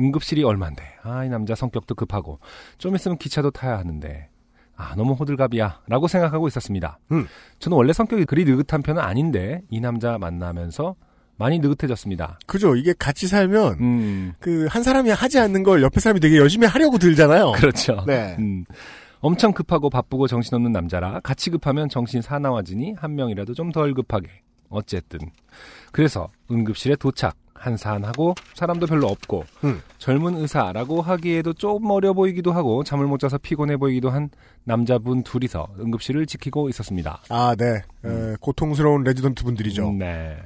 응급실이 0.01 0.43
얼만데 0.43 0.83
아 1.03 1.25
이 1.25 1.29
남자 1.29 1.55
성격도 1.55 1.95
급하고 1.95 2.39
좀 2.79 2.95
있으면 2.97 3.19
기차도 3.19 3.51
타야 3.51 3.79
하는데 3.79 4.29
아 4.77 4.95
너무 4.97 5.13
호들갑이야 5.13 5.83
라고 5.89 6.09
생각하고 6.09 6.49
있었습니다. 6.49 6.99
음. 7.13 7.27
저는 7.59 7.77
원래 7.77 7.93
성격이 7.93 8.25
그리 8.25 8.45
느긋한 8.45 8.83
편은 8.83 9.03
아닌데 9.03 9.63
이 9.71 9.81
남자 9.81 10.17
만나면서 10.19 10.95
많이 11.37 11.59
느긋해졌습니다. 11.59 12.39
그죠. 12.47 12.75
이게 12.77 12.95
같이 12.99 13.27
살면 13.29 13.79
음 13.81 14.33
그 14.41 14.67
한 14.71 14.83
사람이 14.83 15.11
하지 15.11 15.39
않는 15.39 15.63
걸 15.63 15.83
옆에 15.83 16.01
사람이 16.01 16.21
되게 16.21 16.37
열심히 16.39 16.67
하려고 16.67 16.99
들잖아요. 16.99 17.53
그렇죠. 17.53 18.05
네. 18.07 18.37
음. 18.39 18.65
엄청 19.21 19.53
급하고 19.53 19.91
바쁘고 19.91 20.27
정신없는 20.29 20.73
남자라 20.73 21.21
같이 21.21 21.51
급하면 21.51 21.91
정신 21.91 22.23
사나워지니 22.23 22.95
한 22.97 23.15
명이라도 23.17 23.53
좀 23.55 23.71
덜 23.73 23.93
급하게. 23.95 24.29
어쨌든. 24.71 25.19
그래서 25.93 26.31
응급실에 26.51 26.97
도착. 26.97 27.37
한산하고 27.61 28.35
사람도 28.55 28.87
별로 28.87 29.07
없고 29.07 29.45
음. 29.65 29.83
젊은 29.99 30.37
의사라고 30.37 31.03
하기에도 31.03 31.53
좀 31.53 31.89
어려 31.91 32.13
보이기도 32.13 32.53
하고 32.53 32.83
잠을 32.83 33.07
못 33.07 33.19
자서 33.19 33.39
피곤해 33.39 33.77
보이기도 33.77 34.11
한 34.11 34.31
남자분 34.65 35.23
둘이서 35.23 35.69
응급실을 35.79 36.27
지키고 36.27 36.69
있었습니다. 36.71 37.21
아, 37.29 37.55
네. 37.57 37.83
에, 38.05 38.37
고통스러운 38.41 39.05
레지던트 39.05 39.45
분들이죠. 39.45 39.91
음, 39.91 39.99
네. 39.99 40.37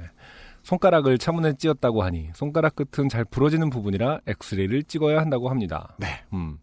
손가락을 0.63 1.17
차문에 1.17 1.53
찧었다고 1.57 2.03
하니 2.03 2.29
손가락 2.33 2.75
끝은 2.75 3.07
잘 3.07 3.23
부러지는 3.23 3.69
부분이라 3.69 4.21
엑스레이를 4.27 4.83
찍어야 4.83 5.19
한다고 5.19 5.49
합니다. 5.49 5.95
네. 5.97 6.07
음. 6.33 6.57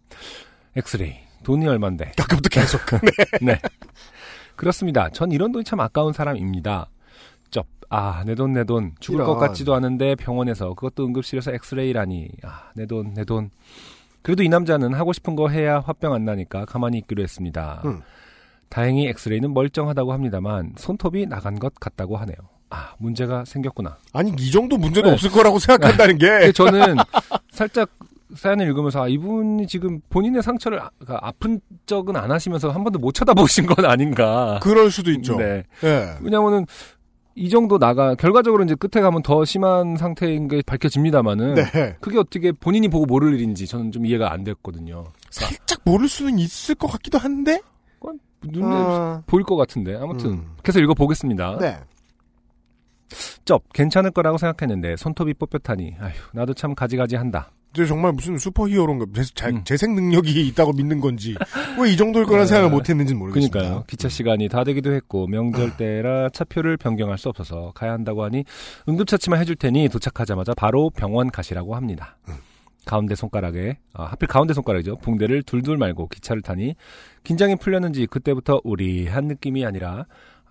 엑스레이 0.77 1.15
돈이 1.45 1.67
얼만데? 1.67 2.13
아까부터 2.21 2.49
계속. 2.49 2.81
네. 3.41 3.59
그렇습니다. 4.57 5.09
전 5.11 5.33
이런 5.33 5.53
돈이 5.53 5.65
참 5.65 5.81
아까운 5.81 6.13
사람입니다. 6.13 6.89
쩝. 7.93 7.97
아, 7.97 8.25
내 8.25 8.35
돈, 8.35 8.53
내 8.53 8.65
돈. 8.65 8.93
죽을 9.01 9.19
이런. 9.21 9.27
것 9.27 9.37
같지도 9.37 9.75
않은데 9.75 10.15
병원에서 10.17 10.75
그것도 10.75 11.05
응급실에서 11.07 11.53
엑스레이라니. 11.53 12.29
아, 12.43 12.71
내 12.75 12.87
돈, 12.87 13.15
내 13.15 13.25
돈. 13.25 13.51
그래도 14.23 14.43
이 14.43 14.49
남자는 14.49 14.95
하고 14.95 15.13
싶은 15.13 15.37
거 15.37 15.49
해야 15.49 15.81
화병 15.81 16.13
안 16.13 16.25
나니까 16.25 16.65
가만히 16.65 16.99
있기로 16.99 17.23
했습니다. 17.23 17.83
음. 17.85 18.01
다행히 18.69 19.07
엑스레이는 19.09 19.53
멀쩡하다고 19.53 20.13
합니다만 20.13 20.73
손톱이 20.77 21.27
나간 21.27 21.59
것 21.59 21.75
같다고 21.75 22.17
하네요. 22.19 22.37
아, 22.71 22.95
문제가 22.99 23.45
생겼구나. 23.45 23.99
아니, 24.15 24.33
이 24.39 24.51
정도 24.51 24.79
문제도 24.79 25.09
네. 25.09 25.13
없을 25.13 25.31
거라고 25.31 25.59
생각한다는 25.59 26.17
게. 26.17 26.53
저는 26.53 26.97
살짝 27.51 27.91
사연을 28.35 28.67
읽으면서 28.69 29.03
아, 29.03 29.09
이분이 29.09 29.67
지금 29.67 30.01
본인의 30.09 30.43
상처를 30.43 30.81
아, 30.81 30.89
그러니까 30.99 31.27
아픈 31.27 31.61
적은 31.85 32.17
안 32.17 32.31
하시면서 32.31 32.71
한 32.71 32.83
번도 32.83 32.99
못 32.99 33.13
쳐다보신 33.13 33.67
건 33.67 33.85
아닌가. 33.85 34.59
그럴 34.63 34.91
수도 34.91 35.11
있죠. 35.11 35.37
네. 35.37 35.65
예. 35.85 36.15
왜냐면은 36.23 36.65
이 37.35 37.49
정도 37.49 37.79
나가 37.79 38.15
결과적으로 38.15 38.65
이제 38.65 38.75
끝에 38.75 39.03
가면 39.03 39.23
더 39.23 39.45
심한 39.45 39.97
상태인 39.97 40.49
게 40.49 40.63
밝혀집니다만은 40.65 41.55
네. 41.55 41.97
그게 42.01 42.19
어떻게 42.19 42.53
본인이 42.53 42.89
보고 42.89 43.07
모를 43.07 43.35
일인지 43.35 43.67
저는 43.67 43.93
좀 43.93 44.05
이해가 44.07 44.33
안 44.33 44.45
됐거든요. 44.45 45.07
살짝 45.31 45.81
모를 45.85 46.09
수는 46.09 46.39
있을 46.39 46.75
것 46.75 46.89
같기도 46.89 47.19
한데? 47.19 47.61
눈에 48.45 48.67
아, 48.67 49.23
보일 49.27 49.45
것 49.45 49.57
같은데 49.57 49.97
아무튼 49.97 50.31
음. 50.31 50.57
계속 50.63 50.81
읽어 50.81 50.95
보겠습니다. 50.95 51.59
네. 51.61 51.79
쩝 53.45 53.65
괜찮을 53.73 54.11
거라고 54.11 54.39
생각했는데 54.39 54.97
손톱이 54.97 55.35
뽑혔다니 55.35 55.97
아휴 56.01 56.13
나도 56.33 56.55
참 56.55 56.75
가지가지 56.75 57.17
한다. 57.17 57.51
저 57.75 57.87
정말 57.87 58.13
무슨 58.13 58.37
슈퍼히어로인가 58.39 59.07
재, 59.15 59.23
자- 59.35 59.49
음. 59.49 59.65
재생 59.65 59.95
능력이 59.95 60.47
있다고 60.49 60.73
믿는 60.73 61.01
건지 61.01 61.35
왜 61.81 61.91
이 61.93 61.97
정도일 61.97 62.27
거란 62.27 62.47
생각을 62.47 62.71
네. 62.71 62.77
못했는지 62.77 63.15
모르겠습니다. 63.15 63.59
그러니까요. 63.59 63.85
기차 63.87 64.09
시간이 64.09 64.49
다 64.49 64.63
되기도 64.65 64.93
했고 64.93 65.27
명절 65.27 65.77
때라 65.77 66.29
차표를 66.31 66.77
변경할 66.77 67.17
수 67.19 67.29
없어서 67.29 67.73
가야 67.75 67.93
한다고 67.93 68.25
하니 68.25 68.45
응급처치만 68.89 69.41
해줄 69.41 69.57
테니 69.57 69.89
도착하자마자 69.89 70.55
바로 70.55 70.91
병원 70.91 71.31
가시라고 71.31 71.75
합니다. 71.75 72.19
가운데 72.85 73.15
손가락에 73.15 73.79
아, 73.95 74.05
하필 74.07 74.27
가운데 74.29 74.53
손가락이죠. 74.55 74.97
붕대를 74.99 75.43
둘둘 75.45 75.77
말고 75.77 76.09
기차를 76.09 76.43
타니 76.43 76.75
긴장이 77.25 77.57
풀렸는지 77.57 78.07
그때부터 78.07 78.61
우리한 78.65 79.27
느낌이 79.29 79.65
아니라 79.65 80.07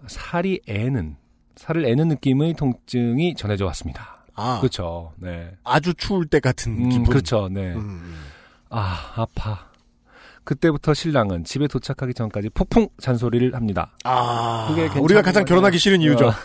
살이 0.07 0.60
애는 0.68 1.18
살을 1.57 1.85
애는 1.85 2.07
느낌의 2.07 2.53
통증이 2.53 3.35
전해져 3.35 3.65
왔습니다. 3.65 4.20
아, 4.41 4.59
그렇죠. 4.59 5.13
네. 5.18 5.51
아주 5.63 5.93
추울 5.93 6.26
때 6.26 6.39
같은 6.39 6.72
음, 6.85 6.89
기분. 6.89 7.05
그렇죠. 7.05 7.47
네. 7.51 7.73
음. 7.73 8.15
아 8.69 9.13
아파. 9.15 9.69
그때부터 10.43 10.93
신랑은 10.93 11.43
집에 11.43 11.68
도착하기 11.68 12.13
전까지 12.15 12.49
폭풍 12.49 12.88
잔소리를 12.99 13.53
합니다. 13.53 13.91
아, 14.03 14.68
그게 14.69 14.99
우리가 14.99 15.22
가장 15.22 15.41
거냐? 15.43 15.45
결혼하기 15.45 15.77
싫은 15.77 16.01
이유죠. 16.01 16.27
어. 16.30 16.34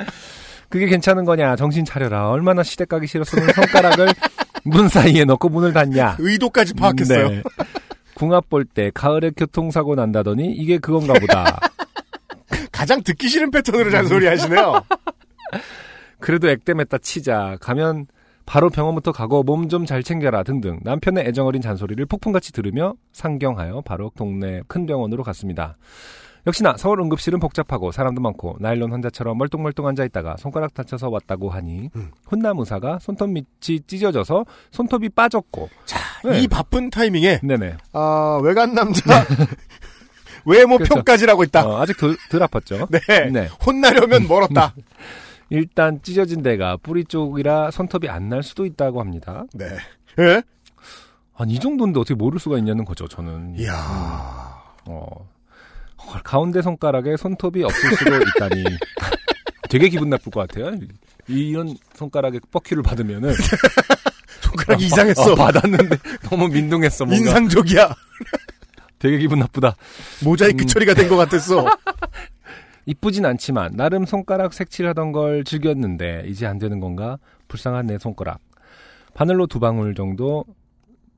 그게 0.70 0.86
괜찮은 0.86 1.24
거냐? 1.24 1.56
정신 1.56 1.84
차려라. 1.84 2.30
얼마나 2.30 2.62
시댁 2.62 2.88
가기 2.88 3.06
싫었으면 3.06 3.52
손가락을 3.52 4.08
문 4.64 4.88
사이에 4.88 5.24
넣고 5.24 5.48
문을 5.48 5.72
닫냐? 5.72 6.16
의도까지 6.18 6.74
파악했어요. 6.74 7.28
네. 7.28 7.42
궁합 8.14 8.48
볼 8.48 8.64
때 8.64 8.90
가을에 8.94 9.30
교통사고 9.36 9.94
난다더니 9.94 10.52
이게 10.52 10.78
그건가 10.78 11.14
보다. 11.14 11.58
가장 12.70 13.02
듣기 13.02 13.28
싫은 13.28 13.50
패턴으로 13.50 13.90
잔소리 13.90 14.26
하시네요. 14.26 14.82
그래도 16.20 16.48
액땜했다 16.48 16.98
치자. 16.98 17.56
가면 17.60 18.06
바로 18.46 18.68
병원부터 18.70 19.12
가고 19.12 19.42
몸 19.42 19.68
좀 19.68 19.86
잘 19.86 20.02
챙겨라 20.02 20.42
등등 20.42 20.80
남편의 20.82 21.24
애정어린 21.26 21.62
잔소리를 21.62 22.04
폭풍같이 22.06 22.52
들으며 22.52 22.94
상경하여 23.12 23.82
바로 23.84 24.10
동네 24.16 24.62
큰 24.66 24.86
병원으로 24.86 25.22
갔습니다. 25.22 25.76
역시나 26.46 26.74
서울 26.78 27.00
응급실은 27.00 27.38
복잡하고 27.38 27.92
사람도 27.92 28.20
많고 28.22 28.56
나일론 28.60 28.92
환자처럼 28.92 29.36
멀뚱멀뚱 29.36 29.86
앉아 29.86 30.04
있다가 30.06 30.36
손가락 30.38 30.72
다쳐서 30.72 31.10
왔다고 31.10 31.50
하니 31.50 31.90
음. 31.94 32.10
혼남 32.30 32.58
의사가 32.58 32.98
손톱 32.98 33.28
밑이 33.30 33.80
찢어져서 33.86 34.46
손톱이 34.70 35.10
빠졌고 35.10 35.68
네. 36.24 36.40
이 36.40 36.48
바쁜 36.48 36.88
타이밍에 36.88 37.40
네네 37.42 37.76
아, 37.92 38.40
외간 38.42 38.72
남자 38.74 39.02
외모 40.46 40.76
그렇죠. 40.78 40.94
평가지라고 40.94 41.44
있다. 41.44 41.66
어, 41.66 41.80
아직 41.82 41.96
덜, 41.98 42.16
덜 42.30 42.40
아팠죠 42.40 42.88
네. 43.06 43.30
네. 43.30 43.48
혼나려면 43.66 44.26
멀었다. 44.26 44.74
일단 45.50 46.00
찢어진 46.02 46.42
데가 46.42 46.76
뿌리 46.78 47.04
쪽이라 47.04 47.70
손톱이 47.70 48.08
안 48.08 48.28
날 48.30 48.42
수도 48.42 48.64
있다고 48.66 49.00
합니다 49.00 49.44
네. 49.54 49.66
예? 50.20 50.42
아니 51.36 51.54
이 51.54 51.58
정도인데 51.58 51.98
어떻게 52.00 52.14
모를 52.14 52.38
수가 52.38 52.58
있냐는 52.58 52.84
거죠 52.84 53.08
저는 53.08 53.58
이야. 53.58 53.72
어, 54.86 55.06
헐, 56.06 56.22
가운데 56.22 56.62
손가락에 56.62 57.16
손톱이 57.16 57.62
없을 57.64 57.96
수도 57.96 58.10
있다니. 58.16 58.64
되게 59.70 59.88
기분 59.88 60.10
나쁠 60.10 60.30
것 60.32 60.46
같아요. 60.48 60.76
이런 61.28 61.76
손가락에 61.94 62.40
뻑큐를 62.50 62.82
받으면은. 62.82 63.32
손가락이 64.42 64.84
이상했어. 64.86 65.32
어, 65.32 65.34
받았는데 65.34 65.96
너무 66.28 66.48
민둥했어. 66.48 67.04
뭔가. 67.04 67.30
인상적이야. 67.30 67.94
되게 68.98 69.18
기분 69.18 69.38
나쁘다. 69.38 69.76
모자이크 70.24 70.64
음. 70.64 70.66
처리가 70.66 70.94
된 70.94 71.08
것 71.08 71.16
같았어. 71.16 71.66
이쁘진 72.90 73.24
않지만 73.24 73.76
나름 73.76 74.04
손가락 74.04 74.52
색칠하던 74.52 75.12
걸 75.12 75.44
즐겼는데 75.44 76.24
이제 76.26 76.44
안 76.44 76.58
되는 76.58 76.80
건가? 76.80 77.18
불쌍한 77.46 77.86
내 77.86 77.98
손가락. 77.98 78.40
바늘로 79.14 79.46
두 79.46 79.60
방울 79.60 79.94
정도 79.94 80.44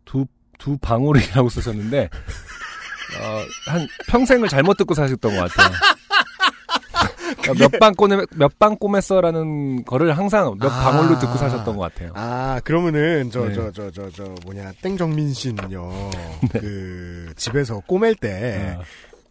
두, 0.04 0.26
두 0.58 0.76
방울이라고 0.76 1.48
쓰셨는데 1.48 2.10
어, 3.20 3.70
한 3.70 3.86
평생을 4.08 4.48
잘못 4.48 4.76
듣고 4.76 4.92
사셨던 4.92 5.34
것 5.34 5.50
같아요. 5.50 5.74
몇방 7.58 7.94
꼬매 7.94 8.18
몇방 8.36 8.76
꼬맸어라는 8.76 9.84
거를 9.86 10.16
항상 10.16 10.54
몇 10.58 10.70
아. 10.70 10.90
방울로 10.90 11.18
듣고 11.18 11.36
사셨던 11.36 11.76
것 11.76 11.82
같아요. 11.82 12.12
아, 12.14 12.60
그러면은, 12.62 13.30
저, 13.30 13.46
네. 13.48 13.54
저, 13.54 13.72
저, 13.72 13.90
저, 13.90 14.10
저, 14.10 14.34
뭐냐, 14.44 14.72
땡정민 14.80 15.32
씨는요, 15.32 15.90
그, 16.52 17.32
집에서 17.36 17.80
꼬맬 17.80 18.14
때, 18.20 18.76
어, 18.78 18.82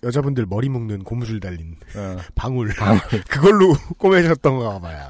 여자분들 0.03 0.45
머리 0.47 0.69
묶는 0.69 1.03
고무줄 1.03 1.39
달린 1.39 1.75
어, 1.95 2.17
방울. 2.35 2.69
그걸로 3.29 3.73
꼬매셨던 3.97 4.59
가 4.59 4.79
봐요. 4.79 5.07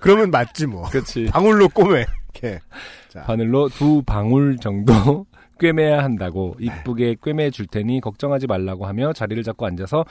그러면 0.00 0.30
맞지 0.30 0.66
뭐. 0.66 0.88
그렇지. 0.88 1.26
방울로 1.26 1.68
꼬매. 1.68 2.06
이렇게. 2.34 2.60
자, 3.08 3.22
바늘로 3.24 3.68
두 3.68 4.02
방울 4.04 4.56
정도 4.58 5.26
꿰매야 5.60 6.02
한다고 6.02 6.56
이쁘게 6.58 7.16
꿰매 7.22 7.50
줄 7.50 7.66
테니 7.66 8.00
걱정하지 8.00 8.46
말라고 8.46 8.86
하며 8.86 9.12
자리를 9.12 9.42
잡고 9.42 9.66
앉아서 9.66 10.04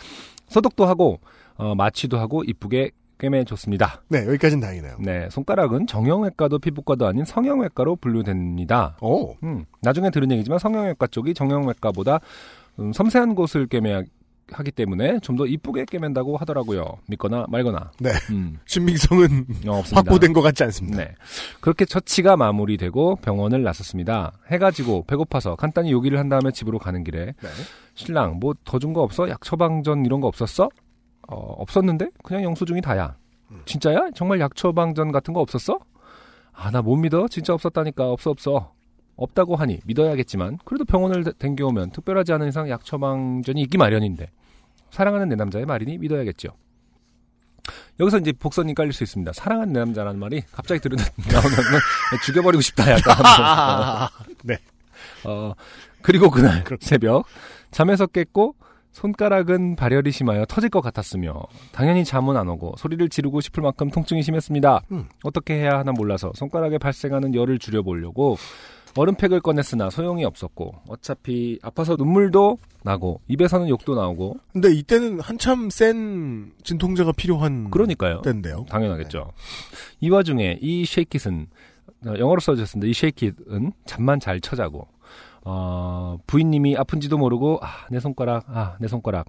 소독도 0.47 0.85
하고 0.85 1.19
어, 1.55 1.75
마취도 1.75 2.19
하고 2.19 2.43
이쁘게 2.43 2.91
꿰매 3.17 3.43
줬습니다. 3.43 4.01
네, 4.09 4.25
여기까지는 4.25 4.61
다행이네요. 4.61 4.95
네, 4.99 5.29
손가락은 5.29 5.85
정형외과도 5.85 6.57
피부과도 6.57 7.05
아닌 7.05 7.23
성형외과로 7.23 7.97
분류됩니다. 7.97 8.97
오. 9.01 9.35
음, 9.43 9.65
나중에 9.81 10.09
들은 10.09 10.31
얘기지만 10.31 10.57
성형외과 10.57 11.05
쪽이 11.07 11.35
정형외과보다 11.35 12.19
음, 12.81 12.93
섬세한 12.93 13.35
곳을 13.35 13.67
꿰매야 13.67 14.01
하기 14.53 14.71
때문에 14.71 15.19
좀 15.19 15.37
더 15.37 15.45
이쁘게 15.45 15.85
꿰맨다고 15.85 16.35
하더라고요. 16.37 16.97
믿거나 17.07 17.45
말거나. 17.47 17.91
네. 17.99 18.09
음, 18.31 18.59
신빙성은 18.65 19.45
어. 19.67 19.81
확보된 19.93 20.33
것 20.33 20.41
같지 20.41 20.63
않습니다. 20.65 20.97
네. 20.97 21.15
그렇게 21.61 21.85
처치가 21.85 22.35
마무리되고 22.35 23.17
병원을 23.17 23.63
나섰습니다. 23.63 24.33
해가 24.51 24.71
지고 24.71 25.05
배고파서 25.07 25.55
간단히 25.55 25.91
요기를 25.93 26.19
한 26.19 26.27
다음에 26.27 26.51
집으로 26.51 26.79
가는 26.79 27.03
길에 27.05 27.27
네. 27.27 27.49
신랑 27.95 28.39
뭐 28.39 28.53
더 28.65 28.77
준 28.79 28.91
거 28.93 29.01
없어? 29.03 29.29
약 29.29 29.41
처방전 29.41 30.05
이런 30.05 30.19
거 30.19 30.27
없었어? 30.27 30.67
어, 31.29 31.35
없었는데 31.35 32.09
그냥 32.23 32.43
영수증이 32.43 32.81
다야. 32.81 33.15
음. 33.51 33.61
진짜야? 33.65 34.09
정말 34.15 34.41
약 34.41 34.55
처방전 34.55 35.13
같은 35.13 35.33
거 35.33 35.39
없었어? 35.39 35.79
아 36.53 36.69
나 36.71 36.81
못 36.81 36.97
믿어. 36.97 37.27
진짜 37.29 37.53
없었다니까. 37.53 38.11
없어 38.11 38.31
없어. 38.31 38.73
없다고 39.21 39.55
하니 39.55 39.79
믿어야겠지만 39.85 40.59
그래도 40.65 40.85
병원을 40.85 41.23
대- 41.23 41.31
댕겨오면 41.37 41.91
특별하지 41.91 42.33
않은 42.33 42.47
이상 42.49 42.69
약 42.69 42.83
처방전이 42.85 43.61
있기 43.63 43.77
마련인데 43.77 44.29
사랑하는 44.89 45.29
내 45.29 45.35
남자의 45.35 45.65
말이니 45.65 45.97
믿어야겠죠. 45.99 46.49
여기서 47.99 48.17
이제 48.17 48.31
복선이 48.31 48.73
깔릴 48.73 48.91
수 48.93 49.03
있습니다. 49.03 49.33
사랑하는 49.33 49.73
내 49.73 49.79
남자라는 49.79 50.19
말이 50.19 50.41
갑자기 50.51 50.81
들으 50.81 50.95
나오면 51.31 51.81
죽여버리고 52.25 52.61
싶다 52.61 52.91
약간. 52.91 53.15
아, 53.25 54.09
네. 54.43 54.57
어, 55.25 55.53
그리고 56.01 56.29
그날 56.31 56.63
새벽 56.79 57.25
잠에서 57.69 58.07
깼고 58.07 58.55
손가락은 58.91 59.75
발열이 59.77 60.11
심하여 60.11 60.45
터질 60.45 60.69
것 60.69 60.81
같았으며 60.81 61.33
당연히 61.71 62.03
잠은 62.03 62.35
안 62.35 62.49
오고 62.49 62.73
소리를 62.77 63.07
지르고 63.07 63.39
싶을 63.39 63.63
만큼 63.63 63.89
통증이 63.89 64.21
심했습니다. 64.23 64.81
음. 64.91 65.07
어떻게 65.23 65.53
해야 65.53 65.77
하나 65.77 65.91
몰라서 65.93 66.31
손가락에 66.35 66.77
발생하는 66.77 67.33
열을 67.35 67.59
줄여보려고 67.59 68.37
얼음팩을 68.95 69.41
꺼냈으나 69.41 69.89
소용이 69.89 70.25
없었고 70.25 70.73
어차피 70.87 71.59
아파서 71.63 71.95
눈물도 71.95 72.57
나고 72.83 73.21
입에서는 73.27 73.69
욕도 73.69 73.95
나오고 73.95 74.37
근데 74.51 74.71
이때는 74.73 75.19
한참 75.19 75.69
센 75.69 76.51
진통제가 76.63 77.13
필요한 77.13 77.69
그러니까요. 77.71 78.21
때인데요. 78.21 78.65
당연하겠죠. 78.69 79.31
이 79.99 80.09
와중에 80.09 80.59
이 80.61 80.85
쉐이킷은 80.85 81.47
어, 82.07 82.13
영어로 82.17 82.39
써졌습니다. 82.39 82.89
이 82.89 82.93
쉐이킷은 82.93 83.73
잠만 83.85 84.19
잘 84.19 84.41
쳐자고 84.41 84.87
어, 85.43 86.17
부인님이 86.27 86.77
아픈지도 86.77 87.17
모르고 87.17 87.59
아, 87.61 87.87
내 87.89 87.99
손가락, 87.99 88.45
아, 88.47 88.77
내 88.79 88.87
손가락 88.87 89.27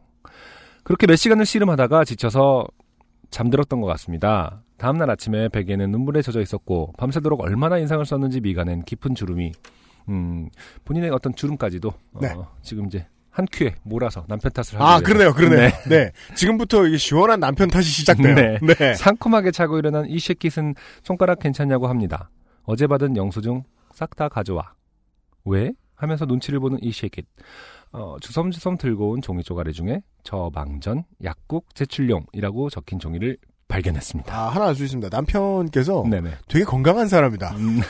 그렇게 0.84 1.06
몇 1.06 1.16
시간을 1.16 1.46
씨름하다가 1.46 2.04
지쳐서 2.04 2.66
잠들었던 3.30 3.80
것 3.80 3.86
같습니다. 3.86 4.61
다음날 4.82 5.08
아침에 5.10 5.48
베개는 5.48 5.92
눈물에 5.92 6.22
젖어 6.22 6.40
있었고 6.40 6.92
밤새도록 6.98 7.40
얼마나 7.40 7.78
인상을 7.78 8.04
썼는지 8.04 8.40
미간엔 8.40 8.82
깊은 8.82 9.14
주름이 9.14 9.52
음, 10.08 10.50
본인의 10.84 11.10
어떤 11.10 11.32
주름까지도 11.36 11.88
어, 11.88 12.20
네. 12.20 12.34
지금 12.62 12.86
이제 12.86 13.06
한 13.30 13.46
큐에 13.52 13.76
몰아서 13.84 14.24
남편 14.26 14.50
탓을 14.50 14.80
하고 14.80 14.84
아, 14.84 14.98
그러네요, 14.98 15.34
그러네요. 15.34 15.70
네. 15.88 16.10
지금부터 16.34 16.84
이게 16.88 16.96
시원한 16.96 17.38
남편 17.38 17.68
탓이 17.68 17.88
시작돼요. 17.88 18.34
네. 18.34 18.58
네. 18.58 18.94
상큼하게 18.94 19.52
차고 19.52 19.78
일어난 19.78 20.04
이 20.08 20.18
쉐킷은 20.18 20.74
손가락 21.04 21.38
괜찮냐고 21.38 21.86
합니다. 21.86 22.28
어제 22.64 22.88
받은 22.88 23.16
영수증 23.16 23.62
싹 23.94 24.16
다 24.16 24.28
가져와. 24.28 24.74
왜? 25.44 25.70
하면서 25.94 26.24
눈치를 26.24 26.58
보는 26.58 26.78
이 26.82 26.90
쉐킷. 26.90 27.24
어, 27.92 28.16
주섬주섬 28.20 28.78
들고 28.78 29.10
온 29.10 29.22
종이 29.22 29.44
쪼가리 29.44 29.72
중에 29.74 30.02
저망전 30.24 31.04
약국 31.22 31.72
제출용이라고 31.76 32.68
적힌 32.68 32.98
종이를 32.98 33.36
발견했습니다. 33.72 34.34
아, 34.34 34.48
하나 34.48 34.68
알 34.68 34.74
수 34.74 34.84
있습니다. 34.84 35.08
남편께서 35.10 36.04
네네. 36.10 36.30
되게 36.48 36.64
건강한 36.64 37.08
사람이다. 37.08 37.50
음. 37.56 37.80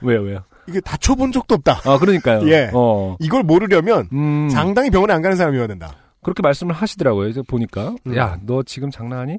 왜요, 0.00 0.22
왜요? 0.22 0.44
이게 0.68 0.80
다쳐본 0.80 1.32
적도 1.32 1.54
없다. 1.56 1.80
아, 1.84 1.98
그러니까요. 1.98 2.48
예. 2.48 2.70
어. 2.72 3.16
이걸 3.20 3.42
모르려면 3.42 4.08
음. 4.12 4.48
상당히 4.50 4.90
병원에 4.90 5.12
안 5.12 5.22
가는 5.22 5.36
사람이어야 5.36 5.66
된다. 5.66 5.94
그렇게 6.22 6.42
말씀을 6.42 6.74
하시더라고요. 6.74 7.22
그래서 7.24 7.42
보니까 7.42 7.94
음. 8.06 8.16
야, 8.16 8.38
너 8.42 8.62
지금 8.62 8.90
장난하니? 8.90 9.38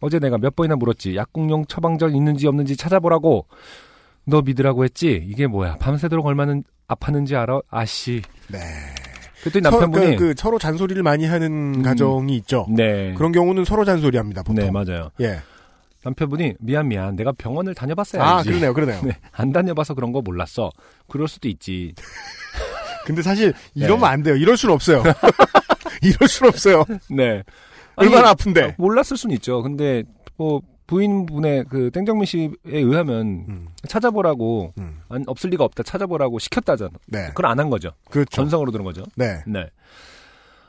어제 0.00 0.18
내가 0.18 0.38
몇 0.38 0.54
번이나 0.54 0.76
물었지. 0.76 1.16
약국용 1.16 1.66
처방전 1.66 2.14
있는지 2.14 2.46
없는지 2.46 2.76
찾아보라고. 2.76 3.46
너 4.24 4.42
믿으라고 4.42 4.84
했지. 4.84 5.24
이게 5.26 5.46
뭐야? 5.46 5.76
밤새도록 5.78 6.24
얼마나 6.26 6.60
아팠는지 6.88 7.34
알아? 7.34 7.60
아씨. 7.70 8.22
네. 8.48 8.58
그랬더니 9.42 9.62
서, 9.64 9.70
남편분이 9.70 10.16
그, 10.16 10.28
그 10.28 10.34
서로 10.36 10.58
잔소리를 10.58 11.02
많이 11.02 11.26
하는 11.26 11.82
가정이 11.82 12.36
있죠. 12.36 12.66
네. 12.70 13.14
그런 13.14 13.32
경우는 13.32 13.64
서로 13.64 13.84
잔소리합니다. 13.84 14.42
보통. 14.42 14.64
네, 14.64 14.70
맞아요. 14.70 15.10
예. 15.20 15.40
남편분이 16.04 16.54
미안 16.60 16.88
미안. 16.88 17.16
내가 17.16 17.32
병원을 17.32 17.74
다녀봤어야지. 17.74 18.28
아 18.28 18.42
그러네요, 18.42 18.72
그러네요. 18.72 19.00
네, 19.04 19.16
안 19.32 19.52
다녀봐서 19.52 19.94
그런 19.94 20.12
거 20.12 20.22
몰랐어. 20.22 20.70
그럴 21.08 21.28
수도 21.28 21.48
있지. 21.48 21.94
근데 23.04 23.22
사실 23.22 23.52
이러면 23.74 24.00
네. 24.00 24.06
안 24.06 24.22
돼요. 24.22 24.36
이럴 24.36 24.56
순 24.56 24.70
없어요. 24.70 25.02
이럴 26.02 26.28
순 26.28 26.48
없어요. 26.48 26.84
네. 27.10 27.42
얼마나 27.96 28.30
아픈데. 28.30 28.76
몰랐을 28.78 29.16
수는 29.16 29.34
있죠. 29.36 29.62
근데 29.62 30.04
뭐 30.36 30.60
부인분의 30.88 31.66
그 31.68 31.90
땡정민 31.92 32.24
씨에 32.26 32.50
의하면 32.64 33.44
음, 33.48 33.68
찾아보라고 33.86 34.72
음. 34.78 35.00
안, 35.08 35.22
없을 35.28 35.50
리가 35.50 35.62
없다 35.62 35.84
찾아보라고 35.84 36.40
시켰다잖아. 36.40 36.90
네. 37.06 37.28
그걸 37.28 37.46
안 37.46 37.60
한 37.60 37.70
거죠. 37.70 37.90
그렇죠. 38.10 38.30
전성으로 38.30 38.72
들은 38.72 38.84
거죠. 38.84 39.04
네. 39.14 39.42
네. 39.46 39.68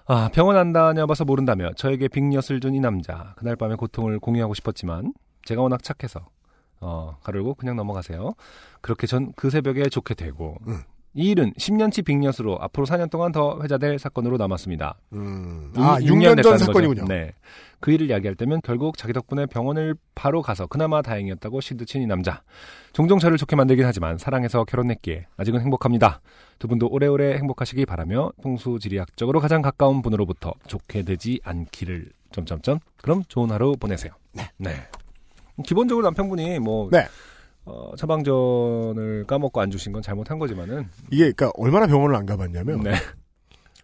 아, 0.06 0.30
병원 0.34 0.58
안 0.58 0.74
다녀봐서 0.74 1.24
모른다며 1.26 1.72
저에게 1.74 2.08
빅엿을 2.08 2.60
준 2.62 2.74
이 2.76 2.80
남자. 2.80 3.34
그날 3.38 3.56
밤의 3.56 3.78
고통을 3.78 4.20
공유하고 4.20 4.54
싶었지만 4.54 5.14
제가 5.46 5.62
워낙 5.62 5.84
착해서 5.84 6.28
어, 6.82 7.18
가르고 7.24 7.54
그냥 7.56 7.76
넘어가세요. 7.76 8.34
그렇게 8.82 9.08
전 9.08 9.32
그 9.36 9.50
새벽에 9.50 9.88
좋게 9.90 10.14
되고 10.16 10.58
음. 10.68 10.82
이 11.16 11.30
일은 11.30 11.54
10년치 11.54 12.06
빅엿으로 12.06 12.58
앞으로 12.62 12.86
4년 12.86 13.10
동안 13.10 13.32
더 13.32 13.60
회자될 13.64 13.98
사건으로 13.98 14.38
남았습니다. 14.38 14.96
음. 15.14 15.74
아, 15.76 15.98
6 16.02 16.14
6년 16.14 16.44
전 16.44 16.58
사건이군요. 16.58 17.02
거죠. 17.02 17.14
네. 17.14 17.34
그 17.80 17.92
일을 17.92 18.10
이야기할 18.10 18.36
때면 18.36 18.62
결국 18.64 18.98
자기 18.98 19.14
덕분에 19.14 19.46
병원을 19.48 19.96
바로 20.14 20.42
가서 20.42 20.68
그나마 20.68 21.02
다행이었다고 21.02 21.62
시드친 21.62 22.02
이 22.02 22.06
남자. 22.06 22.44
종종 22.94 23.20
저를 23.20 23.38
좋게 23.38 23.56
만들긴 23.56 23.86
하지만 23.86 24.18
사랑해서 24.18 24.66
결혼했기에 24.66 25.28
아직은 25.38 25.62
행복합니다. 25.62 26.22
두 26.60 26.68
분도 26.68 26.88
오래오래 26.88 27.36
행복하시기 27.38 27.86
바라며 27.86 28.32
풍수지리학적으로 28.42 29.40
가장 29.40 29.62
가까운 29.62 30.02
분으로부터 30.02 30.54
좋게 30.68 31.04
되지 31.04 31.40
않기를 31.44 32.12
점점점. 32.32 32.80
그럼 33.02 33.24
좋은 33.28 33.50
하루 33.52 33.76
보내세요. 33.78 34.12
네. 34.58 34.72
기본적으로 35.64 36.06
남편분이 36.06 36.60
뭐 36.60 36.90
네. 36.92 37.08
어, 37.70 37.96
처방전을 37.96 39.26
까먹고 39.28 39.62
안 39.62 39.70
주신 39.70 39.94
건 39.94 40.02
잘못한 40.02 40.40
거지만은 40.40 40.88
이게 41.12 41.32
그러니까 41.32 41.52
얼마나 41.56 41.86
병원을 41.86 42.16
안 42.16 42.26
가봤냐면 42.26 42.82
네. 42.82 42.94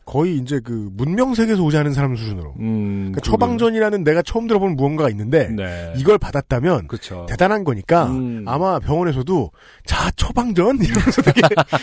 거의 0.05 0.37
이제 0.37 0.59
그 0.63 0.89
문명 0.93 1.33
세계에서 1.33 1.63
오지 1.63 1.77
않은 1.77 1.93
사람 1.93 2.15
수준으로. 2.15 2.53
음, 2.59 3.11
그러니까 3.11 3.21
처방전이라는 3.21 4.03
내가 4.03 4.21
처음 4.21 4.45
들어본 4.47 4.75
무언가가 4.75 5.09
있는데 5.09 5.49
네. 5.49 5.93
이걸 5.97 6.17
받았다면 6.19 6.87
그렇죠. 6.87 7.25
대단한 7.27 7.63
거니까 7.63 8.05
음. 8.05 8.45
아마 8.47 8.77
병원에서도 8.79 9.51
자 9.85 10.11
처방전 10.11 10.77
이러면서 10.83 11.21
되게 11.23 11.41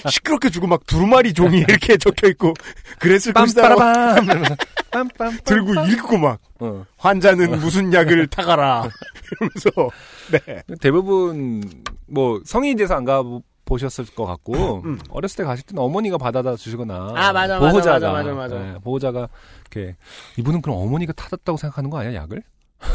시끄럽게 0.08 0.50
주고 0.50 0.68
막 0.68 0.86
두루마리 0.86 1.32
종이 1.32 1.58
이렇게 1.58 1.96
적혀 1.96 2.28
있고 2.28 2.54
그랬을 3.00 3.32
것이다 3.32 3.74
빰빠라밤 3.74 4.24
이러면서 4.24 4.56
빰빰 4.92 5.44
들고 5.44 5.74
읽고 5.86 6.18
막 6.18 6.38
어. 6.60 6.84
환자는 6.98 7.58
무슨 7.58 7.92
약을 7.92 8.28
타가라 8.28 8.88
이러면서 9.40 9.90
네 10.30 10.62
대부분 10.80 11.62
뭐 12.06 12.40
성인이 12.44 12.76
돼서 12.76 12.94
안 12.94 13.04
가 13.04 13.22
보셨을 13.64 14.06
것 14.06 14.26
같고 14.26 14.82
음. 14.84 14.98
어렸을 15.08 15.36
때 15.38 15.44
가실 15.44 15.64
때는 15.66 15.82
어머니가 15.82 16.18
받아다 16.18 16.56
주시거나 16.56 16.94
아, 17.14 17.32
맞아, 17.32 17.58
맞아, 17.58 17.70
보호자가 17.70 18.12
맞아, 18.12 18.12
맞아, 18.12 18.34
맞아. 18.34 18.58
네, 18.58 18.74
보호자가 18.82 19.28
이렇게 19.60 19.96
이분은 20.36 20.60
그럼 20.62 20.78
어머니가 20.78 21.12
타졌다고 21.12 21.56
생각하는 21.56 21.88
거 21.90 21.98
아니야 21.98 22.14
약을? 22.22 22.42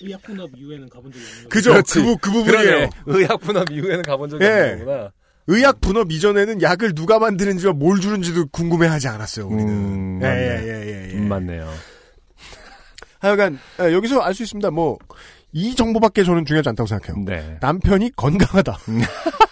의약분업 0.00 0.50
이후에는 0.56 0.88
가본 0.88 1.10
적이 1.12 1.24
없는. 1.34 1.48
그죠 1.48 1.70
그렇지. 1.72 1.94
그, 2.00 2.04
부- 2.04 2.18
그 2.18 2.30
부분이에요 2.30 2.90
의약 3.06 3.40
분업 3.40 3.70
이후에는 3.70 4.02
가본 4.04 4.30
적이 4.30 4.44
예. 4.44 4.48
없는 4.48 4.78
거구나. 4.86 5.12
의약 5.48 5.80
분업 5.80 6.12
이전에는 6.12 6.62
약을 6.62 6.94
누가 6.94 7.18
만드는지와 7.18 7.72
뭘 7.72 8.00
주는지도 8.00 8.46
궁금해하지 8.52 9.08
않았어요 9.08 9.46
우리는 9.48 9.68
음, 9.72 10.20
예, 10.22 10.26
맞네. 10.26 10.38
예, 10.40 10.68
예, 10.68 10.86
예, 10.86 11.08
예. 11.10 11.14
음, 11.14 11.28
맞네요. 11.28 11.68
하여간 13.20 13.58
예, 13.80 13.92
여기서 13.92 14.20
알 14.20 14.34
수 14.34 14.44
있습니다 14.44 14.70
뭐 14.70 14.98
이 15.52 15.74
정보밖에 15.74 16.24
저는 16.24 16.44
중요하지 16.44 16.68
않다고 16.70 16.86
생각해요 16.86 17.24
네. 17.24 17.58
남편이 17.60 18.12
건강하다 18.16 18.78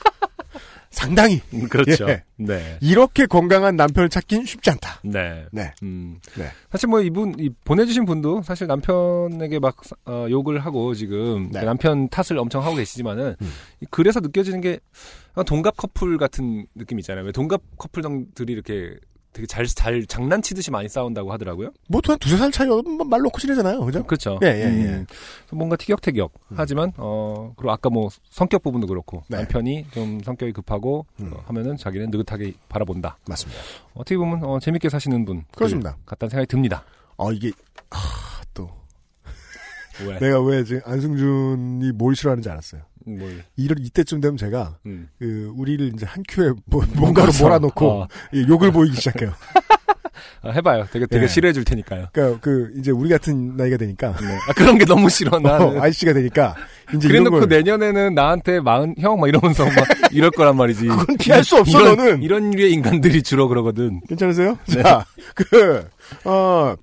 상당히 0.96 1.42
음, 1.52 1.68
그렇죠. 1.68 2.08
예. 2.08 2.24
네. 2.36 2.78
이렇게 2.80 3.26
건강한 3.26 3.76
남편을 3.76 4.08
찾긴 4.08 4.46
쉽지 4.46 4.70
않다 4.70 5.00
네. 5.04 5.44
네. 5.52 5.72
음. 5.82 6.18
네. 6.38 6.46
사실 6.70 6.88
뭐 6.88 7.02
이분 7.02 7.34
이 7.38 7.50
보내주신 7.64 8.06
분도 8.06 8.42
사실 8.42 8.66
남편에게 8.66 9.58
막 9.58 9.76
어, 10.06 10.26
욕을 10.30 10.58
하고 10.60 10.94
지금 10.94 11.50
네. 11.52 11.62
남편 11.62 12.08
탓을 12.08 12.38
엄청 12.38 12.64
하고 12.64 12.76
계시지만은 12.76 13.36
음. 13.40 13.52
이 13.82 13.86
글에서 13.90 14.20
느껴지는 14.20 14.62
게 14.62 14.80
동갑 15.44 15.76
커플 15.76 16.16
같은 16.16 16.66
느낌 16.74 16.98
있잖아요. 17.00 17.26
왜 17.26 17.32
동갑 17.32 17.60
커플들이 17.76 18.54
이렇게 18.54 18.96
되게 19.36 19.46
잘, 19.46 19.66
잘 19.66 20.06
장난치듯이 20.06 20.70
많이 20.70 20.88
싸운다고 20.88 21.30
하더라고요. 21.30 21.68
뭐또 21.88 22.12
한 22.12 22.18
두세 22.18 22.38
살 22.38 22.50
차이 22.50 22.66
말 23.06 23.20
놓고 23.20 23.38
지내잖아요 23.38 23.84
그죠? 23.84 24.02
그렇죠. 24.06 24.38
예, 24.42 24.46
예, 24.46 24.60
예. 24.62 24.64
음, 24.64 25.06
뭔가 25.52 25.76
티격태격. 25.76 26.32
하지만 26.54 26.90
어 26.96 27.52
그리고 27.58 27.70
아까 27.70 27.90
뭐 27.90 28.08
성격 28.30 28.62
부분도 28.62 28.86
그렇고 28.86 29.24
네. 29.28 29.36
남편이 29.36 29.88
좀 29.90 30.20
성격이 30.24 30.52
급하고 30.52 31.04
음. 31.20 31.32
어, 31.34 31.42
하면은 31.48 31.76
자기는 31.76 32.10
느긋하게 32.10 32.54
바라본다. 32.70 33.18
맞습니다 33.28 33.60
어떻게 33.92 34.16
보면 34.16 34.42
어, 34.42 34.58
재밌게 34.58 34.88
사시는 34.88 35.26
분 35.26 35.44
그렇습니다. 35.54 35.98
같다는 36.06 36.30
생각이 36.30 36.46
듭니다. 36.46 36.84
어 37.18 37.30
이게 37.30 37.52
아, 37.90 37.98
또 38.54 38.70
왜? 40.06 40.16
내가 40.18 40.40
왜 40.40 40.64
지금 40.64 40.80
안승준이 40.86 41.92
뭘 41.92 42.16
싫어하는지 42.16 42.48
알았어요 42.48 42.80
뭘? 43.06 43.44
이럴 43.56 43.78
이때쯤 43.80 44.20
되면 44.20 44.36
제가 44.36 44.78
음. 44.86 45.08
그 45.18 45.52
우리를 45.56 45.92
이제 45.94 46.04
한 46.06 46.22
큐에 46.28 46.52
뭐, 46.66 46.84
뭔가로 46.94 47.30
몰아놓고 47.40 47.88
어, 48.02 48.08
예, 48.34 48.42
욕을 48.48 48.72
보이기 48.72 48.96
시작해요. 48.96 49.32
아, 50.42 50.50
해봐요. 50.50 50.86
되게 50.92 51.06
되게 51.06 51.24
예. 51.24 51.28
싫어해 51.28 51.52
줄 51.52 51.64
테니까요. 51.64 52.08
그러니까 52.12 52.40
그 52.40 52.72
이제 52.78 52.90
우리 52.90 53.08
같은 53.08 53.56
나이가 53.56 53.76
되니까 53.76 54.14
네. 54.20 54.26
아, 54.48 54.52
그런 54.54 54.78
게 54.78 54.84
너무 54.84 55.08
싫어 55.08 55.38
나는. 55.38 55.78
어, 55.78 55.82
아저씨가 55.82 56.12
되니까 56.12 56.54
이제 56.94 57.08
그래놓고 57.08 57.40
걸 57.40 57.48
내년에는 57.48 58.14
나한테 58.14 58.60
마흔 58.60 58.94
형 58.98 59.18
막 59.20 59.28
이러면서 59.28 59.64
막 59.64 59.74
이럴 60.12 60.30
거란 60.30 60.56
말이지. 60.56 60.86
그건 60.88 61.16
피할 61.18 61.42
수 61.44 61.56
없어, 61.56 61.80
이런, 61.80 61.96
너는. 61.96 62.22
이런 62.22 62.50
류의 62.50 62.72
인간들이 62.72 63.22
주로 63.22 63.48
그러거든. 63.48 64.00
괜찮으세요? 64.08 64.56
네. 64.68 64.82
자, 64.82 65.04
그, 65.34 65.88
어, 66.24 66.74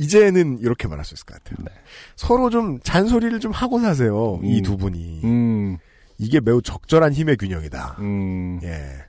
이제는 0.00 0.60
이렇게 0.60 0.88
말할 0.88 1.04
수 1.04 1.12
있을 1.12 1.26
것 1.26 1.34
같아요. 1.42 1.62
네. 1.62 1.70
서로 2.16 2.48
좀 2.48 2.80
잔소리를 2.80 3.38
좀 3.38 3.52
하고 3.52 3.78
사세요. 3.80 4.40
이 4.42 4.58
음. 4.58 4.62
두 4.62 4.78
분이. 4.78 5.20
음, 5.24 5.76
이게 6.16 6.40
매우 6.40 6.62
적절한 6.62 7.12
힘의 7.12 7.36
균형이다. 7.36 7.96
음, 7.98 8.60
예. 8.62 9.04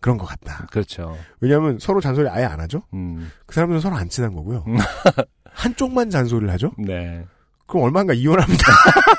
그런 0.00 0.18
것 0.18 0.26
같다. 0.26 0.66
그렇죠. 0.72 1.16
왜냐하면 1.40 1.78
서로 1.78 2.00
잔소리 2.00 2.28
아예 2.28 2.44
안 2.44 2.58
하죠? 2.60 2.82
음, 2.94 3.30
그 3.46 3.54
사람들은 3.54 3.80
서로 3.80 3.94
안 3.94 4.08
친한 4.08 4.34
거고요. 4.34 4.64
음. 4.66 4.76
한쪽만 5.54 6.10
잔소리를 6.10 6.52
하죠? 6.54 6.72
네. 6.78 7.24
그럼 7.66 7.84
얼마인가 7.84 8.12
이혼합니다. 8.12 8.64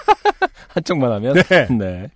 한쪽만 0.76 1.14
하면. 1.14 1.34
네. 1.34 1.68
네. 1.70 2.10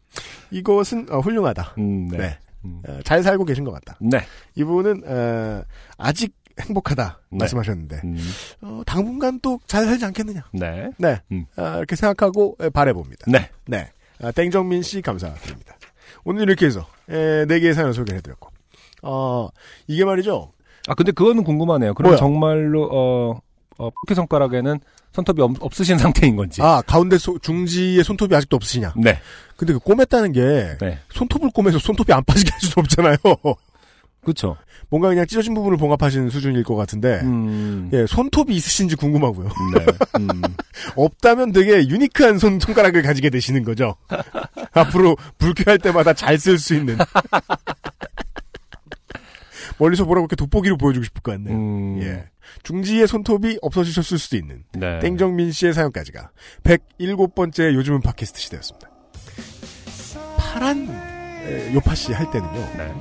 이것은 0.52 1.08
어, 1.10 1.20
훌륭하다. 1.20 1.76
음, 1.78 2.10
네. 2.10 2.18
네. 2.18 2.38
음. 2.66 2.82
어, 2.86 3.00
잘 3.06 3.24
살고 3.24 3.46
계신 3.46 3.64
것 3.64 3.72
같다. 3.72 3.98
네. 4.02 4.20
이분은 4.56 5.04
어, 5.06 5.64
아직 5.98 6.36
행복하다 6.62 7.20
네. 7.32 7.38
말씀하셨는데 7.38 8.02
음, 8.04 8.18
어, 8.62 8.82
당분간 8.86 9.40
또 9.42 9.60
잘 9.68 9.86
살지 9.86 10.06
않겠느냐. 10.06 10.42
네. 10.54 10.90
네. 10.98 11.20
음. 11.32 11.46
아, 11.56 11.78
이렇게 11.78 11.96
생각하고 11.96 12.58
에, 12.62 12.70
바래 12.70 12.94
봅니다. 12.94 13.26
네. 13.28 13.50
네. 13.66 13.90
아, 14.22 14.32
땡정민 14.32 14.82
씨 14.82 15.02
감사드립니다. 15.02 15.78
오늘 16.24 16.44
이렇게 16.44 16.66
해서 16.66 16.86
에, 17.10 17.46
네 17.46 17.60
개의 17.60 17.74
사연을 17.74 17.94
소개해드렸고 17.94 18.50
어, 19.04 19.50
이게 19.88 20.04
말이죠. 20.06 20.52
아, 20.88 20.94
근데 20.96 21.12
그거는 21.12 21.44
궁금하네요. 21.44 21.94
그럼 21.94 22.10
뭐야? 22.12 22.18
정말로, 22.20 22.90
어, 22.92 23.40
어, 23.78 23.90
포켓 23.92 24.16
손가락에는 24.16 24.80
손톱이 25.14 25.42
없, 25.42 25.52
없으신 25.60 25.98
상태인 26.00 26.36
건지. 26.36 26.62
아 26.62 26.82
가운데 26.86 27.18
소- 27.18 27.40
중지에 27.40 28.04
손톱이 28.04 28.36
아직도 28.36 28.56
없으시냐. 28.58 28.94
네. 28.98 29.18
근데 29.56 29.74
그 29.74 29.80
꼬맸다는 29.80 30.34
게 30.34 30.78
네. 30.80 31.00
손톱을 31.12 31.50
꼬매서 31.52 31.80
손톱이 31.80 32.14
안 32.14 32.24
빠지게 32.24 32.52
할 32.52 32.60
수는 32.62 32.74
없잖아요. 32.78 33.18
그쵸. 34.24 34.58
뭔가 34.90 35.10
그냥 35.10 35.26
찢어진 35.26 35.54
부분을 35.54 35.78
봉합하시는 35.78 36.30
수준일 36.30 36.64
것 36.64 36.76
같은데 36.76 37.20
음. 37.24 37.90
예, 37.94 38.06
손톱이 38.06 38.54
있으신지 38.56 38.96
궁금하고요. 38.96 39.48
네. 39.76 39.86
음. 40.20 40.42
없다면 40.96 41.52
되게 41.52 41.88
유니크한 41.88 42.38
손, 42.38 42.60
손가락을 42.60 43.02
가지게 43.02 43.30
되시는 43.30 43.64
거죠. 43.64 43.96
앞으로 44.74 45.16
불쾌할 45.38 45.78
때마다 45.80 46.14
잘 46.14 46.38
쓸 46.38 46.58
수 46.60 46.76
있는. 46.76 46.98
멀리서 49.78 50.04
보라고 50.06 50.24
이렇게 50.26 50.36
돋보기로 50.36 50.78
보여주고 50.78 51.04
싶을 51.06 51.22
것 51.22 51.32
같네요. 51.34 51.56
음. 51.56 52.00
예. 52.02 52.26
중지의 52.64 53.08
손톱이 53.08 53.60
없어지셨을 53.62 54.18
수도 54.18 54.36
있는 54.36 54.64
네. 54.74 55.00
땡정민 55.00 55.52
씨의 55.52 55.74
사연까지가 55.74 56.32
107번째 56.64 57.74
요즘은 57.76 58.02
팟캐스트 58.02 58.40
시대였습니다. 58.40 58.90
파란 60.38 60.90
에, 61.46 61.74
요파 61.74 61.96
씨 61.96 62.12
할 62.12 62.30
때는요. 62.32 62.54
네. 62.78 62.94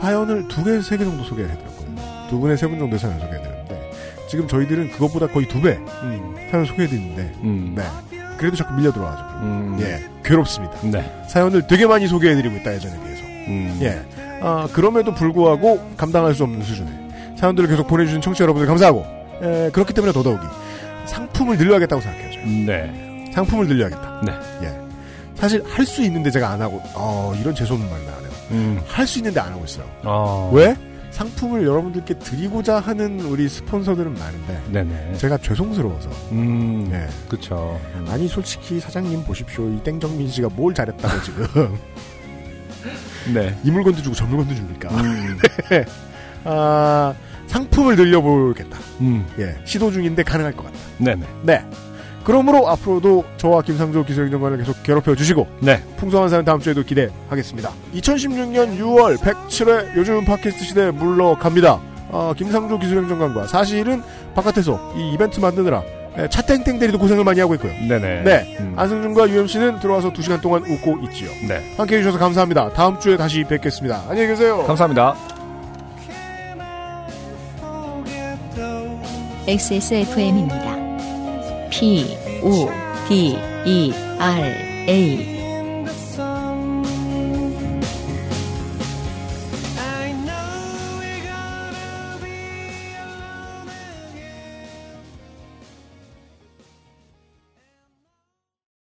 사연을 0.00 0.48
두 0.48 0.62
개, 0.64 0.80
세 0.80 0.96
개 0.96 1.04
정도 1.04 1.24
소개를 1.24 1.50
해드렸거든요. 1.50 2.28
두 2.30 2.38
분의 2.38 2.56
세 2.58 2.66
분 2.68 2.78
정도의 2.78 2.98
사연 2.98 3.18
소개해드렸는데 3.18 3.90
지금 4.28 4.46
저희들은 4.46 4.90
그것보다 4.92 5.26
거의 5.28 5.48
두배 5.48 5.78
사연 6.50 6.64
소개해드리는데 6.64 7.32
음. 7.42 7.74
네. 7.76 7.82
그래도 8.36 8.56
자꾸 8.56 8.74
밀려 8.74 8.92
들어와가지고 8.92 9.28
음. 9.40 9.78
예 9.80 10.04
괴롭습니다. 10.22 10.74
네. 10.82 11.24
사연을 11.28 11.66
되게 11.66 11.86
많이 11.86 12.06
소개해드리고 12.06 12.56
있다 12.56 12.74
예전에 12.74 12.94
비해서 13.02 13.22
음. 13.48 13.78
예. 13.82 14.00
아, 14.40 14.68
그럼에도 14.72 15.12
불구하고 15.14 15.80
감당할 15.96 16.34
수 16.34 16.44
없는 16.44 16.62
수준의 16.62 16.92
사연들을 17.36 17.68
계속 17.68 17.88
보내주신 17.88 18.20
청취자 18.20 18.44
여러분들 18.44 18.66
감사하고 18.68 19.04
에, 19.42 19.70
그렇기 19.72 19.92
때문에 19.94 20.12
더더욱이 20.12 20.46
상품을 21.06 21.56
늘려야겠다고 21.56 22.00
생각해요. 22.02 22.28
네. 22.66 23.30
상품을 23.34 23.66
늘려야겠다. 23.66 24.20
네. 24.24 24.32
예. 24.62 24.78
사실 25.36 25.62
할 25.66 25.86
수 25.86 26.02
있는데 26.02 26.30
제가 26.30 26.50
안 26.50 26.60
하고 26.60 26.80
어, 26.94 27.32
이런 27.40 27.54
재수없는 27.54 27.88
말을 27.88 28.04
안 28.08 28.20
해요. 28.24 28.27
음. 28.50 28.80
할수 28.86 29.18
있는데 29.18 29.40
안 29.40 29.52
하고 29.52 29.64
있어요. 29.64 29.86
어. 30.04 30.50
왜? 30.54 30.76
상품을 31.10 31.64
여러분들께 31.66 32.18
드리고자 32.18 32.78
하는 32.80 33.20
우리 33.20 33.48
스폰서들은 33.48 34.14
많은데 34.14 34.62
네네. 34.70 35.16
제가 35.16 35.38
죄송스러워서 35.38 36.10
음. 36.32 36.88
예. 36.92 37.08
그쵸. 37.28 37.80
음. 37.96 38.06
아니 38.08 38.28
솔직히 38.28 38.78
사장님 38.78 39.24
보십시오 39.24 39.68
이 39.68 39.82
땡정민 39.82 40.28
씨가 40.28 40.48
뭘 40.50 40.74
잘했다고 40.74 41.22
지금 41.22 41.78
네. 43.34 43.58
이 43.64 43.70
물건도 43.70 44.02
주고 44.02 44.14
저 44.14 44.26
물건도 44.26 44.54
줍니까? 44.54 44.88
음. 44.90 45.38
아 46.44 47.14
상품을 47.48 47.96
늘려보겠다. 47.96 48.78
음. 49.00 49.26
예 49.38 49.56
시도 49.64 49.90
중인데 49.90 50.22
가능할 50.22 50.52
것 50.52 50.64
같다. 50.66 50.76
네네. 50.98 51.26
네. 51.42 51.64
그러므로 52.28 52.68
앞으로도 52.68 53.24
저와 53.38 53.62
김상조 53.62 54.04
기술행정관을 54.04 54.58
계속 54.58 54.82
괴롭혀 54.82 55.14
주시고 55.14 55.46
네. 55.60 55.82
풍성한 55.96 56.28
사연 56.28 56.44
다음 56.44 56.60
주에도 56.60 56.82
기대하겠습니다. 56.82 57.70
2016년 57.94 58.78
6월 58.78 59.16
107회 59.16 59.96
요즘 59.96 60.26
팟캐스트 60.26 60.62
시대에 60.62 60.90
물러갑니다. 60.90 61.80
아, 62.12 62.34
김상조 62.36 62.78
기술행정관과 62.80 63.46
사실은 63.46 64.02
바깥에서 64.34 64.92
이 64.98 65.14
이벤트 65.14 65.40
만드느라 65.40 65.82
예, 66.18 66.28
차땡땡 66.28 66.78
대리도 66.78 66.98
고생을 66.98 67.24
많이 67.24 67.40
하고 67.40 67.54
있고요. 67.54 67.72
네네. 67.72 68.24
네. 68.24 68.56
음. 68.60 68.74
안승준과 68.76 69.30
UMC는 69.30 69.80
들어와서 69.80 70.12
2시간 70.12 70.42
동안 70.42 70.62
웃고 70.64 70.98
있지요. 71.04 71.30
네. 71.48 71.62
함께 71.78 71.96
해주셔서 71.96 72.18
감사합니다. 72.18 72.74
다음 72.74 73.00
주에 73.00 73.16
다시 73.16 73.42
뵙겠습니다. 73.44 74.02
안녕히 74.06 74.28
계세요. 74.28 74.64
감사합니다. 74.66 75.16
XSFM입니다. 79.46 80.77
P, 81.70 82.16
O, 82.42 82.70
D, 83.08 83.36
E, 83.64 83.92
R, 84.18 84.54
A. 84.88 85.37